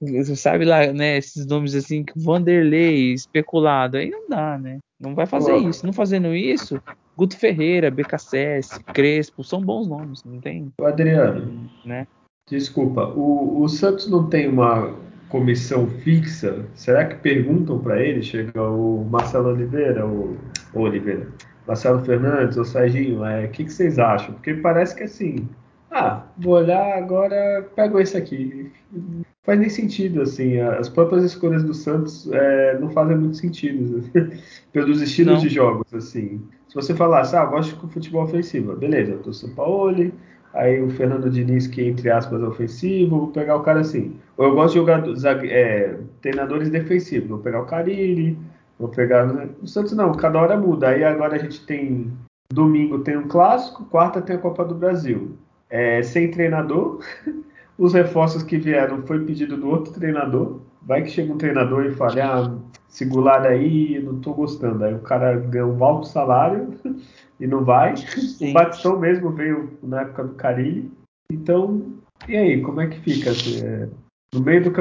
você 0.02 0.36
sabe 0.36 0.66
lá, 0.66 0.92
né? 0.92 1.18
Esses 1.18 1.46
nomes 1.46 1.76
assim, 1.76 2.04
Vanderlei, 2.16 3.14
especulado, 3.14 3.98
aí 3.98 4.10
não 4.10 4.28
dá, 4.28 4.58
né? 4.58 4.80
Não 5.00 5.14
vai 5.14 5.28
fazer 5.28 5.56
isso. 5.58 5.86
Não 5.86 5.94
fazendo 5.94 6.34
isso, 6.34 6.82
Guto 7.16 7.38
Ferreira, 7.38 7.92
BKSS, 7.92 8.84
Crespo, 8.86 9.44
são 9.44 9.62
bons 9.62 9.88
nomes, 9.88 10.24
não 10.24 10.42
tem? 10.42 10.74
O 10.82 10.86
Adriano, 10.86 11.70
né? 11.86 12.08
Desculpa, 12.50 13.08
o, 13.08 13.62
o 13.62 13.68
Santos 13.68 14.10
não 14.10 14.30
tem 14.30 14.48
uma 14.48 14.96
comissão 15.28 15.86
fixa? 15.86 16.66
Será 16.76 17.06
que 17.06 17.16
perguntam 17.16 17.78
para 17.80 18.02
ele? 18.02 18.22
Chega 18.22 18.64
o 18.64 19.06
Marcelo 19.10 19.50
Oliveira, 19.50 20.08
o, 20.08 20.38
o 20.74 20.80
Oliveira, 20.80 21.28
Marcelo 21.68 22.00
Fernandes, 22.06 22.56
o 22.56 22.64
Serginho, 22.64 23.26
é, 23.26 23.46
o 23.46 23.50
que, 23.50 23.66
que 23.66 23.74
vocês 23.74 24.00
acham? 24.00 24.34
Porque 24.36 24.54
parece 24.54 24.96
que 24.96 25.04
assim, 25.04 25.46
ah, 25.92 26.26
vou 26.38 26.54
olhar 26.54 26.98
agora, 26.98 27.68
pego 27.76 28.00
esse 28.00 28.16
aqui. 28.16 28.72
Não 28.94 29.26
faz 29.44 29.60
nem 29.60 29.70
sentido, 29.70 30.22
assim, 30.22 30.60
as 30.62 30.88
próprias 30.88 31.26
escolhas 31.26 31.64
do 31.64 31.74
Santos 31.74 32.32
é, 32.32 32.80
não 32.80 32.90
fazem 32.90 33.18
muito 33.18 33.36
sentido, 33.36 34.10
pelos 34.72 35.02
estilos 35.02 35.34
não. 35.36 35.42
de 35.42 35.50
jogos, 35.50 35.94
assim. 35.94 36.42
Se 36.70 36.76
você 36.76 36.96
falasse, 36.96 37.36
ah, 37.36 37.46
gosto 37.46 37.76
de 37.76 37.94
futebol 37.94 38.24
ofensivo, 38.24 38.74
beleza, 38.76 39.12
eu 39.12 39.20
tô 39.20 39.34
São 39.34 39.50
Paulo, 39.50 40.12
aí 40.58 40.82
o 40.82 40.90
Fernando 40.90 41.30
Diniz, 41.30 41.68
que 41.68 41.84
entre 41.84 42.10
aspas 42.10 42.42
é 42.42 42.46
ofensivo, 42.46 43.20
vou 43.20 43.28
pegar 43.28 43.56
o 43.56 43.64
cara 43.64 43.82
assim. 43.82 44.16
Ou 44.36 44.46
eu 44.46 44.56
gosto 44.56 44.74
de 44.74 44.80
jogar 44.80 45.04
é, 45.46 45.98
treinadores 46.22 46.70
defensivos, 46.70 47.30
vou 47.30 47.40
pegar 47.40 47.62
o 47.62 47.66
Carilli, 47.66 48.38
vou 48.80 48.90
pegar. 48.90 49.28
O 49.62 49.68
Santos 49.68 49.94
não, 49.94 50.12
cada 50.14 50.40
hora 50.40 50.58
muda. 50.58 50.90
Aí 50.90 51.04
agora 51.04 51.36
a 51.36 51.40
gente 51.40 51.66
tem. 51.66 52.12
Domingo 52.52 53.00
tem 53.00 53.18
um 53.18 53.28
clássico, 53.28 53.86
quarta 53.86 54.22
tem 54.22 54.36
a 54.36 54.40
Copa 54.40 54.64
do 54.64 54.74
Brasil. 54.74 55.38
É, 55.70 56.02
sem 56.02 56.32
treinador, 56.32 57.04
os 57.78 57.94
reforços 57.94 58.42
que 58.42 58.58
vieram 58.58 59.02
foi 59.04 59.24
pedido 59.26 59.58
do 59.58 59.70
outro 59.70 59.94
treinador. 59.94 60.62
Vai 60.82 61.04
que 61.04 61.10
chega 61.10 61.34
um 61.34 61.38
treinador 61.38 61.86
e 61.86 61.92
fala, 61.92 62.24
ah, 62.24 62.77
segurar 62.88 63.46
aí, 63.46 64.02
não 64.02 64.20
tô 64.20 64.34
gostando. 64.34 64.84
Aí 64.84 64.94
o 64.94 65.00
cara 65.00 65.38
ganha 65.40 65.66
um 65.66 65.84
alto 65.84 66.08
salário 66.08 66.74
e 67.40 67.48
não 67.48 67.64
vai. 67.64 67.96
Sim. 67.98 68.52
O 68.52 68.54
Batistão 68.54 69.00
mesmo 69.00 69.32
veio 69.32 69.78
na 69.84 70.02
época 70.02 70.24
do 70.24 70.36
Carilli. 70.36 70.92
Então, 71.32 71.98
e 72.28 72.36
aí, 72.36 72.62
como 72.62 72.82
é 72.82 72.88
que 72.88 73.00
fica? 73.00 73.32
É, 73.64 73.90
no 74.34 74.42
meio 74.42 74.64
do, 74.64 74.72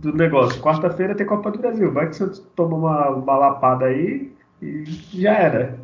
do 0.00 0.12
negócio, 0.14 0.60
quarta-feira 0.62 1.14
tem 1.14 1.26
Copa 1.26 1.50
do 1.50 1.58
Brasil. 1.58 1.92
Vai 1.92 2.08
que 2.08 2.16
você 2.16 2.42
toma 2.56 2.76
uma, 2.76 3.10
uma 3.10 3.36
lapada 3.36 3.86
aí 3.86 4.32
e 4.60 4.84
já 5.14 5.34
era. 5.34 5.78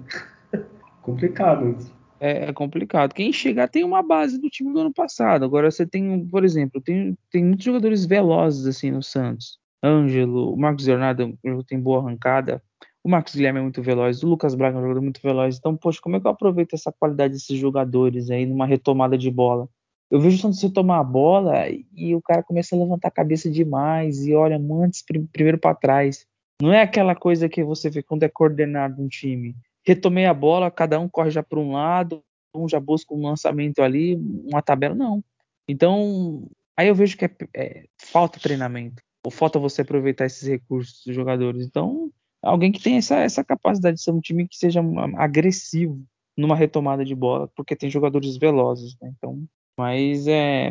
complicado. 1.02 1.76
É, 2.18 2.48
é, 2.48 2.52
complicado. 2.52 3.14
Quem 3.14 3.32
chegar 3.32 3.68
tem 3.68 3.84
uma 3.84 4.02
base 4.02 4.40
do 4.40 4.48
time 4.48 4.72
do 4.72 4.80
ano 4.80 4.92
passado. 4.92 5.44
Agora 5.44 5.70
você 5.70 5.86
tem, 5.86 6.26
por 6.26 6.44
exemplo, 6.44 6.80
tem, 6.80 7.16
tem 7.30 7.44
muitos 7.44 7.64
jogadores 7.64 8.04
velozes 8.06 8.66
assim 8.66 8.90
no 8.90 9.02
Santos. 9.02 9.58
Ângelo, 9.86 10.52
o 10.52 10.56
Marcos 10.56 10.86
Leonardo 10.86 11.38
tem 11.66 11.80
boa 11.80 12.00
arrancada. 12.00 12.62
o 13.04 13.08
Marcos 13.08 13.34
Guilherme 13.34 13.60
é 13.60 13.62
muito 13.62 13.80
veloz, 13.82 14.22
o 14.22 14.28
Lucas 14.28 14.54
Braga 14.54 14.76
é 14.76 14.80
um 14.80 14.82
jogador 14.82 15.00
muito 15.00 15.20
veloz. 15.22 15.56
Então, 15.56 15.76
poxa, 15.76 16.00
como 16.02 16.16
é 16.16 16.20
que 16.20 16.26
eu 16.26 16.30
aproveito 16.30 16.74
essa 16.74 16.92
qualidade 16.92 17.34
desses 17.34 17.56
jogadores 17.56 18.30
aí 18.30 18.44
numa 18.46 18.66
retomada 18.66 19.16
de 19.16 19.30
bola? 19.30 19.68
Eu 20.10 20.20
vejo 20.20 20.36
o 20.36 20.40
Santos 20.40 20.62
retomar 20.62 21.00
a 21.00 21.04
bola 21.04 21.68
e 21.68 22.14
o 22.14 22.22
cara 22.22 22.42
começa 22.42 22.74
a 22.74 22.78
levantar 22.78 23.08
a 23.08 23.12
cabeça 23.12 23.50
demais 23.50 24.26
e 24.26 24.34
olha 24.34 24.56
antes 24.56 25.02
primeiro 25.02 25.58
para 25.58 25.74
trás. 25.74 26.26
Não 26.60 26.72
é 26.72 26.80
aquela 26.80 27.14
coisa 27.14 27.48
que 27.48 27.62
você 27.62 27.90
vê 27.90 28.02
quando 28.02 28.22
é 28.22 28.28
coordenado 28.28 29.02
um 29.02 29.08
time. 29.08 29.54
Retomei 29.84 30.26
a 30.26 30.34
bola, 30.34 30.70
cada 30.70 30.98
um 30.98 31.08
corre 31.08 31.30
já 31.30 31.42
para 31.42 31.58
um 31.58 31.72
lado, 31.72 32.22
um 32.54 32.68
já 32.68 32.80
busca 32.80 33.14
um 33.14 33.22
lançamento 33.22 33.82
ali, 33.82 34.16
uma 34.50 34.62
tabela, 34.62 34.94
não. 34.94 35.22
Então, 35.68 36.48
aí 36.76 36.88
eu 36.88 36.94
vejo 36.94 37.16
que 37.16 37.24
é, 37.24 37.30
é, 37.54 37.84
falta 38.00 38.40
treinamento, 38.40 39.02
ou 39.26 39.30
falta 39.30 39.58
você 39.58 39.82
aproveitar 39.82 40.24
esses 40.24 40.46
recursos 40.46 41.02
dos 41.04 41.12
jogadores. 41.12 41.66
Então, 41.66 42.12
alguém 42.40 42.70
que 42.70 42.80
tem 42.80 42.96
essa, 42.96 43.16
essa 43.16 43.42
capacidade 43.42 43.96
de 43.96 44.02
ser 44.02 44.12
um 44.12 44.20
time 44.20 44.46
que 44.46 44.56
seja 44.56 44.80
agressivo 45.16 46.00
numa 46.36 46.54
retomada 46.54 47.04
de 47.04 47.12
bola, 47.12 47.50
porque 47.56 47.74
tem 47.74 47.90
jogadores 47.90 48.36
velozes, 48.36 48.96
né? 49.02 49.12
Então, 49.16 49.44
mas 49.76 50.28
é, 50.28 50.70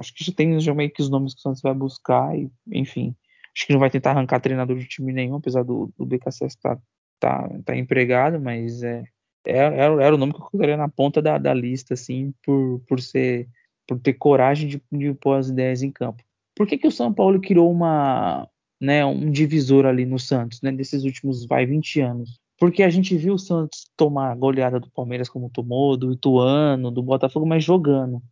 acho 0.00 0.14
que 0.14 0.22
já 0.22 0.32
tem 0.32 0.60
já 0.60 0.72
meio 0.72 0.92
que 0.92 1.02
os 1.02 1.10
nomes 1.10 1.34
que 1.34 1.40
o 1.40 1.42
Santos 1.42 1.60
vai 1.60 1.74
buscar 1.74 2.38
e, 2.38 2.48
enfim, 2.70 3.16
acho 3.52 3.66
que 3.66 3.72
não 3.72 3.80
vai 3.80 3.90
tentar 3.90 4.12
arrancar 4.12 4.38
treinador 4.38 4.78
de 4.78 4.86
time 4.86 5.12
nenhum, 5.12 5.34
apesar 5.34 5.64
do, 5.64 5.92
do 5.98 6.14
estar 6.14 6.30
tá, 6.62 6.78
tá, 7.18 7.50
tá 7.64 7.76
empregado, 7.76 8.40
mas 8.40 8.84
é, 8.84 9.02
era, 9.44 10.04
era, 10.04 10.14
o 10.14 10.18
nome 10.18 10.32
que 10.32 10.38
eu 10.38 10.44
colocaria 10.44 10.76
na 10.76 10.88
ponta 10.88 11.20
da, 11.20 11.36
da 11.36 11.52
lista, 11.52 11.94
assim, 11.94 12.32
por, 12.44 12.80
por 12.86 13.00
ser 13.00 13.48
por 13.88 13.98
ter 13.98 14.12
coragem 14.12 14.68
de, 14.68 14.82
de 14.92 15.12
pôr 15.14 15.34
as 15.34 15.48
ideias 15.48 15.82
em 15.82 15.90
campo. 15.90 16.22
Por 16.56 16.66
que, 16.66 16.78
que 16.78 16.86
o 16.86 16.92
São 16.92 17.12
Paulo 17.12 17.40
criou 17.40 17.70
uma, 17.70 18.48
né, 18.80 19.04
um 19.04 19.30
divisor 19.30 19.86
ali 19.86 20.04
no 20.04 20.18
Santos, 20.18 20.60
né, 20.60 20.70
desses 20.70 21.04
últimos 21.04 21.46
vai 21.46 21.64
20 21.64 22.00
anos? 22.00 22.40
Porque 22.58 22.82
a 22.82 22.90
gente 22.90 23.16
viu 23.16 23.34
o 23.34 23.38
Santos 23.38 23.86
tomar 23.96 24.30
a 24.30 24.34
goleada 24.34 24.78
do 24.78 24.90
Palmeiras 24.90 25.28
como 25.28 25.50
tomou, 25.50 25.96
do 25.96 26.12
Ituano, 26.12 26.90
do 26.90 27.02
Botafogo, 27.02 27.44
mas 27.46 27.64
jogando. 27.64 28.22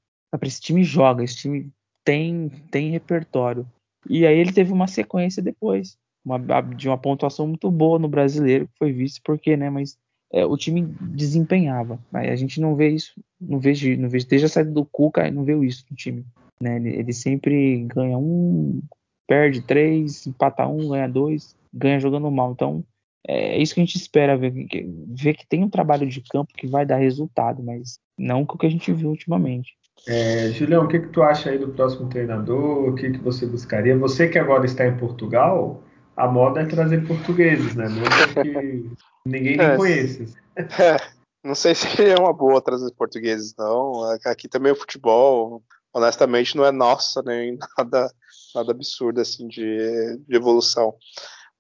Esse 0.43 0.61
time 0.61 0.85
joga, 0.85 1.25
esse 1.25 1.37
time 1.37 1.71
tem, 2.05 2.49
tem 2.71 2.91
repertório. 2.91 3.67
E 4.09 4.25
aí 4.25 4.39
ele 4.39 4.53
teve 4.53 4.73
uma 4.73 4.87
sequência 4.87 5.43
depois, 5.43 5.99
uma, 6.25 6.39
de 6.61 6.89
uma 6.89 6.97
pontuação 6.97 7.47
muito 7.47 7.71
boa 7.71 7.99
no 7.99 8.09
brasileiro, 8.09 8.69
que 8.69 8.79
foi 8.79 8.93
visto 8.93 9.21
porque, 9.25 9.57
né, 9.57 9.69
mas 9.69 9.99
é, 10.33 10.45
o 10.47 10.57
time 10.57 10.83
desempenhava. 11.01 11.99
Mas 12.11 12.31
a 12.31 12.37
gente 12.37 12.61
não 12.61 12.77
vê 12.77 12.91
isso, 12.91 13.13
não 13.41 13.59
vejo, 13.59 13.97
não 13.97 14.09
vejo 14.09 14.29
desde 14.29 14.47
a 14.47 14.49
saída 14.49 14.71
do 14.71 14.85
Cuca, 14.85 15.31
não 15.31 15.45
vê 15.45 15.57
isso 15.67 15.85
no 15.91 15.97
time. 15.97 16.25
Né? 16.63 16.77
Ele, 16.77 16.89
ele, 16.91 17.13
sempre 17.13 17.85
ganha 17.85 18.19
um, 18.19 18.83
perde 19.27 19.63
três, 19.63 20.27
empata 20.27 20.67
um, 20.67 20.89
ganha 20.91 21.09
dois, 21.09 21.57
ganha 21.73 21.99
jogando 21.99 22.31
mal. 22.31 22.53
Então 22.53 22.85
é 23.27 23.61
isso 23.61 23.75
que 23.75 23.81
a 23.81 23.85
gente 23.85 23.97
espera 23.97 24.37
ver, 24.37 24.53
ver 24.53 25.35
que 25.35 25.47
tem 25.47 25.63
um 25.65 25.71
trabalho 25.71 26.07
de 26.07 26.21
campo 26.23 26.55
que 26.55 26.67
vai 26.67 26.85
dar 26.87 26.97
resultado, 26.97 27.63
mas 27.63 27.99
não 28.19 28.45
com 28.45 28.57
o 28.57 28.59
que 28.59 28.67
a 28.67 28.71
gente 28.71 28.93
viu 28.93 29.11
ultimamente. 29.11 29.75
É, 30.09 30.49
Julião, 30.51 30.85
o 30.85 30.89
que, 30.89 30.99
que 30.99 31.09
tu 31.09 31.23
acha 31.23 31.51
aí 31.51 31.59
do 31.59 31.69
próximo 31.69 32.09
treinador? 32.09 32.89
O 32.89 32.95
que, 32.95 33.11
que 33.11 33.19
você 33.19 33.47
buscaria? 33.47 33.97
Você 33.99 34.29
que 34.29 34.39
agora 34.39 34.65
está 34.65 34.87
em 34.87 34.97
Portugal, 34.97 35.83
a 36.17 36.27
moda 36.27 36.61
é 36.61 36.67
trazer 36.67 37.07
portugueses, 37.07 37.75
né? 37.75 37.87
Mesmo 37.89 38.43
que 38.43 38.91
ninguém 39.27 39.57
nem 39.57 39.67
é, 39.67 39.77
conheça. 39.77 40.25
É, 40.57 40.97
não 41.45 41.55
sei 41.55 41.75
se 41.75 42.03
é 42.03 42.19
uma 42.19 42.33
boa 42.33 42.63
trazer 42.63 42.91
portugueses, 42.95 43.55
não. 43.59 44.03
Aqui 44.25 44.49
também 44.49 44.73
o 44.73 44.77
futebol, 44.77 45.63
honestamente, 45.93 46.57
não 46.57 46.65
é 46.65 46.73
nossa, 46.73 47.23
nem 47.23 47.59
nada, 47.79 48.13
nada 48.55 48.73
absurdo 48.73 49.21
assim 49.21 49.47
de, 49.49 50.19
de 50.27 50.37
evolução. 50.37 50.95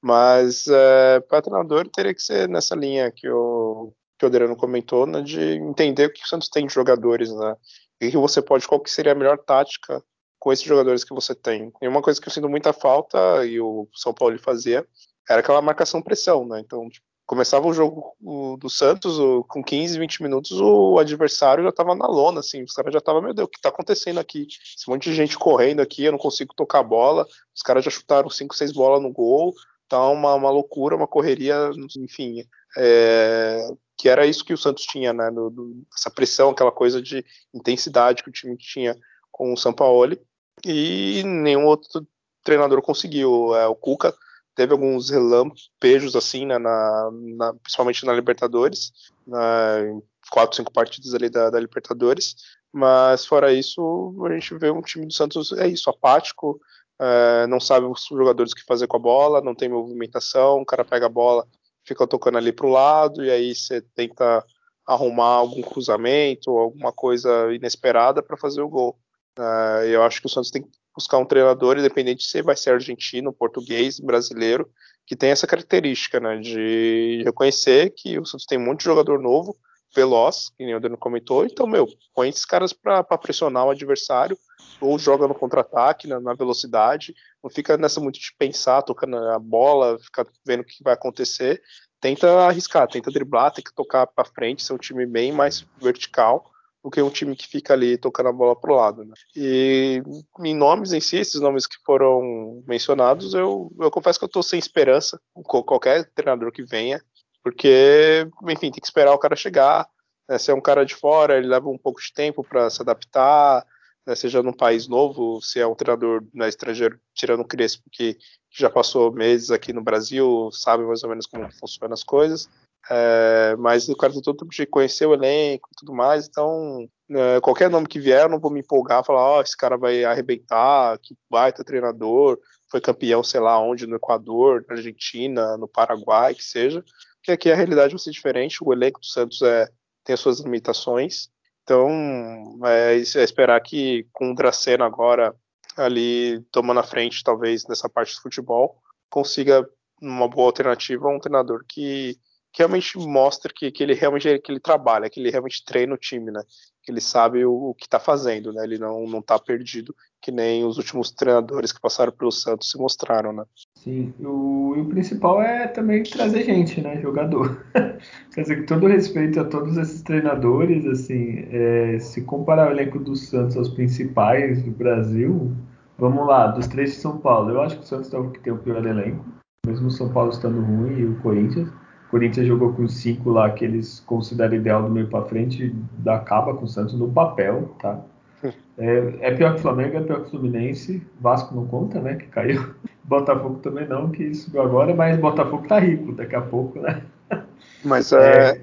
Mas 0.03 0.67
é, 0.67 1.21
para 1.21 1.43
treinador 1.43 1.89
teria 1.89 2.15
que 2.15 2.23
ser 2.23 2.49
nessa 2.49 2.75
linha 2.75 3.13
que 3.13 3.29
o, 3.29 3.93
que 4.19 4.25
o 4.25 4.29
Adriano 4.29 4.57
comentou, 4.57 5.07
né, 5.07 5.21
de 5.21 5.41
entender 5.57 6.07
o 6.07 6.13
que 6.13 6.25
o 6.25 6.29
Santos 6.29 6.49
tem 6.49 6.67
de 6.67 6.73
jogadores, 6.73 7.31
né? 7.35 7.55
E 8.01 8.11
que 8.11 8.17
você 8.17 8.41
pode, 8.41 8.67
qual 8.67 8.81
que 8.81 8.91
seria 8.91 9.13
a 9.13 9.15
melhor 9.15 9.39
tática 9.39 10.03
com 10.39 10.53
esses 10.53 10.65
jogadores 10.65 11.05
que 11.05 11.15
você 11.15 11.35
tem. 11.35 11.71
E 11.83 11.87
uma 11.87 12.01
coisa 12.01 12.19
que 12.19 12.27
eu 12.27 12.33
sinto 12.33 12.49
muita 12.49 12.73
falta, 12.73 13.45
e 13.45 13.61
o 13.61 13.87
São 13.95 14.15
Paulo 14.15 14.39
fazia, 14.39 14.87
era 15.29 15.41
aquela 15.41 15.61
marcação-pressão, 15.61 16.47
né? 16.47 16.61
Então, 16.61 16.89
tipo, 16.89 17.07
começava 17.31 17.69
o 17.69 17.73
jogo 17.73 18.17
do 18.59 18.69
Santos, 18.69 19.17
com 19.47 19.63
15, 19.63 19.97
20 20.01 20.21
minutos, 20.21 20.61
o 20.61 20.99
adversário 20.99 21.63
já 21.63 21.71
tava 21.71 21.95
na 21.95 22.09
lona, 22.09 22.41
assim, 22.41 22.65
os 22.65 22.73
caras 22.73 22.93
já 22.93 22.99
estavam, 22.99 23.23
meu 23.23 23.33
Deus, 23.33 23.47
o 23.47 23.49
que 23.49 23.61
tá 23.61 23.69
acontecendo 23.69 24.19
aqui? 24.19 24.49
Esse 24.77 24.91
monte 24.91 25.09
de 25.09 25.15
gente 25.15 25.39
correndo 25.39 25.79
aqui, 25.79 26.03
eu 26.03 26.11
não 26.11 26.19
consigo 26.19 26.53
tocar 26.57 26.81
a 26.81 26.83
bola, 26.83 27.25
os 27.55 27.63
caras 27.63 27.85
já 27.85 27.91
chutaram 27.93 28.29
5, 28.29 28.53
6 28.53 28.73
bolas 28.73 29.01
no 29.01 29.13
gol, 29.13 29.55
tá 29.89 30.09
uma, 30.09 30.35
uma 30.35 30.51
loucura, 30.51 30.97
uma 30.97 31.07
correria, 31.07 31.71
enfim, 31.99 32.45
é, 32.77 33.65
que 33.97 34.09
era 34.09 34.27
isso 34.27 34.45
que 34.45 34.53
o 34.53 34.59
Santos 34.59 34.83
tinha, 34.83 35.13
né, 35.13 35.31
do, 35.31 35.85
essa 35.97 36.11
pressão, 36.11 36.51
aquela 36.51 36.73
coisa 36.73 37.01
de 37.01 37.25
intensidade 37.55 38.25
que 38.25 38.29
o 38.29 38.33
time 38.33 38.57
tinha 38.57 38.99
com 39.31 39.53
o 39.53 39.57
Sampaoli, 39.57 40.21
e 40.67 41.23
nenhum 41.25 41.65
outro 41.65 42.05
treinador 42.43 42.83
conseguiu. 42.83 43.55
É, 43.55 43.69
o 43.69 43.77
Cuca 43.77 44.13
teve 44.55 44.73
alguns 44.73 45.11
relampejos 45.11 46.17
assim, 46.17 46.47
né, 46.47 46.59
na, 46.59 47.11
na, 47.37 47.55
principalmente 47.55 48.05
na 48.05 48.13
Libertadores, 48.13 48.93
na, 49.27 49.81
em 49.81 50.03
quatro, 50.31 50.57
cinco 50.57 50.73
partidas 50.73 51.15
ali 51.15 51.29
da, 51.29 51.51
da, 51.51 51.61
Libertadores, 51.61 52.35
mas 52.73 53.27
fora 53.27 53.53
isso, 53.53 54.15
a 54.27 54.33
gente 54.33 54.55
vê 54.57 54.71
um 54.71 54.83
time 54.83 55.07
do 55.07 55.13
Santos, 55.13 55.53
é 55.53 55.67
isso, 55.67 55.91
apático, 55.91 56.61
é, 57.01 57.47
não 57.47 57.59
sabe 57.59 57.87
os 57.87 58.07
jogadores 58.07 58.53
o 58.53 58.55
que 58.55 58.65
fazer 58.65 58.87
com 58.87 58.97
a 58.97 59.01
bola, 59.01 59.41
não 59.41 59.55
tem 59.55 59.69
movimentação, 59.69 60.61
o 60.61 60.67
cara 60.67 60.85
pega 60.85 61.07
a 61.07 61.11
bola, 61.11 61.47
fica 61.85 62.07
tocando 62.07 62.39
ali 62.39 62.53
para 62.53 62.67
o 62.67 62.71
lado, 62.71 63.25
e 63.25 63.31
aí 63.31 63.55
você 63.55 63.81
tenta 63.95 64.45
arrumar 64.87 65.37
algum 65.37 65.63
cruzamento, 65.63 66.51
alguma 66.51 66.93
coisa 66.93 67.53
inesperada 67.55 68.23
para 68.23 68.37
fazer 68.37 68.61
o 68.61 68.69
gol. 68.69 68.99
Uh, 69.39 69.85
eu 69.87 70.03
acho 70.03 70.21
que 70.21 70.27
o 70.27 70.31
Santos 70.31 70.51
tem 70.51 70.63
que 70.63 70.80
buscar 70.95 71.19
um 71.19 71.25
treinador, 71.25 71.79
independente 71.79 72.25
se 72.25 72.43
vai 72.43 72.57
ser 72.57 72.71
argentino, 72.71 73.33
português, 73.33 74.01
brasileiro, 74.01 74.69
que 75.07 75.17
tem 75.17 75.31
essa 75.31 75.47
característica, 75.47 76.21
né, 76.21 76.39
de 76.39 77.23
reconhecer 77.25 77.91
que 77.91 78.19
o 78.19 78.25
Santos 78.25 78.47
tem 78.47 78.59
muito 78.59 78.83
jogador 78.83 79.21
novo, 79.21 79.57
veloz, 79.95 80.51
que 80.57 80.65
nem 80.65 80.75
o 80.75 80.81
Dano 80.81 80.97
comentou, 80.97 81.45
então, 81.45 81.67
meu, 81.67 81.89
põe 82.15 82.29
esses 82.29 82.45
caras 82.45 82.73
para 82.73 83.03
pressionar 83.19 83.67
o 83.67 83.71
adversário, 83.71 84.39
ou 84.81 84.99
joga 84.99 85.27
no 85.27 85.35
contra-ataque, 85.35 86.07
na, 86.07 86.21
na, 86.21 86.35
velocidade, 86.35 87.15
não 87.43 87.51
fica 87.51 87.77
nessa 87.77 88.01
muito 88.01 88.19
de 88.19 88.33
pensar, 88.39 88.83
tocando 88.83 89.17
a 89.17 89.39
bola, 89.39 89.99
ficar 89.99 90.27
vendo 90.47 90.61
o 90.61 90.65
que 90.65 90.83
vai 90.83 90.95
acontecer, 90.95 91.61
tenta 92.01 92.47
arriscar, 92.47 92.89
tenta 92.89 93.11
driblar, 93.11 93.53
tenta 93.53 93.73
tocar 93.75 94.07
para 94.07 94.25
frente, 94.25 94.63
ser 94.63 94.73
um 94.73 94.79
time 94.79 95.05
bem 95.07 95.33
mais 95.33 95.67
vertical, 95.81 96.50
do 96.83 96.91
que 96.91 97.03
um 97.03 97.11
time 97.11 97.37
que 97.37 97.47
fica 97.47 97.75
ali 97.75 97.99
tocando 97.99 98.29
a 98.29 98.33
bola 98.33 98.57
pro 98.57 98.75
lado. 98.75 99.05
Né? 99.05 99.15
E 99.37 100.03
em 100.41 100.55
nomes 100.55 100.93
em 100.93 101.01
si, 101.01 101.19
esses 101.19 101.41
nomes 101.41 101.67
que 101.67 101.77
foram 101.85 102.63
mencionados, 102.67 103.35
eu, 103.35 103.71
eu 103.79 103.91
confesso 103.91 104.19
que 104.19 104.25
eu 104.25 104.31
tô 104.31 104.43
sem 104.43 104.59
esperança 104.59 105.21
com 105.33 105.63
qualquer 105.63 106.11
treinador 106.15 106.51
que 106.51 106.63
venha, 106.63 107.03
porque, 107.43 108.27
enfim, 108.45 108.71
tem 108.71 108.73
que 108.73 108.87
esperar 108.87 109.13
o 109.13 109.19
cara 109.19 109.37
chegar. 109.37 109.87
Né? 110.29 110.39
Se 110.39 110.51
é 110.51 110.55
um 110.55 110.61
cara 110.61 110.85
de 110.85 110.95
fora, 110.95 111.37
ele 111.37 111.47
leva 111.47 111.69
um 111.69 111.79
pouco 111.79 112.01
de 112.01 112.13
tempo 112.13 112.43
para 112.43 112.71
se 112.71 112.81
adaptar, 112.81 113.67
né? 114.07 114.15
seja 114.15 114.43
num 114.43 114.53
país 114.53 114.89
novo, 114.89 115.41
se 115.43 115.61
é 115.61 115.67
um 115.67 115.75
treinador 115.75 116.25
né, 116.33 116.49
estrangeiro, 116.49 116.99
tirando 117.15 117.41
o 117.41 117.47
Crespo, 117.47 117.85
que 117.93 118.17
já 118.51 118.71
passou 118.71 119.13
meses 119.13 119.51
aqui 119.51 119.73
no 119.73 119.83
Brasil, 119.83 120.51
sabe 120.53 120.85
mais 120.85 121.03
ou 121.03 121.11
menos 121.11 121.27
como 121.27 121.51
funcionam 121.53 121.95
as 121.95 122.03
coisas. 122.03 122.49
É, 122.89 123.55
mas 123.59 123.89
o 123.89 123.97
cara 123.97 124.13
todo 124.13 124.37
tipo 124.37 124.51
de 124.51 124.67
conhecer 124.67 125.07
o 125.07 125.15
elenco 125.15 125.69
e 125.71 125.77
tudo 125.77 125.93
mais, 125.93 126.27
então 126.27 126.89
é, 127.11 127.41
qualquer 127.41 127.69
nome 127.69 127.87
que 127.87 128.01
vier, 128.01 128.23
eu 128.23 128.29
não 128.29 128.41
vou 128.41 128.51
me 128.51 128.61
empolgar, 128.61 129.05
falar, 129.05 129.21
ó, 129.21 129.39
oh, 129.39 129.43
esse 129.43 129.57
cara 129.57 129.77
vai 129.77 130.05
arrebentar, 130.05 130.99
que 130.99 131.17
baita 131.31 131.65
treinador, 131.65 132.39
foi 132.71 132.81
campeão, 132.81 133.23
sei 133.23 133.41
lá 133.41 133.61
onde, 133.61 133.87
no 133.87 133.97
Equador, 133.97 134.65
na 134.69 134.77
Argentina, 134.77 135.57
no 135.57 135.69
Paraguai, 135.69 136.35
que 136.35 136.43
seja, 136.43 136.83
porque 137.17 137.33
aqui 137.33 137.51
a 137.51 137.57
realidade 137.57 137.93
vai 137.93 137.99
ser 137.99 138.11
diferente, 138.11 138.59
o 138.63 138.73
elenco 138.73 139.01
do 139.01 139.07
Santos 139.07 139.43
é, 139.43 139.69
tem 140.05 140.15
as 140.15 140.21
suas 140.21 140.41
limitações, 140.41 141.29
então 141.63 142.59
é, 142.65 142.97
é 142.97 142.97
esperar 142.97 143.61
que 143.61 144.07
com 144.13 144.33
o 144.33 144.35
Dracena 144.35 144.87
agora 144.87 145.35
ali 145.77 146.41
tomando 146.51 146.81
a 146.81 146.85
frente, 146.85 147.23
talvez, 147.23 147.67
nessa 147.69 147.89
parte 147.89 148.15
do 148.15 148.23
futebol, 148.23 148.77
consiga 149.09 149.69
uma 150.01 150.29
boa 150.29 150.47
alternativa 150.47 151.09
a 151.09 151.15
um 151.15 151.21
treinador 151.21 151.65
que 151.69 152.17
que 152.53 152.63
realmente 152.63 152.99
mostra 152.99 153.53
que, 153.55 153.71
que 153.71 153.83
ele 153.83 153.95
realmente 153.95 154.39
que 154.41 154.51
ele 154.51 154.61
trabalha, 154.61 155.09
que 155.09 155.21
ele 155.21 155.31
realmente 155.31 155.65
treina 155.65 155.95
o 155.95 155.99
time, 155.99 156.31
né? 156.31 156.43
Que 156.83 156.91
ele 156.91 157.01
sabe 157.01 157.45
o, 157.45 157.53
o 157.53 157.75
que 157.75 157.85
está 157.85 158.01
fazendo, 158.01 158.53
né? 158.53 158.65
Ele 158.65 158.79
não 158.79 159.07
não 159.07 159.21
está 159.21 159.39
perdido, 159.39 159.95
que 160.21 160.33
nem 160.33 160.65
os 160.65 160.77
últimos 160.77 161.11
treinadores 161.11 161.73
que 161.73 161.81
passaram 161.81 162.13
pelo 162.13 162.33
Santos 162.33 162.71
se 162.71 162.79
mostraram, 162.79 163.33
né? 163.33 163.45
Sim, 163.77 164.13
o, 164.19 164.73
o 164.79 164.89
principal 164.89 165.41
é 165.41 165.69
também 165.69 166.03
trazer 166.03 166.45
gente, 166.45 166.81
né? 166.81 167.01
Jogador. 167.01 167.65
Quer 168.35 168.43
dizer, 168.43 168.61
com 168.61 168.67
todo 168.67 168.87
respeito 168.87 169.41
a 169.41 169.45
todos 169.45 169.77
esses 169.77 170.03
treinadores, 170.03 170.87
assim, 170.87 171.47
é, 171.51 171.99
se 171.99 172.23
comparar 172.23 172.69
o 172.69 172.73
elenco 172.73 172.99
do 172.99 173.15
Santos 173.15 173.57
aos 173.57 173.69
principais 173.69 174.63
do 174.63 174.71
Brasil, 174.71 175.55
vamos 175.99 176.27
lá, 176.27 176.49
dos 176.49 176.67
três 176.67 176.91
de 176.91 176.97
São 176.97 177.19
Paulo, 177.19 177.51
eu 177.51 177.61
acho 177.61 177.77
que 177.77 177.85
o 177.85 177.87
Santos 177.87 178.13
é 178.13 178.19
o 178.19 178.31
que 178.31 178.41
tem 178.41 178.53
o 178.53 178.59
pior 178.59 178.85
elenco 178.85 179.41
mesmo 179.67 179.89
o 179.89 179.91
São 179.91 180.13
Paulo 180.13 180.31
estando 180.31 180.61
ruim 180.61 180.99
e 180.99 181.07
o 181.07 181.21
Corinthians. 181.21 181.69
Corinthians 182.11 182.47
jogou 182.47 182.73
com 182.73 182.89
cinco 182.89 183.31
lá 183.31 183.51
que 183.51 183.65
eles 183.65 184.01
consideram 184.01 184.55
ideal 184.55 184.83
do 184.83 184.91
meio 184.91 185.09
para 185.09 185.25
frente, 185.25 185.75
da 185.99 186.17
acaba 186.17 186.55
com 186.55 186.65
o 186.65 186.69
Santos 186.69 186.95
no 186.95 187.11
papel, 187.11 187.75
tá? 187.81 188.01
É, 188.79 189.29
é, 189.29 189.35
pior 189.35 189.53
que 189.53 189.59
o 189.59 189.63
Flamengo, 189.63 189.99
é 189.99 190.01
pior 190.01 190.23
que 190.23 190.29
o 190.29 190.31
Fluminense. 190.31 191.07
Vasco 191.21 191.55
não 191.55 191.67
conta, 191.67 192.01
né? 192.01 192.15
Que 192.15 192.27
caiu. 192.29 192.75
Botafogo 193.05 193.57
também 193.57 193.87
não, 193.87 194.11
que 194.11 194.33
subiu 194.33 194.63
agora, 194.63 194.95
mas 194.95 195.19
Botafogo 195.19 195.69
tá 195.69 195.79
rico 195.79 196.13
daqui 196.13 196.35
a 196.35 196.41
pouco, 196.41 196.81
né? 196.81 197.03
Mas 197.85 198.11
é, 198.13 198.53
é, 198.53 198.63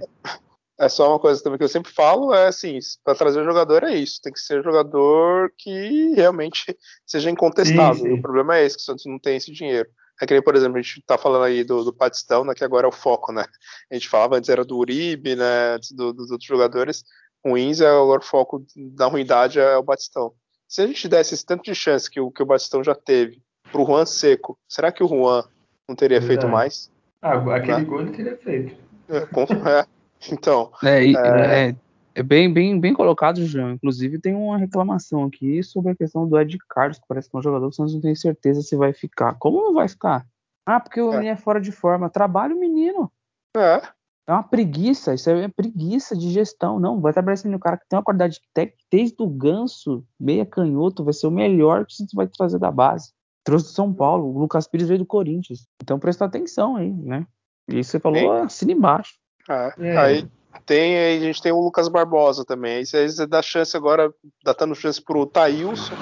é 0.80 0.90
só 0.90 1.10
uma 1.10 1.19
coisa 1.19 1.41
também 1.44 1.57
que 1.57 1.64
eu 1.64 1.69
sempre 1.69 1.91
falo, 1.91 2.34
é 2.34 2.48
assim, 2.48 2.78
para 3.03 3.15
trazer 3.15 3.44
jogador 3.44 3.84
é 3.84 3.95
isso, 3.95 4.22
tem 4.22 4.32
que 4.32 4.40
ser 4.40 4.64
jogador 4.64 5.52
que 5.57 6.14
realmente 6.15 6.76
seja 7.06 7.30
incontestável. 7.30 7.95
Sim, 7.95 8.10
sim. 8.10 8.14
O 8.14 8.22
problema 8.22 8.57
é 8.57 8.65
esse, 8.65 8.78
que 8.78 8.82
o 8.82 8.86
Santos 8.86 9.06
não 9.06 9.19
tem 9.19 9.38
esse 9.38 9.52
dinheiro. 9.52 9.90
É 10.22 10.26
que 10.26 10.34
nem, 10.34 10.41
por 10.41 10.56
exemplo, 10.56 10.77
a 10.77 10.81
gente 10.81 11.02
tá 11.06 11.18
falando 11.18 11.44
aí 11.44 11.64
do, 11.64 11.84
do 11.84 11.94
Patistão, 11.94 12.44
né, 12.44 12.53
que 12.56 12.64
agora 12.64 12.88
é 12.88 12.89
o 12.89 12.94
foco, 12.94 13.31
né? 13.31 13.45
A 13.91 13.94
gente 13.94 14.10
falava 14.10 14.35
antes 14.35 14.49
era 14.49 14.65
do 14.65 14.77
Uribe, 14.77 15.35
né, 15.35 15.76
antes 15.76 15.91
do, 15.91 16.11
dos 16.11 16.31
outros 16.31 16.48
jogadores 16.48 17.03
ruins, 17.45 17.81
é 17.81 17.88
agora 17.88 18.19
o 18.19 18.26
foco 18.26 18.65
da 18.76 19.06
ruindade 19.06 19.60
é 19.60 19.77
o 19.77 19.84
Batistão. 19.84 20.34
Se 20.68 20.81
a 20.81 20.88
gente 20.88 21.07
desse 21.07 21.34
esse 21.34 21.45
tanto 21.45 21.64
de 21.64 21.73
chance 21.73 22.10
que 22.10 22.19
o, 22.19 22.31
que 22.31 22.44
o 22.44 22.45
Batistão 22.45 22.84
já 22.84 22.94
teve 22.94 23.41
pro 23.72 23.85
Juan 23.85 24.06
Seco, 24.06 24.57
será 24.68 24.91
que 24.91 25.03
o 25.03 25.07
Juan 25.07 25.44
não 25.88 25.95
teria 25.95 26.19
Verdade. 26.19 26.41
feito 26.41 26.52
mais? 26.52 26.91
Ah, 27.22 27.56
aquele 27.56 27.77
né? 27.77 27.84
gol 27.84 28.02
ele 28.02 28.11
teria 28.11 28.38
feito. 28.38 28.76
É, 29.10 29.22
com, 29.27 29.44
é. 29.44 29.85
Então. 30.31 30.72
É, 30.84 31.69
é, 31.69 31.76
é, 32.18 32.23
bem, 32.23 32.52
bem, 32.52 32.80
bem 32.80 32.94
colocado, 32.94 33.45
João. 33.45 33.72
Inclusive, 33.72 34.19
tem 34.19 34.34
uma 34.34 34.57
reclamação 34.57 35.23
aqui 35.26 35.61
sobre 35.61 35.91
a 35.91 35.95
questão 35.95 36.27
do 36.27 36.39
Ed 36.39 36.57
Carlos, 36.68 36.98
que 36.98 37.06
parece 37.07 37.30
que 37.30 37.38
é 37.38 37.39
um 37.39 37.44
jogador 37.44 37.69
que 37.69 37.76
você 37.76 37.94
não 37.94 38.02
tem 38.02 38.15
certeza 38.15 38.61
se 38.64 38.76
vai 38.76 38.91
ficar. 38.91 39.35
Como 39.35 39.61
não 39.61 39.73
vai 39.76 39.88
ficar? 39.88 40.26
Ah, 40.65 40.80
porque 40.80 40.99
o 40.99 41.14
é. 41.14 41.18
menino 41.18 41.34
é 41.34 41.35
fora 41.35 41.61
de 41.61 41.72
forma. 41.72 42.10
Trabalha 42.10 42.56
o 42.56 42.60
menino. 42.60 43.11
É. 43.56 43.81
É 44.27 44.34
uma 44.34 44.44
preguiça, 44.44 45.14
isso 45.14 45.30
é 45.30 45.48
preguiça 45.48 46.18
de 46.18 46.31
gestão. 46.31 46.80
Não, 46.80 46.99
vai 46.99 47.14
trabalhar 47.14 47.35
esse 47.35 47.45
menino, 47.45 47.60
cara 47.60 47.77
que 47.77 47.88
tem 47.88 47.98
uma 47.98 48.03
qualidade 48.03 48.41
técnica, 48.52 48.84
desde 48.91 49.15
o 49.19 49.27
ganso, 49.27 50.03
meia 50.19 50.45
canhoto, 50.45 51.03
vai 51.03 51.14
ser 51.14 51.27
o 51.27 51.31
melhor 51.31 51.85
que 51.85 51.94
você 51.94 52.06
vai 52.15 52.27
trazer 52.27 52.57
da 52.57 52.72
base. 52.72 53.14
Trouxe 53.45 53.68
do 53.68 53.72
São 53.72 53.94
Paulo, 53.94 54.26
o 54.26 54.39
Lucas 54.39 54.68
Pires 54.68 54.88
veio 54.88 54.99
do 54.99 55.06
Corinthians. 55.06 55.68
Então 55.81 55.99
presta 55.99 56.26
atenção 56.26 56.76
aí, 56.76 56.91
né? 56.91 57.27
E 57.69 57.84
você 57.84 57.99
falou, 57.99 58.34
assina 58.34 58.72
embaixo. 58.72 59.14
Ah, 59.48 59.74
é. 59.78 59.98
Aí 59.98 60.30
tem, 60.65 60.98
a 60.98 61.19
gente 61.19 61.41
tem 61.41 61.52
o 61.52 61.61
Lucas 61.61 61.88
Barbosa 61.88 62.44
também. 62.45 62.78
Aí 62.78 62.86
você 62.86 63.26
dá 63.26 63.41
chance 63.41 63.76
agora, 63.76 64.14
dando 64.44 64.76
chance 64.76 65.02
pro 65.02 65.26
Thailson 65.26 65.95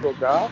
jogar, 0.00 0.50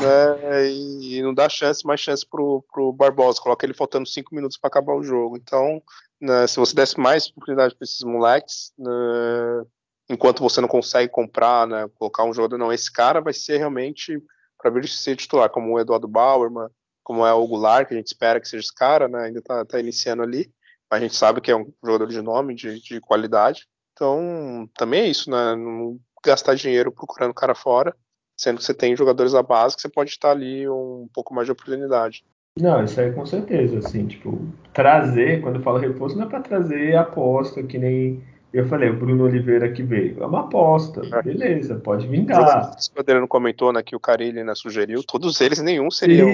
né? 0.00 0.70
E 0.70 1.22
não 1.22 1.34
dá 1.34 1.48
chance, 1.48 1.86
mais 1.86 2.00
chance 2.00 2.24
pro, 2.28 2.64
pro 2.72 2.92
Barbosa. 2.92 3.40
Coloca 3.40 3.64
ele 3.64 3.74
faltando 3.74 4.06
cinco 4.06 4.34
minutos 4.34 4.56
para 4.56 4.68
acabar 4.68 4.94
o 4.94 5.02
jogo. 5.02 5.36
Então, 5.36 5.82
né, 6.20 6.46
se 6.46 6.58
você 6.58 6.74
desse 6.74 6.98
mais 6.98 7.28
oportunidade 7.28 7.74
para 7.74 7.84
esses 7.84 8.02
moleques, 8.02 8.72
né, 8.78 9.64
enquanto 10.08 10.42
você 10.42 10.60
não 10.60 10.68
consegue 10.68 11.10
comprar, 11.10 11.66
né, 11.66 11.88
colocar 11.98 12.24
um 12.24 12.32
jogador, 12.32 12.58
não, 12.58 12.72
esse 12.72 12.92
cara 12.92 13.20
vai 13.20 13.32
ser 13.32 13.58
realmente 13.58 14.22
para 14.58 14.70
vir 14.70 14.88
ser 14.88 15.16
titular, 15.16 15.50
como 15.50 15.72
o 15.72 15.80
Eduardo 15.80 16.08
Bauerman, 16.08 16.68
como 17.02 17.26
é 17.26 17.32
o 17.34 17.46
Goulart, 17.46 17.86
que 17.86 17.94
a 17.94 17.96
gente 17.96 18.06
espera 18.06 18.40
que 18.40 18.48
seja 18.48 18.62
esse 18.62 18.74
cara, 18.74 19.08
né, 19.08 19.24
ainda 19.24 19.40
está 19.40 19.64
tá 19.64 19.78
iniciando 19.78 20.22
ali, 20.22 20.50
a 20.94 21.00
gente 21.00 21.16
sabe 21.16 21.40
que 21.40 21.50
é 21.50 21.56
um 21.56 21.72
jogador 21.82 22.08
de 22.08 22.22
nome, 22.22 22.54
de, 22.54 22.80
de 22.80 23.00
qualidade. 23.00 23.66
Então, 23.92 24.68
também 24.76 25.02
é 25.02 25.08
isso, 25.08 25.30
né, 25.30 25.54
não 25.54 25.98
gastar 26.24 26.54
dinheiro 26.54 26.90
procurando 26.90 27.34
cara 27.34 27.54
fora, 27.54 27.94
sendo 28.36 28.58
que 28.58 28.64
você 28.64 28.74
tem 28.74 28.96
jogadores 28.96 29.32
da 29.32 29.42
base 29.42 29.76
que 29.76 29.82
você 29.82 29.88
pode 29.88 30.10
estar 30.10 30.30
ali 30.30 30.68
um 30.68 31.08
pouco 31.12 31.34
mais 31.34 31.46
de 31.46 31.52
oportunidade. 31.52 32.24
Não, 32.58 32.84
isso 32.84 33.00
aí 33.00 33.12
com 33.12 33.26
certeza, 33.26 33.78
assim, 33.78 34.06
tipo, 34.06 34.46
trazer, 34.72 35.42
quando 35.42 35.56
eu 35.56 35.62
falo 35.62 35.78
reforço, 35.78 36.16
não 36.16 36.24
é 36.26 36.28
para 36.28 36.40
trazer 36.40 36.96
aposta, 36.96 37.62
que 37.62 37.78
nem 37.78 38.22
eu 38.52 38.66
falei, 38.66 38.88
o 38.88 38.96
Bruno 38.96 39.24
Oliveira 39.24 39.72
que 39.72 39.82
veio. 39.82 40.22
É 40.22 40.26
uma 40.26 40.42
aposta, 40.42 41.02
é. 41.12 41.22
beleza, 41.22 41.74
pode 41.74 42.06
vingar. 42.06 42.76
O 42.96 43.00
Adriano 43.00 43.26
comentou, 43.26 43.72
né, 43.72 43.82
que 43.82 43.96
o 43.96 44.00
Carilli 44.00 44.44
né, 44.44 44.54
sugeriu, 44.54 45.02
todos 45.02 45.40
eles, 45.40 45.60
nenhum 45.60 45.90
seria 45.90 46.24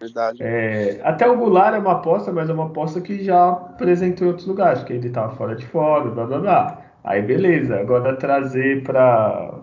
verdade. 0.00 0.42
É, 0.42 1.00
até 1.02 1.28
o 1.28 1.36
Goulart 1.36 1.74
é 1.74 1.78
uma 1.78 1.92
aposta, 1.92 2.32
mas 2.32 2.48
é 2.48 2.52
uma 2.52 2.66
aposta 2.66 3.00
que 3.00 3.22
já 3.22 3.50
apresentou 3.50 4.26
em 4.26 4.30
outros 4.30 4.46
lugares, 4.46 4.80
porque 4.80 4.94
ele 4.94 5.10
tava 5.10 5.34
fora 5.36 5.54
de 5.54 5.66
fora, 5.66 6.10
blá 6.10 6.26
blá 6.26 6.38
blá. 6.38 6.82
Aí 7.04 7.22
beleza, 7.22 7.78
agora 7.80 8.16
trazer 8.16 8.82
para 8.82 9.60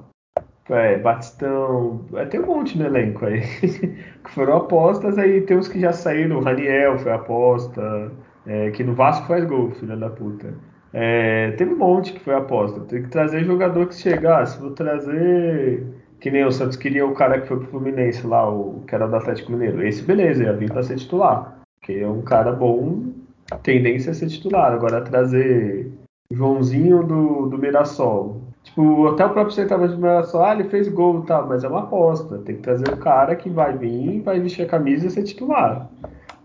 é, 0.70 0.98
Batistão, 0.98 2.06
é, 2.16 2.26
tem 2.26 2.40
um 2.40 2.48
monte 2.48 2.78
no 2.78 2.86
elenco 2.86 3.26
aí 3.26 3.42
que 3.62 4.32
foram 4.32 4.58
apostas, 4.58 5.18
aí 5.18 5.42
tem 5.42 5.58
uns 5.58 5.68
que 5.68 5.80
já 5.80 5.94
saíram, 5.94 6.38
o 6.38 6.44
Raniel 6.44 6.98
foi 6.98 7.12
aposta, 7.12 8.12
é, 8.48 8.72
que 8.72 8.84
no 8.84 8.94
Vasco 8.94 9.28
faz 9.28 9.46
gol, 9.46 9.72
filha 9.72 9.96
da 9.96 10.10
puta. 10.10 10.54
É, 10.98 11.52
teve 11.52 11.74
um 11.74 11.78
monte 11.78 12.14
que 12.14 12.22
foi 12.22 12.34
aposta. 12.34 12.80
Tem 12.82 13.04
que 13.04 13.10
trazer 13.10 13.44
jogador 13.44 13.86
que 13.88 13.96
chegasse. 13.96 14.58
Vou 14.62 14.72
trazer. 14.72 15.86
Que 16.20 16.32
nem 16.32 16.46
o 16.46 16.52
Santos 16.52 16.78
queria 16.78 17.06
o 17.06 17.14
cara 17.14 17.42
que 17.42 17.48
foi 17.48 17.58
pro 17.58 17.68
Fluminense 17.68 18.26
lá, 18.26 18.50
o 18.50 18.84
que 18.88 18.96
era 18.96 19.08
do 19.08 19.16
Atlético 19.16 19.52
Mineiro. 19.52 19.86
Esse, 19.86 20.02
beleza, 20.02 20.44
ia 20.44 20.54
vir 20.54 20.72
pra 20.72 20.84
ser 20.84 20.96
titular. 20.96 21.60
Porque 21.80 21.94
é 21.94 22.08
um 22.08 22.22
cara 22.22 22.52
bom, 22.52 23.12
tendência 23.62 24.12
a 24.12 24.16
ser 24.16 24.28
titular. 24.28 24.74
Agora 24.74 25.02
trazer 25.02 25.92
Joãozinho 26.32 27.04
do, 27.04 27.48
do 27.48 27.58
Mirassol. 27.58 28.42
Tipo, 28.64 29.08
até 29.10 29.24
o 29.26 29.30
próprio 29.30 29.56
centroavante 29.56 29.94
do 29.94 30.02
Mirassol, 30.02 30.44
ah, 30.44 30.54
ele 30.54 30.64
fez 30.70 30.88
gol 30.88 31.22
e 31.22 31.28
tal, 31.28 31.48
mas 31.48 31.64
é 31.64 31.68
uma 31.68 31.82
aposta. 31.82 32.40
Tem 32.40 32.56
que 32.56 32.62
trazer 32.62 32.90
o 32.90 32.98
cara 32.98 33.36
que 33.36 33.50
vai 33.50 33.78
vir, 33.78 34.22
vai 34.22 34.40
vestir 34.40 34.64
a 34.64 34.68
camisa 34.68 35.06
e 35.06 35.12
ser 35.12 35.24
titular. 35.24 35.88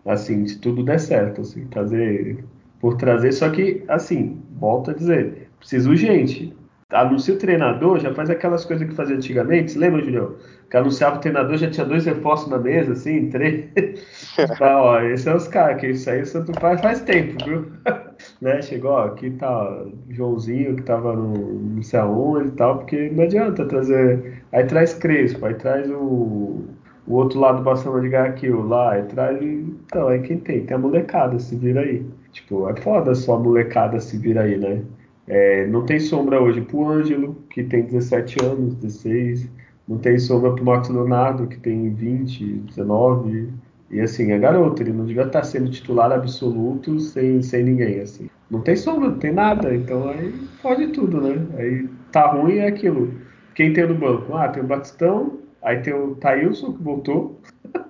Assim, 0.05 0.47
se 0.47 0.59
tudo 0.59 0.83
der 0.83 1.01
certo, 1.01 1.41
assim, 1.41 1.67
trazer 1.67 2.45
por 2.81 2.97
trazer, 2.97 3.33
só 3.33 3.51
que, 3.51 3.85
assim, 3.89 4.41
volto 4.59 4.91
a 4.91 4.95
dizer, 4.95 5.51
precisa 5.59 5.89
urgente. 5.89 6.55
Anuncia 6.91 7.35
o 7.35 7.39
treinador, 7.39 8.01
já 8.01 8.13
faz 8.13 8.29
aquelas 8.31 8.65
coisas 8.65 8.89
que 8.89 8.95
fazia 8.95 9.15
antigamente, 9.15 9.79
lembra, 9.79 10.03
Julião? 10.03 10.35
Que 10.69 10.77
anunciava 10.77 11.17
o 11.17 11.21
treinador, 11.21 11.57
já 11.57 11.71
tinha 11.71 11.87
dois 11.87 12.05
reforços 12.05 12.51
na 12.51 12.59
mesa, 12.59 12.93
assim, 12.93 13.31
três. 13.31 13.67
tá, 14.59 14.83
ó, 14.83 15.01
esses 15.01 15.23
são 15.23 15.37
os 15.37 15.47
caras, 15.47 15.81
que 15.81 15.89
isso 15.89 16.11
aí 16.11 16.27
Santo 16.27 16.53
faz 16.61 16.81
faz 16.81 17.01
tempo, 17.03 17.45
viu? 17.45 17.67
né? 18.43 18.61
Chegou, 18.63 18.91
ó, 18.91 19.05
aqui 19.07 19.31
tá 19.31 19.85
Joãozinho, 20.11 20.77
que 20.77 20.83
tava 20.83 21.15
no 21.15 21.61
não 21.61 21.83
sei 21.83 22.01
aonde 22.01 22.49
e 22.49 22.53
tal, 22.53 22.79
porque 22.79 23.11
não 23.11 23.25
adianta 23.25 23.65
trazer. 23.67 24.43
Aí 24.53 24.65
traz 24.65 24.95
Crespo, 24.95 25.47
aí 25.47 25.55
traz 25.55 25.89
o, 25.91 26.65
o 27.07 27.15
outro 27.15 27.39
lado 27.39 27.59
do 27.59 27.65
Barcelona 27.65 28.03
de 28.03 28.09
Garquil 28.09 28.67
lá, 28.67 28.93
aí 28.95 29.03
traz. 29.05 29.41
Então, 29.41 30.09
aí 30.09 30.21
quem 30.23 30.39
tem? 30.39 30.65
Tem 30.67 30.77
a 30.77 30.81
molecada, 30.81 31.39
se 31.39 31.55
vira 31.57 31.83
aí. 31.83 32.05
Tipo, 32.33 32.69
é 32.69 32.77
foda 32.77 33.15
só 33.15 33.37
a 33.37 33.39
molecada 33.39 34.01
se 34.01 34.17
vir 34.19 34.39
aí, 34.39 34.57
né? 34.57 34.83
É, 35.31 35.65
não 35.69 35.87
tem 35.87 36.01
sombra 36.01 36.43
hoje 36.43 36.61
pro 36.61 36.89
Ângelo, 36.89 37.37
que 37.51 37.63
tem 37.63 37.85
17 37.85 38.45
anos, 38.45 38.75
16. 38.75 39.49
Não 39.87 39.97
tem 39.97 40.19
sombra 40.19 40.53
pro 40.53 40.65
Marcos 40.65 40.89
Leonardo, 40.91 41.47
que 41.47 41.57
tem 41.57 41.95
20, 41.95 42.45
19. 42.45 43.49
E 43.93 44.01
assim, 44.01 44.33
é 44.33 44.39
garoto, 44.41 44.83
ele 44.83 44.93
não 44.93 45.07
devia 45.07 45.23
estar 45.23 45.45
sendo 45.45 45.71
titular 45.71 46.11
absoluto 46.11 46.99
sem, 46.99 47.41
sem 47.43 47.63
ninguém, 47.63 48.01
assim. 48.01 48.29
Não 48.51 48.61
tem 48.61 48.75
sombra, 48.75 49.09
não 49.09 49.19
tem 49.21 49.33
nada, 49.33 49.73
então 49.73 50.09
aí 50.09 50.35
pode 50.61 50.89
tudo, 50.89 51.21
né? 51.21 51.47
Aí 51.57 51.89
tá 52.11 52.33
ruim 52.33 52.57
é 52.57 52.67
aquilo. 52.67 53.15
Quem 53.55 53.73
tem 53.73 53.87
no 53.87 53.95
banco? 53.95 54.35
Ah, 54.35 54.49
tem 54.49 54.65
o 54.65 54.67
Batistão, 54.67 55.39
aí 55.63 55.79
tem 55.79 55.95
o 55.95 56.17
Thailson, 56.17 56.73
que 56.73 56.83
voltou, 56.83 57.41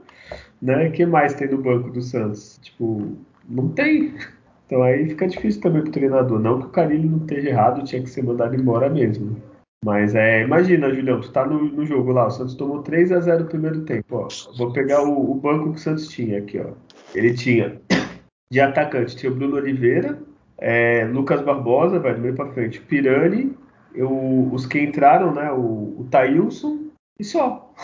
né? 0.60 0.90
Quem 0.90 1.06
mais 1.06 1.32
tem 1.32 1.48
no 1.48 1.56
banco 1.56 1.88
do 1.88 2.02
Santos? 2.02 2.58
Tipo, 2.62 3.16
não 3.48 3.68
tem. 3.70 4.12
Então 4.70 4.84
aí 4.84 5.08
fica 5.08 5.26
difícil 5.26 5.60
também 5.60 5.82
pro 5.82 5.90
treinador. 5.90 6.38
Não 6.38 6.60
que 6.60 6.66
o 6.66 6.70
Carilli 6.70 7.08
não 7.08 7.18
esteja 7.18 7.48
errado, 7.48 7.82
tinha 7.82 8.00
que 8.00 8.08
ser 8.08 8.22
mandado 8.22 8.54
embora 8.54 8.88
mesmo. 8.88 9.36
Mas 9.84 10.14
é, 10.14 10.42
imagina, 10.42 10.94
Julião, 10.94 11.20
tu 11.20 11.32
tá 11.32 11.44
no, 11.44 11.60
no 11.64 11.84
jogo 11.84 12.12
lá, 12.12 12.28
o 12.28 12.30
Santos 12.30 12.54
tomou 12.54 12.80
3 12.80 13.10
a 13.10 13.18
0 13.18 13.42
no 13.42 13.48
primeiro 13.48 13.80
tempo, 13.80 14.16
ó. 14.16 14.28
Vou 14.56 14.72
pegar 14.72 15.02
o, 15.02 15.32
o, 15.32 15.34
banco 15.34 15.72
que 15.72 15.78
o 15.78 15.80
Santos 15.80 16.06
tinha 16.06 16.38
aqui, 16.38 16.60
ó. 16.60 16.70
Ele 17.14 17.34
tinha 17.34 17.80
de 18.52 18.60
atacante, 18.60 19.16
tinha 19.16 19.32
o 19.32 19.34
Bruno 19.34 19.56
Oliveira, 19.56 20.18
é, 20.58 21.04
Lucas 21.06 21.40
Barbosa, 21.40 21.98
vai 21.98 22.14
do 22.14 22.20
meio 22.20 22.36
pra 22.36 22.52
frente, 22.52 22.80
Pirani, 22.80 23.56
eu, 23.92 24.50
os 24.52 24.66
que 24.66 24.80
entraram, 24.80 25.34
né, 25.34 25.50
o, 25.50 25.96
o 25.98 26.06
Thailson, 26.10 26.78
e 27.18 27.24
só. 27.24 27.74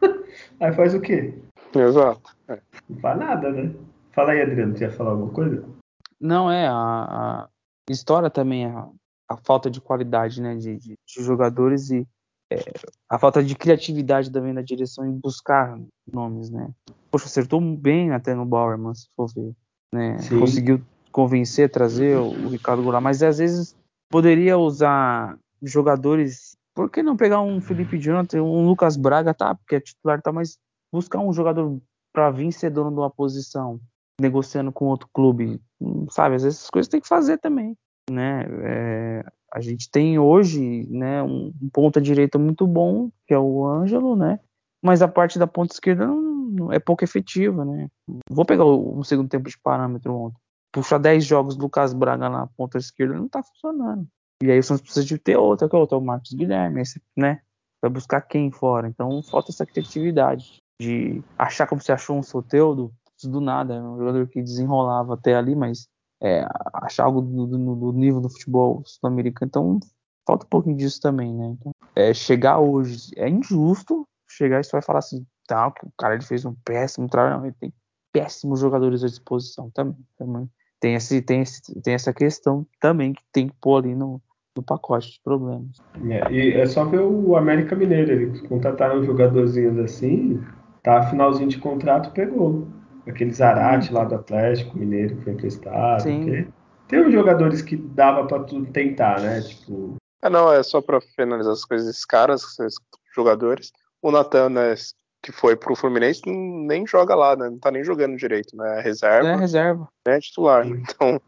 aí 0.60 0.72
faz 0.72 0.94
o 0.94 1.00
quê? 1.00 1.34
Exato. 1.74 2.36
É. 2.46 2.58
Não 2.88 2.98
faz 3.00 3.18
nada, 3.18 3.50
né? 3.50 3.72
Fala 4.12 4.32
aí, 4.32 4.42
Adriano, 4.42 4.74
tu 4.74 4.82
ia 4.82 4.90
falar 4.90 5.12
alguma 5.12 5.32
coisa? 5.32 5.77
Não, 6.20 6.50
é, 6.50 6.66
a, 6.66 6.72
a 6.72 7.48
história 7.88 8.28
também, 8.28 8.66
a, 8.66 8.88
a, 9.28 9.36
falta 9.36 9.70
de 9.70 9.80
qualidade 9.80 10.40
né, 10.40 10.56
de, 10.56 10.76
de, 10.76 10.94
de 11.06 11.22
jogadores 11.22 11.90
e 11.90 12.06
é, 12.50 12.58
a 13.08 13.18
falta 13.18 13.42
de 13.42 13.54
criatividade 13.54 14.32
também 14.32 14.52
na 14.52 14.62
direção 14.62 15.04
em 15.04 15.12
buscar 15.12 15.78
nomes, 16.10 16.50
né? 16.50 16.70
Poxa, 17.10 17.26
acertou 17.26 17.60
bem 17.60 18.12
até 18.12 18.34
no 18.34 18.46
Bauerman, 18.46 18.94
se 18.94 19.06
for 19.14 19.30
ver. 19.32 19.54
Né? 19.92 20.16
Conseguiu 20.28 20.82
convencer, 21.12 21.70
trazer 21.70 22.16
o, 22.16 22.30
o 22.30 22.48
Ricardo 22.48 22.82
Goulart, 22.82 23.02
mas 23.02 23.22
às 23.22 23.38
vezes 23.38 23.76
poderia 24.10 24.58
usar 24.58 25.38
jogadores. 25.62 26.56
Por 26.74 26.90
que 26.90 27.02
não 27.02 27.16
pegar 27.16 27.40
um 27.40 27.60
Felipe 27.60 27.98
Jonathan, 27.98 28.42
um 28.42 28.66
Lucas 28.66 28.96
Braga, 28.96 29.34
tá? 29.34 29.54
Porque 29.54 29.76
é 29.76 29.80
titular, 29.80 30.22
tá? 30.22 30.32
Mas 30.32 30.58
buscar 30.92 31.18
um 31.18 31.32
jogador 31.32 31.80
para 32.12 32.30
vir 32.30 32.52
ser 32.52 32.70
dono 32.70 32.90
de 32.90 32.96
uma 32.96 33.10
posição, 33.10 33.80
negociando 34.20 34.72
com 34.72 34.86
outro 34.86 35.08
clube, 35.12 35.60
sabe? 36.10 36.36
Às 36.36 36.42
vezes 36.42 36.58
essas 36.58 36.70
coisas 36.70 36.88
tem 36.88 37.00
que 37.00 37.08
fazer 37.08 37.38
também, 37.38 37.76
né? 38.10 38.44
É, 38.62 39.24
a 39.52 39.60
gente 39.60 39.90
tem 39.90 40.18
hoje, 40.18 40.86
né, 40.90 41.22
um, 41.22 41.52
um 41.60 41.68
ponta 41.72 42.00
direita 42.00 42.38
muito 42.38 42.66
bom, 42.66 43.10
que 43.26 43.32
é 43.32 43.38
o 43.38 43.66
Ângelo, 43.66 44.14
né? 44.16 44.40
Mas 44.82 45.02
a 45.02 45.08
parte 45.08 45.38
da 45.38 45.46
ponta 45.46 45.74
esquerda 45.74 46.06
não, 46.06 46.20
não 46.20 46.72
é 46.72 46.78
pouco 46.78 47.04
efetiva, 47.04 47.64
né? 47.64 47.88
Vou 48.30 48.44
pegar 48.44 48.64
um 48.64 49.02
segundo 49.02 49.28
tempo 49.28 49.48
de 49.48 49.58
parâmetro 49.58 50.14
ontem. 50.14 50.38
Puxar 50.72 50.98
10 50.98 51.24
jogos 51.24 51.56
do 51.56 51.62
Lucas 51.62 51.92
Braga 51.92 52.28
na 52.28 52.46
ponta 52.46 52.78
esquerda 52.78 53.14
não 53.14 53.28
tá 53.28 53.42
funcionando. 53.42 54.06
E 54.42 54.50
aí 54.50 54.58
o 54.58 54.62
Santos 54.62 54.82
precisa 54.82 55.04
de 55.04 55.18
ter 55.18 55.36
outra, 55.36 55.68
que 55.68 55.74
é 55.74 55.78
outra, 55.78 55.98
o 55.98 56.00
Marcos 56.00 56.32
Guilherme, 56.32 56.82
esse, 56.82 57.02
né? 57.16 57.40
Vai 57.82 57.90
buscar 57.90 58.20
quem 58.20 58.50
fora. 58.50 58.86
Então 58.86 59.22
falta 59.22 59.50
essa 59.50 59.66
criatividade 59.66 60.58
de 60.80 61.22
achar 61.36 61.66
como 61.66 61.80
você 61.80 61.90
achou 61.90 62.16
um 62.16 62.22
Soteudo 62.22 62.92
do 63.26 63.40
nada, 63.40 63.82
um 63.82 63.98
jogador 63.98 64.28
que 64.28 64.42
desenrolava 64.42 65.14
até 65.14 65.34
ali, 65.34 65.56
mas 65.56 65.88
é, 66.22 66.46
achar 66.74 67.04
algo 67.04 67.20
do, 67.20 67.46
do, 67.46 67.74
do, 67.74 67.92
nível 67.92 68.20
do 68.20 68.30
futebol 68.30 68.82
sul-americano. 68.84 69.48
Então 69.48 69.80
falta 70.26 70.44
um 70.44 70.48
pouquinho 70.48 70.76
disso 70.76 71.00
também, 71.00 71.32
né? 71.34 71.56
Então, 71.58 71.72
é, 71.96 72.12
chegar 72.12 72.58
hoje 72.58 73.10
é 73.16 73.28
injusto. 73.28 74.06
Chegar 74.30 74.60
e 74.60 74.64
você 74.64 74.72
vai 74.72 74.82
falar 74.82 74.98
assim, 74.98 75.26
tá, 75.46 75.68
o 75.68 75.90
cara 75.96 76.14
ele 76.14 76.22
fez 76.22 76.44
um 76.44 76.54
péssimo 76.64 77.08
trabalho, 77.08 77.38
não, 77.38 77.46
ele 77.46 77.56
tem 77.58 77.72
péssimos 78.12 78.60
jogadores 78.60 79.02
à 79.02 79.06
disposição 79.06 79.70
também. 79.70 79.96
também. 80.18 80.50
Tem, 80.80 80.94
esse, 80.94 81.22
tem, 81.22 81.40
esse, 81.40 81.60
tem 81.80 81.94
essa 81.94 82.12
questão 82.12 82.66
também 82.80 83.14
que 83.14 83.22
tem 83.32 83.48
que 83.48 83.54
pôr 83.60 83.78
ali 83.78 83.94
no, 83.94 84.20
no 84.54 84.62
pacote 84.62 85.12
de 85.12 85.20
problemas. 85.22 85.78
É, 86.08 86.30
e 86.30 86.52
é 86.52 86.66
só 86.66 86.84
ver 86.84 87.00
o 87.00 87.36
América 87.36 87.74
Mineiro, 87.74 88.12
eles 88.12 88.40
contrataram 88.42 89.02
jogadorzinhos 89.02 89.78
assim, 89.78 90.40
tá 90.82 91.02
finalzinho 91.04 91.48
de 91.48 91.58
contrato, 91.58 92.12
pegou. 92.12 92.68
Aquele 93.08 93.32
Zarate 93.32 93.92
lá 93.92 94.04
do 94.04 94.16
Atlético 94.16 94.78
Mineiro 94.78 95.16
que 95.16 95.24
foi 95.24 95.32
emprestado. 95.32 96.02
Sim. 96.02 96.46
Tem 96.88 97.00
uns 97.00 97.12
jogadores 97.12 97.62
que 97.62 97.76
dava 97.76 98.26
para 98.26 98.44
tu 98.44 98.64
tentar, 98.66 99.20
né? 99.20 99.40
Tipo. 99.40 99.96
Ah, 100.22 100.30
não, 100.30 100.52
é 100.52 100.62
só 100.62 100.80
para 100.80 101.00
finalizar 101.00 101.52
as 101.52 101.64
coisas, 101.64 101.88
esses 101.88 102.04
caras, 102.04 102.42
esses 102.58 102.76
jogadores. 103.14 103.72
O 104.02 104.10
Natan, 104.10 104.48
né, 104.50 104.74
que 105.22 105.32
foi 105.32 105.56
pro 105.56 105.76
Fluminense, 105.76 106.22
nem 106.26 106.86
joga 106.86 107.14
lá, 107.14 107.36
né? 107.36 107.50
Não 107.50 107.58
tá 107.58 107.70
nem 107.70 107.84
jogando 107.84 108.16
direito, 108.16 108.56
né? 108.56 108.78
É 108.78 108.82
reserva. 108.82 109.28
É 109.28 109.36
reserva. 109.36 109.88
É 110.06 110.18
titular. 110.18 110.66
Então. 110.66 111.20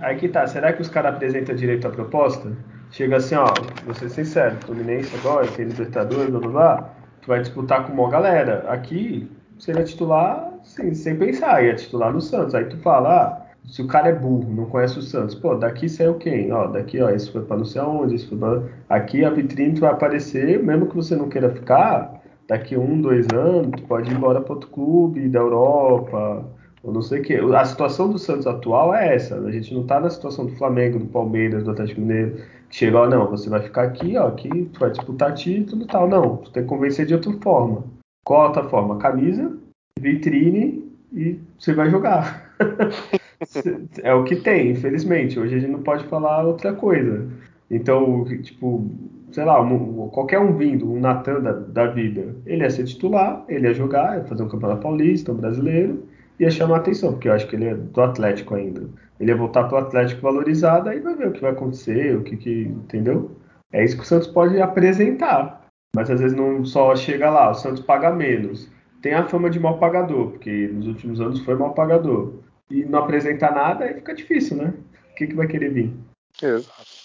Aí 0.00 0.16
que 0.16 0.28
tá, 0.28 0.46
será 0.46 0.72
que 0.72 0.82
os 0.82 0.88
caras 0.88 1.14
apresentam 1.14 1.54
direito 1.54 1.86
à 1.86 1.90
proposta? 1.90 2.52
Chega 2.90 3.16
assim, 3.16 3.34
ó, 3.36 3.46
vou 3.84 3.94
ser 3.94 4.10
sincero, 4.10 4.56
Fluminense 4.64 5.14
agora, 5.16 5.46
tem 5.48 5.66
Libertadores, 5.66 6.28
blá 6.28 6.40
blá 6.40 6.50
blá, 6.50 6.94
tu 7.22 7.28
vai 7.28 7.40
disputar 7.40 7.86
com 7.86 7.92
uma 7.92 8.10
galera. 8.10 8.64
Aqui, 8.68 9.30
seria 9.60 9.84
titular 9.84 10.50
sim, 10.62 10.94
sem 10.94 11.16
pensar, 11.16 11.64
ia 11.64 11.74
titular 11.74 12.12
no 12.12 12.20
Santos. 12.20 12.54
Aí 12.54 12.64
tu 12.64 12.76
fala, 12.78 13.22
ah, 13.22 13.46
se 13.66 13.82
o 13.82 13.86
cara 13.86 14.08
é 14.08 14.14
burro, 14.14 14.52
não 14.52 14.66
conhece 14.66 14.98
o 14.98 15.02
Santos, 15.02 15.34
pô, 15.34 15.54
daqui 15.54 15.88
saiu 15.88 16.14
quem? 16.14 16.50
Ó, 16.52 16.66
daqui, 16.66 17.00
ó, 17.00 17.10
esse 17.10 17.30
foi 17.30 17.42
pra 17.42 17.56
não 17.56 17.64
sei 17.64 17.80
aonde, 17.80 18.14
esse 18.14 18.26
foi 18.26 18.38
pra... 18.38 18.62
Aqui 18.88 19.24
a 19.24 19.30
vitrine 19.30 19.78
vai 19.78 19.90
aparecer, 19.90 20.62
mesmo 20.62 20.86
que 20.86 20.96
você 20.96 21.14
não 21.14 21.28
queira 21.28 21.50
ficar, 21.50 22.20
daqui 22.48 22.76
um, 22.76 23.00
dois 23.00 23.26
anos, 23.32 23.70
tu 23.76 23.82
pode 23.84 24.10
ir 24.10 24.16
embora 24.16 24.40
para 24.40 24.54
outro 24.54 24.68
clube 24.70 25.28
da 25.28 25.40
Europa, 25.40 26.44
ou 26.82 26.92
não 26.92 27.02
sei 27.02 27.20
o 27.20 27.22
quê. 27.22 27.40
A 27.56 27.64
situação 27.64 28.10
do 28.10 28.18
Santos 28.18 28.46
atual 28.46 28.94
é 28.94 29.14
essa. 29.14 29.36
A 29.36 29.50
gente 29.52 29.72
não 29.74 29.82
está 29.82 30.00
na 30.00 30.10
situação 30.10 30.46
do 30.46 30.56
Flamengo, 30.56 30.98
do 30.98 31.06
Palmeiras, 31.06 31.62
do 31.62 31.70
Atlético 31.70 32.00
Mineiro, 32.00 32.36
que 32.68 32.76
chega, 32.76 32.98
ó, 32.98 33.08
não, 33.08 33.28
você 33.28 33.50
vai 33.50 33.60
ficar 33.60 33.82
aqui, 33.82 34.16
ó, 34.16 34.28
aqui, 34.28 34.48
tu 34.72 34.80
vai 34.80 34.90
disputar 34.90 35.34
título 35.34 35.82
e 35.82 35.86
tal. 35.86 36.08
Não, 36.08 36.38
tu 36.38 36.50
tem 36.50 36.62
que 36.62 36.68
convencer 36.68 37.06
de 37.06 37.14
outra 37.14 37.32
forma. 37.42 37.84
Qual 38.24 38.52
forma? 38.68 38.98
Camisa, 38.98 39.56
vitrine 39.98 40.84
e 41.12 41.38
você 41.58 41.72
vai 41.74 41.90
jogar. 41.90 42.54
é 44.02 44.14
o 44.14 44.24
que 44.24 44.36
tem, 44.36 44.70
infelizmente. 44.70 45.38
Hoje 45.38 45.56
a 45.56 45.58
gente 45.58 45.72
não 45.72 45.82
pode 45.82 46.04
falar 46.04 46.44
outra 46.44 46.72
coisa. 46.72 47.28
Então, 47.70 48.24
tipo, 48.42 48.90
sei 49.32 49.44
lá, 49.44 49.60
um, 49.60 50.08
qualquer 50.08 50.40
um 50.40 50.56
vindo, 50.56 50.90
um 50.90 51.00
Natan 51.00 51.40
da, 51.40 51.52
da, 51.52 51.86
vida, 51.86 52.34
ele 52.44 52.62
ia 52.62 52.70
ser 52.70 52.84
titular, 52.84 53.44
ele 53.48 53.66
ia 53.66 53.74
jogar, 53.74 54.18
ia 54.18 54.24
fazer 54.24 54.42
um 54.42 54.48
campeonato 54.48 54.82
paulista, 54.82 55.32
um 55.32 55.36
brasileiro, 55.36 56.04
ia 56.38 56.50
chamar 56.50 56.78
atenção, 56.78 57.12
porque 57.12 57.28
eu 57.28 57.32
acho 57.32 57.46
que 57.46 57.54
ele 57.54 57.66
é 57.66 57.74
do 57.74 58.00
Atlético 58.00 58.54
ainda. 58.54 58.82
Ele 59.20 59.30
ia 59.30 59.36
voltar 59.36 59.64
pro 59.64 59.76
Atlético 59.78 60.22
valorizado, 60.22 60.88
aí 60.88 61.00
vai 61.00 61.14
ver 61.14 61.28
o 61.28 61.32
que 61.32 61.40
vai 61.40 61.52
acontecer, 61.52 62.16
o 62.16 62.22
que, 62.22 62.36
que 62.36 62.62
entendeu? 62.62 63.30
É 63.72 63.84
isso 63.84 63.96
que 63.96 64.02
o 64.02 64.06
Santos 64.06 64.26
pode 64.26 64.60
apresentar. 64.60 65.59
Mas 65.94 66.10
às 66.10 66.20
vezes 66.20 66.36
não 66.36 66.64
só 66.64 66.94
chega 66.94 67.30
lá, 67.30 67.50
o 67.50 67.54
Santos 67.54 67.80
paga 67.80 68.10
menos. 68.10 68.70
Tem 69.02 69.14
a 69.14 69.26
fama 69.26 69.50
de 69.50 69.58
mal 69.58 69.78
pagador, 69.78 70.30
porque 70.30 70.68
nos 70.68 70.86
últimos 70.86 71.20
anos 71.20 71.40
foi 71.40 71.54
mal 71.54 71.72
pagador. 71.74 72.34
E 72.70 72.84
não 72.84 73.00
apresenta 73.00 73.50
nada, 73.50 73.84
aí 73.84 73.94
fica 73.94 74.14
difícil, 74.14 74.56
né? 74.56 74.74
O 75.10 75.14
que, 75.16 75.26
que 75.26 75.34
vai 75.34 75.46
querer 75.46 75.70
vir? 75.70 75.92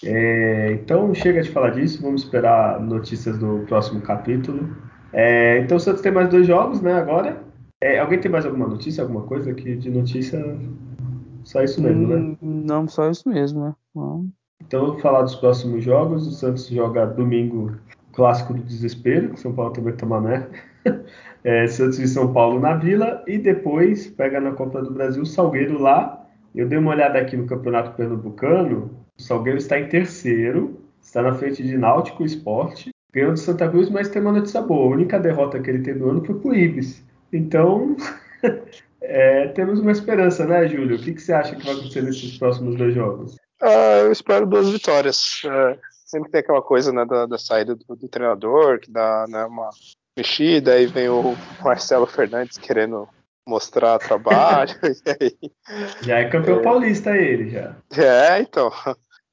É, 0.04 0.72
então 0.72 1.12
chega 1.14 1.42
de 1.42 1.50
falar 1.50 1.70
disso, 1.70 2.00
vamos 2.00 2.22
esperar 2.22 2.80
notícias 2.80 3.38
do 3.38 3.64
próximo 3.66 4.00
capítulo. 4.00 4.76
É, 5.12 5.58
então 5.58 5.76
o 5.76 5.80
Santos 5.80 6.02
tem 6.02 6.12
mais 6.12 6.28
dois 6.28 6.46
jogos, 6.46 6.80
né? 6.80 6.94
Agora. 6.94 7.44
É, 7.82 7.98
alguém 7.98 8.18
tem 8.18 8.30
mais 8.30 8.46
alguma 8.46 8.66
notícia, 8.66 9.02
alguma 9.02 9.22
coisa 9.22 9.50
aqui 9.50 9.76
de 9.76 9.90
notícia? 9.90 10.42
Só 11.44 11.62
isso 11.62 11.80
mesmo, 11.82 12.08
né? 12.08 12.16
hum, 12.16 12.30
né? 12.30 12.36
Não, 12.40 12.88
só 12.88 13.10
isso 13.10 13.28
mesmo, 13.28 13.64
né? 13.64 13.74
Não. 13.94 14.26
Então 14.60 14.86
vou 14.86 14.98
falar 14.98 15.22
dos 15.22 15.34
próximos 15.34 15.84
jogos. 15.84 16.26
O 16.26 16.30
Santos 16.30 16.66
joga 16.68 17.06
domingo 17.06 17.76
clássico 18.16 18.54
do 18.54 18.62
desespero, 18.62 19.30
que 19.30 19.40
São 19.40 19.52
Paulo 19.52 19.72
também 19.72 19.94
toma 19.94 20.20
merda. 20.20 20.50
É, 21.44 21.64
Santos 21.68 22.00
e 22.00 22.08
São 22.08 22.32
Paulo 22.32 22.58
na 22.58 22.74
Vila 22.74 23.22
e 23.24 23.38
depois 23.38 24.08
pega 24.08 24.40
na 24.40 24.50
Copa 24.50 24.82
do 24.82 24.90
Brasil 24.90 25.22
o 25.22 25.26
Salgueiro 25.26 25.80
lá. 25.80 26.26
Eu 26.52 26.66
dei 26.66 26.76
uma 26.76 26.90
olhada 26.90 27.20
aqui 27.20 27.36
no 27.36 27.46
Campeonato 27.46 27.92
Pernambucano. 27.92 28.90
O 29.16 29.22
Salgueiro 29.22 29.56
está 29.56 29.78
em 29.78 29.88
terceiro, 29.88 30.80
está 31.00 31.22
na 31.22 31.32
frente 31.34 31.62
de 31.62 31.78
Náutico 31.78 32.24
Esporte, 32.24 32.90
ganhou 33.12 33.32
de 33.32 33.38
Santa 33.38 33.68
Cruz, 33.68 33.88
mas 33.88 34.08
tem 34.08 34.20
uma 34.20 34.32
notícia 34.32 34.60
boa. 34.60 34.86
A 34.86 34.96
única 34.96 35.20
derrota 35.20 35.60
que 35.60 35.70
ele 35.70 35.84
teve 35.84 36.00
no 36.00 36.10
ano 36.10 36.24
foi 36.24 36.34
pro 36.34 36.52
Ibis. 36.52 37.06
Então, 37.32 37.94
é, 39.00 39.46
temos 39.46 39.78
uma 39.78 39.92
esperança, 39.92 40.44
né, 40.44 40.66
Júlio? 40.66 40.96
O 40.96 41.00
que, 41.00 41.12
que, 41.12 41.22
você 41.22 41.32
acha 41.32 41.54
que 41.54 41.64
vai 41.64 41.74
acontecer 41.74 42.02
nesses 42.02 42.36
próximos 42.38 42.74
dois 42.74 42.92
jogos? 42.92 43.36
Uh, 43.62 44.06
eu 44.06 44.10
espero 44.10 44.46
duas 44.46 44.68
vitórias. 44.68 45.44
Uh, 45.44 45.78
sempre 46.06 46.30
tem 46.30 46.40
aquela 46.40 46.62
coisa 46.62 46.92
né, 46.92 47.04
da, 47.04 47.26
da 47.26 47.36
saída 47.36 47.74
do, 47.74 47.96
do, 47.96 48.08
treinador, 48.08 48.78
que 48.80 48.90
dá 48.90 49.26
né, 49.28 49.44
uma 49.44 49.68
mexida, 50.16 50.74
aí 50.74 50.86
vem 50.86 51.08
o 51.08 51.34
Marcelo 51.62 52.06
Fernandes 52.06 52.56
querendo 52.56 53.08
mostrar 53.46 53.98
trabalho. 53.98 54.72
já 56.02 56.18
é 56.18 56.30
campeão 56.30 56.60
é, 56.60 56.62
paulista 56.62 57.16
ele, 57.16 57.50
já. 57.50 57.76
É, 57.96 58.40
então. 58.40 58.70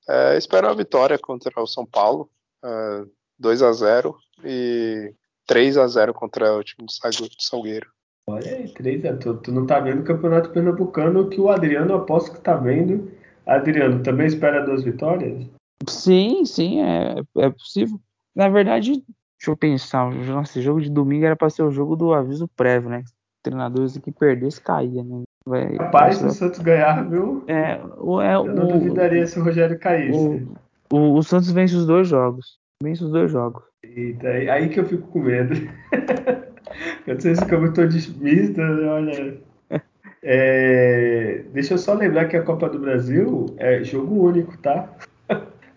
É, 0.10 0.38
espero 0.38 0.68
a 0.68 0.74
vitória 0.74 1.18
contra 1.18 1.62
o 1.62 1.68
São 1.68 1.86
Paulo. 1.86 2.30
É, 2.64 3.06
2 3.40 3.62
a 3.62 3.72
0 3.72 4.18
e 4.44 5.14
3 5.48 5.78
a 5.78 5.88
0 5.88 6.14
contra 6.14 6.54
o 6.54 6.64
time 6.64 6.86
do 6.86 7.42
Salgueiro. 7.42 7.88
Olha 8.28 8.56
aí, 8.56 8.70
3 8.70 9.06
a 9.06 9.18
tu, 9.18 9.36
tu 9.36 9.52
não 9.52 9.66
tá 9.66 9.80
vendo 9.80 10.02
o 10.02 10.06
Campeonato 10.06 10.50
Pernambucano 10.50 11.30
que 11.30 11.40
o 11.40 11.50
Adriano 11.50 11.96
aposto 11.96 12.34
que 12.34 12.42
tá 12.42 12.56
vendo. 12.56 13.12
Adriano, 13.46 14.02
também 14.04 14.28
espera 14.28 14.66
duas 14.66 14.84
vitórias? 14.84 15.46
Sim, 15.88 16.46
sim, 16.46 16.82
é, 16.82 17.22
é 17.38 17.50
possível. 17.50 18.00
Na 18.36 18.50
verdade, 18.50 18.92
deixa 18.92 19.52
eu 19.52 19.58
pensar, 19.58 20.12
nosso 20.12 20.62
jogo 20.62 20.82
de 20.82 20.90
domingo 20.90 21.26
era 21.26 21.36
para 21.36 21.50
ser 21.50 21.64
o 21.64 21.72
jogo 21.72 21.96
do 21.96 22.14
aviso 22.14 22.48
prévio, 22.48 22.90
né? 22.90 23.04
Treinadores 23.42 23.98
que 23.98 24.12
perdesse 24.12 24.62
caía, 24.62 25.04
né? 25.04 25.24
Vai, 25.46 25.76
Rapaz, 25.76 26.18
se 26.18 26.26
o 26.26 26.30
Santos 26.30 26.60
ganhar, 26.60 27.08
viu? 27.10 27.44
É, 27.48 27.80
o, 27.98 28.22
é, 28.22 28.36
eu 28.36 28.48
não 28.48 28.68
duvidaria 28.68 29.28
se 29.28 29.38
o 29.38 29.44
Rogério 29.44 29.78
caísse. 29.78 30.48
O, 30.90 30.98
o, 30.98 31.18
o, 31.18 31.24
Santos 31.24 31.52
vence 31.52 31.76
os 31.76 31.86
dois 31.86 32.08
jogos. 32.08 32.58
Vence 32.82 33.04
os 33.04 33.12
dois 33.12 33.30
jogos. 33.30 33.64
Eita, 33.84 34.30
aí 34.30 34.70
que 34.70 34.80
eu 34.80 34.86
fico 34.86 35.08
com 35.10 35.20
medo. 35.20 35.54
eu 37.06 37.16
não 37.16 37.20
sei 37.20 37.36
se 37.36 37.44
eu 37.44 37.74
tô 37.74 37.82
otimista, 37.82 38.62
olha. 38.62 39.38
É, 40.22 41.44
deixa 41.52 41.74
eu 41.74 41.78
só 41.78 41.94
lembrar 41.94 42.30
que 42.30 42.38
a 42.38 42.44
Copa 42.44 42.70
do 42.70 42.80
Brasil 42.80 43.48
é 43.58 43.84
jogo 43.84 44.26
único, 44.26 44.58
tá? 44.58 44.90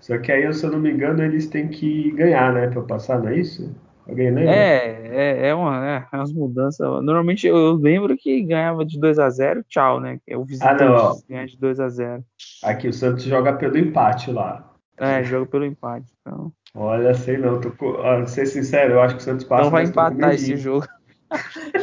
Só 0.07 0.17
que 0.19 0.31
aí, 0.31 0.55
se 0.55 0.65
eu 0.65 0.71
não 0.71 0.79
me 0.79 0.93
engano, 0.93 1.21
eles 1.21 1.49
têm 1.49 1.67
que 1.67 2.13
ganhar, 2.13 2.53
né? 2.55 2.69
Pra 2.69 2.81
passar, 2.83 3.19
não 3.19 3.29
é 3.29 3.39
isso? 3.39 3.75
Alguém 4.09 4.31
lembra? 4.31 4.55
É, 4.55 5.01
é, 5.13 5.49
é, 5.49 5.55
uma, 5.55 5.85
é, 5.85 6.07
é 6.13 6.17
umas 6.17 6.33
mudanças. 6.33 6.87
Normalmente 7.03 7.45
eu 7.49 7.73
lembro 7.73 8.17
que 8.17 8.41
ganhava 8.43 8.85
de 8.85 9.01
2 9.01 9.19
a 9.19 9.29
0 9.29 9.65
tchau, 9.69 9.99
né? 9.99 10.21
É 10.25 10.37
o 10.37 10.45
visitante 10.45 10.85
ah, 10.85 11.13
ganha 11.29 11.45
de 11.45 11.59
2 11.59 11.81
a 11.81 11.89
0 11.89 12.25
Aqui 12.63 12.87
o 12.87 12.93
Santos 12.93 13.25
joga 13.25 13.55
pelo 13.55 13.77
empate 13.77 14.31
lá. 14.31 14.73
É, 14.97 15.25
joga 15.25 15.47
pelo 15.47 15.65
empate. 15.65 16.07
Então... 16.21 16.53
Olha, 16.73 17.13
sei 17.13 17.37
não. 17.37 17.61
Tô, 17.61 17.73
ó, 17.81 18.25
ser 18.27 18.47
sincero, 18.47 18.93
eu 18.93 19.01
acho 19.01 19.17
que 19.17 19.23
o 19.23 19.25
Santos 19.25 19.45
passa. 19.45 19.65
Não 19.65 19.71
vai 19.75 19.87
empatar 19.87 20.35
esse 20.35 20.57
jogo. 20.57 20.87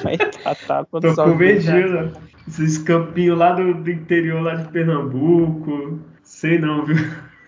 vai 0.01 0.13
empatar 0.13 0.85
quando 0.85 1.13
Tô 1.13 1.25
com 1.25 1.35
medinho, 1.35 2.13
Esses 2.47 2.77
campinhos 2.77 3.37
lá 3.37 3.51
do, 3.51 3.73
do 3.73 3.91
interior, 3.91 4.41
lá 4.41 4.55
de 4.55 4.69
Pernambuco. 4.69 5.99
Sei 6.23 6.57
não, 6.57 6.85
viu? 6.85 6.95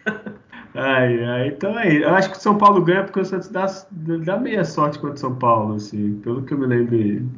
Ai, 0.76 1.24
ai, 1.24 1.48
então 1.48 1.80
é 1.80 2.04
Eu 2.04 2.14
acho 2.14 2.30
que 2.30 2.38
o 2.38 2.42
São 2.42 2.58
Paulo 2.58 2.84
ganha 2.84 3.04
porque 3.04 3.22
o 3.22 3.26
Santos 3.26 3.48
dá, 3.48 3.66
dá 4.26 4.38
meia 4.38 4.66
sorte 4.66 5.00
contra 5.00 5.16
o 5.16 5.20
São 5.20 5.34
Paulo, 5.34 5.76
assim, 5.76 6.20
pelo 6.20 6.44
que 6.44 6.54
eu 6.54 6.58
me 6.58 6.66
lembro 6.66 6.98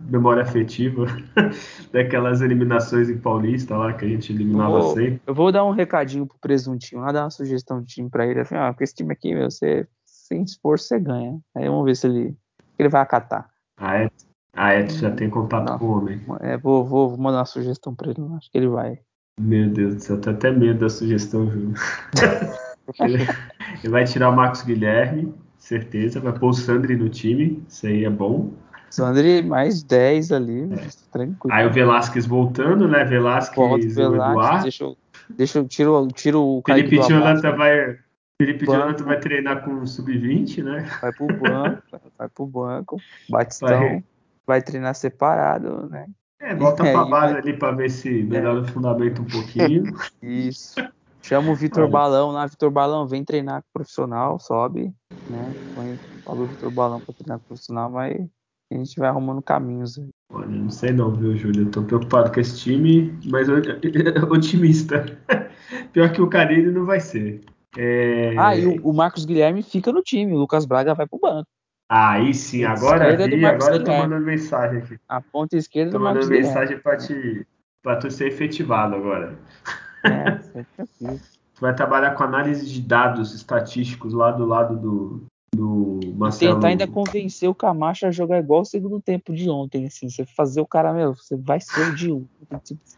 memória 0.10 0.42
afetiva, 0.42 1.06
daquelas 1.94 2.42
eliminações 2.42 3.10
em 3.10 3.18
Paulista 3.18 3.78
lá 3.78 3.94
que 3.94 4.06
a 4.06 4.08
gente 4.08 4.34
eliminava 4.34 4.82
vou, 4.82 4.94
sempre. 4.96 5.22
Eu 5.28 5.36
vou 5.36 5.52
dar 5.52 5.64
um 5.66 5.72
recadinho 5.72 6.26
pro 6.26 6.38
presuntinho, 6.40 7.02
lá 7.02 7.12
dar 7.12 7.26
uma 7.26 7.30
sugestão 7.30 7.80
de 7.80 7.94
time 7.94 8.10
pra 8.10 8.26
ele. 8.26 8.40
Assim, 8.40 8.56
ah, 8.56 8.74
com 8.74 8.84
esse 8.84 8.96
time 8.96 9.14
aqui, 9.14 9.36
meu, 9.36 9.52
você, 9.52 9.88
sem 10.04 10.42
esforço, 10.42 10.88
você 10.88 11.00
ganha. 11.00 11.40
Aí 11.56 11.70
vamos 11.70 11.86
ver 11.86 11.96
se 11.96 12.08
ele, 12.08 12.36
ele 12.80 12.90
vai 12.90 13.02
acatar. 13.02 13.48
Ah, 13.78 13.98
é? 13.98 14.10
Ah, 14.52 14.74
é, 14.74 14.90
já 14.90 15.12
tem 15.12 15.30
contato 15.30 15.70
Não. 15.70 15.78
com 15.78 15.86
o 15.86 15.98
homem. 15.98 16.20
É, 16.42 16.58
vou, 16.58 16.84
vou, 16.84 17.10
vou 17.10 17.18
mandar 17.20 17.38
uma 17.38 17.46
sugestão 17.46 17.94
pra 17.94 18.10
ele, 18.10 18.20
acho 18.36 18.52
que 18.52 18.58
ele 18.58 18.68
vai. 18.68 19.00
Meu 19.40 19.70
Deus 19.70 19.96
do 19.96 20.02
céu, 20.02 20.20
tô 20.20 20.32
até 20.32 20.52
medo 20.52 20.80
da 20.80 20.90
sugestão, 20.90 21.48
Júlio. 21.52 21.74
ele, 23.00 23.18
ele 23.84 23.92
vai 23.92 24.04
tirar 24.06 24.30
o 24.30 24.36
Marcos 24.36 24.62
Guilherme, 24.64 25.34
certeza, 25.58 26.20
vai 26.20 26.34
pôr 26.34 26.50
o 26.50 26.54
Sandri 26.54 26.96
no 26.96 27.10
time, 27.10 27.64
isso 27.68 27.88
aí 27.88 28.06
é 28.06 28.10
bom. 28.10 28.52
Sandri 28.90 29.42
mais 29.42 29.84
10 29.84 30.32
ali, 30.32 30.70
tranquilo. 31.12 31.54
Aí 31.54 31.66
o 31.68 31.72
Velasquez 31.74 32.26
voltando, 32.26 32.88
né? 32.88 33.04
Velasquez 33.04 33.58
e 33.98 34.02
o 34.02 34.12
Velasquez, 34.12 34.32
Eduardo. 34.32 34.64
deixa 34.64 34.84
eu, 34.86 34.98
deixa 35.30 35.60
eu 35.60 35.68
tiro, 35.68 36.08
tiro 36.16 36.42
o 36.42 36.64
Felipe 36.66 36.96
Jonathan 37.02 37.56
vai. 37.56 37.98
Felipe 38.40 38.66
Banco. 38.68 38.80
Jonathan 38.80 39.04
vai 39.04 39.20
treinar 39.20 39.64
com 39.66 39.74
o 39.82 39.88
Sub-20, 39.88 40.64
né? 40.64 40.88
vai 41.02 41.12
pro 41.12 41.26
banco, 41.28 41.82
vai 42.18 42.30
pro 42.30 42.46
banco, 42.46 42.98
Batistão 43.30 43.80
Vai. 43.80 44.04
vai, 44.46 44.62
treinar 44.62 44.94
separado, 44.96 45.90
né? 45.90 46.06
É, 46.40 46.54
volta 46.56 46.86
E 46.88 46.92
pra 46.94 47.04
base 47.06 47.34
vai- 47.34 47.42
ali 47.42 47.54
pra 47.58 47.72
ver 47.72 47.90
se 47.90 48.10
melhora 48.24 48.62
o 48.62 48.68
fundamento 48.68 49.24
um 49.24 49.26
pouquinho. 49.26 49.92
Isso. 50.22 50.76
Chama 51.28 51.52
o 51.52 51.56
Vitor 51.56 51.84
Olha. 51.84 51.91
Balão 51.91 52.32
lá, 52.32 52.45
Vitor 52.45 52.72
Balão, 52.72 53.06
vem 53.06 53.24
treinar 53.26 53.62
com 53.62 53.68
o 53.68 53.74
profissional, 53.74 54.40
sobe, 54.40 54.94
né? 55.30 55.54
Põe, 55.76 55.99
fala 56.24 56.44
o 56.44 56.48
Vitor 56.48 56.72
Balão 56.72 57.02
pra 57.02 57.14
treinar 57.14 57.38
com 57.40 57.44
o 57.44 57.48
profissional, 57.48 57.90
mas 57.90 58.16
a 58.72 58.76
gente 58.76 58.98
vai 58.98 59.10
arrumando 59.10 59.41
caminhos. 59.41 59.98
aí. 59.98 60.08
Olha, 60.32 60.48
não 60.48 60.70
sei 60.70 60.91
não, 60.94 61.14
viu, 61.14 61.36
Júlio? 61.36 61.64
Eu 61.66 61.72
tô 61.72 61.84
preocupado 61.84 62.32
com 62.32 62.40
esse 62.40 62.58
time, 62.58 63.12
mas 63.26 63.49
eu- 63.49 63.58
otimista. 64.32 65.04
Pior 65.91 66.12
que 66.14 66.22
o 66.22 66.30
Carilli 66.30 66.72
não 66.72 66.86
vai 66.86 67.02
ser. 67.02 67.44
É... 67.78 68.34
Ah, 68.38 68.56
e 68.56 68.66
o, 68.66 68.90
o 68.90 68.94
Marcos 68.94 69.26
Guilherme 69.26 69.62
fica 69.64 69.91
no 69.91 70.02
time, 70.02 70.34
o 70.34 70.38
Lucas 70.38 70.66
Braga 70.66 70.94
vai 70.94 71.06
pro 71.06 71.20
banco. 71.20 71.48
Aí 71.90 72.34
sim, 72.34 72.64
agora 72.64 73.16
vi, 73.18 73.45
agora 73.45 73.76
eu 73.76 73.84
tô 73.84 73.94
mandando 73.94 74.26
mensagem 74.26 74.80
aqui. 74.80 74.98
A 75.10 75.22
ponta 75.22 75.58
esquerda 75.58 75.91
Tô 75.91 75.98
do 75.98 76.04
Marcos 76.06 76.26
mandando 76.30 76.41
Guilherme. 76.41 76.60
mensagem 76.60 76.82
pra, 76.82 76.98
te, 76.98 77.48
pra 77.82 77.95
tu 77.98 78.10
ser 78.12 78.28
efetivado 78.28 78.95
agora. 78.95 79.38
É, 80.08 80.66
é 81.06 81.18
vai 81.60 81.76
trabalhar 81.76 82.12
com 82.12 82.24
análise 82.24 82.66
de 82.66 82.82
dados 82.82 83.34
estatísticos 83.34 84.14
lá 84.14 84.32
do 84.32 84.46
lado 84.46 84.78
do, 84.78 85.24
do 85.56 86.00
Marcelo. 86.16 86.56
tentar 86.56 86.68
ainda 86.68 86.88
convencer 86.88 87.50
o 87.50 87.56
Camacho 87.56 88.06
a 88.06 88.12
jogar 88.12 88.40
igual 88.40 88.62
o 88.62 88.66
segundo 88.66 89.02
tempo 89.02 89.34
de 89.34 89.50
ontem, 89.50 89.86
assim. 89.86 90.10
Você 90.10 90.26
fazer 90.26 90.62
o 90.62 90.68
cara, 90.68 90.94
meu, 90.94 91.16
você 91.16 91.36
vai 91.36 91.60
ser 91.60 91.90
o 91.90 91.96
de 91.96 92.12
um. 92.12 92.26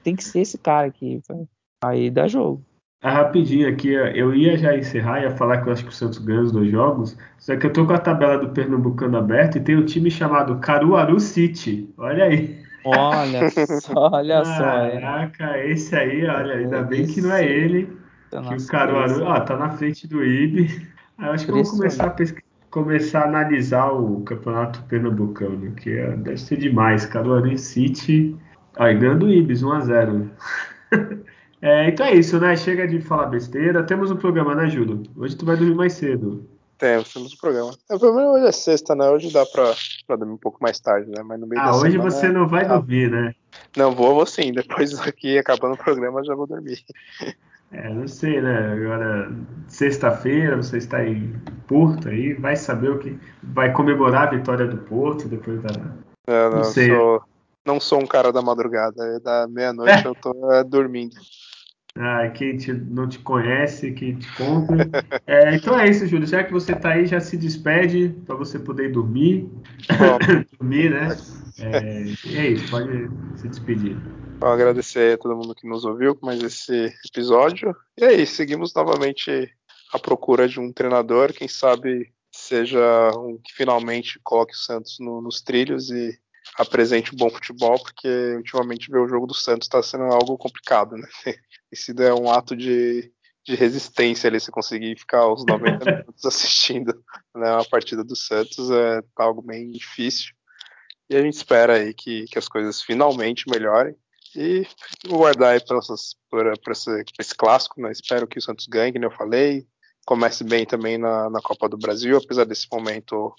Tem 0.03 0.15
que 0.15 0.23
ser 0.23 0.41
esse 0.41 0.57
cara 0.57 0.87
aqui. 0.87 1.21
vai. 1.27 1.47
Aí 1.83 2.09
dá 2.09 2.27
jogo. 2.27 2.61
Ah, 3.01 3.11
rapidinho 3.11 3.69
aqui, 3.69 3.87
eu 3.87 4.35
ia 4.35 4.57
já 4.57 4.75
encerrar, 4.75 5.21
ia 5.21 5.31
falar 5.31 5.61
que 5.61 5.69
eu 5.69 5.71
acho 5.71 5.83
que 5.85 5.89
o 5.89 5.93
Santos 5.93 6.17
ganha 6.17 6.41
os 6.41 6.51
dois 6.51 6.69
jogos, 6.69 7.17
só 7.37 7.55
que 7.55 7.65
eu 7.65 7.71
tô 7.71 7.87
com 7.87 7.93
a 7.93 7.97
tabela 7.97 8.37
do 8.37 8.49
Pernambucano 8.49 9.17
aberta 9.17 9.57
e 9.57 9.63
tem 9.63 9.77
um 9.77 9.85
time 9.85 10.11
chamado 10.11 10.59
Caruaru 10.59 11.17
City. 11.17 11.89
Olha 11.97 12.25
aí. 12.25 12.61
Olha 12.89 13.49
só, 13.81 14.09
olha 14.13 14.45
só. 14.45 14.63
é. 14.85 14.99
Caraca, 14.99 15.57
esse 15.65 15.95
aí, 15.95 16.25
olha, 16.25 16.55
ainda 16.55 16.81
bem 16.83 17.05
que 17.05 17.21
não 17.21 17.33
é 17.33 17.45
ele. 17.45 17.97
Tá 18.31 18.41
Que 18.43 18.55
o 18.55 18.67
Caruaru, 18.67 19.23
ó, 19.23 19.39
tá 19.39 19.57
na 19.57 19.69
frente 19.71 20.07
do 20.07 20.23
IB. 20.23 20.69
Eu 21.19 21.31
acho 21.31 21.45
que 21.45 21.51
Impressionante. 21.51 21.69
começar 21.77 22.05
a, 22.05 22.09
pesqui- 22.11 22.43
começar 22.69 23.21
a 23.21 23.27
analisar 23.27 23.91
o 23.91 24.21
campeonato 24.21 24.83
pernambucano, 24.83 25.71
que 25.73 25.89
é- 25.91 26.15
deve 26.15 26.37
ser 26.37 26.57
demais. 26.57 27.05
Caruaru 27.05 27.57
City, 27.57 28.35
aí 28.77 28.95
ganhando 28.97 29.25
o 29.25 29.29
Ibis 29.29 29.63
1x0. 29.63 30.29
É, 31.61 31.89
então 31.89 32.05
é 32.05 32.13
isso, 32.15 32.39
né? 32.39 32.55
Chega 32.55 32.87
de 32.87 33.01
falar 33.01 33.25
besteira. 33.25 33.83
Temos 33.83 34.09
um 34.11 34.15
programa, 34.15 34.55
né, 34.55 34.69
Júlio? 34.69 35.03
Hoje 35.17 35.35
tu 35.35 35.45
vai 35.45 35.57
dormir 35.57 35.75
mais 35.75 35.91
cedo. 35.91 36.47
Temos, 36.79 37.11
temos 37.11 37.33
o 37.33 37.37
programa. 37.37 37.71
É, 37.89 37.95
o 37.95 37.99
problema 37.99 38.31
hoje 38.31 38.47
é 38.47 38.51
sexta, 38.53 38.95
né? 38.95 39.09
Hoje 39.09 39.33
dá 39.33 39.45
pra, 39.45 39.75
pra 40.07 40.15
dormir 40.15 40.33
um 40.33 40.37
pouco 40.37 40.59
mais 40.61 40.79
tarde, 40.79 41.11
né? 41.11 41.21
Mas 41.23 41.37
no 41.37 41.45
meio 41.45 41.61
Ah, 41.61 41.75
hoje 41.75 41.91
semana, 41.91 42.09
você 42.09 42.29
não 42.29 42.47
vai 42.47 42.65
dormir, 42.65 43.11
né? 43.11 43.35
Não, 43.75 43.93
vou, 43.93 44.15
vou 44.15 44.25
sim. 44.25 44.53
Depois 44.53 44.91
daqui, 44.97 45.37
acabando 45.37 45.73
o 45.73 45.77
programa, 45.77 46.23
já 46.23 46.33
vou 46.33 46.47
dormir. 46.47 46.79
É, 47.73 47.89
não 47.89 48.07
sei, 48.07 48.41
né? 48.41 48.71
Agora, 48.71 49.29
sexta-feira, 49.67 50.55
você 50.55 50.77
está 50.77 51.05
em 51.05 51.33
Porto 51.67 52.07
aí, 52.07 52.33
vai 52.33 52.55
saber 52.55 52.91
o 52.91 52.97
que. 52.97 53.19
Vai 53.43 53.73
comemorar 53.73 54.29
a 54.29 54.31
vitória 54.31 54.65
do 54.65 54.77
Porto 54.77 55.27
depois 55.27 55.61
da. 55.61 55.71
Eu 56.27 56.49
Não 56.49 56.57
não, 56.59 56.63
sei. 56.63 56.95
sou, 56.95 57.21
não 57.65 57.79
sou 57.81 58.01
um 58.01 58.07
cara 58.07 58.31
da 58.31 58.41
madrugada. 58.41 59.03
é 59.03 59.19
Da 59.19 59.47
meia-noite 59.49 59.99
eu 60.07 60.15
tô 60.15 60.51
é, 60.53 60.63
dormindo. 60.63 61.17
Ah, 61.95 62.29
quem 62.29 62.57
te- 62.57 62.71
não 62.73 63.07
te 63.09 63.19
conhece, 63.19 63.91
quem 63.91 64.15
te 64.17 64.35
compra. 64.35 64.89
É, 65.25 65.55
então 65.55 65.77
é 65.77 65.89
isso, 65.89 66.07
Júlio. 66.07 66.27
Já 66.27 66.43
que 66.43 66.51
você 66.51 66.73
tá 66.75 66.93
aí, 66.93 67.05
já 67.05 67.19
se 67.19 67.35
despede 67.37 68.09
para 68.25 68.35
você 68.35 68.57
poder 68.59 68.91
dormir. 68.91 69.49
Dormir, 70.59 70.91
né? 70.91 71.15
É, 71.61 72.03
é 72.37 72.47
isso, 72.51 72.69
pode 72.69 73.09
se 73.35 73.49
despedir. 73.49 73.97
Então, 74.37 74.49
agradecer 74.49 75.15
a 75.15 75.17
todo 75.17 75.35
mundo 75.35 75.53
que 75.53 75.67
nos 75.67 75.83
ouviu 75.83 76.15
com 76.15 76.25
mais 76.25 76.41
esse 76.41 76.93
episódio. 77.05 77.75
E 77.97 78.05
aí, 78.05 78.25
seguimos 78.25 78.73
novamente 78.73 79.53
à 79.93 79.99
procura 79.99 80.47
de 80.47 80.57
um 80.57 80.71
treinador, 80.71 81.33
quem 81.33 81.49
sabe 81.49 82.13
seja 82.31 82.79
um 83.17 83.37
que 83.37 83.53
finalmente 83.53 84.17
coloque 84.23 84.53
o 84.53 84.57
Santos 84.57 84.95
no- 85.01 85.19
nos 85.21 85.41
trilhos 85.41 85.89
e 85.91 86.17
apresente 86.57 87.13
um 87.13 87.17
bom 87.17 87.29
futebol, 87.29 87.79
porque 87.79 88.07
ultimamente 88.35 88.91
ver 88.91 88.99
o 88.99 89.07
jogo 89.07 89.27
do 89.27 89.33
Santos 89.33 89.67
está 89.67 89.81
sendo 89.81 90.05
algo 90.05 90.37
complicado, 90.37 90.95
né? 90.95 91.07
Sido 91.73 92.03
é, 92.03 92.13
um 92.13 92.31
ato 92.31 92.55
de, 92.55 93.11
de 93.45 93.55
resistência 93.55 94.27
ali, 94.27 94.39
se 94.39 94.51
conseguir 94.51 94.97
ficar 94.97 95.27
os 95.27 95.45
90 95.45 95.85
minutos 95.85 96.25
assistindo 96.25 96.93
né, 97.35 97.51
uma 97.51 97.65
partida 97.65 98.03
do 98.03 98.15
Santos, 98.15 98.69
é 98.71 99.01
tá 99.15 99.23
algo 99.23 99.41
bem 99.41 99.71
difícil. 99.71 100.33
E 101.09 101.15
a 101.15 101.21
gente 101.21 101.33
espera 101.33 101.73
aí 101.73 101.93
que, 101.93 102.25
que 102.25 102.37
as 102.37 102.47
coisas 102.47 102.81
finalmente 102.81 103.49
melhorem. 103.49 103.95
E 104.35 104.65
vou 105.07 105.19
guardar 105.19 105.53
aí 105.53 105.59
para 105.65 105.79
esse, 105.79 106.15
esse, 106.69 107.03
esse 107.19 107.35
clássico, 107.35 107.81
né? 107.81 107.91
Espero 107.91 108.27
que 108.27 108.37
o 108.37 108.41
Santos 108.41 108.67
ganhe, 108.67 108.93
como 108.93 109.05
eu 109.05 109.11
falei. 109.11 109.65
Comece 110.05 110.43
bem 110.43 110.65
também 110.65 110.97
na, 110.97 111.29
na 111.29 111.41
Copa 111.41 111.67
do 111.67 111.77
Brasil, 111.77 112.17
apesar 112.17 112.45
desse 112.45 112.67
momento 112.71 113.33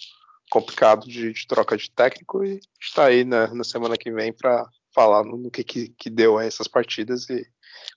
complicado 0.51 1.07
de, 1.07 1.33
de 1.33 1.47
troca 1.47 1.77
de 1.77 1.91
técnico. 1.91 2.45
E 2.45 2.61
está 2.81 3.07
aí 3.07 3.25
na, 3.25 3.55
na 3.55 3.65
semana 3.65 3.97
que 3.97 4.11
vem 4.11 4.33
para 4.33 4.67
falar 4.95 5.25
no, 5.25 5.37
no 5.37 5.51
que, 5.51 5.65
que, 5.65 5.89
que 5.97 6.11
deu 6.11 6.37
a 6.37 6.45
essas 6.45 6.69
partidas 6.69 7.31
e 7.31 7.47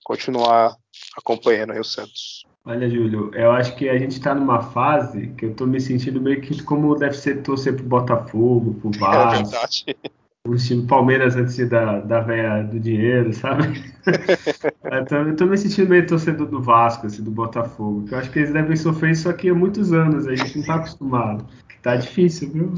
continuar 0.04 0.74
acompanhando 1.16 1.72
aí 1.72 1.80
o 1.80 1.84
Santos. 1.84 2.46
Olha, 2.66 2.88
Júlio, 2.88 3.30
eu 3.34 3.50
acho 3.50 3.76
que 3.76 3.90
a 3.90 3.98
gente 3.98 4.18
tá 4.20 4.34
numa 4.34 4.62
fase 4.62 5.28
que 5.36 5.44
eu 5.44 5.54
tô 5.54 5.66
me 5.66 5.78
sentindo 5.78 6.18
meio 6.20 6.40
que 6.40 6.62
como 6.62 6.94
deve 6.94 7.14
ser 7.14 7.42
torcer 7.42 7.76
pro 7.76 7.84
Botafogo, 7.84 8.74
pro 8.80 8.90
É 8.96 8.98
Vasco, 8.98 9.50
verdade. 9.50 9.96
O 10.46 10.56
time 10.56 10.86
Palmeiras 10.86 11.36
antes 11.36 11.56
da, 11.70 12.00
da 12.00 12.20
véia 12.20 12.62
do 12.64 12.78
dinheiro, 12.78 13.32
sabe? 13.32 13.82
eu, 14.84 15.04
tô, 15.06 15.14
eu 15.16 15.36
tô 15.36 15.46
me 15.46 15.56
sentindo 15.56 15.88
meio 15.88 16.06
torcedor 16.06 16.46
do 16.46 16.60
Vasco, 16.60 17.06
assim, 17.06 17.22
do 17.22 17.30
Botafogo, 17.30 18.04
que 18.04 18.12
eu 18.12 18.18
acho 18.18 18.30
que 18.30 18.40
eles 18.40 18.52
devem 18.52 18.76
sofrer 18.76 19.12
isso 19.12 19.28
aqui 19.28 19.48
há 19.48 19.54
muitos 19.54 19.94
anos, 19.94 20.26
a 20.26 20.34
gente 20.34 20.58
não 20.58 20.66
tá 20.66 20.74
acostumado. 20.74 21.46
Tá 21.82 21.96
difícil, 21.96 22.50
viu? 22.50 22.72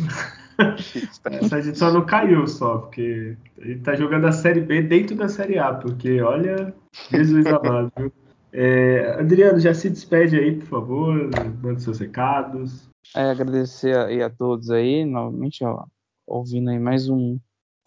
Essa 1.25 1.57
a 1.57 1.61
gente 1.61 1.77
só 1.77 1.93
não 1.93 2.07
caiu 2.07 2.47
só, 2.47 2.79
porque 2.79 3.37
a 3.61 3.67
gente 3.67 3.81
tá 3.81 3.95
jogando 3.97 4.27
a 4.27 4.33
Série 4.33 4.61
B 4.61 4.83
dentro 4.83 5.17
da 5.17 5.29
Série 5.29 5.59
A, 5.59 5.75
porque 5.75 6.21
olha, 6.23 6.73
Jesus 7.11 7.47
amado, 7.47 7.93
viu? 7.99 8.13
É, 8.53 9.17
Adriano, 9.19 9.59
já 9.59 9.75
se 9.75 9.91
despede 9.91 10.39
aí, 10.39 10.57
por 10.57 10.67
favor, 10.67 11.31
manda 11.61 11.81
seus 11.81 11.99
recados. 11.99 12.89
É, 13.15 13.31
agradecer 13.31 13.97
aí 13.97 14.23
a 14.23 14.31
todos 14.31 14.71
aí, 14.71 15.05
novamente, 15.05 15.65
ó, 15.65 15.85
ouvindo 16.27 16.71
aí 16.71 16.79
mais 16.79 17.09
um 17.09 17.39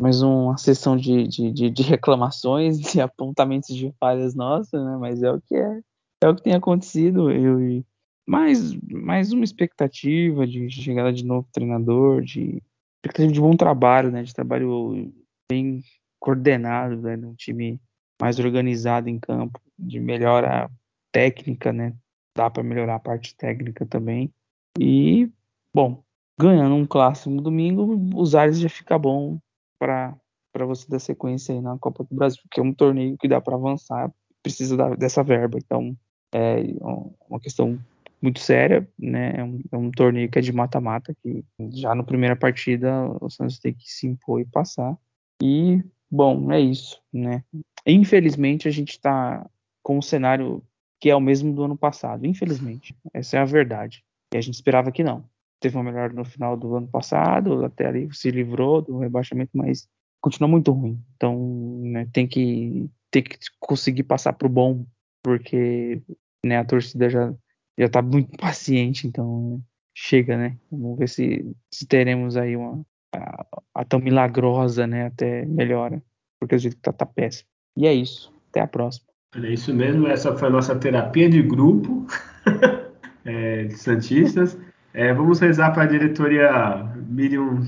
mais 0.01 0.21
uma 0.21 0.57
sessão 0.57 0.95
de, 0.95 1.27
de, 1.27 1.51
de, 1.51 1.69
de 1.69 1.83
reclamações, 1.83 2.79
de 2.79 2.99
apontamentos 3.01 3.75
de 3.75 3.93
falhas 3.99 4.33
nossas, 4.33 4.83
né? 4.83 4.97
Mas 4.97 5.21
é 5.21 5.31
o 5.31 5.41
que 5.41 5.55
é, 5.55 5.81
é 6.23 6.29
o 6.29 6.35
que 6.35 6.43
tem 6.43 6.53
acontecido. 6.53 7.29
Eu 7.29 7.61
e 7.61 7.85
mais 8.27 8.73
mais 8.91 9.31
uma 9.33 9.43
expectativa 9.43 10.45
de 10.47 10.69
chegada 10.69 11.11
de 11.11 11.25
novo 11.25 11.47
treinador, 11.51 12.21
de 12.21 12.61
expectativa 12.97 13.33
de 13.33 13.41
bom 13.41 13.55
trabalho, 13.55 14.11
né? 14.11 14.23
De 14.23 14.33
trabalho 14.33 15.11
bem 15.51 15.83
coordenado, 16.19 16.97
né? 16.97 17.17
Um 17.17 17.35
time 17.35 17.79
mais 18.21 18.39
organizado 18.39 19.09
em 19.09 19.19
campo, 19.19 19.59
de 19.77 19.99
melhora 19.99 20.69
técnica, 21.11 21.73
né? 21.73 21.93
Dá 22.37 22.49
para 22.49 22.63
melhorar 22.63 22.95
a 22.95 22.99
parte 22.99 23.35
técnica 23.35 23.85
também. 23.85 24.31
E, 24.79 25.29
bom, 25.73 26.03
ganhando 26.39 26.75
um 26.75 26.85
clássico 26.85 27.29
no 27.29 27.41
domingo, 27.41 27.97
os 28.15 28.35
ares 28.35 28.59
já 28.59 28.69
fica 28.69 28.97
bom 28.97 29.39
para 29.79 30.19
você 30.65 30.87
dar 30.89 30.99
sequência 30.99 31.55
aí 31.55 31.61
na 31.61 31.77
Copa 31.77 32.03
do 32.03 32.15
Brasil, 32.15 32.39
porque 32.43 32.59
é 32.59 32.63
um 32.63 32.73
torneio 32.73 33.17
que 33.17 33.27
dá 33.27 33.39
para 33.39 33.55
avançar, 33.55 34.11
precisa 34.43 34.75
da, 34.75 34.89
dessa 34.95 35.23
verba. 35.23 35.57
Então, 35.57 35.95
é 36.33 36.63
uma 37.27 37.39
questão 37.39 37.79
muito 38.21 38.39
séria, 38.39 38.87
né? 38.97 39.33
É 39.37 39.43
um, 39.43 39.61
é 39.71 39.77
um 39.77 39.91
torneio 39.91 40.29
que 40.29 40.37
é 40.37 40.41
de 40.41 40.51
mata-mata, 40.51 41.15
que 41.23 41.43
já 41.71 41.95
na 41.95 42.03
primeira 42.03 42.35
partida 42.35 42.91
o 43.21 43.29
Santos 43.29 43.59
tem 43.59 43.73
que 43.73 43.89
se 43.89 44.07
impor 44.07 44.41
e 44.41 44.45
passar. 44.45 44.97
E, 45.41 45.81
bom, 46.11 46.51
é 46.51 46.59
isso, 46.59 47.01
né? 47.13 47.43
Infelizmente 47.85 48.67
a 48.67 48.71
gente 48.71 48.91
está 48.91 49.49
com 49.81 49.97
um 49.97 50.01
cenário 50.01 50.61
que 50.99 51.09
é 51.09 51.15
o 51.15 51.21
mesmo 51.21 51.53
do 51.53 51.63
ano 51.63 51.77
passado, 51.77 52.25
infelizmente. 52.25 52.93
Essa 53.13 53.37
é 53.37 53.39
a 53.39 53.45
verdade. 53.45 54.03
E 54.33 54.37
a 54.37 54.41
gente 54.41 54.55
esperava 54.55 54.91
que 54.91 55.03
não. 55.03 55.23
Teve 55.59 55.75
uma 55.75 55.83
melhora 55.83 56.13
no 56.13 56.23
final 56.23 56.55
do 56.55 56.75
ano 56.75 56.87
passado, 56.87 57.65
até 57.65 57.85
ali 57.87 58.07
se 58.13 58.31
livrou 58.31 58.81
do 58.81 58.97
rebaixamento, 58.97 59.51
mas 59.53 59.87
continua 60.21 60.49
muito 60.49 60.71
ruim. 60.71 61.03
Então, 61.15 61.81
né, 61.83 62.07
tem 62.13 62.27
que 62.27 62.89
tem 63.11 63.23
que 63.23 63.37
conseguir 63.59 64.03
passar 64.03 64.33
pro 64.33 64.47
bom, 64.47 64.85
porque 65.23 66.01
né, 66.45 66.57
a 66.57 66.65
torcida 66.65 67.09
já 67.09 67.33
já 67.77 67.89
tá 67.89 68.01
muito 68.01 68.35
paciente, 68.37 69.07
então 69.07 69.61
chega, 69.95 70.37
né? 70.37 70.57
Vamos 70.71 70.97
ver 70.97 71.09
se, 71.09 71.55
se 71.73 71.85
teremos 71.87 72.37
aí 72.37 72.55
uma 72.55 72.85
a, 73.13 73.45
a, 73.75 73.85
tão 73.85 73.99
milagrosa, 73.99 74.85
né, 74.85 75.07
até 75.07 75.45
melhora, 75.45 76.01
porque 76.39 76.57
jeito 76.57 76.75
que 76.75 76.81
tá, 76.81 76.93
tá 76.93 77.05
péssimo. 77.05 77.49
E 77.75 77.87
é 77.87 77.93
isso. 77.93 78.33
Até 78.49 78.61
a 78.61 78.67
próxima. 78.67 79.07
É 79.35 79.53
isso 79.53 79.73
mesmo, 79.73 80.07
essa 80.07 80.35
foi 80.35 80.47
a 80.47 80.51
nossa 80.51 80.75
terapia 80.75 81.29
de 81.29 81.41
grupo 81.43 82.07
é, 83.23 83.65
de 83.65 83.77
Santistas. 83.77 84.57
É, 84.93 85.13
vamos 85.13 85.39
rezar 85.39 85.71
para 85.71 85.83
a 85.83 85.85
diretoria 85.85 86.89
Miriam 87.07 87.59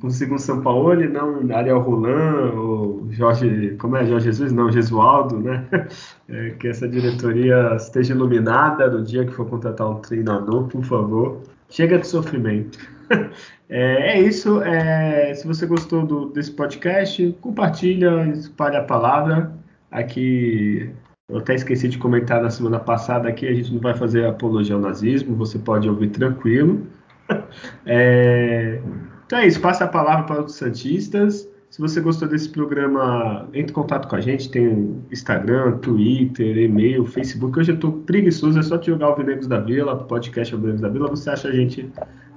consiga 0.00 0.34
um 0.34 0.38
São 0.38 0.62
Paulo, 0.62 0.94
não 1.08 1.54
Ariel 1.54 1.80
Roland 1.80 2.54
ou 2.56 3.08
Jorge, 3.10 3.76
como 3.78 3.96
é, 3.96 4.06
Jorge 4.06 4.26
Jesus? 4.26 4.52
Não, 4.52 4.70
Gesualdo, 4.70 5.38
né? 5.40 5.66
É, 6.30 6.50
que 6.50 6.68
essa 6.68 6.86
diretoria 6.86 7.74
esteja 7.76 8.12
iluminada 8.12 8.86
no 8.90 9.02
dia 9.02 9.24
que 9.24 9.32
for 9.32 9.48
contratar 9.48 9.88
um 9.88 9.94
treinador, 9.94 10.68
por 10.68 10.84
favor. 10.84 11.42
Chega 11.70 11.98
de 11.98 12.06
sofrimento. 12.06 12.78
É, 13.70 14.16
é 14.16 14.22
isso. 14.22 14.62
É, 14.62 15.34
se 15.34 15.46
você 15.46 15.66
gostou 15.66 16.06
do, 16.06 16.30
desse 16.30 16.50
podcast, 16.50 17.36
compartilha, 17.38 18.26
espalhe 18.28 18.76
a 18.76 18.82
palavra. 18.82 19.52
Aqui 19.90 20.90
eu 21.28 21.38
até 21.38 21.54
esqueci 21.54 21.88
de 21.88 21.98
comentar 21.98 22.42
na 22.42 22.48
semana 22.48 22.80
passada 22.80 23.28
aqui, 23.28 23.46
a 23.46 23.52
gente 23.52 23.72
não 23.72 23.80
vai 23.80 23.94
fazer 23.94 24.24
apologia 24.24 24.74
ao 24.74 24.80
nazismo, 24.80 25.36
você 25.36 25.58
pode 25.58 25.88
ouvir 25.88 26.08
tranquilo. 26.10 26.86
É... 27.84 28.80
Então 29.26 29.38
é 29.38 29.46
isso, 29.46 29.60
passa 29.60 29.84
a 29.84 29.88
palavra 29.88 30.24
para 30.24 30.42
os 30.42 30.54
Santistas. 30.54 31.46
Se 31.68 31.78
você 31.78 32.00
gostou 32.00 32.26
desse 32.26 32.48
programa, 32.48 33.46
entre 33.52 33.70
em 33.70 33.74
contato 33.74 34.08
com 34.08 34.16
a 34.16 34.20
gente, 34.22 34.50
tem 34.50 35.04
Instagram, 35.12 35.76
Twitter, 35.78 36.56
e-mail, 36.56 37.04
Facebook. 37.04 37.58
Hoje 37.58 37.72
eu 37.72 37.74
estou 37.74 37.92
preguiçoso, 37.92 38.58
é 38.58 38.62
só 38.62 38.78
te 38.78 38.86
jogar 38.86 39.10
o 39.10 39.16
Vinegros 39.16 39.46
da 39.46 39.60
Vila, 39.60 39.94
podcast 40.04 40.56
Vinegros 40.56 40.80
da 40.80 40.88
Vila, 40.88 41.08
você 41.08 41.28
acha 41.28 41.48
a 41.48 41.52
gente 41.52 41.90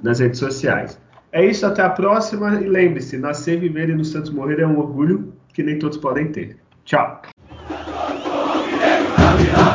nas 0.04 0.20
redes 0.20 0.40
sociais. 0.40 1.00
É 1.32 1.46
isso, 1.46 1.66
até 1.66 1.82
a 1.82 1.90
próxima 1.90 2.56
e 2.56 2.68
lembre-se, 2.68 3.18
nascer, 3.18 3.58
viver 3.58 3.90
e 3.90 3.96
no 3.96 4.04
Santos 4.04 4.32
morrer 4.32 4.60
é 4.60 4.68
um 4.68 4.78
orgulho 4.78 5.34
que 5.54 5.64
nem 5.64 5.80
todos 5.80 5.98
podem 5.98 6.30
ter. 6.30 6.58
Tchau! 6.84 7.31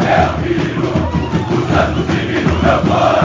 céu 0.06 0.30
e 0.44 0.54
o 0.78 0.84
mundo, 0.84 1.66
tanto 1.68 2.00
divino 2.12 2.62
da 2.62 2.78
paz. 2.78 3.15